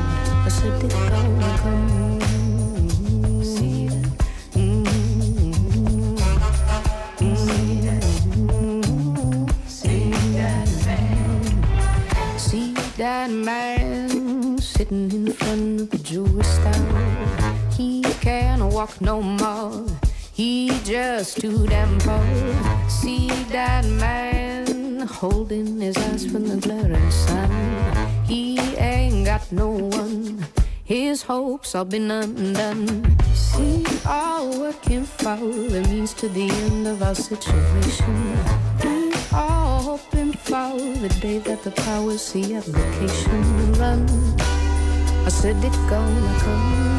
I 0.45 0.49
said 0.49 0.83
it 0.83 0.91
gonna 0.91 1.57
come. 1.59 2.04
That 12.97 13.29
man 13.29 14.57
sitting 14.57 15.11
in 15.11 15.31
front 15.33 15.81
of 15.81 15.89
the 15.91 15.97
jewelry 15.97 16.43
store. 16.43 17.71
He 17.75 18.01
can't 18.21 18.63
walk 18.73 19.01
no 19.01 19.21
more. 19.21 19.85
He 20.31 20.69
just 20.83 21.41
too 21.41 21.65
damn 21.67 21.97
poor. 21.99 22.89
See 22.89 23.27
that 23.49 23.85
man 23.85 25.01
holding 25.01 25.79
his 25.81 25.97
eyes 25.97 26.25
from 26.25 26.47
the 26.47 26.57
glaring 26.57 27.11
sun. 27.11 28.25
He 28.25 28.59
ain't 28.77 29.25
got 29.25 29.51
no 29.51 29.69
one. 29.69 30.45
His 30.83 31.23
hopes 31.23 31.75
all 31.75 31.85
been 31.85 32.11
undone. 32.11 33.17
See, 33.33 33.85
all 34.05 34.59
working 34.59 35.03
for 35.03 35.35
the 35.35 35.85
means 35.89 36.13
to 36.15 36.29
the 36.29 36.49
end 36.49 36.87
of 36.87 37.01
our 37.01 37.15
situation. 37.15 38.94
For 40.45 40.77
the 40.77 41.09
day 41.21 41.39
that 41.39 41.63
the 41.63 41.71
powers 41.71 42.21
see 42.21 42.53
application 42.53 43.73
run. 43.73 44.07
I 45.25 45.29
said 45.29 45.57
it 45.63 45.73
gonna 45.89 46.39
come 46.39 46.94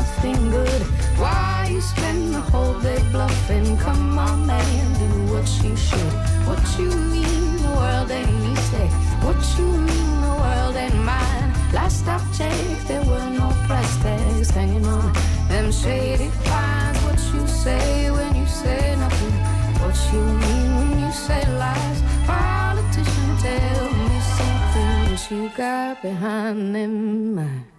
nothing 0.00 0.50
good. 0.50 0.82
Why 1.22 1.68
you 1.70 1.80
spend 1.80 2.34
the 2.34 2.40
whole 2.52 2.78
day 2.80 3.02
bluffing? 3.12 3.76
Come 3.86 4.18
on, 4.18 4.46
man, 4.46 4.84
do 5.02 5.10
what 5.32 5.48
you 5.62 5.74
should. 5.76 6.14
What 6.48 6.62
you 6.78 6.90
mean, 7.14 7.44
the 7.64 7.72
world 7.80 8.10
ain't 8.18 8.36
me 8.44 8.54
say. 8.70 8.88
What 9.26 9.40
you 9.56 9.66
mean, 9.88 10.10
the 10.26 10.34
world 10.42 10.76
ain't 10.84 11.00
mine. 11.10 11.48
Last 11.76 12.08
I 12.14 12.18
checked, 12.36 12.88
there 12.88 13.04
were 13.10 13.28
no 13.40 13.48
price 13.66 13.96
tags 14.02 14.50
hanging 14.50 14.86
on 14.86 15.12
them 15.50 15.66
shady 15.70 16.30
pines. 16.48 16.98
What 17.04 17.20
you 17.34 17.42
say 17.62 18.10
when 18.16 18.32
you 18.40 18.46
say 18.46 18.82
nothing? 19.02 19.36
What 19.82 19.96
you 20.12 20.22
mean 20.44 20.68
when 20.78 20.92
you 21.04 21.12
say 21.26 21.42
lies? 21.62 21.98
Politician, 22.30 23.30
tell 23.44 23.86
me 24.08 24.18
something 24.38 24.98
that 25.10 25.22
you 25.30 25.42
got 25.56 26.02
behind 26.02 26.74
them 26.74 27.38
eyes. 27.38 27.69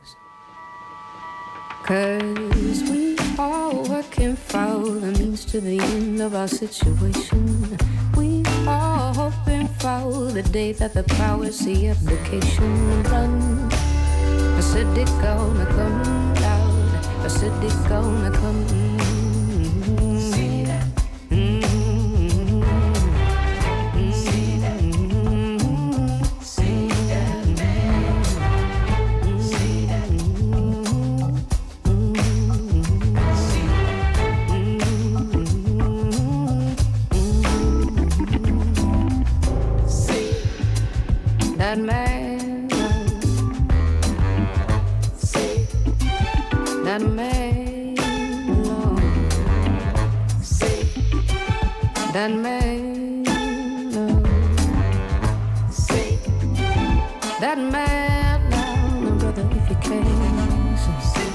Cause 1.84 2.84
we 2.90 3.18
all 3.38 3.84
working 3.90 4.36
for 4.36 4.82
the 5.00 5.12
means 5.20 5.44
to 5.46 5.60
the 5.60 5.80
end 5.80 6.22
of 6.22 6.36
our 6.36 6.48
situation. 6.48 7.78
We 8.16 8.44
all 8.68 9.14
hoping 9.14 9.68
for 9.80 10.32
the 10.32 10.44
day 10.44 10.74
that 10.74 10.94
the 10.94 11.04
powers 11.04 11.58
see 11.58 11.88
application 11.88 13.04
run. 13.04 13.72
I 13.72 14.62
said 14.62 14.98
it 14.98 15.08
gonna 15.22 15.66
come 15.66 16.34
down. 16.36 17.26
I 17.26 17.28
said 17.28 17.64
it 17.64 17.90
gonna 17.90 18.32
come. 18.32 18.68
See 18.68 18.81
that 41.72 41.80
man. 41.80 42.70
See 45.16 45.66
that 46.84 47.02
man. 47.02 47.96
Oh. 48.68 48.98
See 50.42 50.84
that 52.12 52.32
man. 52.32 53.24
Oh. 53.96 54.24
See 55.72 56.20
that 57.40 57.58
man, 57.58 58.54
oh, 58.54 59.00
no, 59.02 59.12
brother, 59.16 59.48
if 59.52 59.70
you 59.70 59.78
can. 59.78 60.78
So 60.78 60.92
see. 61.14 61.32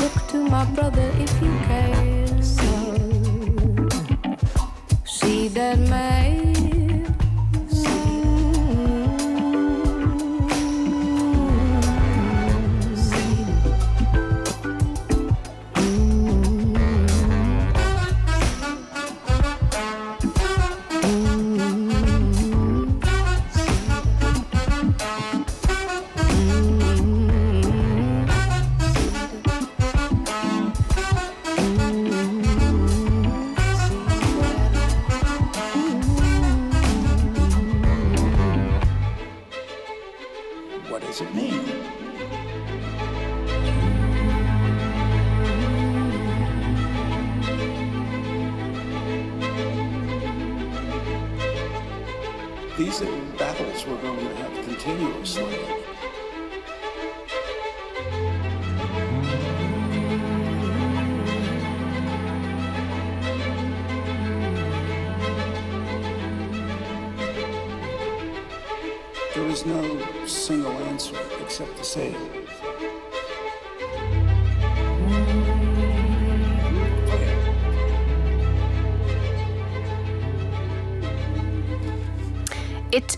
Look 0.00 0.16
to 0.30 0.38
my 0.50 0.64
brother 0.74 1.08
if 1.20 1.40
you. 1.40 1.45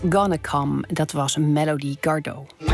Gonna 0.09 0.37
Come, 0.41 0.83
dat 0.87 1.11
was 1.11 1.37
Melody 1.37 1.95
Gardot. 2.01 2.68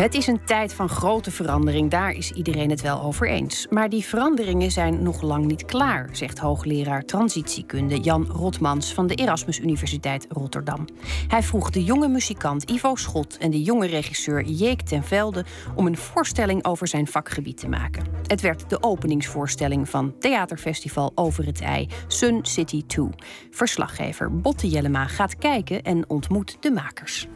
Het 0.00 0.14
is 0.14 0.26
een 0.26 0.44
tijd 0.44 0.74
van 0.74 0.88
grote 0.88 1.30
verandering, 1.30 1.90
daar 1.90 2.12
is 2.12 2.30
iedereen 2.30 2.70
het 2.70 2.80
wel 2.80 3.02
over 3.02 3.28
eens. 3.28 3.66
Maar 3.70 3.88
die 3.88 4.04
veranderingen 4.04 4.70
zijn 4.70 5.02
nog 5.02 5.22
lang 5.22 5.46
niet 5.46 5.64
klaar, 5.64 6.08
zegt 6.12 6.38
hoogleraar 6.38 7.04
transitiekunde 7.04 8.00
Jan 8.00 8.26
Rotmans 8.26 8.94
van 8.94 9.06
de 9.06 9.14
Erasmus 9.14 9.58
Universiteit 9.58 10.26
Rotterdam. 10.28 10.84
Hij 11.28 11.42
vroeg 11.42 11.70
de 11.70 11.84
jonge 11.84 12.08
muzikant 12.08 12.70
Ivo 12.70 12.94
Schot 12.94 13.38
en 13.38 13.50
de 13.50 13.62
jonge 13.62 13.86
regisseur 13.86 14.44
Jeek 14.44 14.80
ten 14.80 15.04
Velde 15.04 15.44
om 15.74 15.86
een 15.86 15.96
voorstelling 15.96 16.64
over 16.64 16.88
zijn 16.88 17.06
vakgebied 17.06 17.56
te 17.56 17.68
maken. 17.68 18.04
Het 18.26 18.40
werd 18.40 18.70
de 18.70 18.82
openingsvoorstelling 18.82 19.88
van 19.88 20.14
theaterfestival 20.18 21.12
Over 21.14 21.46
het 21.46 21.60
IJ, 21.60 21.88
Sun 22.06 22.38
City 22.42 22.84
2. 22.86 23.08
Verslaggever 23.50 24.40
Botte 24.40 24.68
Jellema 24.68 25.06
gaat 25.06 25.36
kijken 25.36 25.82
en 25.82 26.08
ontmoet 26.08 26.56
de 26.60 26.70
makers. 26.70 27.28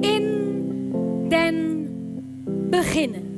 In 0.00 1.26
den 1.28 1.88
beginnen. 2.70 3.28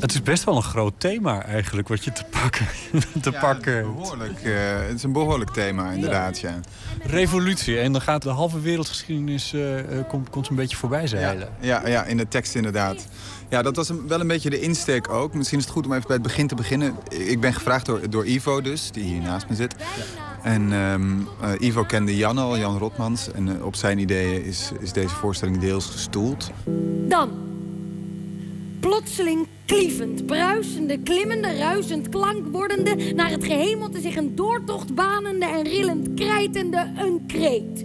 Het 0.00 0.12
is 0.12 0.22
best 0.22 0.44
wel 0.44 0.56
een 0.56 0.62
groot 0.62 0.92
thema 0.98 1.42
eigenlijk 1.44 1.88
wat 1.88 2.04
je 2.04 2.12
te 2.12 2.24
pakken. 2.30 2.66
te 3.22 3.32
pakken. 3.32 3.82
Behoorlijk, 3.94 4.40
eh, 4.42 4.52
het 4.86 4.94
is 4.96 5.02
een 5.02 5.12
behoorlijk 5.12 5.50
thema, 5.50 5.90
inderdaad. 5.90 6.38
Ja. 6.38 6.60
Revolutie. 7.02 7.78
En 7.78 7.92
dan 7.92 8.00
gaat 8.00 8.22
de 8.22 8.28
halve 8.28 8.60
wereldgeschiedenis 8.60 9.52
eh, 9.52 9.78
eh, 9.98 10.08
komt, 10.08 10.30
komt 10.30 10.48
een 10.48 10.56
beetje 10.56 10.76
voorbij 10.76 11.06
zeilen. 11.06 11.48
Ja, 11.60 11.86
ja, 11.88 12.04
in 12.04 12.16
de 12.16 12.28
tekst 12.28 12.54
inderdaad. 12.54 13.06
Ja, 13.48 13.62
dat 13.62 13.76
was 13.76 13.88
een- 13.88 14.08
wel 14.08 14.20
een 14.20 14.26
beetje 14.26 14.50
de 14.50 14.60
insteek 14.60 15.08
ook. 15.08 15.34
Misschien 15.34 15.58
is 15.58 15.64
het 15.64 15.72
goed 15.72 15.86
om 15.86 15.92
even 15.92 16.06
bij 16.06 16.16
het 16.16 16.24
begin 16.24 16.46
te 16.46 16.54
beginnen. 16.54 16.96
Ik 17.08 17.40
ben 17.40 17.54
gevraagd 17.54 17.86
door, 17.86 18.10
door 18.10 18.26
Ivo 18.26 18.60
dus, 18.60 18.90
die 18.90 19.04
hier 19.04 19.20
naast 19.20 19.48
me 19.48 19.54
zit. 19.54 19.74
En 20.42 20.72
ehm, 20.72 21.02
eh, 21.40 21.68
Ivo 21.68 21.84
kende 21.84 22.16
Jan 22.16 22.38
al, 22.38 22.58
Jan 22.58 22.78
Rotmans. 22.78 23.32
En 23.32 23.48
eh, 23.48 23.64
op 23.64 23.74
zijn 23.74 23.98
ideeën 23.98 24.44
is, 24.44 24.70
is 24.80 24.92
deze 24.92 25.14
voorstelling 25.14 25.58
deels 25.58 25.86
gestoeld. 25.86 26.50
Dan. 27.08 27.30
Plotseling 28.80 29.46
klievend, 29.66 30.26
bruisende, 30.26 30.98
klimmende, 30.98 31.56
ruisend, 31.56 32.08
klank 32.08 32.46
wordende... 32.52 33.12
naar 33.14 33.30
het 33.30 33.44
gehemelte 33.44 34.00
zich 34.00 34.16
een 34.16 34.34
doortocht 34.34 34.94
banende 34.94 35.46
en 35.46 35.62
rillend 35.62 36.14
krijtende 36.14 36.92
een 36.98 37.24
kreet. 37.26 37.84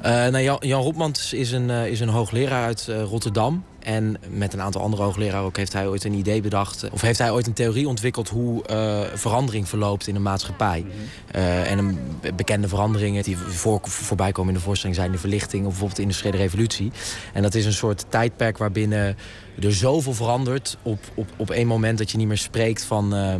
Eh, 0.00 0.12
nou, 0.12 0.38
Jan, 0.38 0.58
Jan 0.60 0.82
Rotmans 0.82 1.32
is 1.32 1.52
een, 1.52 1.70
is 1.70 2.00
een 2.00 2.08
hoogleraar 2.08 2.64
uit 2.64 2.90
Rotterdam. 3.08 3.64
En 3.84 4.16
met 4.28 4.52
een 4.52 4.60
aantal 4.60 4.80
andere 4.82 5.02
hoogleraren 5.02 5.46
ook 5.46 5.56
heeft 5.56 5.72
hij 5.72 5.86
ooit 5.88 6.04
een 6.04 6.12
idee 6.14 6.40
bedacht. 6.40 6.90
Of 6.90 7.00
heeft 7.00 7.18
hij 7.18 7.30
ooit 7.30 7.46
een 7.46 7.52
theorie 7.52 7.88
ontwikkeld 7.88 8.28
hoe 8.28 8.62
eh, 8.64 9.00
verandering 9.14 9.68
verloopt 9.68 10.06
in 10.06 10.14
een 10.14 10.22
maatschappij. 10.22 10.84
Eh, 11.30 11.70
en 11.70 11.78
een 11.78 11.98
be- 12.20 12.32
bekende 12.32 12.68
veranderingen 12.68 13.22
die 13.22 13.36
voor, 13.36 13.80
voorbij 13.82 14.32
komen 14.32 14.52
in 14.52 14.58
de 14.58 14.64
voorstelling 14.64 14.96
zijn 14.98 15.12
de 15.12 15.18
verlichting 15.18 15.60
of 15.62 15.68
bijvoorbeeld 15.68 15.96
de 15.96 16.02
industriële 16.02 16.36
revolutie. 16.36 16.92
En 17.32 17.42
dat 17.42 17.54
is 17.54 17.64
een 17.64 17.72
soort 17.72 18.04
tijdperk 18.08 18.58
waarbinnen 18.58 19.16
er 19.62 19.74
zoveel 19.74 20.14
verandert 20.14 20.76
op, 20.82 20.98
op, 21.14 21.28
op 21.36 21.50
één 21.50 21.66
moment 21.66 21.98
dat 21.98 22.10
je 22.10 22.16
niet 22.16 22.26
meer 22.28 22.38
spreekt 22.38 22.84
van. 22.84 23.14
eh, 23.14 23.34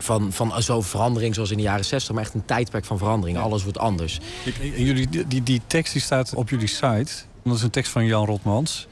van, 0.00 0.32
van 0.32 0.62
zo'n 0.62 0.82
verandering 0.84 1.34
zoals 1.34 1.50
in 1.50 1.56
de 1.56 1.62
jaren 1.62 1.84
60, 1.84 2.14
maar 2.14 2.22
echt 2.22 2.34
een 2.34 2.44
tijdperk 2.44 2.84
van 2.84 2.98
verandering. 2.98 3.38
Alles 3.38 3.62
wordt 3.62 3.78
anders. 3.78 4.20
En 4.60 4.82
jullie, 4.84 5.08
die, 5.08 5.26
die, 5.26 5.42
die 5.42 5.60
tekst 5.66 5.92
die 5.92 6.02
staat 6.02 6.34
op 6.34 6.48
jullie 6.48 6.66
site. 6.66 7.12
Dat 7.42 7.56
is 7.56 7.62
een 7.62 7.70
tekst 7.70 7.92
van 7.92 8.04
Jan 8.06 8.26
Rotmans. 8.26 8.87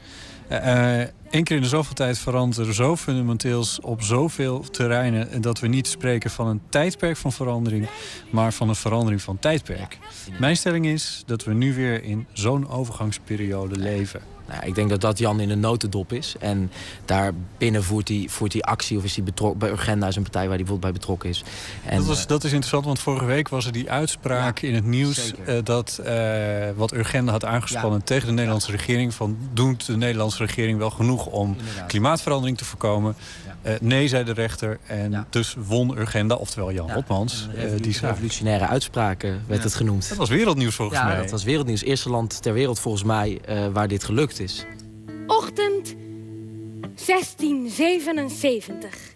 Eén 1.29 1.43
keer 1.43 1.55
in 1.55 1.61
de 1.61 1.67
zoveel 1.67 1.93
tijd 1.93 2.17
verandert 2.17 2.67
er 2.67 2.73
zo 2.73 2.95
fundamenteels 2.95 3.79
op 3.79 4.01
zoveel 4.01 4.59
terreinen... 4.59 5.31
en 5.31 5.41
dat 5.41 5.59
we 5.59 5.67
niet 5.67 5.87
spreken 5.87 6.29
van 6.29 6.47
een 6.47 6.61
tijdperk 6.69 7.17
van 7.17 7.31
verandering... 7.31 7.89
maar 8.31 8.53
van 8.53 8.69
een 8.69 8.75
verandering 8.75 9.21
van 9.21 9.39
tijdperk. 9.39 9.97
Mijn 10.39 10.57
stelling 10.57 10.85
is 10.85 11.23
dat 11.25 11.43
we 11.43 11.53
nu 11.53 11.73
weer 11.73 12.03
in 12.03 12.27
zo'n 12.33 12.69
overgangsperiode 12.69 13.77
leven. 13.77 14.36
Nou, 14.47 14.65
ik 14.65 14.75
denk 14.75 14.89
dat 14.89 15.01
dat 15.01 15.17
Jan 15.17 15.39
in 15.39 15.49
een 15.49 15.59
notendop 15.59 16.13
is. 16.13 16.35
En 16.39 16.71
daarbinnen 17.05 17.83
voert 17.83 18.07
hij, 18.07 18.25
voert 18.29 18.53
hij 18.53 18.61
actie 18.61 18.97
of 18.97 19.03
is 19.03 19.15
hij 19.15 19.23
betrokken 19.23 19.59
bij 19.59 19.69
Urgenda, 19.69 20.07
is 20.07 20.15
een 20.15 20.23
partij 20.23 20.47
waar 20.47 20.55
hij 20.55 20.65
bijvoorbeeld 20.65 20.91
bij 20.91 21.01
betrokken 21.01 21.29
is. 21.29 21.43
En, 21.85 21.97
dat, 21.97 22.05
was, 22.05 22.27
dat 22.27 22.43
is 22.43 22.51
interessant, 22.51 22.85
want 22.85 22.99
vorige 22.99 23.25
week 23.25 23.49
was 23.49 23.65
er 23.65 23.71
die 23.71 23.91
uitspraak 23.91 24.59
in 24.59 24.75
het 24.75 24.85
nieuws... 24.85 25.33
eh, 25.45 25.55
dat 25.63 25.97
eh, 26.03 26.69
wat 26.75 26.93
Urgenda 26.93 27.31
had 27.31 27.45
aangespannen 27.45 28.03
tegen 28.03 28.27
de 28.27 28.33
Nederlandse 28.33 28.71
regering... 28.71 29.13
van 29.13 29.37
doet 29.53 29.85
de 29.85 29.97
Nederlandse 29.97 30.45
regering 30.45 30.77
wel 30.77 30.89
genoeg 30.89 31.25
om 31.25 31.55
Inderdaad. 31.57 31.87
klimaatverandering 31.87 32.57
te 32.57 32.65
voorkomen? 32.65 33.15
Eh, 33.67 33.73
nee, 33.81 34.07
zei 34.07 34.23
de 34.23 34.33
rechter. 34.33 34.79
En 34.85 35.27
dus 35.29 35.55
won 35.67 35.97
Urgenda, 35.97 36.35
oftewel 36.35 36.71
Jan 36.71 36.89
eh, 36.89 37.03
die 37.81 37.97
revolutionaire 38.01 38.67
uitspraken 38.67 39.41
werd 39.47 39.63
het 39.63 39.75
genoemd. 39.75 40.09
Dat 40.09 40.17
was 40.17 40.29
wereldnieuws 40.29 40.75
volgens 40.75 41.03
mij. 41.03 41.17
dat 41.17 41.31
was 41.31 41.43
wereldnieuws. 41.43 41.83
Eerste 41.83 42.09
land 42.09 42.41
ter 42.41 42.53
wereld 42.53 42.79
volgens 42.79 43.03
mij 43.03 43.39
eh, 43.45 43.67
waar 43.73 43.87
dit 43.87 44.03
gelukt 44.03 44.36
is. 44.39 44.65
Ochtend 45.27 45.95
1677. 47.05 49.15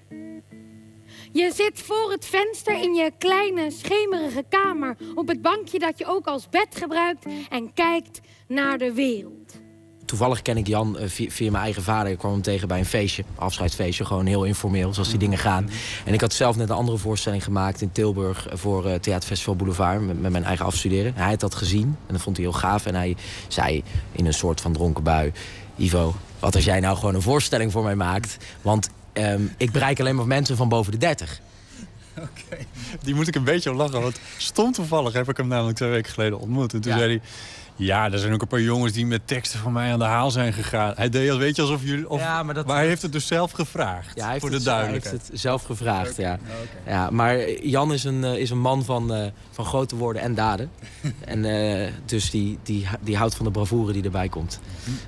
Je 1.32 1.52
zit 1.54 1.80
voor 1.80 2.12
het 2.12 2.26
venster 2.26 2.82
in 2.82 2.94
je 2.94 3.12
kleine 3.18 3.72
schemerige 3.72 4.46
kamer 4.50 4.98
op 5.16 5.28
het 5.28 5.42
bankje 5.42 5.80
dat 5.80 5.98
je 5.98 6.06
ook 6.06 6.28
als 6.28 6.50
bed 6.50 6.76
gebruikt 6.76 7.26
en 7.50 7.74
kijkt 7.74 8.20
naar 8.48 8.78
de 8.78 8.94
wereld. 8.94 9.41
Toevallig 10.12 10.42
ken 10.42 10.58
ik 10.58 10.68
Jan 10.68 10.98
eh, 10.98 11.10
via, 11.10 11.30
via 11.30 11.52
mijn 11.52 11.64
eigen 11.64 11.84
vader. 11.84 12.12
Ik 12.12 12.18
kwam 12.18 12.32
hem 12.32 12.42
tegen 12.42 12.68
bij 12.68 12.80
een 12.80 12.86
feestje, 12.86 13.24
afscheidsfeestje. 13.36 14.06
Gewoon 14.06 14.26
heel 14.26 14.44
informeel, 14.44 14.94
zoals 14.94 15.10
die 15.10 15.20
dingen 15.20 15.38
gaan. 15.38 15.70
En 16.06 16.14
ik 16.14 16.22
had 16.22 16.34
zelf 16.34 16.56
net 16.56 16.70
een 16.70 16.76
andere 16.76 16.98
voorstelling 16.98 17.44
gemaakt 17.44 17.82
in 17.82 17.92
Tilburg... 17.92 18.48
voor 18.54 18.86
eh, 18.88 19.00
Theaterfestival 19.00 19.56
Boulevard, 19.56 20.02
met, 20.02 20.22
met 20.22 20.32
mijn 20.32 20.44
eigen 20.44 20.66
afstuderen. 20.66 21.14
Hij 21.16 21.30
had 21.30 21.40
dat 21.40 21.56
gezien 21.56 21.84
en 22.08 22.14
dat 22.14 22.22
vond 22.22 22.38
hij 22.38 22.46
heel 22.46 22.56
gaaf. 22.56 22.86
En 22.86 22.96
hij 22.96 23.16
zei 23.48 23.84
in 24.12 24.26
een 24.26 24.34
soort 24.34 24.62
van 24.62 24.74
dronken 24.74 25.04
bui... 25.04 25.32
Ivo, 25.76 26.16
wat 26.40 26.56
als 26.56 26.64
jij 26.64 26.80
nou 26.80 26.98
gewoon 26.98 27.16
een 27.16 27.22
voorstelling 27.22 27.72
voor 27.72 27.84
mij 27.84 27.96
maakt? 27.96 28.38
Want 28.62 28.90
ehm, 29.14 29.42
ik 29.58 29.72
bereik 29.72 30.00
alleen 30.00 30.16
maar 30.16 30.28
mensen 30.28 30.58
van 30.58 30.70
boven 30.70 30.92
de 30.92 30.98
30. 30.98 31.40
Die 33.04 33.16
moet 33.16 33.28
ik 33.28 33.36
een 33.36 33.44
beetje 33.44 33.72
om 33.72 33.78
lachen. 33.78 34.02
Want 34.02 34.20
stom 34.38 34.72
toevallig 34.72 35.14
heb 35.14 35.30
ik 35.30 35.38
hem 35.38 35.48
namelijk 35.48 35.78
twee 35.78 35.90
weken 35.90 36.12
geleden 36.12 36.40
ontmoet. 36.40 36.74
En 36.74 36.82
toen 36.82 36.92
Ja. 36.92 36.98
zei 36.98 37.10
hij... 37.12 37.22
Ja, 37.82 38.12
er 38.12 38.20
zijn 38.20 38.34
ook 38.34 38.42
een 38.42 38.48
paar 38.48 38.62
jongens 38.62 38.94
die 38.94 39.06
met 39.06 39.28
teksten 39.28 39.60
van 39.60 39.72
mij 39.74 39.92
aan 39.92 40.00
de 40.00 40.06
haal 40.06 40.32
zijn 40.32 40.54
gegaan. 40.54 40.94
Hij 40.96 41.10
deed, 41.10 41.36
weet 41.38 41.56
je, 41.56 41.62
alsof 41.62 41.84
jullie... 41.84 42.10
Of, 42.10 42.20
Ja, 42.20 42.44
maar 42.44 42.54
dat- 42.54 42.68
hij 42.68 42.88
heeft 42.88 43.02
het 43.02 43.12
dus 43.12 43.28
zelf 43.28 43.52
gevraagd. 43.52 44.12
Ja, 44.16 44.22
hij 44.22 44.30
heeft, 44.30 44.42
voor 44.42 44.50
de 44.50 44.56
het, 44.56 44.66
hij 44.66 44.74
duidelijkheid. 44.74 45.18
heeft 45.18 45.32
het 45.32 45.40
zelf 45.40 45.64
gevraagd, 45.64 46.16
ja. 46.16 46.38
ja. 46.86 47.10
Maar 47.10 47.50
Jan 47.52 47.94
is 47.94 48.04
een, 48.04 48.24
eh, 48.24 48.38
is 48.38 48.50
een 48.50 48.60
man 48.60 48.84
van, 48.86 49.14
eh, 49.14 49.26
van 49.52 49.66
grote 49.66 49.96
woorden 49.96 50.22
en 50.22 50.36
daden. 50.36 50.72
en 51.26 51.46
eh, 51.46 51.92
dus 52.06 52.30
die, 52.30 52.60
die, 52.64 52.88
die 53.02 53.18
houdt 53.18 53.36
van 53.36 53.46
de 53.46 53.52
bravoure 53.52 53.94
die 53.94 54.04
erbij 54.04 54.30
komt. 54.30 54.60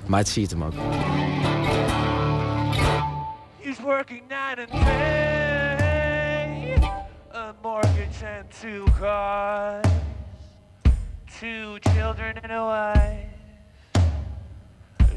Maar 0.06 0.18
het 0.18 0.28
ziet 0.28 0.50
hem 0.50 0.64
ook. 0.64 0.72
He's 3.60 3.80
working 3.82 4.22
nine 4.28 4.66
and 4.70 4.84
day, 4.86 6.76
a 7.34 7.54
mortgage 7.62 8.26
and 8.40 8.60
two 8.60 8.84
cars, 9.00 9.86
two 11.40 11.78
children 11.92 12.36
and 12.42 12.52
a 12.52 12.64
wife. 12.64 13.32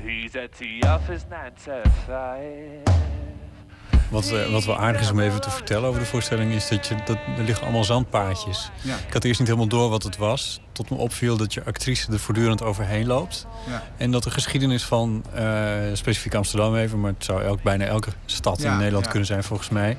He's 0.04 0.36
at 0.36 0.58
the 0.58 0.88
office 0.88 1.26
nine 1.30 1.54
to 1.64 1.90
five. 2.06 2.82
Wat, 4.10 4.32
eh, 4.32 4.52
wat 4.52 4.66
wel 4.66 4.78
aardig 4.78 5.02
is 5.02 5.12
om 5.12 5.20
even 5.20 5.42
te 5.42 5.50
vertellen 5.50 5.90
over 5.90 6.02
de 6.02 6.08
voorstelling... 6.08 6.54
is 6.54 6.68
dat, 6.68 6.88
je, 6.88 6.96
dat 7.06 7.18
er 7.38 7.44
liggen 7.44 7.64
allemaal 7.64 7.84
zandpaadjes. 7.84 8.70
Ja. 8.82 8.96
Ik 9.08 9.14
had 9.14 9.24
eerst 9.24 9.40
niet 9.40 9.48
helemaal 9.48 9.70
door 9.70 9.90
wat 9.90 10.04
het 10.04 10.18
was. 10.18 10.62
Tot 10.78 10.90
me 10.90 10.96
opviel 10.96 11.38
dat 11.38 11.54
je 11.54 11.64
actrice 11.64 12.12
er 12.12 12.20
voortdurend 12.20 12.62
overheen 12.62 13.08
loopt. 13.08 13.46
Ja. 13.68 13.84
En 13.98 14.12
dat 14.12 14.24
de 14.24 14.32
geschiedenis 14.32 14.84
van, 14.84 15.24
eh, 15.34 15.46
specifiek 15.94 16.36
Amsterdam 16.36 16.76
even... 16.76 17.00
maar 17.00 17.12
het 17.12 17.24
zou 17.24 17.44
elk, 17.44 17.64
bijna 17.64 17.86
elke 17.86 18.12
stad 18.26 18.62
Ja, 18.62 18.72
in 18.72 18.78
Nederland 18.78 19.06
ja. 19.06 19.10
kunnen 19.10 19.28
zijn 19.28 19.44
volgens 19.44 19.70
mij... 19.70 19.98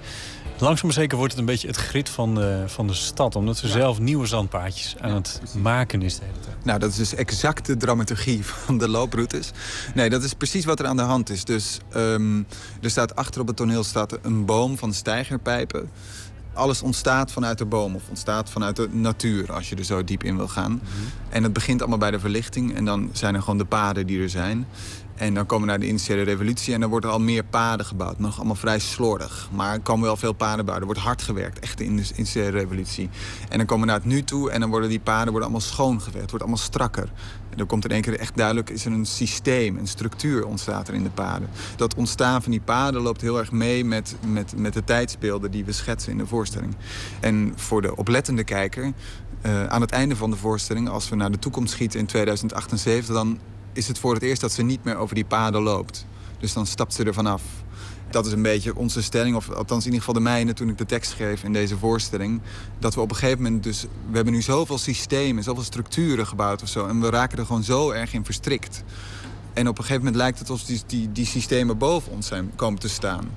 Langzaam 0.60 0.86
maar 0.86 0.94
zeker 0.94 1.16
wordt 1.16 1.32
het 1.32 1.40
een 1.40 1.48
beetje 1.48 1.66
het 1.66 1.76
grit 1.76 2.08
van 2.08 2.34
de, 2.34 2.62
van 2.66 2.86
de 2.86 2.94
stad. 2.94 3.36
Omdat 3.36 3.56
ze 3.56 3.68
zelf 3.68 3.98
nieuwe 3.98 4.26
zandpaadjes 4.26 4.96
aan 5.00 5.14
het 5.14 5.40
maken 5.56 6.02
is 6.02 6.18
de 6.18 6.24
hele 6.24 6.40
tijd. 6.40 6.64
Nou, 6.64 6.78
dat 6.78 6.90
is 6.90 6.96
dus 6.96 7.14
exact 7.14 7.66
de 7.66 7.76
dramaturgie 7.76 8.44
van 8.64 8.78
de 8.78 8.88
looproutes. 8.88 9.50
Nee, 9.94 10.10
dat 10.10 10.22
is 10.22 10.34
precies 10.34 10.64
wat 10.64 10.80
er 10.80 10.86
aan 10.86 10.96
de 10.96 11.02
hand 11.02 11.30
is. 11.30 11.44
Dus 11.44 11.78
ehm, 11.92 12.38
er 12.80 12.90
staat 12.90 13.16
achter 13.16 13.40
op 13.40 13.46
het 13.46 13.56
toneel 13.56 13.84
staat 13.84 14.18
een 14.22 14.44
boom 14.44 14.78
van 14.78 14.94
stijgerpijpen. 14.94 15.90
Alles 16.58 16.82
ontstaat 16.82 17.32
vanuit 17.32 17.58
de 17.58 17.64
boom 17.64 17.94
of 17.94 18.08
ontstaat 18.08 18.50
vanuit 18.50 18.76
de 18.76 18.88
natuur, 18.90 19.52
als 19.52 19.68
je 19.68 19.76
er 19.76 19.84
zo 19.84 20.04
diep 20.04 20.22
in 20.22 20.36
wil 20.36 20.48
gaan. 20.48 20.80
En 21.28 21.42
het 21.42 21.52
begint 21.52 21.80
allemaal 21.80 21.98
bij 21.98 22.10
de 22.10 22.20
verlichting 22.20 22.74
en 22.74 22.84
dan 22.84 23.10
zijn 23.12 23.34
er 23.34 23.40
gewoon 23.40 23.58
de 23.58 23.64
paden 23.64 24.06
die 24.06 24.22
er 24.22 24.30
zijn. 24.30 24.66
En 25.18 25.34
dan 25.34 25.46
komen 25.46 25.66
we 25.66 25.70
naar 25.70 25.80
de 25.80 25.86
industriële 25.86 26.22
revolutie 26.22 26.74
en 26.74 26.80
dan 26.80 26.90
worden 26.90 27.10
al 27.10 27.20
meer 27.20 27.44
paden 27.44 27.86
gebouwd. 27.86 28.18
Nog 28.18 28.36
allemaal 28.36 28.54
vrij 28.54 28.78
slordig. 28.78 29.48
Maar 29.52 29.72
er 29.72 29.80
komen 29.80 30.04
wel 30.04 30.16
veel 30.16 30.32
paden 30.32 30.64
bouwen. 30.64 30.80
Er 30.80 30.92
wordt 30.92 31.06
hard 31.06 31.22
gewerkt, 31.22 31.58
echt 31.58 31.78
de 31.78 31.84
industriële 31.84 32.50
revolutie. 32.50 33.10
En 33.48 33.58
dan 33.58 33.66
komen 33.66 33.86
we 33.86 33.92
naar 33.92 34.00
het 34.00 34.10
nu 34.10 34.22
toe 34.22 34.50
en 34.50 34.60
dan 34.60 34.70
worden 34.70 34.88
die 34.88 35.00
paden 35.00 35.26
worden 35.26 35.42
allemaal 35.42 35.60
schoongewerkt. 35.60 36.20
Het 36.20 36.30
wordt 36.30 36.44
allemaal 36.44 36.64
strakker. 36.64 37.12
En 37.50 37.58
dan 37.58 37.66
komt 37.66 37.84
er 37.84 37.90
in 37.90 37.96
één 37.96 38.04
keer 38.04 38.18
echt 38.18 38.36
duidelijk, 38.36 38.70
is 38.70 38.84
er 38.84 38.92
een 38.92 39.06
systeem, 39.06 39.76
een 39.76 39.88
structuur 39.88 40.46
ontstaat 40.46 40.88
er 40.88 40.94
in 40.94 41.02
de 41.02 41.10
paden. 41.10 41.48
Dat 41.76 41.94
ontstaan 41.94 42.42
van 42.42 42.50
die 42.50 42.60
paden 42.60 43.02
loopt 43.02 43.20
heel 43.20 43.38
erg 43.38 43.52
mee 43.52 43.84
met, 43.84 44.16
met, 44.26 44.56
met 44.56 44.72
de 44.72 44.84
tijdsbeelden 44.84 45.50
die 45.50 45.64
we 45.64 45.72
schetsen 45.72 46.12
in 46.12 46.18
de 46.18 46.26
voorstelling. 46.26 46.76
En 47.20 47.52
voor 47.56 47.82
de 47.82 47.96
oplettende 47.96 48.44
kijker, 48.44 48.92
eh, 49.40 49.66
aan 49.66 49.80
het 49.80 49.90
einde 49.90 50.16
van 50.16 50.30
de 50.30 50.36
voorstelling, 50.36 50.88
als 50.88 51.08
we 51.08 51.16
naar 51.16 51.30
de 51.30 51.38
toekomst 51.38 51.72
schieten 51.72 52.00
in 52.00 52.06
2078, 52.06 53.14
dan 53.14 53.38
is 53.78 53.88
het 53.88 53.98
voor 53.98 54.14
het 54.14 54.22
eerst 54.22 54.40
dat 54.40 54.52
ze 54.52 54.62
niet 54.62 54.84
meer 54.84 54.96
over 54.96 55.14
die 55.14 55.24
paden 55.24 55.62
loopt. 55.62 56.06
Dus 56.38 56.52
dan 56.52 56.66
stapt 56.66 56.94
ze 56.94 57.04
er 57.04 57.14
vanaf. 57.14 57.42
Dat 58.10 58.26
is 58.26 58.32
een 58.32 58.42
beetje 58.42 58.76
onze 58.76 59.02
stelling, 59.02 59.36
of 59.36 59.50
althans 59.50 59.80
in 59.80 59.92
ieder 59.92 59.98
geval 59.98 60.14
de 60.14 60.28
mijne 60.28 60.52
toen 60.52 60.68
ik 60.68 60.78
de 60.78 60.86
tekst 60.86 61.10
schreef 61.10 61.44
in 61.44 61.52
deze 61.52 61.78
voorstelling. 61.78 62.40
Dat 62.78 62.94
we 62.94 63.00
op 63.00 63.10
een 63.10 63.16
gegeven 63.16 63.42
moment 63.42 63.62
dus, 63.62 63.82
we 63.82 64.14
hebben 64.14 64.32
nu 64.32 64.42
zoveel 64.42 64.78
systemen, 64.78 65.42
zoveel 65.42 65.62
structuren 65.62 66.26
gebouwd 66.26 66.62
of 66.62 66.68
zo. 66.68 66.86
En 66.86 67.00
we 67.00 67.10
raken 67.10 67.38
er 67.38 67.46
gewoon 67.46 67.64
zo 67.64 67.90
erg 67.90 68.12
in 68.12 68.24
verstrikt. 68.24 68.82
En 69.52 69.68
op 69.68 69.78
een 69.78 69.84
gegeven 69.84 70.02
moment 70.02 70.16
lijkt 70.16 70.38
het 70.38 70.50
alsof 70.50 70.66
die, 70.66 70.80
die, 70.86 71.12
die 71.12 71.26
systemen 71.26 71.78
boven 71.78 72.12
ons 72.12 72.26
zijn 72.26 72.52
komen 72.56 72.80
te 72.80 72.88
staan. 72.88 73.28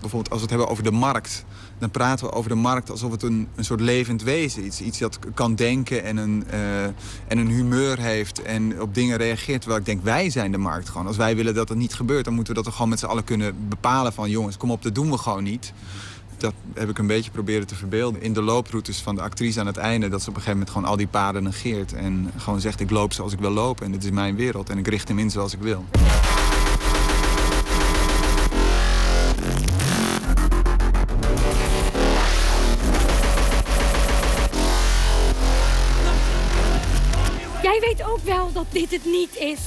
Bijvoorbeeld 0.00 0.30
als 0.30 0.40
we 0.40 0.46
het 0.46 0.50
hebben 0.50 0.68
over 0.68 0.84
de 0.84 0.90
markt. 0.90 1.44
Dan 1.78 1.90
praten 1.90 2.26
we 2.26 2.32
over 2.32 2.50
de 2.50 2.56
markt 2.56 2.90
alsof 2.90 3.10
het 3.10 3.22
een, 3.22 3.48
een 3.54 3.64
soort 3.64 3.80
levend 3.80 4.22
wezen 4.22 4.64
is. 4.64 4.80
Iets 4.80 4.98
dat 4.98 5.18
kan 5.34 5.54
denken 5.54 6.04
en 6.04 6.16
een, 6.16 6.44
eh, 6.50 6.84
en 6.84 7.38
een 7.38 7.48
humeur 7.48 7.98
heeft 7.98 8.42
en 8.42 8.80
op 8.80 8.94
dingen 8.94 9.16
reageert. 9.16 9.60
Terwijl 9.60 9.80
ik 9.80 9.86
denk, 9.86 10.04
wij 10.04 10.30
zijn 10.30 10.52
de 10.52 10.58
markt 10.58 10.88
gewoon. 10.88 11.06
Als 11.06 11.16
wij 11.16 11.36
willen 11.36 11.54
dat 11.54 11.68
het 11.68 11.78
niet 11.78 11.94
gebeurt, 11.94 12.24
dan 12.24 12.34
moeten 12.34 12.52
we 12.52 12.58
dat 12.58 12.68
er 12.68 12.74
gewoon 12.74 12.90
met 12.90 12.98
z'n 12.98 13.06
allen 13.06 13.24
kunnen 13.24 13.68
bepalen 13.68 14.12
van... 14.12 14.30
jongens, 14.30 14.56
kom 14.56 14.70
op, 14.70 14.82
dat 14.82 14.94
doen 14.94 15.10
we 15.10 15.18
gewoon 15.18 15.42
niet. 15.42 15.72
Dat 16.36 16.54
heb 16.74 16.88
ik 16.88 16.98
een 16.98 17.06
beetje 17.06 17.30
proberen 17.30 17.66
te 17.66 17.74
verbeelden 17.74 18.22
in 18.22 18.32
de 18.32 18.42
looproutes 18.42 19.00
van 19.00 19.14
de 19.14 19.20
actrice 19.22 19.60
aan 19.60 19.66
het 19.66 19.76
einde. 19.76 20.08
Dat 20.08 20.22
ze 20.22 20.28
op 20.28 20.36
een 20.36 20.42
gegeven 20.42 20.58
moment 20.58 20.70
gewoon 20.76 20.88
al 20.88 20.96
die 20.96 21.06
paden 21.06 21.42
negeert. 21.42 21.92
En 21.92 22.30
gewoon 22.36 22.60
zegt, 22.60 22.80
ik 22.80 22.90
loop 22.90 23.12
zoals 23.12 23.32
ik 23.32 23.38
wil 23.38 23.50
lopen. 23.50 23.86
En 23.86 23.92
dit 23.92 24.04
is 24.04 24.10
mijn 24.10 24.36
wereld 24.36 24.70
en 24.70 24.78
ik 24.78 24.88
richt 24.88 25.08
hem 25.08 25.18
in 25.18 25.30
zoals 25.30 25.52
ik 25.52 25.60
wil. 25.60 25.84
Dat 38.28 38.66
dit 38.72 38.90
het 38.90 39.04
niet 39.04 39.36
is. 39.36 39.60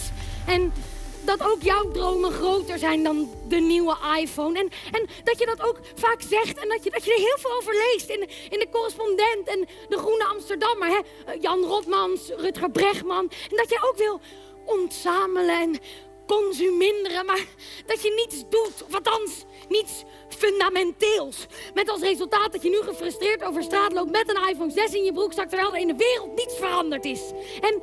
En 0.45 0.73
dat 1.21 1.43
ook 1.43 1.61
jouw 1.61 1.91
dromen 1.91 2.31
groter 2.31 2.77
zijn 2.77 3.03
dan 3.03 3.29
de 3.47 3.55
nieuwe 3.55 3.97
iPhone. 4.19 4.59
En, 4.59 4.69
en 4.91 5.07
dat 5.23 5.39
je 5.39 5.45
dat 5.45 5.61
ook 5.61 5.79
vaak 5.95 6.21
zegt 6.21 6.59
en 6.59 6.69
dat 6.69 6.83
je, 6.83 6.89
dat 6.89 7.05
je 7.05 7.13
er 7.13 7.17
heel 7.17 7.37
veel 7.37 7.51
over 7.57 7.73
leest 7.73 8.09
in, 8.09 8.29
in 8.49 8.59
de 8.59 8.67
correspondent 8.71 9.47
en 9.47 9.67
de 9.89 9.97
Groene 9.97 10.25
Amsterdammer. 10.25 10.87
Hè? 10.87 10.99
Jan 11.39 11.63
Rotmans, 11.63 12.29
Rutger 12.37 12.71
Bregman. 12.71 13.31
En 13.49 13.57
dat 13.57 13.69
jij 13.69 13.81
ook 13.81 13.97
wil 13.97 14.19
ontzamelen 14.65 15.61
en 15.61 15.79
consuminderen, 16.27 17.25
maar 17.25 17.45
dat 17.85 18.01
je 18.01 18.13
niets 18.15 18.43
doet. 18.49 18.83
Of 18.87 18.95
althans, 18.95 19.45
niets 19.69 20.03
fundamenteels. 20.29 21.45
Met 21.73 21.89
als 21.89 22.01
resultaat 22.01 22.51
dat 22.51 22.63
je 22.63 22.69
nu 22.69 22.81
gefrustreerd 22.81 23.43
over 23.43 23.63
straat 23.63 23.93
loopt 23.93 24.11
met 24.11 24.29
een 24.29 24.49
iPhone 24.49 24.71
6 24.71 24.93
in 24.93 25.03
je 25.03 25.13
broekzak, 25.13 25.49
terwijl 25.49 25.73
er 25.73 25.79
in 25.79 25.87
de 25.87 25.95
wereld 25.95 26.35
niets 26.35 26.55
veranderd 26.55 27.05
is. 27.05 27.21
En 27.61 27.81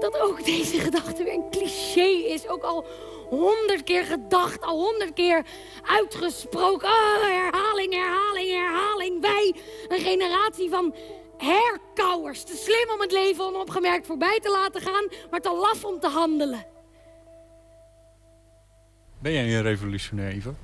dat 0.00 0.18
ook 0.18 0.44
deze 0.44 0.80
gedachte 0.80 1.24
weer 1.24 1.32
een 1.32 1.50
cliché 1.50 2.08
is. 2.08 2.48
Ook 2.48 2.62
al 2.62 2.84
honderd 3.30 3.82
keer 3.84 4.04
gedacht, 4.04 4.62
al 4.62 4.82
honderd 4.84 5.12
keer 5.12 5.46
uitgesproken. 5.82 6.88
Oh, 6.88 7.20
herhaling, 7.20 7.92
herhaling, 7.92 8.50
herhaling. 8.50 9.20
Wij, 9.20 9.54
een 9.88 10.00
generatie 10.00 10.70
van 10.70 10.94
herkauwers. 11.36 12.42
Te 12.42 12.56
slim 12.56 12.90
om 12.94 13.00
het 13.00 13.12
leven 13.12 13.44
onopgemerkt 13.44 14.06
voorbij 14.06 14.40
te 14.40 14.50
laten 14.50 14.80
gaan, 14.80 15.08
maar 15.30 15.40
te 15.40 15.52
laf 15.52 15.84
om 15.84 16.00
te 16.00 16.08
handelen. 16.08 16.73
Ben 19.24 19.32
jij 19.32 19.56
een 19.56 19.62
revolutionair, 19.62 20.34
Ivo? 20.34 20.54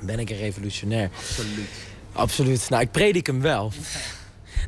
Ben 0.00 0.18
ik 0.18 0.30
een 0.30 0.36
revolutionair? 0.36 1.10
Absoluut. 1.16 1.68
Absoluut. 2.12 2.70
Nou, 2.70 2.82
ik 2.82 2.90
predik 2.90 3.26
hem 3.26 3.40
wel. 3.40 3.72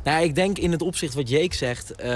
Nou, 0.03 0.23
ik 0.23 0.35
denk 0.35 0.57
in 0.57 0.71
het 0.71 0.81
opzicht 0.81 1.13
wat 1.13 1.29
Jeek 1.29 1.53
zegt... 1.53 1.91
eh, 1.91 2.11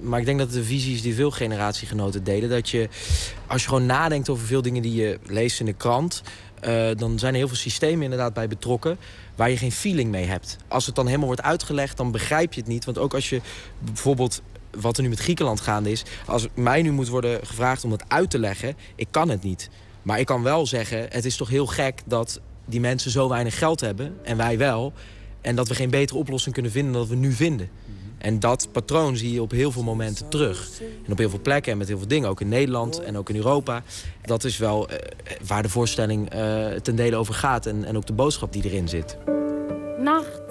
maar 0.00 0.20
ik 0.20 0.26
denk 0.26 0.38
dat 0.38 0.46
het 0.46 0.56
de 0.56 0.64
visie 0.64 0.94
is 0.94 1.02
die 1.02 1.14
veel 1.14 1.30
generatiegenoten 1.30 2.24
deden... 2.24 2.48
dat 2.48 2.68
je, 2.70 2.88
als 3.46 3.62
je 3.62 3.68
gewoon 3.68 3.86
nadenkt 3.86 4.28
over 4.28 4.46
veel 4.46 4.62
dingen 4.62 4.82
die 4.82 4.94
je 4.94 5.18
leest 5.26 5.60
in 5.60 5.66
de 5.66 5.72
krant... 5.72 6.22
eh, 6.60 6.90
dan 6.96 7.18
zijn 7.18 7.32
er 7.32 7.38
heel 7.38 7.48
veel 7.48 7.56
systemen 7.56 8.02
inderdaad 8.02 8.34
bij 8.34 8.48
betrokken... 8.48 8.98
waar 9.34 9.50
je 9.50 9.56
geen 9.56 9.72
feeling 9.72 10.10
mee 10.10 10.24
hebt. 10.24 10.56
Als 10.68 10.86
het 10.86 10.94
dan 10.94 11.06
helemaal 11.06 11.26
wordt 11.26 11.42
uitgelegd, 11.42 11.96
dan 11.96 12.10
begrijp 12.10 12.52
je 12.52 12.60
het 12.60 12.68
niet. 12.68 12.84
Want 12.84 12.98
ook 12.98 13.14
als 13.14 13.28
je 13.28 13.40
bijvoorbeeld 13.78 14.42
wat 14.70 14.96
er 14.96 15.02
nu 15.02 15.08
met 15.08 15.20
Griekenland 15.20 15.60
gaande 15.60 15.90
is... 15.90 16.02
als 16.26 16.46
mij 16.54 16.82
nu 16.82 16.90
moet 16.90 17.08
worden 17.08 17.46
gevraagd 17.46 17.84
om 17.84 17.90
dat 17.90 18.04
uit 18.08 18.30
te 18.30 18.38
leggen... 18.38 18.76
ik 18.94 19.08
kan 19.10 19.28
het 19.28 19.42
niet. 19.42 19.70
Maar 20.06 20.20
ik 20.20 20.26
kan 20.26 20.42
wel 20.42 20.66
zeggen, 20.66 21.06
het 21.10 21.24
is 21.24 21.36
toch 21.36 21.48
heel 21.48 21.66
gek 21.66 22.02
dat 22.04 22.40
die 22.64 22.80
mensen 22.80 23.10
zo 23.10 23.28
weinig 23.28 23.58
geld 23.58 23.80
hebben... 23.80 24.16
en 24.22 24.36
wij 24.36 24.58
wel... 24.58 24.92
En 25.40 25.56
dat 25.56 25.68
we 25.68 25.74
geen 25.74 25.90
betere 25.90 26.18
oplossing 26.18 26.54
kunnen 26.54 26.72
vinden 26.72 26.92
dan 26.92 27.00
dat 27.00 27.10
we 27.10 27.16
nu 27.16 27.32
vinden. 27.32 27.68
En 28.18 28.40
dat 28.40 28.68
patroon 28.72 29.16
zie 29.16 29.32
je 29.32 29.42
op 29.42 29.50
heel 29.50 29.72
veel 29.72 29.82
momenten 29.82 30.28
terug. 30.28 30.70
En 31.04 31.12
op 31.12 31.18
heel 31.18 31.30
veel 31.30 31.40
plekken 31.40 31.72
en 31.72 31.78
met 31.78 31.88
heel 31.88 31.98
veel 31.98 32.08
dingen. 32.08 32.28
Ook 32.28 32.40
in 32.40 32.48
Nederland 32.48 33.02
en 33.02 33.16
ook 33.16 33.28
in 33.28 33.36
Europa. 33.36 33.82
Dat 34.22 34.44
is 34.44 34.58
wel 34.58 34.88
eh, 34.88 34.96
waar 35.46 35.62
de 35.62 35.68
voorstelling 35.68 36.30
eh, 36.30 36.66
ten 36.66 36.96
dele 36.96 37.16
over 37.16 37.34
gaat. 37.34 37.66
En, 37.66 37.84
en 37.84 37.96
ook 37.96 38.06
de 38.06 38.12
boodschap 38.12 38.52
die 38.52 38.64
erin 38.64 38.88
zit. 38.88 39.16
Nacht 39.98 40.42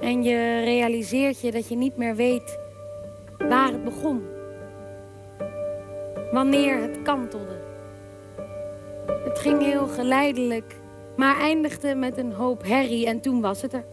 En 0.00 0.22
je 0.22 0.60
realiseert 0.64 1.40
je 1.40 1.50
dat 1.50 1.68
je 1.68 1.76
niet 1.76 1.96
meer 1.96 2.16
weet 2.16 2.58
waar 3.38 3.72
het 3.72 3.84
begon. 3.84 4.22
Wanneer 6.32 6.82
het 6.82 7.02
kantelde. 7.02 7.62
Het 9.24 9.38
ging 9.38 9.62
heel 9.62 9.86
geleidelijk, 9.86 10.76
maar 11.16 11.38
eindigde 11.38 11.94
met 11.94 12.18
een 12.18 12.32
hoop 12.32 12.62
herrie 12.62 13.06
en 13.06 13.20
toen 13.20 13.40
was 13.40 13.62
het 13.62 13.72
er. 13.72 13.84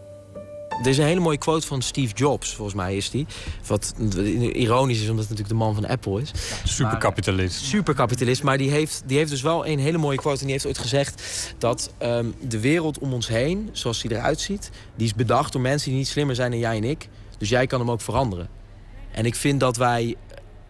Er 0.80 0.88
is 0.88 0.98
een 0.98 1.04
hele 1.04 1.20
mooie 1.20 1.38
quote 1.38 1.66
van 1.66 1.82
Steve 1.82 2.14
Jobs, 2.14 2.54
volgens 2.54 2.76
mij 2.76 2.96
is 2.96 3.10
die. 3.10 3.26
Wat 3.66 3.94
ironisch 4.52 5.00
is, 5.02 5.08
omdat 5.08 5.28
het 5.28 5.38
natuurlijk 5.38 5.48
de 5.48 5.64
man 5.64 5.74
van 5.74 5.86
Apple 5.86 6.20
is. 6.20 6.32
Superkapitalist. 6.64 7.64
Superkapitalist, 7.64 8.42
maar 8.42 8.58
die 8.58 8.70
heeft, 8.70 9.02
die 9.06 9.16
heeft 9.16 9.30
dus 9.30 9.42
wel 9.42 9.66
een 9.66 9.78
hele 9.78 9.98
mooie 9.98 10.18
quote. 10.18 10.38
En 10.38 10.44
die 10.44 10.52
heeft 10.52 10.66
ooit 10.66 10.78
gezegd 10.78 11.22
dat 11.58 11.92
ehm, 11.98 12.26
de 12.40 12.60
wereld 12.60 12.98
om 12.98 13.12
ons 13.12 13.28
heen, 13.28 13.68
zoals 13.72 14.00
die 14.00 14.10
eruit 14.10 14.40
ziet... 14.40 14.70
die 14.96 15.06
is 15.06 15.14
bedacht 15.14 15.52
door 15.52 15.62
mensen 15.62 15.88
die 15.88 15.98
niet 15.98 16.08
slimmer 16.08 16.34
zijn 16.34 16.50
dan 16.50 16.60
jij 16.60 16.76
en 16.76 16.84
ik. 16.84 17.08
Dus 17.38 17.48
jij 17.48 17.66
kan 17.66 17.80
hem 17.80 17.90
ook 17.90 18.00
veranderen. 18.00 18.48
En 19.10 19.26
ik 19.26 19.34
vind 19.34 19.60
dat 19.60 19.76
wij 19.76 20.16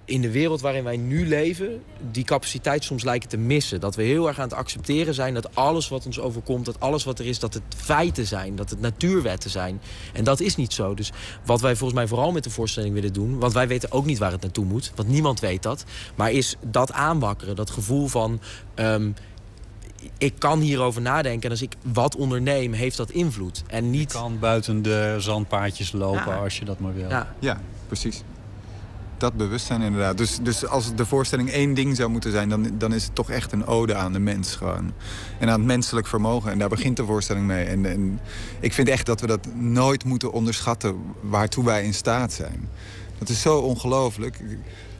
in 0.04 0.20
de 0.20 0.30
wereld 0.30 0.60
waarin 0.60 0.84
wij 0.84 0.96
nu 0.96 1.28
leven... 1.28 1.82
die 2.10 2.24
capaciteit 2.24 2.84
soms 2.84 3.04
lijken 3.04 3.28
te 3.28 3.36
missen. 3.36 3.80
Dat 3.80 3.94
we 3.94 4.02
heel 4.02 4.28
erg 4.28 4.38
aan 4.38 4.48
het 4.48 4.54
accepteren 4.54 5.14
zijn 5.14 5.34
dat 5.34 5.54
alles 5.54 5.88
wat 5.88 6.06
ons 6.06 6.20
overkomt... 6.20 6.64
dat 6.64 6.80
alles 6.80 7.04
wat 7.04 7.18
er 7.18 7.26
is, 7.26 7.38
dat 7.38 7.54
het 7.54 7.62
feiten 7.76 8.26
zijn, 8.26 8.56
dat 8.56 8.70
het 8.70 8.80
natuurwetten 8.80 9.50
zijn. 9.50 9.80
En 10.12 10.24
dat 10.24 10.40
is 10.40 10.56
niet 10.56 10.72
zo. 10.72 10.94
Dus 10.94 11.12
wat 11.44 11.60
wij 11.60 11.76
volgens 11.76 11.98
mij 11.98 12.08
vooral 12.08 12.32
met 12.32 12.44
de 12.44 12.50
voorstelling 12.50 12.94
willen 12.94 13.12
doen... 13.12 13.38
want 13.38 13.52
wij 13.52 13.68
weten 13.68 13.92
ook 13.92 14.04
niet 14.04 14.18
waar 14.18 14.32
het 14.32 14.42
naartoe 14.42 14.64
moet, 14.64 14.92
want 14.94 15.08
niemand 15.08 15.40
weet 15.40 15.62
dat... 15.62 15.84
maar 16.14 16.30
is 16.30 16.56
dat 16.60 16.92
aanwakkeren, 16.92 17.56
dat 17.56 17.70
gevoel 17.70 18.06
van... 18.06 18.40
Ehm, 18.74 19.10
ik 20.18 20.34
kan 20.38 20.60
hierover 20.60 21.02
nadenken. 21.02 21.42
En 21.42 21.50
als 21.50 21.62
ik 21.62 21.74
wat 21.92 22.16
onderneem, 22.16 22.72
heeft 22.72 22.96
dat 22.96 23.10
invloed. 23.10 23.62
En 23.66 23.90
niet... 23.90 24.12
Je 24.12 24.18
kan 24.18 24.38
buiten 24.38 24.82
de 24.82 25.16
zandpaadjes 25.18 25.92
lopen 25.92 26.32
Ja. 26.32 26.36
als 26.36 26.58
je 26.58 26.64
dat 26.64 26.78
maar 26.78 26.94
wil. 26.94 27.08
Ja. 27.08 27.34
Ja, 27.38 27.60
precies. 27.86 28.22
Dat 29.22 29.36
bewustzijn 29.36 29.82
inderdaad. 29.82 30.18
Dus, 30.18 30.38
dus 30.42 30.66
als 30.66 30.94
de 30.94 31.06
voorstelling 31.06 31.50
één 31.50 31.74
ding 31.74 31.96
zou 31.96 32.10
moeten 32.10 32.30
zijn... 32.30 32.48
Dan, 32.48 32.70
dan 32.78 32.94
is 32.94 33.04
het 33.04 33.14
toch 33.14 33.30
echt 33.30 33.52
een 33.52 33.66
ode 33.66 33.94
aan 33.94 34.12
de 34.12 34.18
mens 34.18 34.56
gewoon. 34.56 34.92
En 35.38 35.48
aan 35.48 35.58
het 35.58 35.66
menselijk 35.66 36.06
vermogen. 36.06 36.50
En 36.50 36.58
daar 36.58 36.68
begint 36.68 36.96
de 36.96 37.04
voorstelling 37.04 37.46
mee. 37.46 37.64
En, 37.64 37.86
en 37.86 38.20
ik 38.60 38.72
vind 38.72 38.88
echt 38.88 39.06
dat 39.06 39.20
we 39.20 39.26
dat 39.26 39.54
nooit 39.54 40.04
moeten 40.04 40.32
onderschatten... 40.32 40.96
waartoe 41.20 41.64
wij 41.64 41.84
in 41.84 41.94
staat 41.94 42.32
zijn. 42.32 42.68
Dat 43.18 43.28
is 43.28 43.40
zo 43.40 43.58
ongelooflijk. 43.58 44.38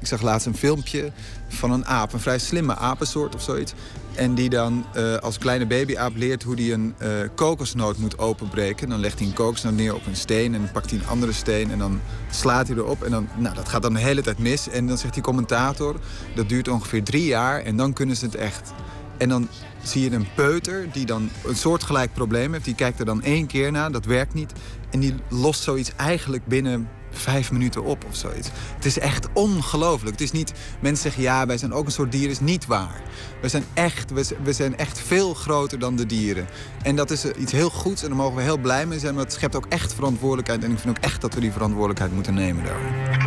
Ik, 0.01 0.07
zag 0.07 0.23
laatst 0.23 0.47
een 0.47 0.57
filmpje 0.57 1.13
van 1.49 1.71
een 1.71 1.87
aap. 1.87 2.13
Een 2.13 2.21
vrij 2.21 2.39
slimme 2.39 2.77
apensoort 2.77 3.35
of 3.35 3.43
zoiets. 3.43 3.73
En 4.15 4.35
die 4.35 4.49
dan 4.49 4.85
eh, 4.95 5.17
als 5.17 5.39
kleine 5.39 5.67
babyaap 5.67 6.17
leert 6.17 6.43
hoe 6.43 6.55
hij 6.55 6.73
een 6.73 6.95
eh, 6.99 7.09
kokosnoot 7.35 7.97
moet 7.97 8.19
openbreken. 8.19 8.89
Dan 8.89 9.01
legt 9.01 9.19
hij 9.19 9.29
een 9.29 9.35
kokosnoot 9.35 9.73
neer 9.73 9.95
op 9.95 10.07
een 10.07 10.17
steen 10.17 10.55
en 10.55 10.71
pakt 10.73 10.91
hij 10.91 10.99
een 10.99 11.07
andere 11.07 11.33
steen 11.33 11.71
en 11.71 11.79
dan 11.79 12.01
slaat 12.31 12.69
hij 12.69 12.77
erop. 12.77 13.03
En 13.03 13.11
dan, 13.11 13.29
nou, 13.37 13.55
dat 13.55 13.69
gaat 13.69 13.83
dan 13.83 13.95
de 13.95 14.01
hele 14.01 14.23
tijd 14.23 14.39
mis. 14.39 14.69
En 14.69 14.87
dan 14.87 14.99
zegt 14.99 15.15
die 15.15 15.23
commentator, 15.23 15.97
dat 16.35 16.49
duurt 16.49 16.69
ongeveer 16.69 17.03
drie 17.03 17.25
jaar 17.25 17.63
en 17.63 17.77
dan 17.77 17.93
kunnen 17.93 18.17
ze 18.17 18.25
het 18.25 18.35
echt. 18.35 18.73
En 19.17 19.29
dan 19.29 19.49
zie 19.83 20.03
je 20.03 20.17
een 20.17 20.29
peuter 20.35 20.87
die 20.93 21.07
dan 21.07 21.31
een 21.45 21.57
soortgelijk 21.57 22.13
probleem 22.13 22.53
heeft. 22.53 22.65
Die 22.65 22.75
kijkt 22.75 22.99
er 22.99 23.05
dan 23.05 23.23
één 23.23 23.47
keer 23.47 23.73
naar, 23.73 23.93
dat 23.93 24.05
werkt 24.05 24.35
niet. 24.35 24.53
En 24.91 25.01
die 25.01 25.15
lost 25.29 25.63
zoiets 25.63 25.93
eigenlijk 25.97 26.47
binnen 26.47 26.89
vijf 27.13 27.53
minuten 27.53 27.85
op 27.85 28.05
of 28.09 28.17
zoiets. 28.17 28.49
Het 28.75 28.85
is 28.85 28.99
echt 28.99 29.29
ongelooflijk. 29.33 30.11
Het 30.11 30.21
is 30.21 30.33
niet, 30.33 30.53
mensen 30.81 31.03
zeggen 31.03 31.23
ja, 31.23 31.47
wij 31.47 31.59
zijn 31.59 31.73
ook 31.73 31.87
een 31.87 31.93
soort 31.93 32.13
dier, 32.13 32.31
is 32.31 32.41
niet 32.41 32.67
waar. 32.67 33.01
We 33.41 33.49
zijn 33.49 33.65
echt, 33.75 34.11
we 34.43 34.53
zijn 34.53 34.77
echt 34.77 34.99
veel 34.99 35.35
groter 35.35 35.79
dan 35.79 35.97
de 35.97 36.07
dieren. 36.07 36.47
En 36.83 36.97
dat 36.97 37.11
is 37.11 37.25
eh, 37.25 37.41
iets 37.41 37.53
heel 37.53 37.71
goeds 37.71 38.03
en 38.03 38.09
daar 38.09 38.17
mogen 38.17 38.37
we 38.37 38.43
heel 38.43 38.59
blij 38.59 38.87
mee 38.87 38.99
zijn. 38.99 39.15
Maar 39.15 39.25
het 39.25 39.33
schept 39.33 39.57
ook 39.57 39.67
echt 39.69 39.95
verantwoordelijkheid. 39.95 40.65
En 40.65 40.71
ik 40.71 40.79
vind 40.79 40.97
ook 40.97 41.05
echt 41.05 41.21
dat 41.21 41.35
we 41.35 41.41
die 41.41 41.53
verantwoordelijkheid 41.53 42.13
moeten 42.15 42.35
nemen 42.35 42.65
daar. 42.65 43.22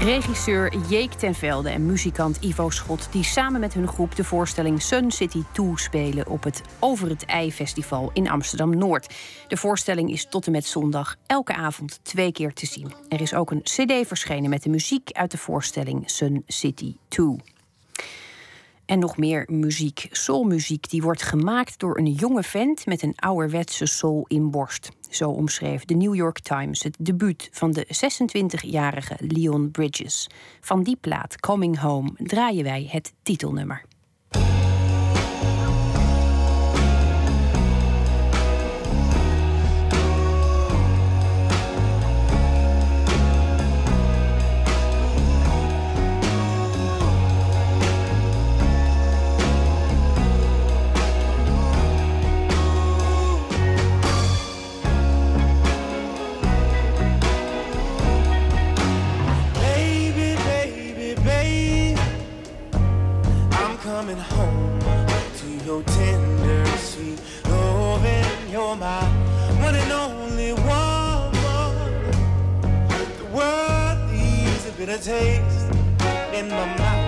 Regisseur 0.00 0.76
Jeek 0.88 1.12
ten 1.12 1.34
Velde 1.34 1.70
en 1.70 1.86
muzikant 1.86 2.36
Ivo 2.42 2.70
Schot... 2.70 3.08
die 3.12 3.24
samen 3.24 3.60
met 3.60 3.74
hun 3.74 3.88
groep 3.88 4.16
de 4.16 4.24
voorstelling 4.24 4.82
Sun 4.82 5.10
City 5.10 5.42
2 5.52 5.72
spelen... 5.74 6.26
op 6.26 6.44
het 6.44 6.62
Over 6.78 7.08
het 7.08 7.24
Ei 7.24 7.52
Festival 7.52 8.10
in 8.12 8.28
Amsterdam-Noord. 8.28 9.14
De 9.48 9.56
voorstelling 9.56 10.10
is 10.10 10.26
tot 10.28 10.46
en 10.46 10.52
met 10.52 10.66
zondag 10.66 11.16
elke 11.26 11.54
avond 11.54 12.00
twee 12.02 12.32
keer 12.32 12.52
te 12.52 12.66
zien. 12.66 12.92
Er 13.08 13.20
is 13.20 13.34
ook 13.34 13.50
een 13.50 13.62
cd 13.62 14.06
verschenen 14.06 14.50
met 14.50 14.62
de 14.62 14.70
muziek 14.70 15.10
uit 15.12 15.30
de 15.30 15.38
voorstelling 15.38 16.10
Sun 16.10 16.42
City 16.46 16.96
2. 17.08 17.36
En 18.86 18.98
nog 18.98 19.16
meer 19.16 19.44
muziek. 19.50 20.08
Soulmuziek 20.10 20.90
die 20.90 21.02
wordt 21.02 21.22
gemaakt 21.22 21.78
door 21.78 21.98
een 21.98 22.12
jonge 22.12 22.42
vent 22.42 22.86
met 22.86 23.02
een 23.02 23.16
ouderwetse 23.16 23.86
soul 23.86 24.24
in 24.28 24.50
borst. 24.50 24.90
Zo 25.10 25.30
omschreef 25.30 25.84
de 25.84 25.94
New 25.94 26.14
York 26.14 26.38
Times 26.38 26.82
het 26.82 26.96
debuut 27.00 27.48
van 27.52 27.72
de 27.72 27.86
26-jarige 27.86 29.16
Leon 29.18 29.70
Bridges. 29.70 30.26
Van 30.60 30.82
die 30.82 30.96
plaat 31.00 31.40
Coming 31.40 31.78
Home 31.78 32.10
draaien 32.16 32.64
wij 32.64 32.88
het 32.90 33.12
titelnummer. 33.22 33.84
Coming 64.00 64.16
home 64.16 64.80
to 65.36 65.46
your 65.66 65.82
tender, 65.82 66.64
sweet 66.78 67.20
loving. 67.44 68.50
You're 68.50 68.74
my 68.74 69.04
one 69.60 69.74
and 69.74 69.92
only 69.92 70.54
woman. 70.54 72.10
The 73.18 73.26
world 73.36 73.98
leaves 74.10 74.64
a 74.70 74.72
bitter 74.78 74.96
taste 74.96 75.66
in 76.32 76.48
my 76.48 76.66
mouth, 76.78 76.99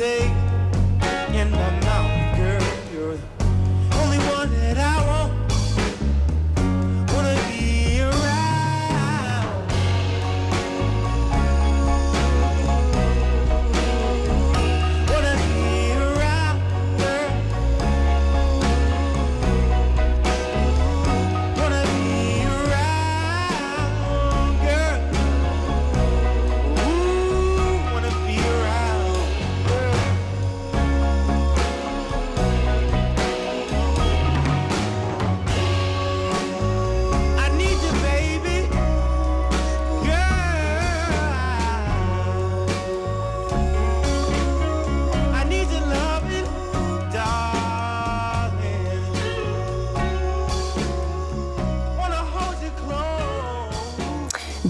take 0.00 0.29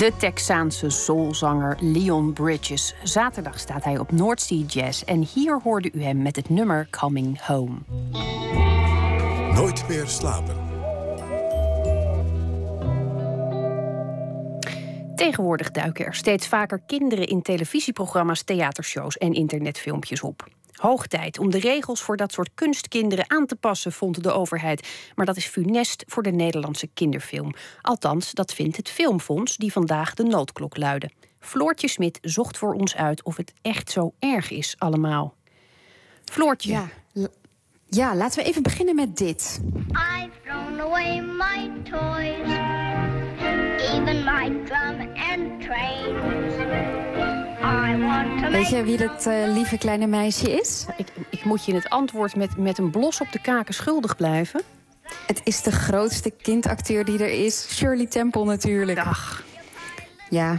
De 0.01 0.13
Texaanse 0.17 0.91
soulzanger 0.91 1.77
Leon 1.81 2.33
Bridges. 2.33 2.95
Zaterdag 3.03 3.59
staat 3.59 3.85
hij 3.85 3.99
op 3.99 4.13
North 4.13 4.41
Sea 4.41 4.65
Jazz 4.67 5.03
en 5.03 5.23
hier 5.23 5.61
hoorde 5.63 5.91
u 5.93 6.03
hem 6.03 6.23
met 6.23 6.37
het 6.37 6.49
nummer 6.49 6.89
Coming 6.91 7.41
Home. 7.41 7.79
Nooit 9.55 9.89
meer 9.89 10.07
slapen. 10.07 10.57
Tegenwoordig 15.15 15.71
duiken 15.71 16.07
er 16.07 16.15
steeds 16.15 16.47
vaker 16.47 16.81
kinderen 16.87 17.27
in 17.27 17.43
televisieprogramma's, 17.43 18.43
theatershows 18.43 19.19
en 19.19 19.33
internetfilmpjes 19.33 20.23
op. 20.23 20.49
Hoog 20.81 21.07
tijd 21.07 21.39
om 21.39 21.51
de 21.51 21.59
regels 21.59 22.01
voor 22.01 22.17
dat 22.17 22.33
soort 22.33 22.51
kunstkinderen 22.55 23.31
aan 23.31 23.47
te 23.47 23.57
passen, 23.57 23.93
vond 23.93 24.23
de 24.23 24.31
overheid. 24.31 24.89
Maar 25.15 25.27
dat 25.27 25.37
is 25.37 25.47
funest 25.47 26.05
voor 26.07 26.23
de 26.23 26.31
Nederlandse 26.31 26.87
kinderfilm. 26.95 27.55
Althans, 27.83 28.33
dat 28.33 28.55
vindt 28.55 28.77
het 28.77 28.89
Filmfonds, 28.89 29.57
die 29.57 29.73
vandaag 29.73 30.15
de 30.15 30.23
noodklok 30.23 30.77
luidde. 30.77 31.11
Floortje 31.41 31.89
Smit 31.89 32.19
zocht 32.23 32.59
voor 32.59 32.75
ons 32.75 32.97
uit 32.97 33.23
of 33.23 33.37
het 33.37 33.53
echt 33.63 33.91
zo 33.91 34.13
erg 34.19 34.51
is 34.51 34.75
allemaal. 34.79 35.35
Floortje. 36.25 36.83
Ja, 37.89 38.15
laten 38.15 38.43
we 38.43 38.49
even 38.49 38.63
beginnen 38.63 38.95
met 38.95 39.17
dit. 39.17 39.61
I've 39.89 40.31
thrown 40.45 40.81
away 40.81 41.21
my 41.21 41.71
toys, 41.85 42.59
even 43.91 44.25
my 44.25 44.65
drum 44.65 45.13
and 45.15 45.61
trains. 45.61 47.10
Weet 48.51 48.69
je 48.69 48.83
wie 48.85 48.97
dat 48.97 49.27
eh, 49.27 49.53
lieve 49.53 49.79
kleine 49.79 50.07
meisje 50.07 50.51
is? 50.51 50.87
Ik, 50.97 51.07
ik 51.31 51.45
moet 51.45 51.65
je 51.65 51.71
in 51.71 51.79
het 51.79 51.89
antwoord 51.89 52.37
met, 52.37 52.57
met 52.57 52.79
een 52.79 52.91
blos 52.91 53.21
op 53.21 53.33
de 53.33 53.41
kaken 53.41 53.75
schuldig 53.75 54.17
blijven. 54.17 54.63
Het 55.27 55.41
is 55.45 55.63
de 55.63 55.73
grootste 55.73 56.31
kindacteur 56.31 57.05
die 57.05 57.19
er 57.19 57.45
is. 57.45 57.67
Shirley 57.77 58.07
Temple 58.07 58.45
natuurlijk. 58.45 59.05
Dag. 59.05 59.45
Ja. 60.31 60.59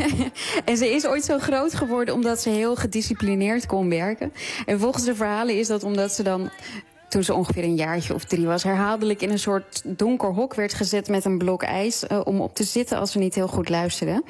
en 0.64 0.76
ze 0.76 0.94
is 0.94 1.06
ooit 1.06 1.24
zo 1.24 1.38
groot 1.38 1.74
geworden 1.74 2.14
omdat 2.14 2.40
ze 2.40 2.48
heel 2.48 2.76
gedisciplineerd 2.76 3.66
kon 3.66 3.88
werken. 3.88 4.32
En 4.66 4.80
volgens 4.80 5.04
de 5.04 5.14
verhalen 5.14 5.58
is 5.58 5.66
dat 5.66 5.84
omdat 5.84 6.12
ze 6.12 6.22
dan 6.22 6.50
toen 7.08 7.24
ze 7.24 7.34
ongeveer 7.34 7.64
een 7.64 7.76
jaartje 7.76 8.14
of 8.14 8.24
drie 8.24 8.46
was, 8.46 8.62
herhaaldelijk 8.62 9.22
in 9.22 9.30
een 9.30 9.38
soort 9.38 9.82
donker 9.84 10.32
hok 10.32 10.54
werd 10.54 10.74
gezet 10.74 11.08
met 11.08 11.24
een 11.24 11.38
blok 11.38 11.62
ijs 11.62 12.06
eh, 12.06 12.20
om 12.24 12.40
op 12.40 12.54
te 12.54 12.64
zitten 12.64 12.98
als 12.98 13.12
ze 13.12 13.18
niet 13.18 13.34
heel 13.34 13.48
goed 13.48 13.68
luisterde. 13.68 14.22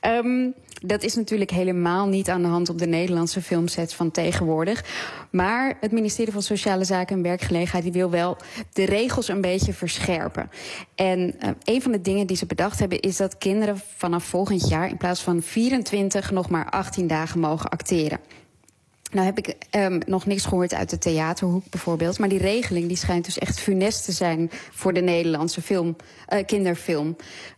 Ehm, 0.00 0.50
dat 0.82 1.02
is 1.02 1.14
natuurlijk 1.14 1.50
helemaal 1.50 2.06
niet 2.06 2.28
aan 2.28 2.42
de 2.42 2.48
hand 2.48 2.68
op 2.68 2.78
de 2.78 2.86
Nederlandse 2.86 3.42
filmsets 3.42 3.94
van 3.94 4.10
tegenwoordig. 4.10 4.84
Maar 5.30 5.76
het 5.80 5.92
ministerie 5.92 6.32
van 6.32 6.42
Sociale 6.42 6.84
Zaken 6.84 7.16
en 7.16 7.22
Werkgelegenheid 7.22 7.92
wil 7.92 8.10
wel 8.10 8.36
de 8.72 8.84
regels 8.84 9.28
een 9.28 9.40
beetje 9.40 9.72
verscherpen. 9.72 10.50
En 10.94 11.34
eh, 11.38 11.50
een 11.64 11.82
van 11.82 11.92
de 11.92 12.00
dingen 12.00 12.26
die 12.26 12.36
ze 12.36 12.46
bedacht 12.46 12.78
hebben 12.78 13.00
is 13.00 13.16
dat 13.16 13.38
kinderen 13.38 13.80
vanaf 13.96 14.24
volgend 14.24 14.68
jaar 14.68 14.88
in 14.88 14.96
plaats 14.96 15.22
van 15.22 15.42
24 15.42 16.30
nog 16.30 16.48
maar 16.48 16.70
18 16.70 17.06
dagen 17.06 17.40
mogen 17.40 17.70
acteren. 17.70 18.20
Nou 19.10 19.26
heb 19.26 19.38
ik 19.38 19.56
ehm, 19.70 20.00
nog 20.06 20.26
niks 20.26 20.44
gehoord 20.44 20.74
uit 20.74 20.90
de 20.90 20.98
theaterhoek 20.98 21.64
bijvoorbeeld. 21.70 22.18
Maar 22.18 22.28
die 22.28 22.38
regeling 22.38 22.88
die 22.88 22.96
schijnt 22.96 23.24
dus 23.24 23.38
echt 23.38 23.60
funest 23.60 24.04
te 24.04 24.12
zijn 24.12 24.50
voor 24.70 24.92
de 24.92 25.00
Nederlandse 25.00 25.62
film, 25.62 25.96
eh, 26.26 26.44
kinderfilm. 26.44 27.16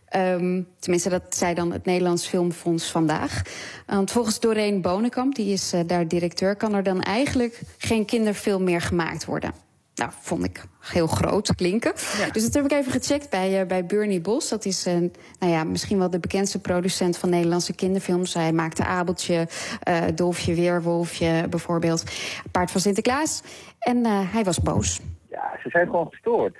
Ehm, 0.09 0.61
tenminste, 0.79 1.09
dat 1.09 1.35
zei 1.35 1.53
dan 1.53 1.71
het 1.71 1.85
Nederlands 1.85 2.27
Filmfonds 2.27 2.91
vandaag. 2.91 3.41
Want 3.85 4.11
volgens 4.11 4.39
Doreen 4.39 4.81
Bonenkamp, 4.81 5.35
die 5.35 5.53
is 5.53 5.73
eh, 5.73 5.81
daar 5.85 6.07
directeur, 6.07 6.55
kan 6.55 6.73
er 6.73 6.83
dan 6.83 7.01
eigenlijk 7.01 7.61
geen 7.77 8.05
kinderfilm 8.05 8.63
meer 8.63 8.81
gemaakt 8.81 9.25
worden. 9.25 9.53
Nou, 9.99 10.11
vond 10.19 10.43
ik 10.43 10.63
heel 10.79 11.07
groot 11.07 11.55
klinken. 11.55 11.91
Dus 12.31 12.43
dat 12.43 12.53
heb 12.53 12.65
ik 12.65 12.71
even 12.71 12.91
gecheckt 12.91 13.29
bij, 13.29 13.61
eh, 13.61 13.67
bij 13.67 13.85
Bernie 13.85 14.21
Bos. 14.21 14.49
Dat 14.49 14.65
is 14.65 14.85
eh, 14.85 14.93
nou 15.39 15.51
ja, 15.51 15.63
misschien 15.63 15.97
wel 15.97 16.09
de 16.09 16.19
bekendste 16.19 16.61
producent 16.61 17.17
van 17.17 17.29
Nederlandse 17.29 17.75
kinderfilms. 17.75 18.33
Hij 18.33 18.51
maakte 18.51 18.85
Abeltje, 18.85 19.47
eh, 19.83 20.03
Dolfje 20.15 20.53
Weerwolfje 20.55 21.47
bijvoorbeeld. 21.49 22.03
Paard 22.51 22.71
van 22.71 22.81
Sinterklaas. 22.81 23.43
En 23.79 24.05
eh, 24.05 24.33
hij 24.33 24.43
was 24.43 24.59
boos. 24.59 24.99
Ja, 25.29 25.57
ze 25.63 25.69
zijn 25.69 25.85
gewoon 25.85 26.07
gestoord. 26.09 26.57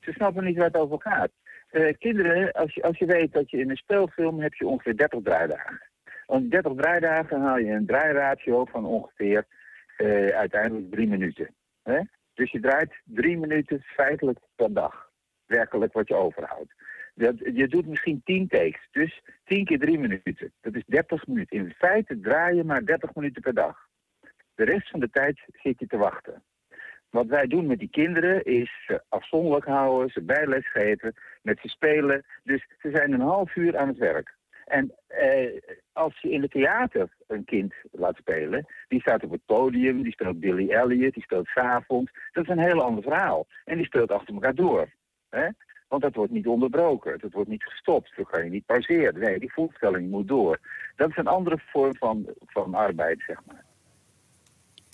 Ze 0.00 0.12
snappen 0.12 0.44
niet 0.44 0.56
waar 0.56 0.66
het 0.66 0.76
over 0.76 1.00
gaat. 1.00 1.30
Eh, 1.78 1.94
kinderen, 1.98 2.52
als 2.52 2.74
je, 2.74 2.82
als 2.82 2.98
je 2.98 3.06
weet 3.06 3.32
dat 3.32 3.50
je 3.50 3.58
in 3.58 3.70
een 3.70 3.76
speelfilm 3.76 4.40
heb 4.40 4.54
je 4.54 4.66
ongeveer 4.66 4.96
30 4.96 5.20
draaidagen. 5.22 5.80
Om 6.26 6.48
30 6.48 6.74
draaidagen 6.74 7.40
haal 7.40 7.58
je 7.58 7.70
een 7.70 7.86
draairatio 7.86 8.64
van 8.64 8.84
ongeveer 8.84 9.46
eh, 9.96 10.28
uiteindelijk 10.28 10.90
drie 10.90 11.08
minuten. 11.08 11.54
Hè? 11.82 12.00
Dus 12.34 12.50
je 12.50 12.60
draait 12.60 13.00
drie 13.04 13.38
minuten 13.38 13.80
feitelijk 13.82 14.38
per 14.56 14.72
dag. 14.72 15.10
Werkelijk 15.46 15.92
wat 15.92 16.08
je 16.08 16.14
overhoudt. 16.14 16.74
Dat, 17.14 17.38
je 17.38 17.68
doet 17.68 17.86
misschien 17.86 18.20
10 18.24 18.48
takes. 18.48 18.88
Dus 18.90 19.22
10 19.44 19.64
keer 19.64 19.78
drie 19.78 19.98
minuten. 19.98 20.52
Dat 20.60 20.74
is 20.74 20.84
30 20.86 21.26
minuten. 21.26 21.58
In 21.58 21.74
feite 21.78 22.20
draai 22.20 22.56
je 22.56 22.64
maar 22.64 22.84
30 22.84 23.14
minuten 23.14 23.42
per 23.42 23.54
dag. 23.54 23.76
De 24.54 24.64
rest 24.64 24.90
van 24.90 25.00
de 25.00 25.10
tijd 25.10 25.40
zit 25.52 25.78
je 25.78 25.86
te 25.86 25.96
wachten. 25.96 26.42
Wat 27.10 27.26
wij 27.26 27.46
doen 27.46 27.66
met 27.66 27.78
die 27.78 27.90
kinderen 27.90 28.44
is 28.44 28.84
ze 28.86 29.02
afzonderlijk 29.08 29.64
houden, 29.64 30.10
ze 30.10 30.22
bijles 30.22 30.70
geven, 30.70 31.14
met 31.42 31.58
ze 31.62 31.68
spelen. 31.68 32.24
Dus 32.42 32.66
ze 32.78 32.90
zijn 32.90 33.12
een 33.12 33.20
half 33.20 33.56
uur 33.56 33.78
aan 33.78 33.88
het 33.88 33.98
werk. 33.98 34.36
En 34.64 34.92
eh, 35.06 35.60
als 35.92 36.20
je 36.20 36.30
in 36.30 36.42
het 36.42 36.50
theater 36.50 37.08
een 37.26 37.44
kind 37.44 37.74
laat 37.90 38.16
spelen, 38.16 38.66
die 38.88 39.00
staat 39.00 39.24
op 39.24 39.30
het 39.30 39.44
podium, 39.46 40.02
die 40.02 40.12
speelt 40.12 40.40
Billy 40.40 40.70
Elliot, 40.70 41.14
die 41.14 41.22
speelt 41.22 41.46
s'avonds. 41.46 42.12
Dat 42.32 42.44
is 42.44 42.50
een 42.50 42.58
heel 42.58 42.82
ander 42.82 43.02
verhaal. 43.02 43.46
En 43.64 43.76
die 43.76 43.86
speelt 43.86 44.10
achter 44.10 44.34
elkaar 44.34 44.54
door. 44.54 44.88
Hè? 45.30 45.48
Want 45.88 46.02
dat 46.02 46.14
wordt 46.14 46.32
niet 46.32 46.46
onderbroken, 46.46 47.18
dat 47.18 47.32
wordt 47.32 47.48
niet 47.48 47.64
gestopt, 47.64 48.12
dat 48.16 48.28
kan 48.28 48.44
je 48.44 48.50
niet 48.50 48.66
pauzeren. 48.66 49.20
Nee, 49.20 49.38
die 49.38 49.52
voorstelling 49.52 50.10
moet 50.10 50.28
door. 50.28 50.58
Dat 50.96 51.08
is 51.10 51.16
een 51.16 51.26
andere 51.26 51.58
vorm 51.58 51.96
van, 51.96 52.26
van 52.46 52.74
arbeid, 52.74 53.22
zeg 53.26 53.40
maar. 53.46 53.64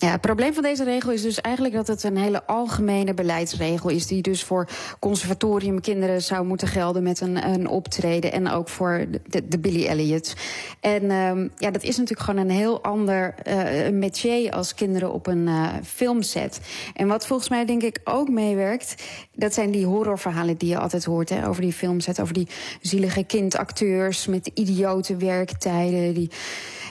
Ja, 0.04 0.10
het 0.10 0.20
probleem 0.20 0.54
van 0.54 0.62
deze 0.62 0.84
regel 0.84 1.10
is 1.12 1.22
dus 1.22 1.40
eigenlijk 1.40 1.74
dat 1.74 1.86
het 1.86 2.02
een 2.02 2.16
hele 2.16 2.46
algemene 2.46 3.14
beleidsregel 3.14 3.90
is. 3.90 4.06
Die 4.06 4.22
dus 4.22 4.42
voor 4.42 4.68
conservatoriumkinderen 4.98 6.22
zou 6.22 6.46
moeten 6.46 6.68
gelden 6.68 7.02
met 7.02 7.20
een, 7.20 7.48
een 7.48 7.68
optreden. 7.68 8.32
En 8.32 8.50
ook 8.50 8.68
voor 8.68 9.06
de, 9.28 9.48
de 9.48 9.58
Billy 9.58 9.86
Elliot. 9.86 10.34
En 10.80 11.10
um, 11.10 11.50
ja, 11.58 11.70
dat 11.70 11.82
is 11.82 11.96
natuurlijk 11.96 12.28
gewoon 12.28 12.40
een 12.40 12.50
heel 12.50 12.82
ander 12.82 13.34
uh, 13.48 13.88
métier 13.92 14.52
als 14.52 14.74
kinderen 14.74 15.12
op 15.12 15.26
een 15.26 15.46
uh, 15.46 15.68
filmset. 15.84 16.60
En 16.94 17.08
wat 17.08 17.26
volgens 17.26 17.48
mij 17.48 17.64
denk 17.64 17.82
ik 17.82 18.00
ook 18.04 18.28
meewerkt, 18.28 19.02
dat 19.34 19.54
zijn 19.54 19.70
die 19.70 19.86
horrorverhalen 19.86 20.56
die 20.56 20.68
je 20.68 20.78
altijd 20.78 21.04
hoort 21.04 21.28
hè, 21.28 21.48
over 21.48 21.62
die 21.62 21.72
filmset. 21.72 22.20
Over 22.20 22.34
die 22.34 22.48
zielige 22.80 23.24
kindacteurs 23.24 24.26
met 24.26 24.50
idiote 24.54 25.16
werktijden. 25.16 26.14
Die 26.14 26.30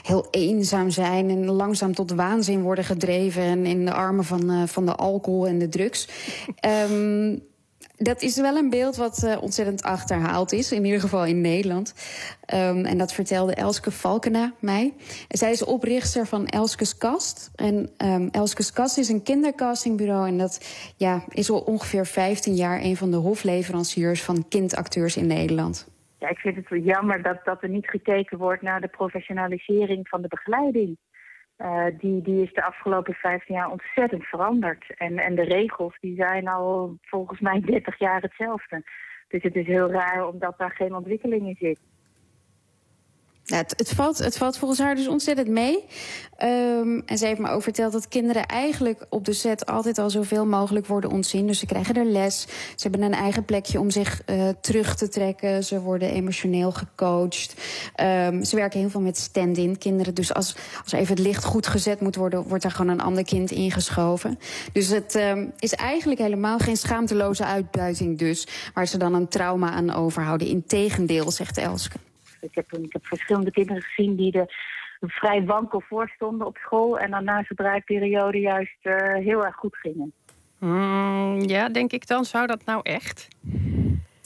heel 0.06 0.26
eenzaam 0.30 0.90
zijn 0.90 1.30
en 1.30 1.44
langzaam 1.44 1.94
tot 1.94 2.12
waanzin 2.12 2.62
worden 2.62 2.84
gedreven 2.84 3.42
en 3.42 3.66
in 3.66 3.84
de 3.84 3.92
armen 3.92 4.24
van, 4.24 4.50
uh, 4.50 4.62
van 4.66 4.86
de 4.86 4.94
alcohol 4.94 5.46
en 5.46 5.58
de 5.58 5.68
drugs. 5.68 6.08
um, 6.90 7.42
dat 7.96 8.22
is 8.22 8.36
wel 8.36 8.56
een 8.56 8.70
beeld 8.70 8.96
wat 8.96 9.22
uh, 9.24 9.36
ontzettend 9.40 9.82
achterhaald 9.82 10.52
is, 10.52 10.72
in 10.72 10.84
ieder 10.84 11.00
geval 11.00 11.24
in 11.24 11.40
Nederland. 11.40 11.94
Um, 12.54 12.84
en 12.84 12.98
dat 12.98 13.12
vertelde 13.12 13.54
Elske 13.54 13.90
Valkena 13.90 14.52
mij. 14.58 14.94
Zij 15.28 15.52
is 15.52 15.64
oprichter 15.64 16.26
van 16.26 16.46
Elskes 16.46 16.96
Kast. 16.96 17.50
En 17.54 17.90
um, 17.98 18.28
Elskes 18.30 18.72
Kast 18.72 18.98
is 18.98 19.08
een 19.08 19.22
kindercastingbureau. 19.22 20.28
En 20.28 20.38
dat 20.38 20.60
ja, 20.96 21.24
is 21.28 21.50
al 21.50 21.60
ongeveer 21.60 22.06
15 22.06 22.54
jaar 22.54 22.82
een 22.82 22.96
van 22.96 23.10
de 23.10 23.16
hofleveranciers 23.16 24.22
van 24.22 24.48
kindacteurs 24.48 25.16
in 25.16 25.26
Nederland. 25.26 25.86
Ik 26.28 26.38
vind 26.38 26.56
het 26.56 26.84
jammer 26.84 27.22
dat, 27.22 27.44
dat 27.44 27.62
er 27.62 27.68
niet 27.68 27.88
gekeken 27.88 28.38
wordt 28.38 28.62
naar 28.62 28.80
de 28.80 28.88
professionalisering 28.88 30.08
van 30.08 30.22
de 30.22 30.28
begeleiding. 30.28 30.98
eh, 31.56 31.86
die, 31.98 32.22
die 32.22 32.42
is 32.42 32.52
de 32.52 32.64
afgelopen 32.64 33.14
15 33.14 33.54
jaar 33.54 33.70
ontzettend 33.70 34.24
veranderd. 34.24 34.94
En, 34.96 35.18
en 35.18 35.34
de 35.34 35.44
regels 35.44 35.96
die 36.00 36.14
zijn 36.16 36.48
al 36.48 36.98
volgens 37.02 37.40
mij 37.40 37.60
30 37.60 37.98
jaar 37.98 38.20
hetzelfde. 38.22 38.82
Dus 39.28 39.42
het 39.42 39.54
is 39.54 39.66
heel 39.66 39.90
raar 39.90 40.28
omdat 40.28 40.58
daar 40.58 40.70
geen 40.70 40.94
ontwikkeling 40.94 41.46
in 41.46 41.56
zit. 41.58 41.80
Ja, 43.46 43.64
het, 43.76 43.92
valt, 43.94 44.18
het 44.18 44.36
valt 44.36 44.58
volgens 44.58 44.80
haar 44.80 44.94
dus 44.94 45.08
ontzettend 45.08 45.48
mee. 45.48 45.84
Ehm, 46.36 47.00
en 47.06 47.18
ze 47.18 47.26
heeft 47.26 47.40
me 47.40 47.48
ook 47.48 47.62
verteld 47.62 47.92
dat 47.92 48.08
kinderen 48.08 48.46
eigenlijk 48.46 49.06
op 49.08 49.24
de 49.24 49.32
set 49.32 49.66
altijd 49.66 49.98
al 49.98 50.10
zoveel 50.10 50.46
mogelijk 50.46 50.86
worden 50.86 51.10
ontzien. 51.10 51.46
Dus 51.46 51.58
ze 51.58 51.66
krijgen 51.66 51.94
er 51.94 52.04
les. 52.04 52.40
Ze 52.76 52.88
hebben 52.88 53.02
een 53.02 53.14
eigen 53.14 53.44
plekje 53.44 53.80
om 53.80 53.90
zich 53.90 54.22
eh, 54.24 54.48
terug 54.60 54.96
te 54.96 55.08
trekken. 55.08 55.64
Ze 55.64 55.80
worden 55.80 56.10
emotioneel 56.10 56.72
gecoacht. 56.72 57.54
Ehm, 57.94 58.42
ze 58.42 58.56
werken 58.56 58.80
heel 58.80 58.90
veel 58.90 59.00
met 59.00 59.18
stand-in 59.18 59.78
kinderen. 59.78 60.14
Dus 60.14 60.34
als, 60.34 60.56
als 60.82 60.92
even 60.92 61.14
het 61.14 61.24
licht 61.24 61.44
goed 61.44 61.66
gezet 61.66 62.00
moet 62.00 62.16
worden, 62.16 62.42
wordt 62.42 62.64
er 62.64 62.70
gewoon 62.70 62.92
een 62.92 63.00
ander 63.00 63.24
kind 63.24 63.50
ingeschoven. 63.50 64.38
Dus 64.72 64.88
het 64.88 65.14
ehm, 65.14 65.46
is 65.58 65.72
eigenlijk 65.72 66.20
helemaal 66.20 66.58
geen 66.58 66.76
schaamteloze 66.76 67.44
uitbuiting, 67.44 68.18
dus 68.18 68.46
waar 68.74 68.86
ze 68.86 68.98
dan 68.98 69.14
een 69.14 69.28
trauma 69.28 69.70
aan 69.70 69.94
overhouden. 69.94 70.46
Integendeel, 70.46 71.30
zegt 71.30 71.58
Elske. 71.58 71.96
Ik 72.44 72.54
heb, 72.54 72.72
ik 72.72 72.92
heb 72.92 73.06
verschillende 73.06 73.50
kinderen 73.50 73.82
gezien 73.82 74.16
die 74.16 74.32
er 74.32 74.54
vrij 75.00 75.44
wankel 75.44 75.80
voor 75.80 76.08
stonden 76.08 76.46
op 76.46 76.56
school. 76.56 76.98
En 76.98 77.10
dan 77.10 77.24
na 77.24 77.32
zijn 77.34 77.46
draaiperiode 77.56 78.38
juist 78.38 78.78
eh, 78.82 79.14
heel 79.14 79.44
erg 79.44 79.56
goed 79.56 79.76
gingen. 79.76 80.12
Mm, 80.58 81.40
ja, 81.40 81.68
denk 81.68 81.92
ik 81.92 82.06
dan. 82.06 82.24
Zou 82.24 82.46
dat 82.46 82.64
nou 82.64 82.80
echt? 82.82 83.28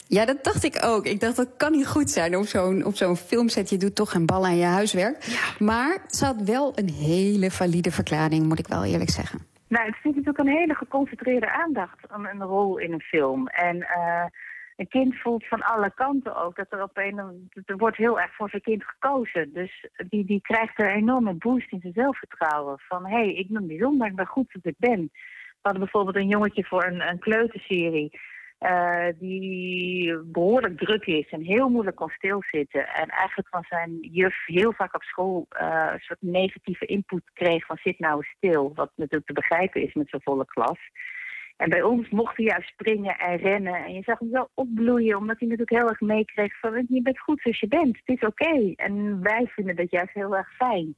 Ja, 0.07 0.25
dat 0.25 0.43
dacht 0.43 0.63
ik 0.63 0.85
ook. 0.85 1.05
Ik 1.05 1.19
dacht, 1.19 1.35
dat 1.35 1.49
kan 1.57 1.71
niet 1.71 1.87
goed 1.87 2.09
zijn 2.09 2.37
op 2.37 2.45
zo'n, 2.45 2.85
op 2.85 2.95
zo'n 2.95 3.15
filmset. 3.15 3.69
Je 3.69 3.77
doet 3.77 3.95
toch 3.95 4.11
geen 4.11 4.25
bal 4.25 4.45
aan 4.45 4.57
je 4.57 4.65
huiswerk. 4.65 5.39
Maar 5.59 5.97
ze 6.07 6.25
had 6.25 6.41
wel 6.41 6.71
een 6.75 6.89
hele 6.89 7.51
valide 7.51 7.91
verklaring, 7.91 8.45
moet 8.45 8.59
ik 8.59 8.67
wel 8.67 8.85
eerlijk 8.85 9.09
zeggen. 9.09 9.39
Nou, 9.67 9.85
het 9.85 9.95
is 9.95 10.03
natuurlijk 10.03 10.37
een 10.37 10.57
hele 10.57 10.73
geconcentreerde 10.73 11.51
aandacht 11.51 12.09
aan 12.09 12.27
een 12.27 12.41
rol 12.41 12.77
in 12.77 12.93
een 12.93 13.01
film. 13.01 13.47
En 13.47 13.81
eh, 13.81 14.25
een 14.79 14.87
kind 14.87 15.15
voelt 15.15 15.47
van 15.47 15.61
alle 15.61 15.91
kanten 15.93 16.35
ook 16.43 16.55
dat 16.55 16.71
er 16.71 16.83
op 16.83 16.97
een. 16.97 17.49
Er 17.65 17.77
wordt 17.77 17.97
heel 17.97 18.19
erg 18.19 18.35
voor 18.35 18.49
zijn 18.49 18.61
kind 18.61 18.83
gekozen. 18.83 19.53
Dus 19.53 19.87
die, 20.09 20.25
die 20.25 20.41
krijgt 20.41 20.79
een 20.79 20.87
enorme 20.89 21.33
boost 21.33 21.71
in 21.71 21.79
zijn 21.79 21.93
zelfvertrouwen. 21.93 22.79
Van 22.79 23.05
hé, 23.05 23.15
hey, 23.15 23.33
ik 23.33 23.47
ben 23.49 23.67
bijzonder, 23.67 24.07
ik 24.07 24.15
ben 24.15 24.25
goed 24.25 24.53
dat 24.53 24.65
ik 24.65 24.75
ben. 24.77 25.09
We 25.11 25.59
hadden 25.61 25.81
bijvoorbeeld 25.81 26.15
een 26.15 26.27
jongetje 26.27 26.63
voor 26.63 26.83
een, 26.85 27.07
een 27.09 27.19
kleuterserie. 27.19 28.19
eh, 28.59 29.07
die 29.19 30.17
behoorlijk 30.23 30.77
druk 30.77 31.05
is 31.05 31.29
en 31.29 31.41
heel 31.41 31.69
moeilijk 31.69 31.95
kon 31.95 32.09
stilzitten. 32.09 32.87
En 32.87 33.07
eigenlijk 33.07 33.49
van 33.49 33.63
zijn 33.69 33.97
juf 34.01 34.45
heel 34.45 34.73
vaak 34.73 34.95
op 34.95 35.03
school 35.03 35.45
eh, 35.49 35.89
een 35.93 35.99
soort 35.99 36.21
negatieve 36.21 36.85
input 36.85 37.23
kreeg 37.33 37.65
van 37.65 37.77
zit 37.83 37.99
nou 37.99 38.23
stil. 38.35 38.71
Wat 38.75 38.91
natuurlijk 38.95 39.25
te 39.25 39.33
begrijpen 39.33 39.81
is 39.81 39.93
met 39.93 40.09
zo'n 40.09 40.21
volle 40.23 40.45
klas. 40.45 40.79
En 41.59 41.69
bij 41.69 41.81
ons 41.81 42.09
mocht 42.09 42.37
hij 42.37 42.45
juist 42.45 42.69
springen 42.69 43.17
en 43.17 43.37
rennen. 43.37 43.73
En 43.73 43.93
je 43.93 44.03
zag 44.03 44.19
hem 44.19 44.31
wel 44.31 44.49
opbloeien, 44.53 45.17
omdat 45.17 45.39
hij 45.39 45.47
natuurlijk 45.47 45.79
heel 45.79 45.89
erg 45.89 45.99
meekreeg 45.99 46.59
van... 46.59 46.85
je 46.89 47.01
bent 47.01 47.19
goed 47.19 47.41
zoals 47.41 47.59
je 47.59 47.67
bent, 47.67 47.97
het 48.03 48.17
is 48.17 48.27
oké. 48.27 48.73
En 48.75 49.21
wij 49.21 49.47
vinden 49.47 49.75
dat 49.75 49.91
juist 49.91 50.13
heel 50.13 50.35
erg 50.35 50.55
fijn. 50.55 50.95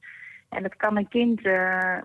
En 0.48 0.62
dat 0.62 0.76
kan 0.76 0.96
een 0.96 1.08
kind 1.08 1.44
eh, 1.44 1.98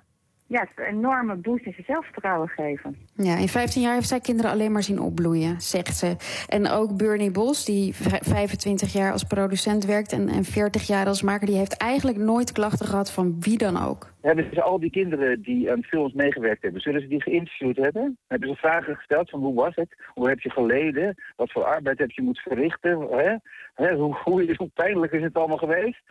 ja, 0.47 0.67
een 0.75 0.85
enorme 0.85 1.35
boost 1.35 1.65
in 1.65 1.71
zijn 1.73 1.85
zelfvertrouwen 1.85 2.47
geven. 2.47 2.97
Ja, 3.15 3.37
in 3.37 3.47
15 3.47 3.81
jaar 3.81 3.93
heeft 3.93 4.07
zij 4.07 4.19
kinderen 4.19 4.51
alleen 4.51 4.71
maar 4.71 4.83
zien 4.83 4.99
opbloeien, 4.99 5.61
zegt 5.61 5.95
ze. 5.97 6.15
En 6.47 6.67
ook 6.67 6.97
Bernie 6.97 7.31
Bos, 7.31 7.65
die 7.65 7.95
v- 7.95 8.27
25 8.27 8.93
jaar 8.93 9.11
als 9.11 9.23
producent 9.23 9.85
werkt 9.85 10.11
en, 10.11 10.29
en 10.29 10.43
40 10.43 10.87
jaar 10.87 11.05
als 11.07 11.21
maker... 11.21 11.47
die 11.47 11.57
heeft 11.57 11.77
eigenlijk 11.77 12.17
nooit 12.17 12.51
klachten 12.51 12.85
gehad 12.85 13.11
van 13.11 13.35
wie 13.39 13.57
dan 13.57 13.77
ook. 13.77 14.13
Hebben 14.21 14.49
ze 14.53 14.61
al 14.61 14.79
die 14.79 14.89
kinderen 14.89 15.41
die 15.41 15.71
aan 15.71 15.83
films 15.83 16.13
meegewerkt 16.13 16.61
hebben, 16.61 16.81
zullen 16.81 17.01
ze 17.01 17.07
die 17.07 17.21
geïnterviewd 17.21 17.77
hebben? 17.77 18.17
Hebben 18.27 18.49
ze 18.49 18.55
vragen 18.55 18.95
gesteld 18.95 19.29
van 19.29 19.39
hoe 19.39 19.55
was 19.55 19.75
het? 19.75 19.95
Hoe 20.13 20.29
heb 20.29 20.39
je 20.39 20.49
geleden? 20.49 21.15
Wat 21.35 21.51
voor 21.51 21.63
arbeid 21.63 21.97
heb 21.99 22.11
je 22.11 22.21
moeten 22.21 22.43
verrichten? 22.43 23.07
Hè? 23.11 23.35
Hè, 23.73 23.95
hoe, 23.95 24.15
hoe, 24.23 24.53
hoe 24.57 24.69
pijnlijk 24.73 25.11
is 25.11 25.23
het 25.23 25.35
allemaal 25.35 25.57
geweest? 25.57 26.01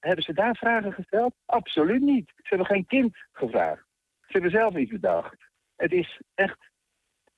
Hebben 0.00 0.24
ze 0.24 0.32
daar 0.32 0.56
vragen 0.56 0.92
gesteld? 0.92 1.34
Absoluut 1.46 2.02
niet. 2.02 2.32
Ze 2.36 2.42
hebben 2.48 2.66
geen 2.66 2.86
kind 2.86 3.16
gevraagd. 3.32 3.84
Ze 4.20 4.32
hebben 4.32 4.50
zelf 4.50 4.76
iets 4.76 4.90
bedacht. 4.90 5.36
Het 5.76 5.92
is 5.92 6.20
echt, 6.34 6.58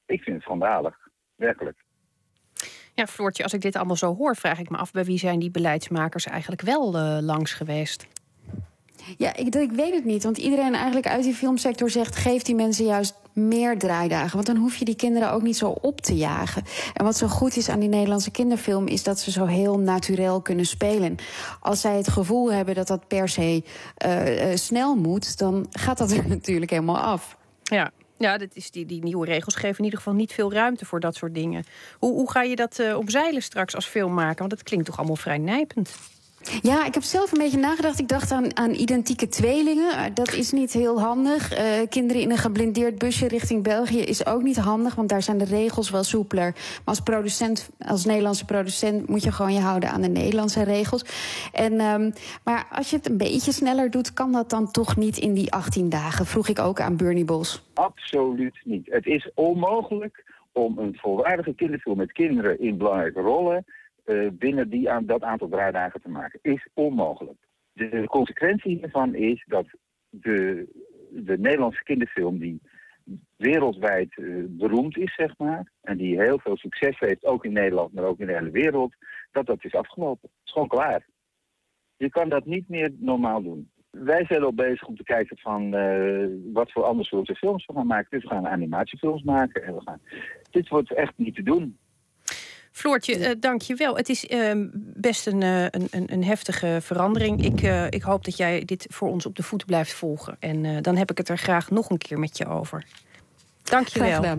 ik 0.06 0.22
vind 0.22 0.36
het 0.36 0.44
schandalig. 0.44 0.96
Werkelijk. 1.34 1.84
Ja, 2.94 3.06
Floortje, 3.06 3.42
als 3.42 3.52
ik 3.52 3.60
dit 3.60 3.76
allemaal 3.76 3.96
zo 3.96 4.14
hoor, 4.14 4.36
vraag 4.36 4.58
ik 4.58 4.70
me 4.70 4.76
af... 4.76 4.90
bij 4.90 5.04
wie 5.04 5.18
zijn 5.18 5.38
die 5.38 5.50
beleidsmakers 5.50 6.26
eigenlijk 6.26 6.62
wel 6.62 6.96
eh, 6.96 7.18
langs 7.20 7.52
geweest? 7.52 8.08
Ja, 9.16 9.36
ik, 9.36 9.54
ik 9.54 9.72
weet 9.72 9.94
het 9.94 10.04
niet. 10.04 10.22
Want 10.22 10.38
iedereen 10.38 10.74
eigenlijk 10.74 11.06
uit 11.06 11.22
die 11.22 11.34
filmsector 11.34 11.90
zegt... 11.90 12.16
geef 12.16 12.42
die 12.42 12.54
mensen 12.54 12.84
juist 12.84 13.14
meer 13.32 13.78
draaidagen. 13.78 14.34
Want 14.34 14.46
dan 14.46 14.56
hoef 14.56 14.76
je 14.76 14.84
die 14.84 14.96
kinderen 14.96 15.32
ook 15.32 15.42
niet 15.42 15.56
zo 15.56 15.68
op 15.68 16.00
te 16.00 16.16
jagen. 16.16 16.62
En 16.94 17.04
wat 17.04 17.16
zo 17.16 17.26
goed 17.26 17.56
is 17.56 17.68
aan 17.68 17.80
die 17.80 17.88
Nederlandse 17.88 18.30
kinderfilm... 18.30 18.86
is 18.86 19.02
dat 19.02 19.20
ze 19.20 19.30
zo 19.30 19.44
heel 19.44 19.78
natuurlijk 19.78 20.44
kunnen 20.44 20.66
spelen. 20.66 21.16
Als 21.60 21.80
zij 21.80 21.96
het 21.96 22.08
gevoel 22.08 22.52
hebben 22.52 22.74
dat 22.74 22.86
dat 22.86 23.08
per 23.08 23.28
se 23.28 23.62
eh, 23.96 24.50
eh, 24.50 24.56
snel 24.56 24.94
moet... 24.94 25.38
dan 25.38 25.66
gaat 25.70 25.98
dat 25.98 26.10
er 26.10 26.28
natuurlijk 26.36 26.70
helemaal 26.70 26.98
af. 26.98 27.36
Ja, 27.62 27.90
ja 28.16 28.38
dat 28.38 28.50
is 28.52 28.70
die, 28.70 28.86
die 28.86 29.02
nieuwe 29.02 29.26
regels 29.26 29.54
geven 29.54 29.78
in 29.78 29.84
ieder 29.84 29.98
geval 29.98 30.14
niet 30.14 30.32
veel 30.32 30.52
ruimte 30.52 30.84
voor 30.84 31.00
dat 31.00 31.16
soort 31.16 31.34
dingen. 31.34 31.64
Hoe, 31.98 32.12
hoe 32.12 32.30
ga 32.30 32.42
je 32.42 32.56
dat 32.56 32.78
eh 32.78 32.96
omzeilen 32.98 33.42
straks 33.42 33.74
als 33.74 33.86
filmmaker? 33.86 34.38
Want 34.38 34.50
dat 34.50 34.62
klinkt 34.62 34.86
toch 34.86 34.98
allemaal 34.98 35.16
vrij 35.16 35.38
nijpend. 35.38 35.96
Ja, 36.62 36.86
ik 36.86 36.94
heb 36.94 37.02
zelf 37.02 37.32
een 37.32 37.38
beetje 37.38 37.58
nagedacht. 37.58 37.98
Ik 37.98 38.08
dacht 38.08 38.32
aan, 38.32 38.56
aan 38.56 38.70
identieke 38.70 39.28
tweelingen. 39.28 39.92
Uh, 39.92 40.04
Dat 40.14 40.32
is 40.32 40.52
niet 40.52 40.72
heel 40.72 41.00
handig. 41.00 41.58
Uh, 41.58 41.88
kinderen 41.88 42.22
in 42.22 42.30
een 42.30 42.36
geblindeerd 42.36 42.98
busje 42.98 43.28
richting 43.28 43.62
België 43.62 44.00
is 44.00 44.26
ook 44.26 44.42
niet 44.42 44.56
handig, 44.56 44.94
want 44.94 45.08
daar 45.08 45.22
zijn 45.22 45.38
de 45.38 45.44
regels 45.44 45.90
wel 45.90 46.02
soepeler. 46.02 46.52
Maar 46.52 46.82
als 46.84 47.00
producent, 47.00 47.70
als 47.78 48.04
Nederlandse 48.04 48.44
producent, 48.44 49.08
moet 49.08 49.22
je 49.22 49.32
gewoon 49.32 49.52
je 49.52 49.60
houden 49.60 49.90
aan 49.90 50.00
de 50.00 50.08
Nederlandse 50.08 50.62
regels. 50.62 51.04
En, 51.52 51.80
um, 51.80 52.12
maar 52.44 52.66
als 52.70 52.90
je 52.90 52.96
het 52.96 53.08
een 53.08 53.16
beetje 53.16 53.52
sneller 53.52 53.90
doet, 53.90 54.12
kan 54.12 54.32
dat 54.32 54.50
dan 54.50 54.70
toch 54.70 54.96
niet 54.96 55.18
in 55.18 55.32
die 55.32 55.52
18 55.52 55.88
dagen? 55.88 56.26
Vroeg 56.26 56.48
ik 56.48 56.58
ook 56.58 56.80
aan 56.80 56.96
Bernie 56.96 57.24
Bos. 57.24 57.62
Absoluut 57.74 58.60
niet. 58.64 58.86
Het 58.90 59.06
is 59.06 59.30
onmogelijk 59.34 60.24
om 60.52 60.78
een 60.78 60.96
volwaardige 61.00 61.54
kinderfilm 61.54 61.96
met 61.96 62.12
kinderen 62.12 62.60
in 62.60 62.76
belangrijke 62.76 63.20
rollen 63.20 63.64
uh, 64.08 64.28
binnen 64.32 64.68
die 64.68 64.90
aan, 64.90 65.06
dat 65.06 65.22
aantal 65.22 65.48
draaidagen 65.48 66.00
te 66.00 66.08
maken. 66.08 66.38
Is 66.42 66.68
onmogelijk. 66.74 67.38
De, 67.72 68.04
consequentie 68.06 68.78
hiervan 68.78 69.14
is 69.14 69.44
dat 69.46 69.66
de, 70.08 70.66
de 71.10 71.38
Nederlandse 71.38 71.82
kinderfilm 71.82 72.38
die 72.38 72.60
wereldwijd 73.36 74.16
uh, 74.16 74.44
beroemd 74.48 74.96
is, 74.96 75.14
zeg 75.14 75.38
maar, 75.38 75.72
en 75.80 75.96
die 75.96 76.20
heel 76.20 76.38
veel 76.38 76.56
succes 76.56 76.98
heeft, 76.98 77.24
ook 77.24 77.44
in 77.44 77.52
Nederland, 77.52 77.92
maar 77.92 78.04
ook 78.04 78.18
in 78.18 78.26
de 78.26 78.34
hele 78.34 78.50
wereld, 78.50 78.94
dat 79.30 79.46
dat 79.46 79.64
is 79.64 79.74
afgelopen. 79.74 80.28
Het 80.32 80.40
is 80.44 80.52
gewoon 80.52 80.68
klaar. 80.68 81.06
Je 81.96 82.10
kan 82.10 82.28
dat 82.28 82.44
niet 82.44 82.68
meer 82.68 82.92
normaal 82.98 83.42
doen. 83.42 83.70
Wij 83.90 84.24
zijn 84.24 84.42
al 84.42 84.54
bezig 84.54 84.86
om 84.86 84.96
te 84.96 85.02
kijken 85.02 85.38
van 85.38 85.74
uh, 85.74 86.26
wat 86.52 86.72
voor 86.72 86.82
andere 86.82 87.08
soorten 87.08 87.36
films 87.36 87.66
we 87.66 87.72
gaan 87.72 87.86
maken. 87.86 88.10
Dus 88.10 88.22
we 88.22 88.28
gaan 88.28 88.48
animatiefilms 88.48 89.22
maken. 89.22 89.62
En 89.62 89.74
we 89.74 89.80
gaan... 89.80 90.00
Dit 90.50 90.68
wordt 90.68 90.92
echt 90.92 91.12
niet 91.16 91.34
te 91.34 91.42
doen. 91.42 91.78
Floortje, 92.78 93.18
uh, 93.18 93.30
dank 93.40 93.62
je 93.62 93.74
wel. 93.74 93.96
Het 93.96 94.08
is 94.08 94.24
uh, 94.24 94.52
best 94.94 95.26
een, 95.26 95.40
uh, 95.40 95.62
een, 95.62 95.88
een, 95.90 96.24
heftige 96.24 96.78
verandering. 96.82 97.44
Ik, 97.44 97.62
uh, 97.62 97.86
ik 97.86 98.02
hoop 98.02 98.24
dat 98.24 98.36
jij 98.36 98.64
dit 98.64 98.86
voor 98.90 99.08
ons 99.08 99.26
op 99.26 99.36
de 99.36 99.42
voet 99.42 99.66
blijft 99.66 99.92
volgen. 99.92 100.36
En 100.38 100.82
dan 100.82 100.96
heb 100.96 101.10
ik 101.10 101.18
het 101.18 101.28
er 101.28 101.38
graag 101.38 101.70
nog 101.70 101.90
een 101.90 101.98
keer 101.98 102.18
met 102.18 102.36
je 102.38 102.46
over. 102.46 102.84
Dank 103.62 103.86
je 103.86 104.00
wel. 104.00 104.36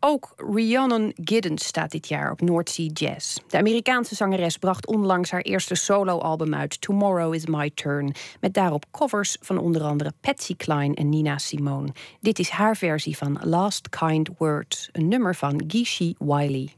Ook 0.00 0.32
Rhiannon 0.36 1.12
Giddens 1.24 1.64
staat 1.64 1.90
dit 1.90 2.08
jaar 2.08 2.30
op 2.30 2.40
North 2.40 2.70
Sea 2.70 2.90
Jazz. 2.92 3.38
De 3.48 3.56
Amerikaanse 3.56 4.14
zangeres 4.14 4.56
bracht 4.56 4.86
onlangs 4.86 5.30
haar 5.30 5.40
eerste 5.40 5.74
soloalbum 5.74 6.54
uit, 6.54 6.80
Tomorrow 6.80 7.34
is 7.34 7.46
My 7.46 7.70
Turn, 7.74 8.14
met 8.40 8.54
daarop 8.54 8.84
covers 8.90 9.36
van 9.40 9.58
onder 9.58 9.82
andere 9.82 10.12
Patsy 10.20 10.56
Cline 10.56 10.94
en 10.94 11.08
Nina 11.08 11.38
Simone. 11.38 11.92
Dit 12.20 12.38
is 12.38 12.48
haar 12.48 12.76
versie 12.76 13.16
van 13.16 13.38
Last 13.42 13.88
Kind 13.88 14.28
Word, 14.38 14.88
een 14.92 15.08
nummer 15.08 15.34
van 15.34 15.64
Gishi 15.66 16.14
Wiley. 16.18 16.72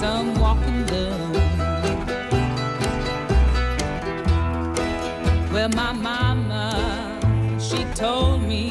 Some 0.00 0.34
walking 0.40 0.82
down. 0.86 1.32
Well, 5.52 5.68
my 5.68 5.92
mama, 5.92 7.18
she 7.60 7.84
told 7.94 8.40
me 8.42 8.70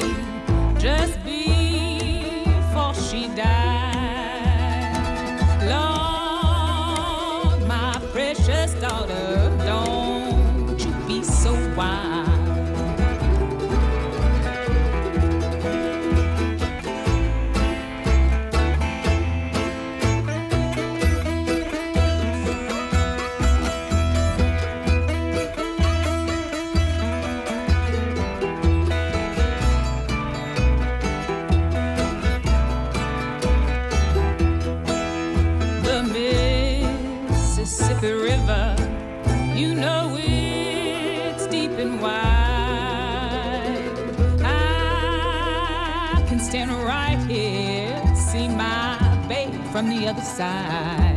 from 49.80 49.88
the 49.88 50.06
other 50.06 50.20
side. 50.20 51.16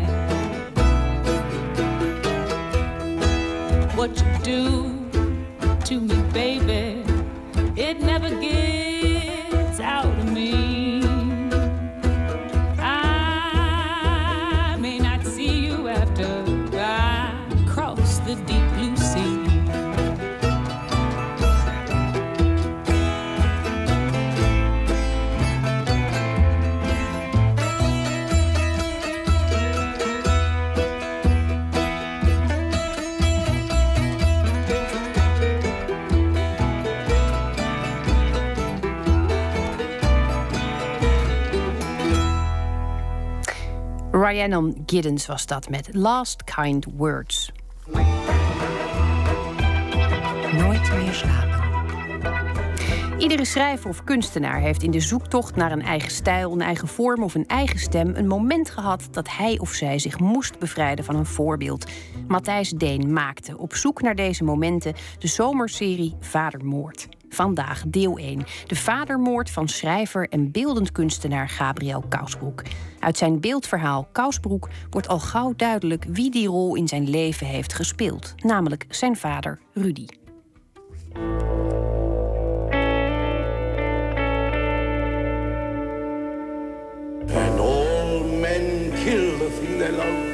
What 3.98 4.18
you 4.18 4.38
do 4.42 4.93
Rhiannon 44.34 44.84
Giddens 44.86 45.26
was 45.26 45.46
dat 45.46 45.70
met 45.70 45.90
Last 45.92 46.44
Kind 46.44 46.86
Words. 46.96 47.52
Nooit 50.58 50.94
meer 50.94 51.14
slapen. 51.14 51.62
Iedere 53.18 53.46
schrijver 53.46 53.90
of 53.90 54.04
kunstenaar 54.04 54.60
heeft 54.60 54.84
in 54.84 54.92
de 54.92 55.00
zoektocht 55.00 55.56
naar 55.56 55.72
een 55.72 55.82
eigen 55.82 56.12
stijl, 56.12 56.52
een 56.52 56.62
eigen 56.62 56.88
vorm 56.88 57.24
of 57.24 57.36
een 57.36 57.48
eigen 57.48 57.80
stem 57.80 58.16
een 58.16 58.28
moment 58.28 58.70
gehad 58.70 59.08
dat 59.12 59.30
hij 59.30 59.60
of 59.60 59.72
zij 59.72 60.00
zich 60.00 60.20
moest 60.20 60.60
bevrijden 60.60 61.06
van 61.06 61.16
een 61.16 61.26
voorbeeld. 61.26 61.92
Matthijs 62.28 62.70
Deen 62.70 63.14
maakte 63.14 63.58
op 63.58 63.76
zoek 63.76 64.02
naar 64.02 64.16
deze 64.16 64.44
momenten 64.44 64.94
de 65.18 65.28
zomerserie 65.28 66.16
Vadermoord. 66.20 67.08
Vandaag 67.34 67.84
deel 67.88 68.18
1. 68.18 68.46
De 68.68 68.76
vadermoord 68.76 69.50
van 69.50 69.68
schrijver 69.68 70.30
en 70.30 70.52
beeldend 70.52 70.92
kunstenaar 70.92 71.50
Gabriel 71.50 72.04
Kousbroek. 72.10 72.62
Uit 73.00 73.18
zijn 73.18 73.40
beeldverhaal 73.40 74.08
Kousbroek 74.12 74.70
wordt 74.90 75.08
al 75.08 75.20
gauw 75.20 75.54
duidelijk 75.58 76.06
wie 76.08 76.32
die 76.32 76.48
rol 76.48 76.76
in 76.76 76.88
zijn 76.88 77.10
leven 77.10 77.48
heeft 77.48 77.74
gespeeld, 77.74 78.34
namelijk 78.38 78.86
zijn 78.90 79.16
vader 79.16 79.60
Rudy. 79.74 80.06
And 87.36 87.60
all 87.60 88.24
men 88.24 88.92
kill 89.04 89.38
the 89.38 89.60
thing 89.60 89.78
they 89.78 89.92
love. 89.92 90.32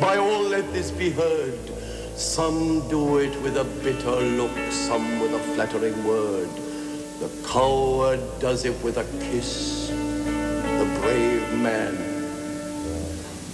By 0.00 0.16
all 0.16 0.48
let 0.48 0.72
this 0.72 0.96
be 0.96 1.10
heard. 1.10 1.71
Some 2.16 2.88
do 2.88 3.18
it 3.18 3.34
with 3.42 3.56
a 3.56 3.64
bitter 3.82 4.20
look, 4.36 4.56
some 4.70 5.20
with 5.20 5.34
a 5.34 5.38
flattering 5.54 6.04
word. 6.04 6.48
The 7.20 7.28
coward 7.52 8.20
does 8.38 8.64
it 8.64 8.74
with 8.82 8.96
a 8.98 9.04
kiss, 9.20 9.88
the 9.88 10.98
brave 11.00 11.62
man 11.62 11.94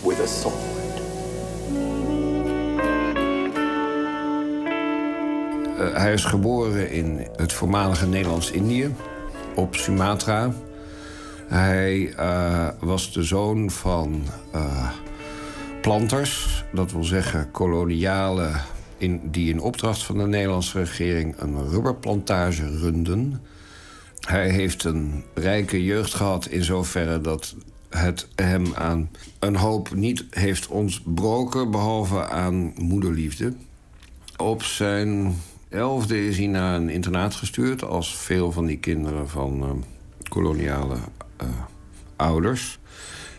with 0.02 0.20
a 0.20 0.26
sword. 0.26 0.78
Eh, 5.78 5.94
hij 5.94 6.12
is 6.12 6.24
geboren 6.24 6.90
in 6.90 7.26
het 7.36 7.52
voormalige 7.52 8.06
Nederlands-Indië, 8.06 8.94
op 9.54 9.76
Sumatra. 9.76 10.52
Hij 11.46 12.12
eh, 12.16 12.68
was 12.80 13.12
de 13.12 13.22
zoon 13.22 13.70
van 13.70 14.22
eh, 14.52 14.90
planters, 15.80 16.64
dat 16.72 16.92
wil 16.92 17.04
zeggen 17.04 17.50
kolonialen... 17.50 18.60
In, 18.98 19.20
die 19.30 19.50
in 19.50 19.60
opdracht 19.60 20.02
van 20.02 20.18
de 20.18 20.26
Nederlandse 20.26 20.78
regering 20.78 21.40
een 21.40 21.68
rubberplantage 21.68 22.78
runden. 22.78 23.40
Hij 24.20 24.50
heeft 24.50 24.84
een 24.84 25.24
rijke 25.34 25.84
jeugd 25.84 26.14
gehad 26.14 26.46
in 26.46 26.64
zoverre 26.64 27.20
dat 27.20 27.54
het 27.88 28.28
hem 28.34 28.74
aan 28.74 29.10
een 29.38 29.56
hoop 29.56 29.94
niet 29.94 30.24
heeft 30.30 30.66
ontbroken... 30.66 31.70
behalve 31.70 32.28
aan 32.28 32.72
moederliefde. 32.76 33.52
Op 34.36 34.62
zijn 34.62 35.36
elfde 35.68 36.26
is 36.26 36.36
hij 36.38 36.46
naar 36.46 36.74
een 36.74 36.88
internaat 36.88 37.34
gestuurd... 37.34 37.84
als 37.84 38.16
veel 38.16 38.52
van 38.52 38.66
die 38.66 38.78
kinderen 38.78 39.28
van 39.28 39.62
eh, 39.62 39.70
koloniale 40.28 40.96
eh, 41.36 41.48
ouders. 42.16 42.77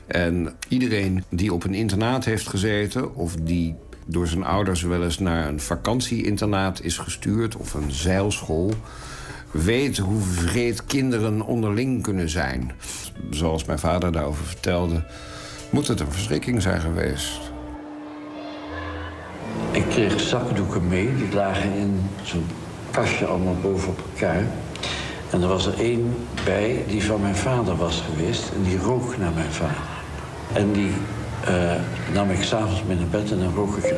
En 0.09 0.53
iedereen 0.67 1.23
die 1.29 1.53
op 1.53 1.63
een 1.63 1.73
internaat 1.73 2.25
heeft 2.25 2.47
gezeten... 2.47 3.15
of 3.15 3.35
die 3.35 3.75
door 4.05 4.27
zijn 4.27 4.43
ouders 4.43 4.81
wel 4.81 5.03
eens 5.03 5.19
naar 5.19 5.47
een 5.47 5.59
vakantie-internaat 5.59 6.81
is 6.81 6.97
gestuurd... 6.97 7.55
of 7.55 7.73
een 7.73 7.91
zeilschool, 7.91 8.71
weet 9.51 9.97
hoe 9.97 10.21
vreed 10.21 10.85
kinderen 10.85 11.41
onderling 11.41 12.03
kunnen 12.03 12.29
zijn. 12.29 12.71
Zoals 13.29 13.65
mijn 13.65 13.79
vader 13.79 14.11
daarover 14.11 14.45
vertelde, 14.45 15.05
moet 15.69 15.87
het 15.87 15.99
een 15.99 16.11
verschrikking 16.11 16.61
zijn 16.61 16.81
geweest. 16.81 17.39
Ik 19.71 19.85
kreeg 19.89 20.19
zakdoeken 20.19 20.87
mee, 20.87 21.15
die 21.15 21.33
lagen 21.33 21.73
in 21.73 22.09
zo'n 22.23 22.45
kastje 22.91 23.25
allemaal 23.25 23.57
bovenop 23.61 23.99
elkaar. 24.13 24.43
En 25.31 25.41
er 25.41 25.47
was 25.47 25.65
er 25.65 25.79
één 25.79 26.15
bij 26.45 26.83
die 26.87 27.03
van 27.03 27.21
mijn 27.21 27.35
vader 27.35 27.75
was 27.75 28.03
geweest. 28.09 28.51
En 28.55 28.63
die 28.63 28.77
rook 28.77 29.17
naar 29.17 29.33
mijn 29.33 29.51
vader. 29.51 29.98
En 30.53 30.71
die 30.71 30.91
uh, 31.49 31.75
nam 32.13 32.29
ik 32.29 32.43
s'avonds 32.43 32.83
mee 32.83 32.97
naar 32.97 33.07
bed 33.07 33.31
en 33.31 33.39
dan 33.39 33.53
rook 33.53 33.75
ik. 33.75 33.93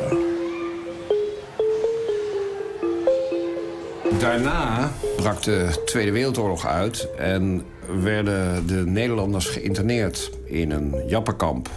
Daarna 4.20 4.92
brak 5.16 5.42
de 5.42 5.82
Tweede 5.84 6.10
Wereldoorlog 6.10 6.66
uit 6.66 7.08
en 7.16 7.62
werden 8.02 8.66
de 8.66 8.86
Nederlanders 8.86 9.46
geïnterneerd 9.46 10.30
in 10.44 10.70
een 10.70 10.94
jappenkamp. 11.06 11.70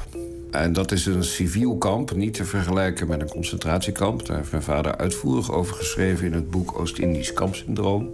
En 0.52 0.74
dat 0.74 0.92
is 0.92 1.06
een 1.06 1.24
civiel 1.24 1.78
kamp, 1.78 2.16
niet 2.16 2.34
te 2.34 2.46
vergelijken 2.46 3.08
met 3.08 3.22
een 3.22 3.30
concentratiekamp. 3.30 4.26
Daar 4.26 4.38
heeft 4.38 4.52
mijn 4.52 4.64
vader 4.64 4.98
uitvoerig 4.98 5.52
over 5.52 5.76
geschreven 5.76 6.26
in 6.26 6.34
het 6.34 6.50
boek 6.50 6.80
Oost-Indisch 6.80 7.34
kampsyndroom. 7.34 8.10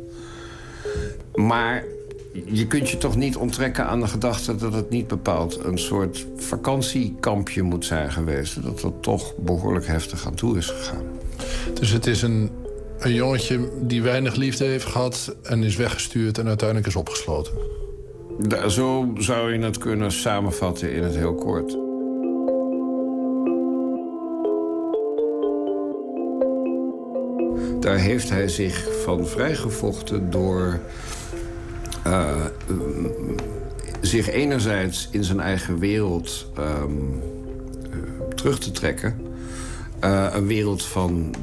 Maar 1.33 1.83
je 2.31 2.67
kunt 2.67 2.89
je 2.89 2.97
toch 2.97 3.15
niet 3.15 3.35
onttrekken 3.35 3.85
aan 3.85 3.99
de 3.99 4.07
gedachte 4.07 4.55
dat 4.55 4.73
het 4.73 4.89
niet 4.89 5.07
bepaald 5.07 5.63
een 5.63 5.79
soort 5.79 6.27
vakantiekampje 6.35 7.61
moet 7.61 7.85
zijn 7.85 8.11
geweest. 8.11 8.63
Dat 8.63 8.79
dat 8.79 8.93
toch 9.01 9.35
behoorlijk 9.37 9.87
heftig 9.87 10.25
aan 10.25 10.35
toe 10.35 10.57
is 10.57 10.65
gegaan. 10.65 11.05
Dus 11.73 11.89
het 11.89 12.07
is 12.07 12.21
een, 12.21 12.49
een 12.99 13.13
jongetje 13.13 13.69
die 13.81 14.01
weinig 14.01 14.35
liefde 14.35 14.65
heeft 14.65 14.85
gehad 14.85 15.35
en 15.43 15.63
is 15.63 15.75
weggestuurd 15.75 16.37
en 16.37 16.47
uiteindelijk 16.47 16.87
is 16.87 16.95
opgesloten. 16.95 17.53
zo 18.67 19.13
zou 19.17 19.53
je 19.53 19.59
het 19.59 19.77
kunnen 19.77 20.11
samenvatten 20.11 20.93
in 20.93 21.03
het 21.03 21.15
heel 21.15 21.35
kort. 21.35 21.77
Daar 27.79 27.97
heeft 27.97 28.29
hij 28.29 28.47
zich 28.47 28.87
van 29.03 29.27
vrijgevochten 29.27 30.31
door 30.31 30.79
uh, 32.07 32.45
zich 34.02 34.30
enerzijds 34.30 35.10
in 35.11 35.23
zijn 35.23 35.40
eigen 35.40 35.80
wereld 35.80 36.52
um, 36.60 37.22
terug 38.36 38.60
te 38.60 38.72
trekken. 38.72 39.18
Uh, 40.03 40.28
een 40.32 40.48
wereld 40.48 40.84
van 40.84 41.36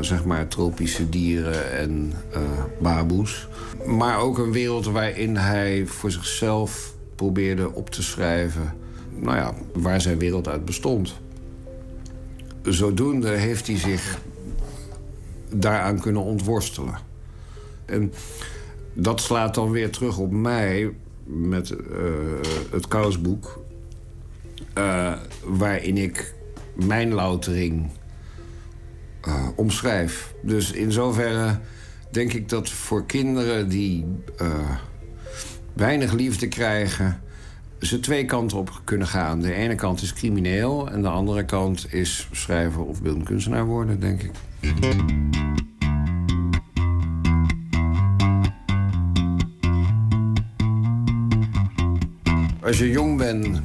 zeg 0.00 0.24
maar 0.24 0.48
tropische 0.48 1.08
dieren 1.08 1.72
en 1.72 2.12
baboes. 2.80 3.48
Maar 3.86 4.18
ook 4.18 4.38
een 4.38 4.52
wereld 4.52 4.86
waarin 4.86 5.36
hij 5.36 5.86
voor 5.86 6.10
zichzelf 6.10 6.94
probeerde 7.14 7.72
op 7.72 7.90
te 7.90 8.02
schrijven... 8.02 8.74
Nou 9.20 9.36
ja, 9.36 9.54
waar 9.72 10.00
zijn 10.00 10.18
wereld 10.18 10.48
uit 10.48 10.64
bestond. 10.64 11.14
Zodoende 12.62 13.28
heeft 13.28 13.66
hij 13.66 13.78
zich 13.78 14.18
daaraan 15.54 16.00
kunnen 16.00 16.22
ontworstelen. 16.22 16.98
En 17.84 18.12
dat 18.94 19.20
slaat 19.20 19.54
dan 19.54 19.70
weer 19.70 19.90
terug 19.90 20.18
op 20.18 20.30
mij 20.30 20.94
met 21.24 21.70
uh, 21.70 21.76
het 22.70 22.88
kousboek... 22.88 23.62
Uh, 24.78 25.12
waarin 25.44 25.96
ik 25.96 26.34
mijn 26.74 27.12
loutering 27.12 27.90
uh, 29.28 29.48
omschrijf. 29.56 30.34
Dus 30.42 30.72
in 30.72 30.92
zoverre 30.92 31.58
denk 32.10 32.32
ik 32.32 32.48
dat 32.48 32.70
voor 32.70 33.06
kinderen 33.06 33.68
die 33.68 34.06
weinig 35.72 36.12
liefde 36.12 36.48
krijgen... 36.48 37.20
ze 37.80 38.00
twee 38.00 38.24
kanten 38.24 38.58
op 38.58 38.80
kunnen 38.84 39.06
gaan. 39.06 39.40
De 39.40 39.52
ene 39.52 39.74
kant 39.74 40.02
is 40.02 40.12
crimineel 40.12 40.90
en 40.90 41.02
de 41.02 41.08
andere 41.08 41.44
kant 41.44 41.92
is 41.92 42.28
schrijver 42.32 42.84
of 42.84 43.02
beeldend 43.02 43.24
kunstenaar 43.24 43.66
worden, 43.66 44.00
denk 44.00 44.22
ik. 44.22 44.32
Als 52.64 52.78
je 52.78 52.90
jong 52.90 53.18
bent 53.18 53.60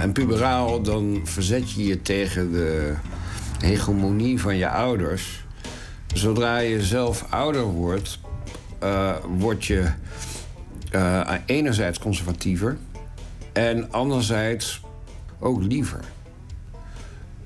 en 0.00 0.12
puberaal, 0.12 0.82
dan 0.82 1.20
verzet 1.24 1.70
je 1.70 1.84
je 1.86 2.02
tegen 2.02 2.52
de 2.52 2.94
hegemonie 3.58 4.40
van 4.40 4.56
je 4.56 4.68
ouders. 4.68 5.44
Zodra 6.14 6.58
je 6.58 6.82
zelf 6.82 7.26
ouder 7.30 7.62
wordt, 7.62 8.18
uh, 8.82 9.16
word 9.38 9.64
je 9.64 9.86
uh, 10.92 11.30
enerzijds 11.46 11.98
conservatiever 11.98 12.76
en 13.52 13.92
anderzijds 13.92 14.80
ook 15.38 15.62
liever. 15.62 16.00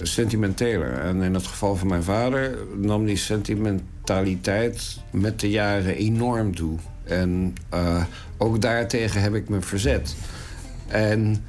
Sentimenteler. 0.03 0.93
En 0.93 1.23
in 1.23 1.35
het 1.35 1.47
geval 1.47 1.77
van 1.77 1.89
mijn 1.89 2.03
vader 2.03 2.59
nam 2.77 3.05
die 3.05 3.17
sentimentaliteit 3.17 5.01
met 5.11 5.41
de 5.41 5.51
jaren 5.51 5.97
enorm 5.97 6.55
toe. 6.55 6.79
En 7.05 7.55
uh, 7.75 8.05
ook 8.37 8.61
daartegen 8.61 9.21
heb 9.21 9.35
ik 9.35 9.49
me 9.49 9.61
verzet. 9.61 10.17
En 10.89 11.45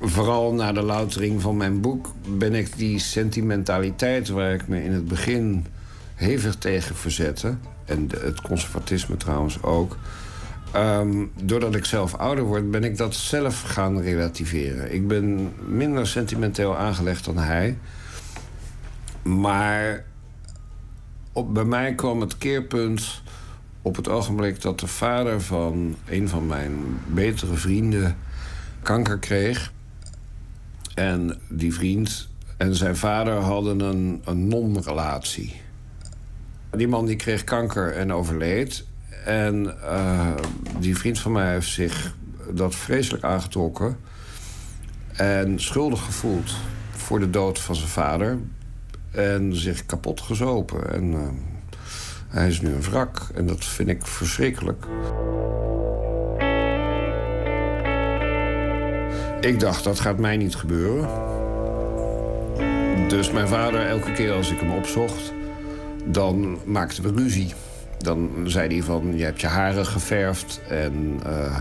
vooral 0.00 0.54
na 0.54 0.72
de 0.72 0.82
loutering 0.82 1.42
van 1.42 1.56
mijn 1.56 1.80
boek 1.80 2.12
ben 2.28 2.54
ik 2.54 2.76
die 2.76 2.98
sentimentaliteit 2.98 4.28
waar 4.28 4.52
ik 4.52 4.68
me 4.68 4.84
in 4.84 4.92
het 4.92 5.08
begin 5.08 5.66
hevig 6.14 6.54
tegen 6.54 6.96
verzette. 6.96 7.54
En 7.84 8.08
het 8.18 8.40
conservatisme 8.40 9.16
trouwens 9.16 9.62
ook. 9.62 9.96
Um, 10.76 11.30
doordat 11.42 11.74
ik 11.74 11.84
zelf 11.84 12.14
ouder 12.14 12.44
word, 12.44 12.70
ben 12.70 12.84
ik 12.84 12.96
dat 12.96 13.14
zelf 13.14 13.62
gaan 13.62 14.00
relativeren. 14.00 14.94
Ik 14.94 15.08
ben 15.08 15.52
minder 15.66 16.06
sentimenteel 16.06 16.76
aangelegd 16.76 17.24
dan 17.24 17.38
hij. 17.38 17.78
Maar 19.22 20.04
op, 21.32 21.54
bij 21.54 21.64
mij 21.64 21.94
kwam 21.94 22.20
het 22.20 22.38
keerpunt 22.38 23.22
op 23.82 23.96
het 23.96 24.08
ogenblik 24.08 24.60
dat 24.60 24.80
de 24.80 24.86
vader 24.86 25.40
van 25.40 25.96
een 26.08 26.28
van 26.28 26.46
mijn 26.46 26.72
betere 27.06 27.54
vrienden 27.54 28.16
kanker 28.84 29.18
kreeg. 29.18 29.72
En 30.94 31.40
die 31.48 31.74
vriend 31.74 32.28
en 32.56 32.74
zijn 32.74 32.96
vader 32.96 33.34
hadden 33.34 33.80
een, 33.80 34.22
een 34.24 34.48
non-relatie. 34.48 35.60
Die 36.70 36.88
man 36.88 37.06
die 37.06 37.16
kreeg 37.16 37.44
kanker 37.44 37.92
en 37.92 38.12
overleed. 38.12 38.84
En 39.24 39.64
uh, 39.64 40.34
die 40.78 40.96
vriend 40.96 41.18
van 41.18 41.32
mij 41.32 41.52
heeft 41.52 41.68
zich 41.68 42.14
dat 42.52 42.74
vreselijk 42.74 43.24
aangetrokken. 43.24 43.96
En 45.12 45.60
schuldig 45.60 46.04
gevoeld 46.04 46.56
voor 46.90 47.20
de 47.20 47.30
dood 47.30 47.58
van 47.60 47.74
zijn 47.74 47.88
vader. 47.88 48.38
En 49.10 49.56
zich 49.56 49.86
kapot 49.86 50.20
gezopen. 50.20 50.92
En 50.92 51.12
uh, 51.12 51.20
hij 52.28 52.48
is 52.48 52.60
nu 52.60 52.72
een 52.72 52.82
wrak. 52.82 53.28
En 53.34 53.46
dat 53.46 53.64
vind 53.64 53.88
ik 53.88 54.06
verschrikkelijk. 54.06 54.86
Ik 59.44 59.60
dacht, 59.60 59.84
dat 59.84 60.00
gaat 60.00 60.18
mij 60.18 60.36
niet 60.36 60.54
gebeuren. 60.54 61.08
Dus 63.08 63.30
mijn 63.30 63.48
vader, 63.48 63.86
elke 63.86 64.12
keer 64.12 64.32
als 64.32 64.50
ik 64.50 64.60
hem 64.60 64.72
opzocht... 64.72 65.32
dan 66.04 66.58
maakten 66.64 67.02
we 67.02 67.22
ruzie. 67.22 67.52
Dan 67.98 68.30
zei 68.44 68.68
hij 68.68 68.82
van, 68.82 69.16
je 69.16 69.24
hebt 69.24 69.40
je 69.40 69.46
haren 69.46 69.86
geverfd 69.86 70.60
en 70.68 71.20
uh, 71.26 71.58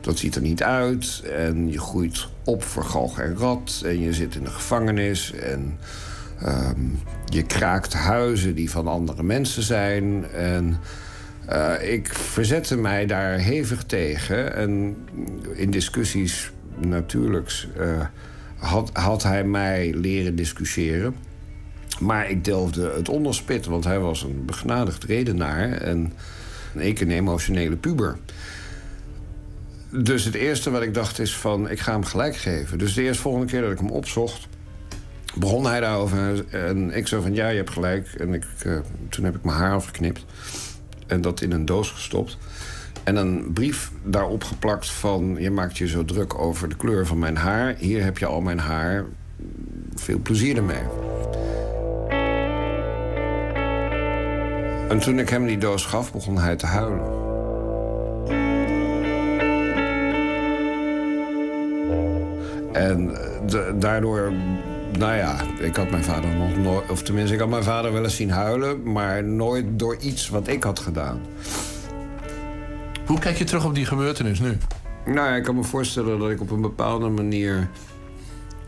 dat 0.00 0.18
ziet 0.18 0.34
er 0.34 0.40
niet 0.40 0.62
uit. 0.62 1.22
En 1.36 1.72
je 1.72 1.80
groeit 1.80 2.28
op 2.44 2.62
voor 2.62 2.84
galg 2.84 3.20
en 3.20 3.36
rat. 3.36 3.82
En 3.84 4.00
je 4.00 4.12
zit 4.12 4.34
in 4.34 4.44
de 4.44 4.50
gevangenis. 4.50 5.32
En 5.32 5.78
uh, 6.42 6.70
je 7.24 7.42
kraakt 7.42 7.92
huizen 7.92 8.54
die 8.54 8.70
van 8.70 8.88
andere 8.88 9.22
mensen 9.22 9.62
zijn. 9.62 10.30
En 10.30 10.76
uh, 11.52 11.92
ik 11.92 12.08
verzette 12.14 12.76
mij 12.76 13.06
daar 13.06 13.38
hevig 13.38 13.84
tegen. 13.84 14.54
En 14.54 14.96
in 15.54 15.70
discussies 15.70 16.50
natuurlijk 16.78 17.66
uh, 17.78 18.04
had, 18.56 18.90
had 18.92 19.22
hij 19.22 19.44
mij 19.44 19.94
leren 19.94 20.36
discussiëren. 20.36 21.14
Maar 22.00 22.30
ik 22.30 22.44
delfde 22.44 22.92
het 22.96 23.08
onderspit, 23.08 23.66
want 23.66 23.84
hij 23.84 23.98
was 23.98 24.22
een 24.22 24.44
begnadigd 24.44 25.04
redenaar... 25.04 25.72
en 25.72 26.12
ik 26.74 27.00
een 27.00 27.10
emotionele 27.10 27.76
puber. 27.76 28.18
Dus 29.90 30.24
het 30.24 30.34
eerste 30.34 30.70
wat 30.70 30.82
ik 30.82 30.94
dacht 30.94 31.18
is 31.18 31.36
van, 31.36 31.70
ik 31.70 31.80
ga 31.80 31.92
hem 31.92 32.04
gelijk 32.04 32.36
geven. 32.36 32.78
Dus 32.78 32.94
de 32.94 33.02
eerste 33.02 33.22
volgende 33.22 33.46
keer 33.46 33.60
dat 33.60 33.70
ik 33.70 33.78
hem 33.78 33.90
opzocht... 33.90 34.48
begon 35.34 35.66
hij 35.66 35.80
daarover 35.80 36.44
en 36.50 36.96
ik 36.96 37.06
zei 37.06 37.22
van, 37.22 37.34
ja, 37.34 37.48
je 37.48 37.56
hebt 37.56 37.70
gelijk. 37.70 38.08
En 38.18 38.34
ik, 38.34 38.44
uh, 38.66 38.78
toen 39.08 39.24
heb 39.24 39.36
ik 39.36 39.44
mijn 39.44 39.56
haar 39.56 39.74
afgeknipt 39.74 40.24
en 41.06 41.20
dat 41.20 41.40
in 41.40 41.52
een 41.52 41.64
doos 41.64 41.90
gestopt. 41.90 42.38
En 43.06 43.16
een 43.16 43.52
brief 43.52 43.90
daarop 44.02 44.44
geplakt 44.44 44.90
van... 44.90 45.36
je 45.38 45.50
maakt 45.50 45.78
je 45.78 45.88
zo 45.88 46.04
druk 46.04 46.38
over 46.38 46.68
de 46.68 46.76
kleur 46.76 47.06
van 47.06 47.18
mijn 47.18 47.36
haar. 47.36 47.74
Hier 47.78 48.04
heb 48.04 48.18
je 48.18 48.26
al 48.26 48.40
mijn 48.40 48.58
haar. 48.58 49.04
Veel 49.94 50.18
plezier 50.18 50.56
ermee. 50.56 50.82
En 54.88 54.98
toen 54.98 55.18
ik 55.18 55.28
hem 55.28 55.46
die 55.46 55.58
doos 55.58 55.84
gaf, 55.84 56.12
begon 56.12 56.38
hij 56.38 56.56
te 56.56 56.66
huilen. 56.66 57.24
En 62.72 63.16
eh, 63.48 63.60
daardoor, 63.74 64.32
nou 64.98 65.16
ja, 65.16 65.36
ik 65.58 65.76
had 65.76 65.90
mijn 65.90 66.04
vader 66.04 66.30
nog 66.30 66.56
nooit... 66.56 66.90
of 66.90 67.02
tenminste, 67.02 67.34
ik 67.34 67.40
had 67.40 67.48
mijn 67.48 67.64
vader 67.64 67.92
wel 67.92 68.02
eens 68.02 68.16
zien 68.16 68.30
huilen... 68.30 68.92
maar 68.92 69.24
nooit 69.24 69.64
door 69.78 69.96
iets 69.96 70.28
wat 70.28 70.48
ik 70.48 70.64
had 70.64 70.78
gedaan. 70.78 71.20
Hoe 73.06 73.18
kijk 73.18 73.36
je 73.36 73.44
terug 73.44 73.64
op 73.64 73.74
die 73.74 73.86
gebeurtenis 73.86 74.40
nu? 74.40 74.56
Nou 75.04 75.36
ik 75.36 75.42
kan 75.42 75.54
me 75.54 75.62
voorstellen 75.62 76.18
dat 76.18 76.30
ik 76.30 76.40
op 76.40 76.50
een 76.50 76.60
bepaalde 76.60 77.08
manier 77.08 77.68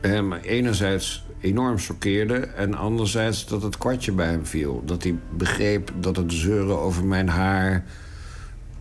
hem 0.01 0.32
enerzijds 0.32 1.24
enorm 1.40 1.78
choqueerde 1.78 2.36
en 2.36 2.74
anderzijds 2.74 3.47
dat 3.47 3.62
het 3.62 3.78
kwartje 3.78 4.12
bij 4.12 4.27
hem 4.27 4.47
viel. 4.47 4.82
Dat 4.85 5.02
hij 5.02 5.15
begreep 5.31 5.93
dat 6.01 6.16
het 6.16 6.32
zeuren 6.32 6.78
over 6.78 7.05
mijn 7.05 7.28
haar 7.28 7.85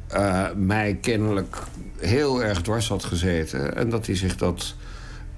eh, 0.07 0.45
mij 0.55 0.97
kennelijk 1.01 1.57
heel 1.99 2.43
erg 2.43 2.61
dwars 2.61 2.87
had 2.87 3.03
gezeten 3.03 3.75
en 3.75 3.89
dat 3.89 4.05
hij 4.05 4.15
zich 4.15 4.35
dat 4.35 4.75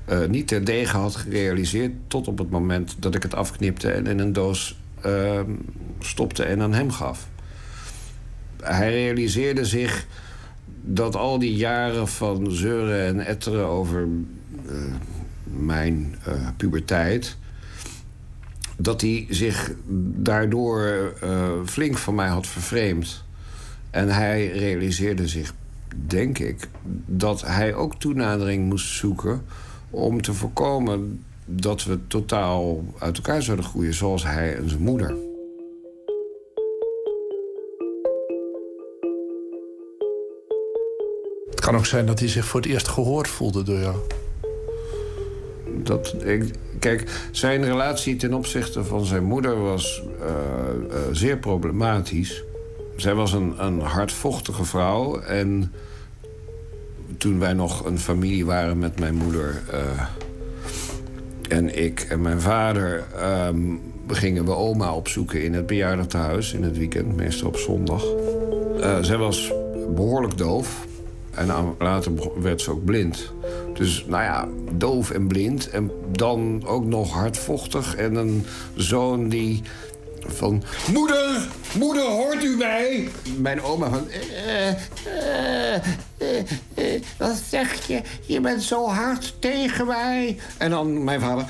eh, 0.06 0.26
niet 0.26 0.48
terdege 0.48 0.98
had 0.98 1.16
gerealiseerd 1.16 1.92
tot 2.08 2.28
op 2.28 2.38
het 2.38 2.50
moment 2.50 2.96
dat 3.00 3.16
ik 3.16 3.24
het 3.24 3.36
afknipte 3.36 3.92
en 3.92 4.08
in 4.08 4.20
een 4.20 4.34
doos 4.34 4.80
eh, 5.02 5.40
stopte 6.00 6.44
en 6.44 6.62
aan 6.62 6.74
hem 6.74 6.92
gaf. 6.92 7.28
Hij 8.64 8.92
realiseerde 8.92 9.66
zich 9.66 10.08
dat 10.82 11.16
al 11.16 11.40
die 11.40 11.56
jaren 11.56 12.08
van 12.08 12.52
zeuren 12.52 13.06
en 13.06 13.26
etteren 13.26 13.66
over 13.66 14.08
eh, 14.68 14.76
mijn 15.44 16.16
eh, 16.26 16.48
puberteit... 16.58 17.38
dat 18.78 19.02
hij 19.02 19.26
zich 19.30 19.72
daardoor 20.16 21.14
eh, 21.22 21.50
flink 21.66 21.98
van 21.98 22.16
mij 22.16 22.28
had 22.28 22.48
vervreemd. 22.48 23.24
En 23.90 24.10
hij 24.10 24.48
realiseerde 24.48 25.28
zich, 25.28 25.54
denk 26.08 26.40
ik, 26.40 26.68
dat 27.06 27.42
hij 27.42 27.74
ook 27.74 28.00
toenadering 28.00 28.70
moest 28.70 28.96
zoeken... 28.96 29.42
om 29.90 30.22
te 30.22 30.34
voorkomen 30.34 31.24
dat 31.46 31.84
we 31.84 32.00
totaal 32.08 32.84
uit 33.00 33.16
elkaar 33.18 33.42
zouden 33.42 33.66
groeien... 33.66 33.94
zoals 33.94 34.24
hij 34.24 34.56
en 34.56 34.70
zijn 34.70 34.82
moeder. 34.82 35.29
Het 41.60 41.68
kan 41.68 41.78
ook 41.78 41.86
zijn 41.86 42.06
dat 42.06 42.20
hij 42.20 42.28
zich 42.28 42.46
voor 42.46 42.62
het 42.62 42.70
eerst 42.70 42.88
gehoord 42.88 43.28
voelde 43.28 43.64
door 43.64 43.80
jou. 43.80 43.96
Dat, 45.84 46.16
ik, 46.24 46.54
kijk, 46.80 47.28
zijn 47.32 47.64
relatie 47.64 48.16
ten 48.16 48.34
opzichte 48.34 48.84
van 48.84 49.06
zijn 49.06 49.24
moeder 49.24 49.62
was 49.62 50.04
eh, 50.22 50.28
eh, 50.28 51.00
zeer 51.12 51.38
problematisch. 51.38 52.44
Zij 52.96 53.14
was 53.14 53.34
een, 53.34 53.54
een 53.58 53.80
hardvochtige 53.80 54.64
vrouw. 54.64 55.20
En 55.20 55.74
toen 57.18 57.40
wij 57.40 57.54
nog 57.54 57.86
een 57.86 58.00
familie 58.00 58.46
waren 58.46 58.78
met 58.78 59.00
mijn 59.00 59.16
moeder 59.16 59.62
eh, 59.72 60.02
en 61.48 61.84
ik 61.84 62.00
en 62.00 62.22
mijn 62.22 62.42
vader... 62.42 63.04
ehm, 63.18 63.60
gingen 64.08 64.46
we 64.46 64.56
oma 64.56 64.94
opzoeken 64.94 65.44
in 65.44 65.54
het 65.54 65.68
bejaardentehuis 65.68 66.54
in 66.54 66.64
het 66.64 66.78
weekend, 66.78 67.16
meestal 67.16 67.48
op 67.48 67.58
zondag. 67.58 68.06
Zij 69.02 69.18
was 69.18 69.54
behoorlijk 69.96 70.38
doof. 70.38 70.88
En 71.40 71.76
later 71.80 72.12
werd 72.42 72.62
ze 72.62 72.72
ook 72.72 72.86
blind. 72.86 73.32
Dus 73.74 74.06
nou 74.08 74.24
ja, 74.24 74.48
doof 74.72 75.12
en 75.12 75.28
blind. 75.28 75.70
En 75.70 75.92
dan 76.12 76.64
ook 76.66 76.86
nog 76.86 77.14
hardvochtig. 77.14 77.96
En 77.96 78.16
een 78.16 78.46
zoon 78.76 79.30
die 79.30 79.62
van... 80.28 80.64
Moeder, 80.94 81.48
moeder, 81.78 82.04
hoort 82.04 82.44
u 82.44 82.58
mij? 82.58 83.10
Mijn 83.38 83.62
oma 83.62 83.90
van... 83.90 84.10
"Eh, 84.10 84.70
eh, 84.70 84.76
eh, 85.76 86.38
eh, 86.74 87.02
wat 87.18 87.42
zeg 87.50 87.88
je? 87.88 88.02
Je 88.26 88.42
bent 88.42 88.64
zo 88.64 88.88
hard 88.88 89.36
tegen 89.40 89.88
mij. 89.88 90.38
En 90.58 90.70
dan 90.70 91.04
mijn 91.04 91.20
vader... 91.20 91.46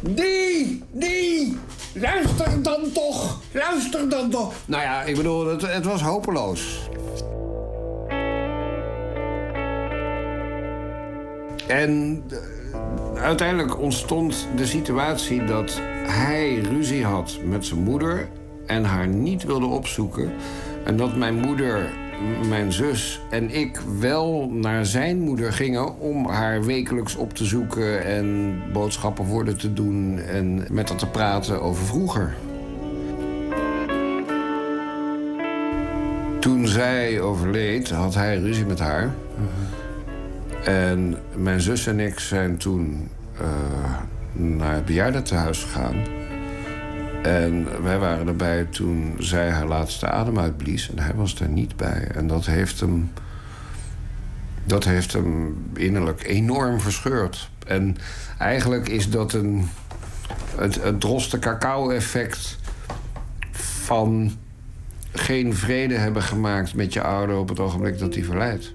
Die, 0.00 0.82
die, 0.90 1.58
luister 1.92 2.62
dan 2.62 2.92
toch, 2.92 3.40
luister 3.52 4.08
dan 4.08 4.30
toch. 4.30 4.54
Nou 4.66 4.82
ja, 4.82 5.02
ik 5.02 5.16
bedoel, 5.16 5.46
het, 5.46 5.62
het 5.62 5.84
was 5.84 6.00
hopeloos. 6.00 6.88
En 11.68 12.22
eh, 12.30 13.22
uiteindelijk 13.22 13.80
ontstond 13.80 14.48
de 14.56 14.66
situatie 14.66 15.44
dat 15.44 15.80
hij 16.06 16.58
ruzie 16.58 17.04
had 17.04 17.38
met 17.44 17.66
zijn 17.66 17.82
moeder 17.82 18.28
en 18.66 18.84
haar 18.84 19.06
niet 19.06 19.44
wilde 19.44 19.66
opzoeken. 19.66 20.32
En 20.84 20.96
dat 20.96 21.16
mijn 21.16 21.34
moeder, 21.34 21.90
mijn 22.48 22.72
zus 22.72 23.20
en 23.30 23.50
ik 23.50 23.80
wel 24.00 24.48
naar 24.50 24.86
zijn 24.86 25.20
moeder 25.20 25.52
gingen 25.52 25.98
om 25.98 26.26
haar 26.26 26.64
wekelijks 26.64 27.16
op 27.16 27.34
te 27.34 27.44
zoeken 27.44 28.04
en 28.04 28.58
boodschappen 28.72 29.26
voor 29.26 29.44
haar 29.44 29.56
te 29.56 29.72
doen 29.72 30.18
en 30.18 30.66
met 30.70 30.88
haar 30.88 30.98
te 30.98 31.06
praten 31.06 31.62
over 31.62 31.84
vroeger. 31.84 32.34
Toen 36.40 36.68
zij 36.68 37.20
overleed, 37.20 37.90
had 37.90 38.14
hij 38.14 38.38
ruzie 38.38 38.66
met 38.66 38.78
haar. 38.78 39.14
En 40.64 41.16
mijn 41.36 41.60
zus 41.60 41.86
en 41.86 42.00
ik 42.00 42.18
zijn 42.18 42.56
toen 42.56 43.08
eh, 43.38 43.46
naar 44.32 44.74
het 44.74 44.84
bejaardentehuis 44.84 45.62
gegaan. 45.62 45.96
En 47.22 47.82
wij 47.82 47.98
waren 47.98 48.26
erbij 48.26 48.64
toen 48.64 49.14
zij 49.18 49.50
haar 49.50 49.66
laatste 49.66 50.08
adem 50.08 50.38
uitblies. 50.38 50.90
En 50.90 50.98
hij 50.98 51.14
was 51.14 51.40
er 51.40 51.48
niet 51.48 51.76
bij. 51.76 52.08
En 52.14 52.26
dat 52.26 52.46
heeft 52.46 52.80
hem... 52.80 53.10
Dat 54.66 54.84
heeft 54.84 55.12
hem 55.12 55.56
innerlijk 55.74 56.26
enorm 56.26 56.80
verscheurd. 56.80 57.50
En 57.66 57.96
eigenlijk 58.38 58.88
is 58.88 59.10
dat 59.10 59.32
een... 59.32 59.68
Het 60.56 61.00
droste 61.00 61.38
cacao-effect 61.38 62.58
van 63.84 64.32
geen 65.12 65.54
vrede 65.54 65.94
hebben 65.94 66.22
gemaakt 66.22 66.74
met 66.74 66.92
je 66.92 67.02
ouder 67.02 67.36
op 67.36 67.48
het 67.48 67.60
ogenblik 67.60 67.98
dat 67.98 68.14
hij 68.14 68.24
verleidt. 68.24 68.74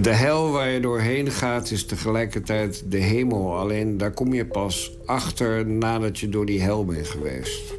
De 0.00 0.12
hel 0.12 0.50
waar 0.50 0.68
je 0.68 0.80
doorheen 0.80 1.30
gaat 1.30 1.70
is 1.70 1.86
tegelijkertijd 1.86 2.84
de 2.86 2.96
hemel. 2.96 3.58
Alleen 3.58 3.96
daar 3.96 4.12
kom 4.12 4.32
je 4.32 4.46
pas 4.46 4.92
achter 5.06 5.66
nadat 5.66 6.18
je 6.18 6.28
door 6.28 6.46
die 6.46 6.60
hel 6.60 6.84
bent 6.84 7.08
geweest. 7.08 7.74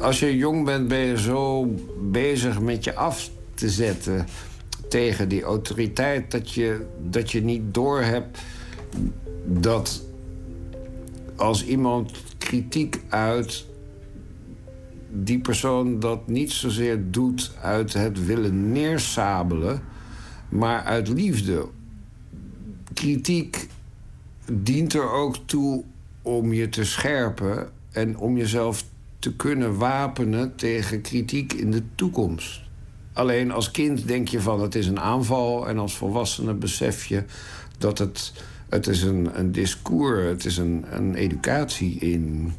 Als 0.00 0.20
je 0.20 0.36
jong 0.36 0.64
bent 0.64 0.88
ben 0.88 0.98
je 0.98 1.18
zo 1.18 1.74
bezig 2.00 2.60
met 2.60 2.84
je 2.84 2.94
af 2.94 3.30
te 3.54 3.70
zetten 3.70 4.26
tegen 4.88 5.28
die 5.28 5.42
autoriteit... 5.42 6.30
dat 6.30 6.52
je, 6.52 6.86
dat 7.10 7.30
je 7.30 7.42
niet 7.42 7.74
doorhebt 7.74 8.38
dat 9.44 10.02
als 11.36 11.64
iemand 11.64 12.12
kritiek 12.38 13.00
uit 13.08 13.66
die 15.10 15.38
persoon 15.38 16.00
dat 16.00 16.28
niet 16.28 16.52
zozeer 16.52 17.10
doet 17.10 17.52
uit 17.62 17.92
het 17.92 18.26
willen 18.26 18.72
neersabelen, 18.72 19.82
maar 20.50 20.82
uit 20.82 21.08
liefde. 21.08 21.68
Kritiek 22.94 23.68
dient 24.52 24.94
er 24.94 25.10
ook 25.10 25.36
toe 25.44 25.84
om 26.22 26.52
je 26.52 26.68
te 26.68 26.84
scherpen 26.84 27.70
en 27.90 28.18
om 28.18 28.36
jezelf 28.36 28.84
te 29.18 29.36
kunnen 29.36 29.76
wapenen 29.76 30.56
tegen 30.56 31.00
kritiek 31.00 31.52
in 31.52 31.70
de 31.70 31.82
toekomst. 31.94 32.60
Alleen 33.12 33.50
als 33.50 33.70
kind 33.70 34.06
denk 34.06 34.28
je 34.28 34.40
van 34.40 34.60
het 34.60 34.74
is 34.74 34.86
een 34.86 35.00
aanval 35.00 35.68
en 35.68 35.78
als 35.78 35.96
volwassene 35.96 36.54
besef 36.54 37.04
je 37.04 37.24
dat 37.78 37.98
het, 37.98 38.32
het 38.68 38.86
is 38.86 39.02
een, 39.02 39.38
een 39.38 39.52
discours, 39.52 40.28
het 40.28 40.44
is 40.44 40.56
een, 40.56 40.84
een 40.90 41.14
educatie 41.14 41.98
in 41.98 42.52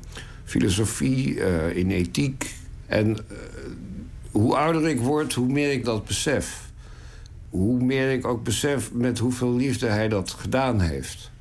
filosofie, 0.44 1.44
eh, 1.44 1.78
in 1.78 1.92
ethiek. 1.92 2.56
En 2.86 3.18
eh, 3.18 3.38
hoe 4.32 4.56
ouder 4.56 4.90
ik 4.90 5.00
word, 5.00 5.34
hoe 5.34 5.48
meer 5.48 5.72
ik 5.72 5.86
dat 5.86 6.06
besef. 6.06 6.71
Hoe 7.52 7.84
meer 7.84 8.12
ik 8.12 8.26
ook 8.26 8.44
besef 8.44 8.92
met 8.94 9.20
hoeveel 9.20 9.56
liefde 9.56 9.88
hij 9.88 10.08
dat 10.08 10.32
gedaan 10.32 10.80
heeft. 10.80 11.32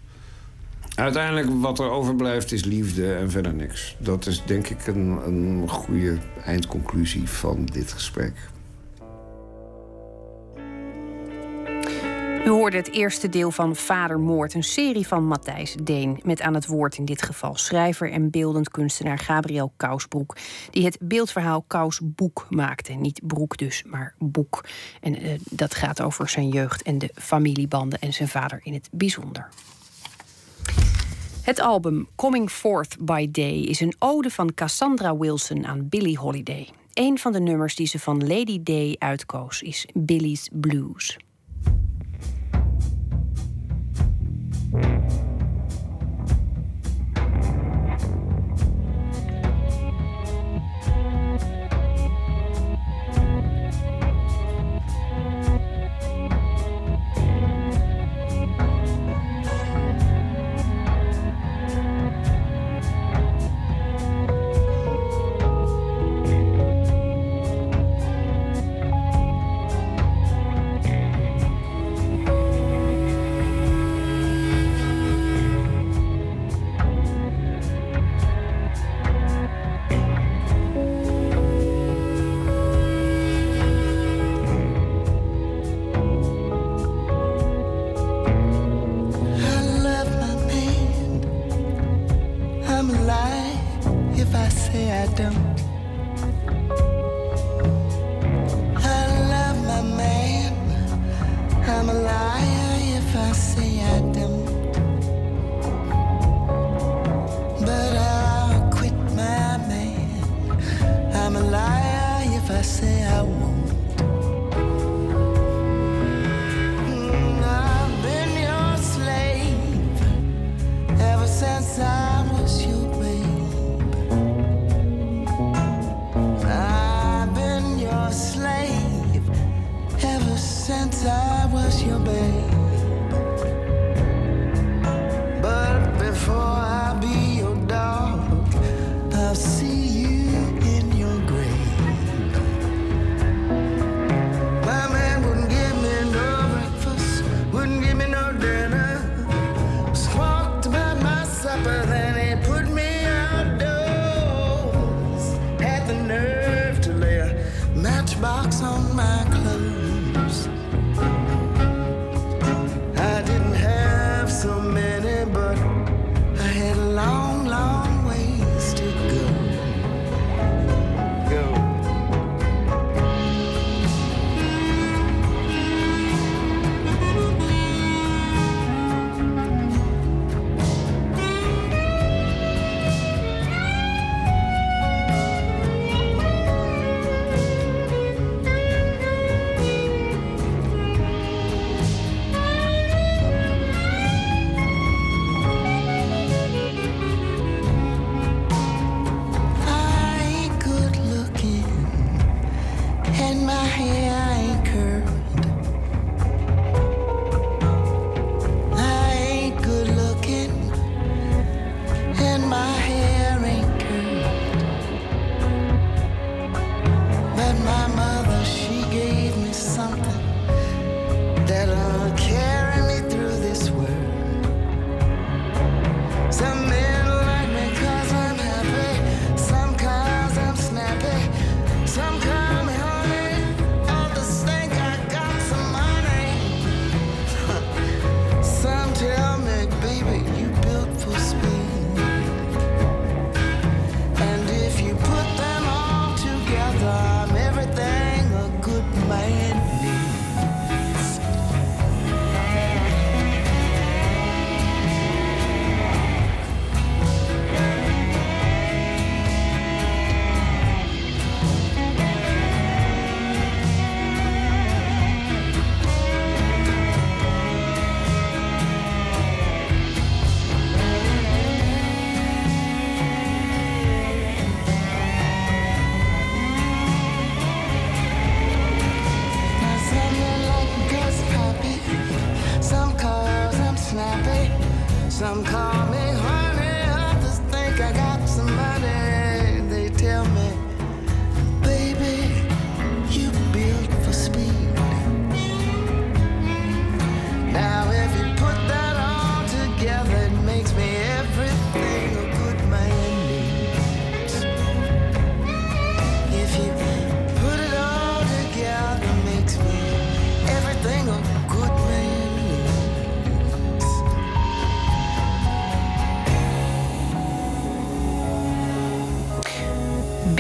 Uiteindelijk 0.95 1.49
wat 1.61 1.79
er 1.79 1.91
overblijft 1.91 2.53
is 2.53 2.65
liefde 2.65 3.15
en 3.15 3.31
verder 3.31 3.55
niks. 3.55 3.97
Dat 3.99 4.27
is 4.27 4.43
denk 4.47 4.69
ik 4.69 4.87
een, 4.87 5.19
een 5.27 5.69
goede 5.69 6.19
eindconclusie 6.45 7.29
van 7.29 7.65
dit 7.65 7.93
gesprek. 7.93 8.33
U 12.45 12.49
hoorde 12.49 12.77
het 12.77 12.91
eerste 12.91 13.29
deel 13.29 13.51
van 13.51 13.77
Vader 13.77 14.19
Moord, 14.21 14.55
een 14.55 14.65
serie 14.65 15.07
van 15.07 15.25
Matthijs 15.25 15.75
Deen. 15.83 16.21
Met 16.23 16.41
aan 16.41 16.55
het 16.55 16.67
woord 16.67 16.97
in 16.97 17.05
dit 17.05 17.23
geval 17.23 17.57
schrijver 17.57 18.13
en 18.13 18.31
beeldend 18.31 18.71
kunstenaar 18.71 19.19
Gabriel 19.19 19.73
Kousbroek. 19.77 20.37
Die 20.71 20.85
het 20.85 20.99
beeldverhaal 21.01 21.65
Kousboek 21.67 22.47
maakte. 22.51 22.93
Niet 22.93 23.21
broek 23.27 23.57
dus, 23.57 23.83
maar 23.87 24.15
boek. 24.19 24.65
En 25.01 25.15
eh, 25.15 25.31
dat 25.51 25.75
gaat 25.75 26.01
over 26.01 26.29
zijn 26.29 26.49
jeugd 26.49 26.83
en 26.83 26.99
de 26.99 27.11
familiebanden 27.15 27.99
en 27.99 28.13
zijn 28.13 28.29
vader 28.29 28.61
in 28.63 28.75
het 28.75 28.89
bijzonder. 28.93 29.49
Het 31.43 31.61
album 31.61 32.09
Coming 32.17 32.51
Forth 32.51 32.97
by 33.01 33.31
Day 33.31 33.59
is 33.59 33.81
een 33.81 33.95
ode 33.99 34.31
van 34.31 34.55
Cassandra 34.55 35.17
Wilson 35.17 35.67
aan 35.67 35.89
Billie 35.89 36.19
Holiday. 36.19 36.69
Een 36.93 37.19
van 37.19 37.33
de 37.33 37.41
nummers 37.41 37.75
die 37.75 37.87
ze 37.87 37.99
van 37.99 38.27
Lady 38.27 38.63
Day 38.63 38.97
uitkoos 38.99 39.63
is 39.63 39.87
Billy's 39.95 40.49
Blues. 40.53 41.19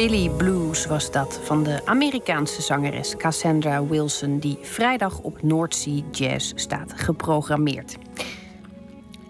Billy 0.00 0.30
Blues 0.30 0.86
was 0.86 1.10
dat 1.10 1.40
van 1.42 1.62
de 1.62 1.80
Amerikaanse 1.84 2.62
zangeres 2.62 3.16
Cassandra 3.16 3.86
Wilson, 3.86 4.38
die 4.38 4.58
vrijdag 4.62 5.18
op 5.18 5.42
Noordsea 5.42 6.02
Jazz 6.10 6.52
staat 6.54 6.92
geprogrammeerd. 6.96 7.98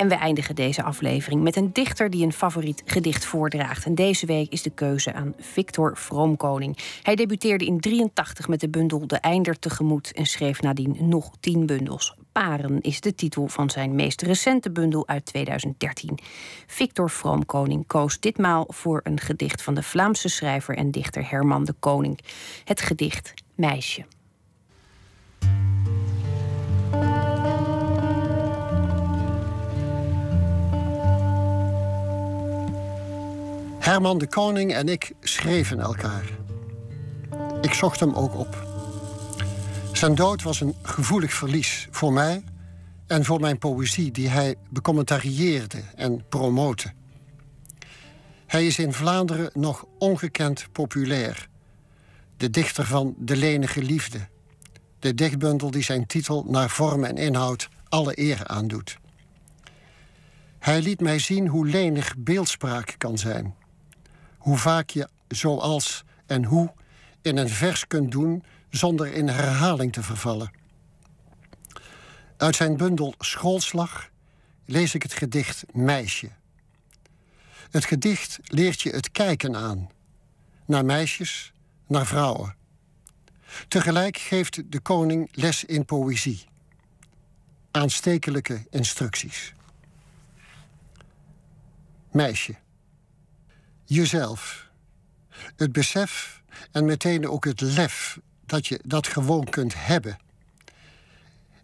En 0.01 0.09
we 0.09 0.15
eindigen 0.15 0.55
deze 0.55 0.83
aflevering 0.83 1.43
met 1.43 1.57
een 1.57 1.73
dichter 1.73 2.11
die 2.11 2.25
een 2.25 2.33
favoriet 2.33 2.83
gedicht 2.85 3.25
voordraagt. 3.25 3.85
En 3.85 3.95
deze 3.95 4.27
week 4.27 4.53
is 4.53 4.63
de 4.63 4.71
keuze 4.71 5.13
aan 5.13 5.35
Victor 5.39 5.97
Vroomkoning. 5.97 6.79
Hij 7.03 7.15
debuteerde 7.15 7.65
in 7.65 7.81
83 7.81 8.49
met 8.49 8.61
de 8.61 8.69
bundel 8.69 9.07
De 9.07 9.17
Einder 9.17 9.59
tegemoet 9.59 10.13
en 10.13 10.27
schreef 10.27 10.61
nadien 10.61 10.97
nog 11.01 11.31
tien 11.41 11.67
bundels. 11.67 12.15
Paren 12.33 12.81
is 12.81 13.01
de 13.01 13.15
titel 13.15 13.49
van 13.49 13.71
zijn 13.71 13.95
meest 13.95 14.23
recente 14.23 14.71
bundel 14.71 15.09
uit 15.09 15.25
2013. 15.27 16.19
Victor 16.67 17.11
Vroomkoning 17.11 17.87
koos 17.87 18.21
ditmaal 18.21 18.65
voor 18.69 19.01
een 19.05 19.21
gedicht 19.21 19.63
van 19.63 19.75
de 19.75 19.83
Vlaamse 19.83 20.29
schrijver 20.29 20.77
en 20.77 20.91
dichter 20.91 21.31
Herman 21.31 21.65
de 21.65 21.75
Koning. 21.79 22.19
Het 22.65 22.81
gedicht 22.81 23.35
Meisje. 23.55 24.05
Herman 33.91 34.19
de 34.19 34.27
Koning 34.27 34.75
en 34.75 34.89
ik 34.89 35.13
schreven 35.21 35.81
elkaar. 35.81 36.25
Ik 37.61 37.75
zocht 37.75 38.01
hem 38.01 38.15
ook 38.15 38.35
op. 38.35 38.67
Zijn 39.93 40.15
dood 40.15 40.43
was 40.43 40.61
een 40.61 40.75
gevoelig 40.83 41.33
verlies 41.33 41.89
voor 41.91 42.13
mij 42.13 42.45
en 43.07 43.25
voor 43.25 43.41
mijn 43.41 43.59
poëzie 43.59 44.11
die 44.11 44.29
hij 44.29 44.55
becommentarieerde 44.69 45.83
en 45.95 46.25
promote. 46.29 46.93
Hij 48.47 48.67
is 48.67 48.79
in 48.79 48.93
Vlaanderen 48.93 49.51
nog 49.55 49.85
ongekend 49.99 50.67
populair. 50.73 51.49
De 52.37 52.51
dichter 52.51 52.85
van 52.85 53.15
De 53.19 53.37
lenige 53.37 53.83
liefde. 53.83 54.29
De 54.99 55.15
dichtbundel 55.15 55.71
die 55.71 55.83
zijn 55.83 56.07
titel 56.07 56.45
naar 56.49 56.71
vorm 56.71 57.05
en 57.05 57.17
inhoud 57.17 57.69
alle 57.89 58.19
eer 58.19 58.47
aandoet. 58.47 58.99
Hij 60.59 60.83
liet 60.83 61.01
mij 61.01 61.19
zien 61.19 61.47
hoe 61.49 61.67
lenig 61.67 62.15
beeldspraak 62.19 62.95
kan 62.99 63.19
zijn. 63.19 63.59
Hoe 64.41 64.57
vaak 64.57 64.91
je 64.91 65.09
zoals 65.29 66.05
en 66.27 66.45
hoe 66.45 66.73
in 67.23 67.37
een 67.37 67.49
vers 67.49 67.87
kunt 67.87 68.11
doen 68.11 68.45
zonder 68.71 69.13
in 69.13 69.29
herhaling 69.29 69.93
te 69.93 70.03
vervallen. 70.03 70.51
Uit 72.37 72.57
zijn 72.57 72.77
bundel 72.77 73.15
Schoolslag 73.19 74.11
lees 74.65 74.95
ik 74.95 75.03
het 75.03 75.13
gedicht 75.13 75.65
Meisje. 75.73 76.31
Het 77.71 77.85
gedicht 77.85 78.39
leert 78.43 78.81
je 78.81 78.91
het 78.91 79.11
kijken 79.11 79.57
aan. 79.57 79.91
Naar 80.67 80.85
meisjes, 80.85 81.53
naar 81.87 82.07
vrouwen. 82.07 82.57
Tegelijk 83.69 84.17
geeft 84.17 84.73
de 84.73 84.81
koning 84.81 85.29
les 85.33 85.65
in 85.65 85.85
poëzie. 85.85 86.45
Aanstekelijke 87.71 88.67
instructies. 88.71 89.53
Meisje. 92.11 92.55
Jezelf. 93.93 94.69
Het 95.57 95.73
besef 95.73 96.43
en 96.73 96.85
meteen 96.85 97.29
ook 97.29 97.45
het 97.45 97.61
lef 97.61 98.19
dat 98.47 98.67
je 98.67 98.81
dat 98.85 99.07
gewoon 99.07 99.45
kunt 99.45 99.75
hebben. 99.77 100.19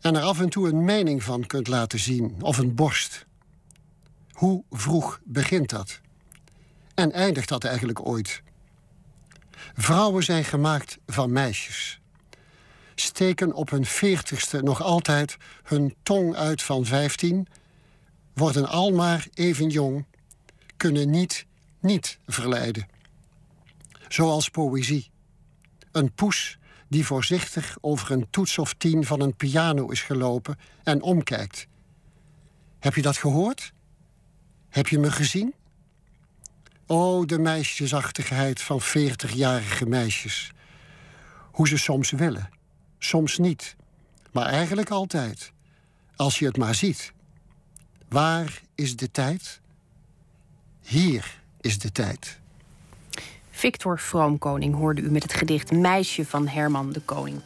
En 0.01 0.16
er 0.16 0.23
af 0.23 0.40
en 0.40 0.48
toe 0.48 0.69
een 0.69 0.85
mening 0.85 1.23
van 1.23 1.47
kunt 1.47 1.69
laten 1.69 1.98
zien, 1.98 2.36
of 2.40 2.59
een 2.59 2.74
borst. 2.74 3.27
Hoe 4.32 4.65
vroeg 4.70 5.20
begint 5.24 5.70
dat? 5.70 6.01
En 6.94 7.12
eindigt 7.12 7.48
dat 7.48 7.65
eigenlijk 7.65 8.07
ooit? 8.07 8.43
Vrouwen 9.74 10.24
zijn 10.24 10.44
gemaakt 10.44 10.98
van 11.07 11.32
meisjes. 11.32 12.01
Steken 12.94 13.53
op 13.53 13.70
hun 13.70 13.85
veertigste 13.85 14.62
nog 14.62 14.82
altijd 14.82 15.36
hun 15.62 15.94
tong 16.03 16.35
uit 16.35 16.62
van 16.62 16.85
vijftien, 16.85 17.47
worden 18.35 18.69
almaar 18.69 19.27
even 19.35 19.69
jong, 19.69 20.05
kunnen 20.77 21.11
niet 21.11 21.47
niet 21.86 22.18
verleiden. 22.26 22.86
Zoals 24.08 24.48
poëzie. 24.48 25.10
Een 25.92 26.12
poes 26.12 26.58
die 26.88 27.06
voorzichtig 27.06 27.76
over 27.80 28.10
een 28.10 28.26
toets 28.30 28.58
of 28.58 28.74
tien 28.74 29.04
van 29.04 29.20
een 29.20 29.34
piano 29.34 29.88
is 29.88 30.02
gelopen 30.02 30.58
en 30.82 31.02
omkijkt. 31.02 31.66
Heb 32.78 32.94
je 32.94 33.02
dat 33.02 33.16
gehoord? 33.16 33.72
Heb 34.68 34.88
je 34.88 34.98
me 34.98 35.10
gezien? 35.10 35.54
O, 36.86 37.24
de 37.24 37.38
meisjesachtigheid 37.38 38.62
van 38.62 38.80
veertigjarige 38.80 39.86
meisjes. 39.86 40.50
Hoe 41.52 41.68
ze 41.68 41.78
soms 41.78 42.10
willen, 42.10 42.48
soms 42.98 43.38
niet, 43.38 43.76
maar 44.32 44.46
eigenlijk 44.46 44.90
altijd. 44.90 45.52
Als 46.16 46.38
je 46.38 46.46
het 46.46 46.56
maar 46.56 46.74
ziet. 46.74 47.12
Waar 48.08 48.62
is 48.74 48.96
de 48.96 49.10
tijd? 49.10 49.60
Hier 50.80 51.42
is 51.66 51.78
de 51.78 51.93
tijd. 51.93 52.38
Victor 53.51 53.98
Vroomkoning 53.98 54.74
hoorde 54.74 55.01
u 55.01 55.10
met 55.10 55.22
het 55.22 55.32
gedicht 55.32 55.72
Meisje 55.72 56.24
van 56.24 56.48
Herman 56.48 56.93
de 56.93 57.01
Koning. 57.01 57.40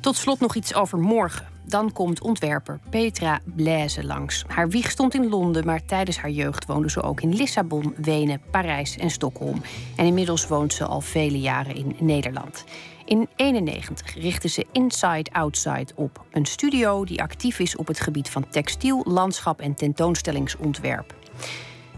Tot 0.00 0.16
slot 0.16 0.40
nog 0.40 0.54
iets 0.54 0.74
over 0.74 0.98
morgen. 0.98 1.46
Dan 1.64 1.92
komt 1.92 2.20
ontwerper 2.20 2.80
Petra 2.90 3.40
Blaise 3.44 4.04
langs. 4.04 4.44
Haar 4.46 4.68
wieg 4.68 4.90
stond 4.90 5.14
in 5.14 5.28
Londen, 5.28 5.64
maar 5.64 5.84
tijdens 5.84 6.18
haar 6.18 6.30
jeugd 6.30 6.66
woonde 6.66 6.90
ze 6.90 7.02
ook 7.02 7.20
in 7.20 7.34
Lissabon, 7.34 7.94
Wenen, 7.96 8.40
Parijs 8.50 8.96
en 8.96 9.10
Stockholm. 9.10 9.62
En 9.96 10.06
inmiddels 10.06 10.46
woont 10.46 10.72
ze 10.72 10.84
al 10.84 11.00
vele 11.00 11.40
jaren 11.40 11.74
in 11.74 11.96
Nederland. 12.00 12.64
In 13.04 13.28
1991 13.36 14.14
richtte 14.14 14.48
ze 14.48 14.66
Inside 14.72 15.30
Outside 15.32 15.92
op, 15.94 16.24
een 16.30 16.46
studio 16.46 17.04
die 17.04 17.22
actief 17.22 17.58
is 17.58 17.76
op 17.76 17.86
het 17.86 18.00
gebied 18.00 18.30
van 18.30 18.48
textiel, 18.48 19.02
landschap 19.04 19.60
en 19.60 19.74
tentoonstellingsontwerp. 19.74 21.14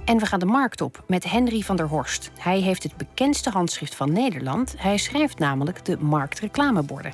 En 0.08 0.18
we 0.18 0.26
gaan 0.26 0.38
de 0.38 0.46
markt 0.46 0.80
op 0.80 1.04
met 1.06 1.30
Henry 1.30 1.60
van 1.60 1.76
der 1.76 1.86
Horst. 1.86 2.30
Hij 2.38 2.60
heeft 2.60 2.82
het 2.82 2.96
bekendste 2.96 3.50
handschrift 3.50 3.94
van 3.94 4.12
Nederland. 4.12 4.74
Hij 4.78 4.96
schrijft 4.96 5.38
namelijk 5.38 5.84
de 5.84 5.98
marktreclameborden. 5.98 7.12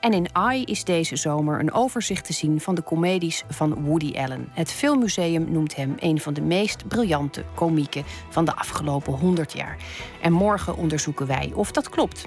En 0.00 0.12
in 0.12 0.28
AI 0.32 0.64
is 0.64 0.84
deze 0.84 1.16
zomer 1.16 1.60
een 1.60 1.72
overzicht 1.72 2.24
te 2.24 2.32
zien 2.32 2.60
van 2.60 2.74
de 2.74 2.82
comedies 2.82 3.44
van 3.48 3.84
Woody 3.84 4.12
Allen. 4.16 4.48
Het 4.50 4.72
Filmmuseum 4.72 5.52
noemt 5.52 5.76
hem 5.76 5.94
een 5.98 6.20
van 6.20 6.34
de 6.34 6.40
meest 6.40 6.88
briljante 6.88 7.44
komieken 7.54 8.04
van 8.28 8.44
de 8.44 8.54
afgelopen 8.54 9.12
100 9.12 9.52
jaar. 9.52 9.76
En 10.22 10.32
morgen 10.32 10.76
onderzoeken 10.76 11.26
wij 11.26 11.52
of 11.54 11.72
dat 11.72 11.88
klopt. 11.88 12.26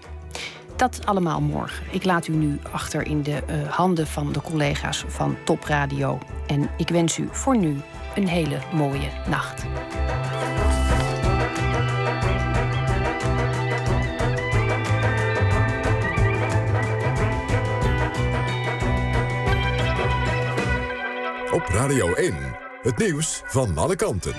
Dat 0.75 1.05
allemaal 1.05 1.41
morgen. 1.41 1.85
Ik 1.91 2.03
laat 2.03 2.27
u 2.27 2.33
nu 2.33 2.59
achter 2.71 3.07
in 3.07 3.23
de 3.23 3.43
uh, 3.49 3.71
handen 3.71 4.07
van 4.07 4.31
de 4.31 4.41
collega's 4.41 5.03
van 5.07 5.37
Top 5.45 5.63
Radio. 5.63 6.17
En 6.47 6.69
ik 6.77 6.89
wens 6.89 7.17
u 7.17 7.27
voor 7.31 7.57
nu 7.57 7.81
een 8.15 8.27
hele 8.27 8.59
mooie 8.73 9.09
nacht. 9.29 9.63
Op 21.51 21.65
Radio 21.67 22.13
1, 22.13 22.35
het 22.81 22.97
nieuws 22.97 23.41
van 23.45 23.77
alle 23.77 23.95
kanten. 23.95 24.33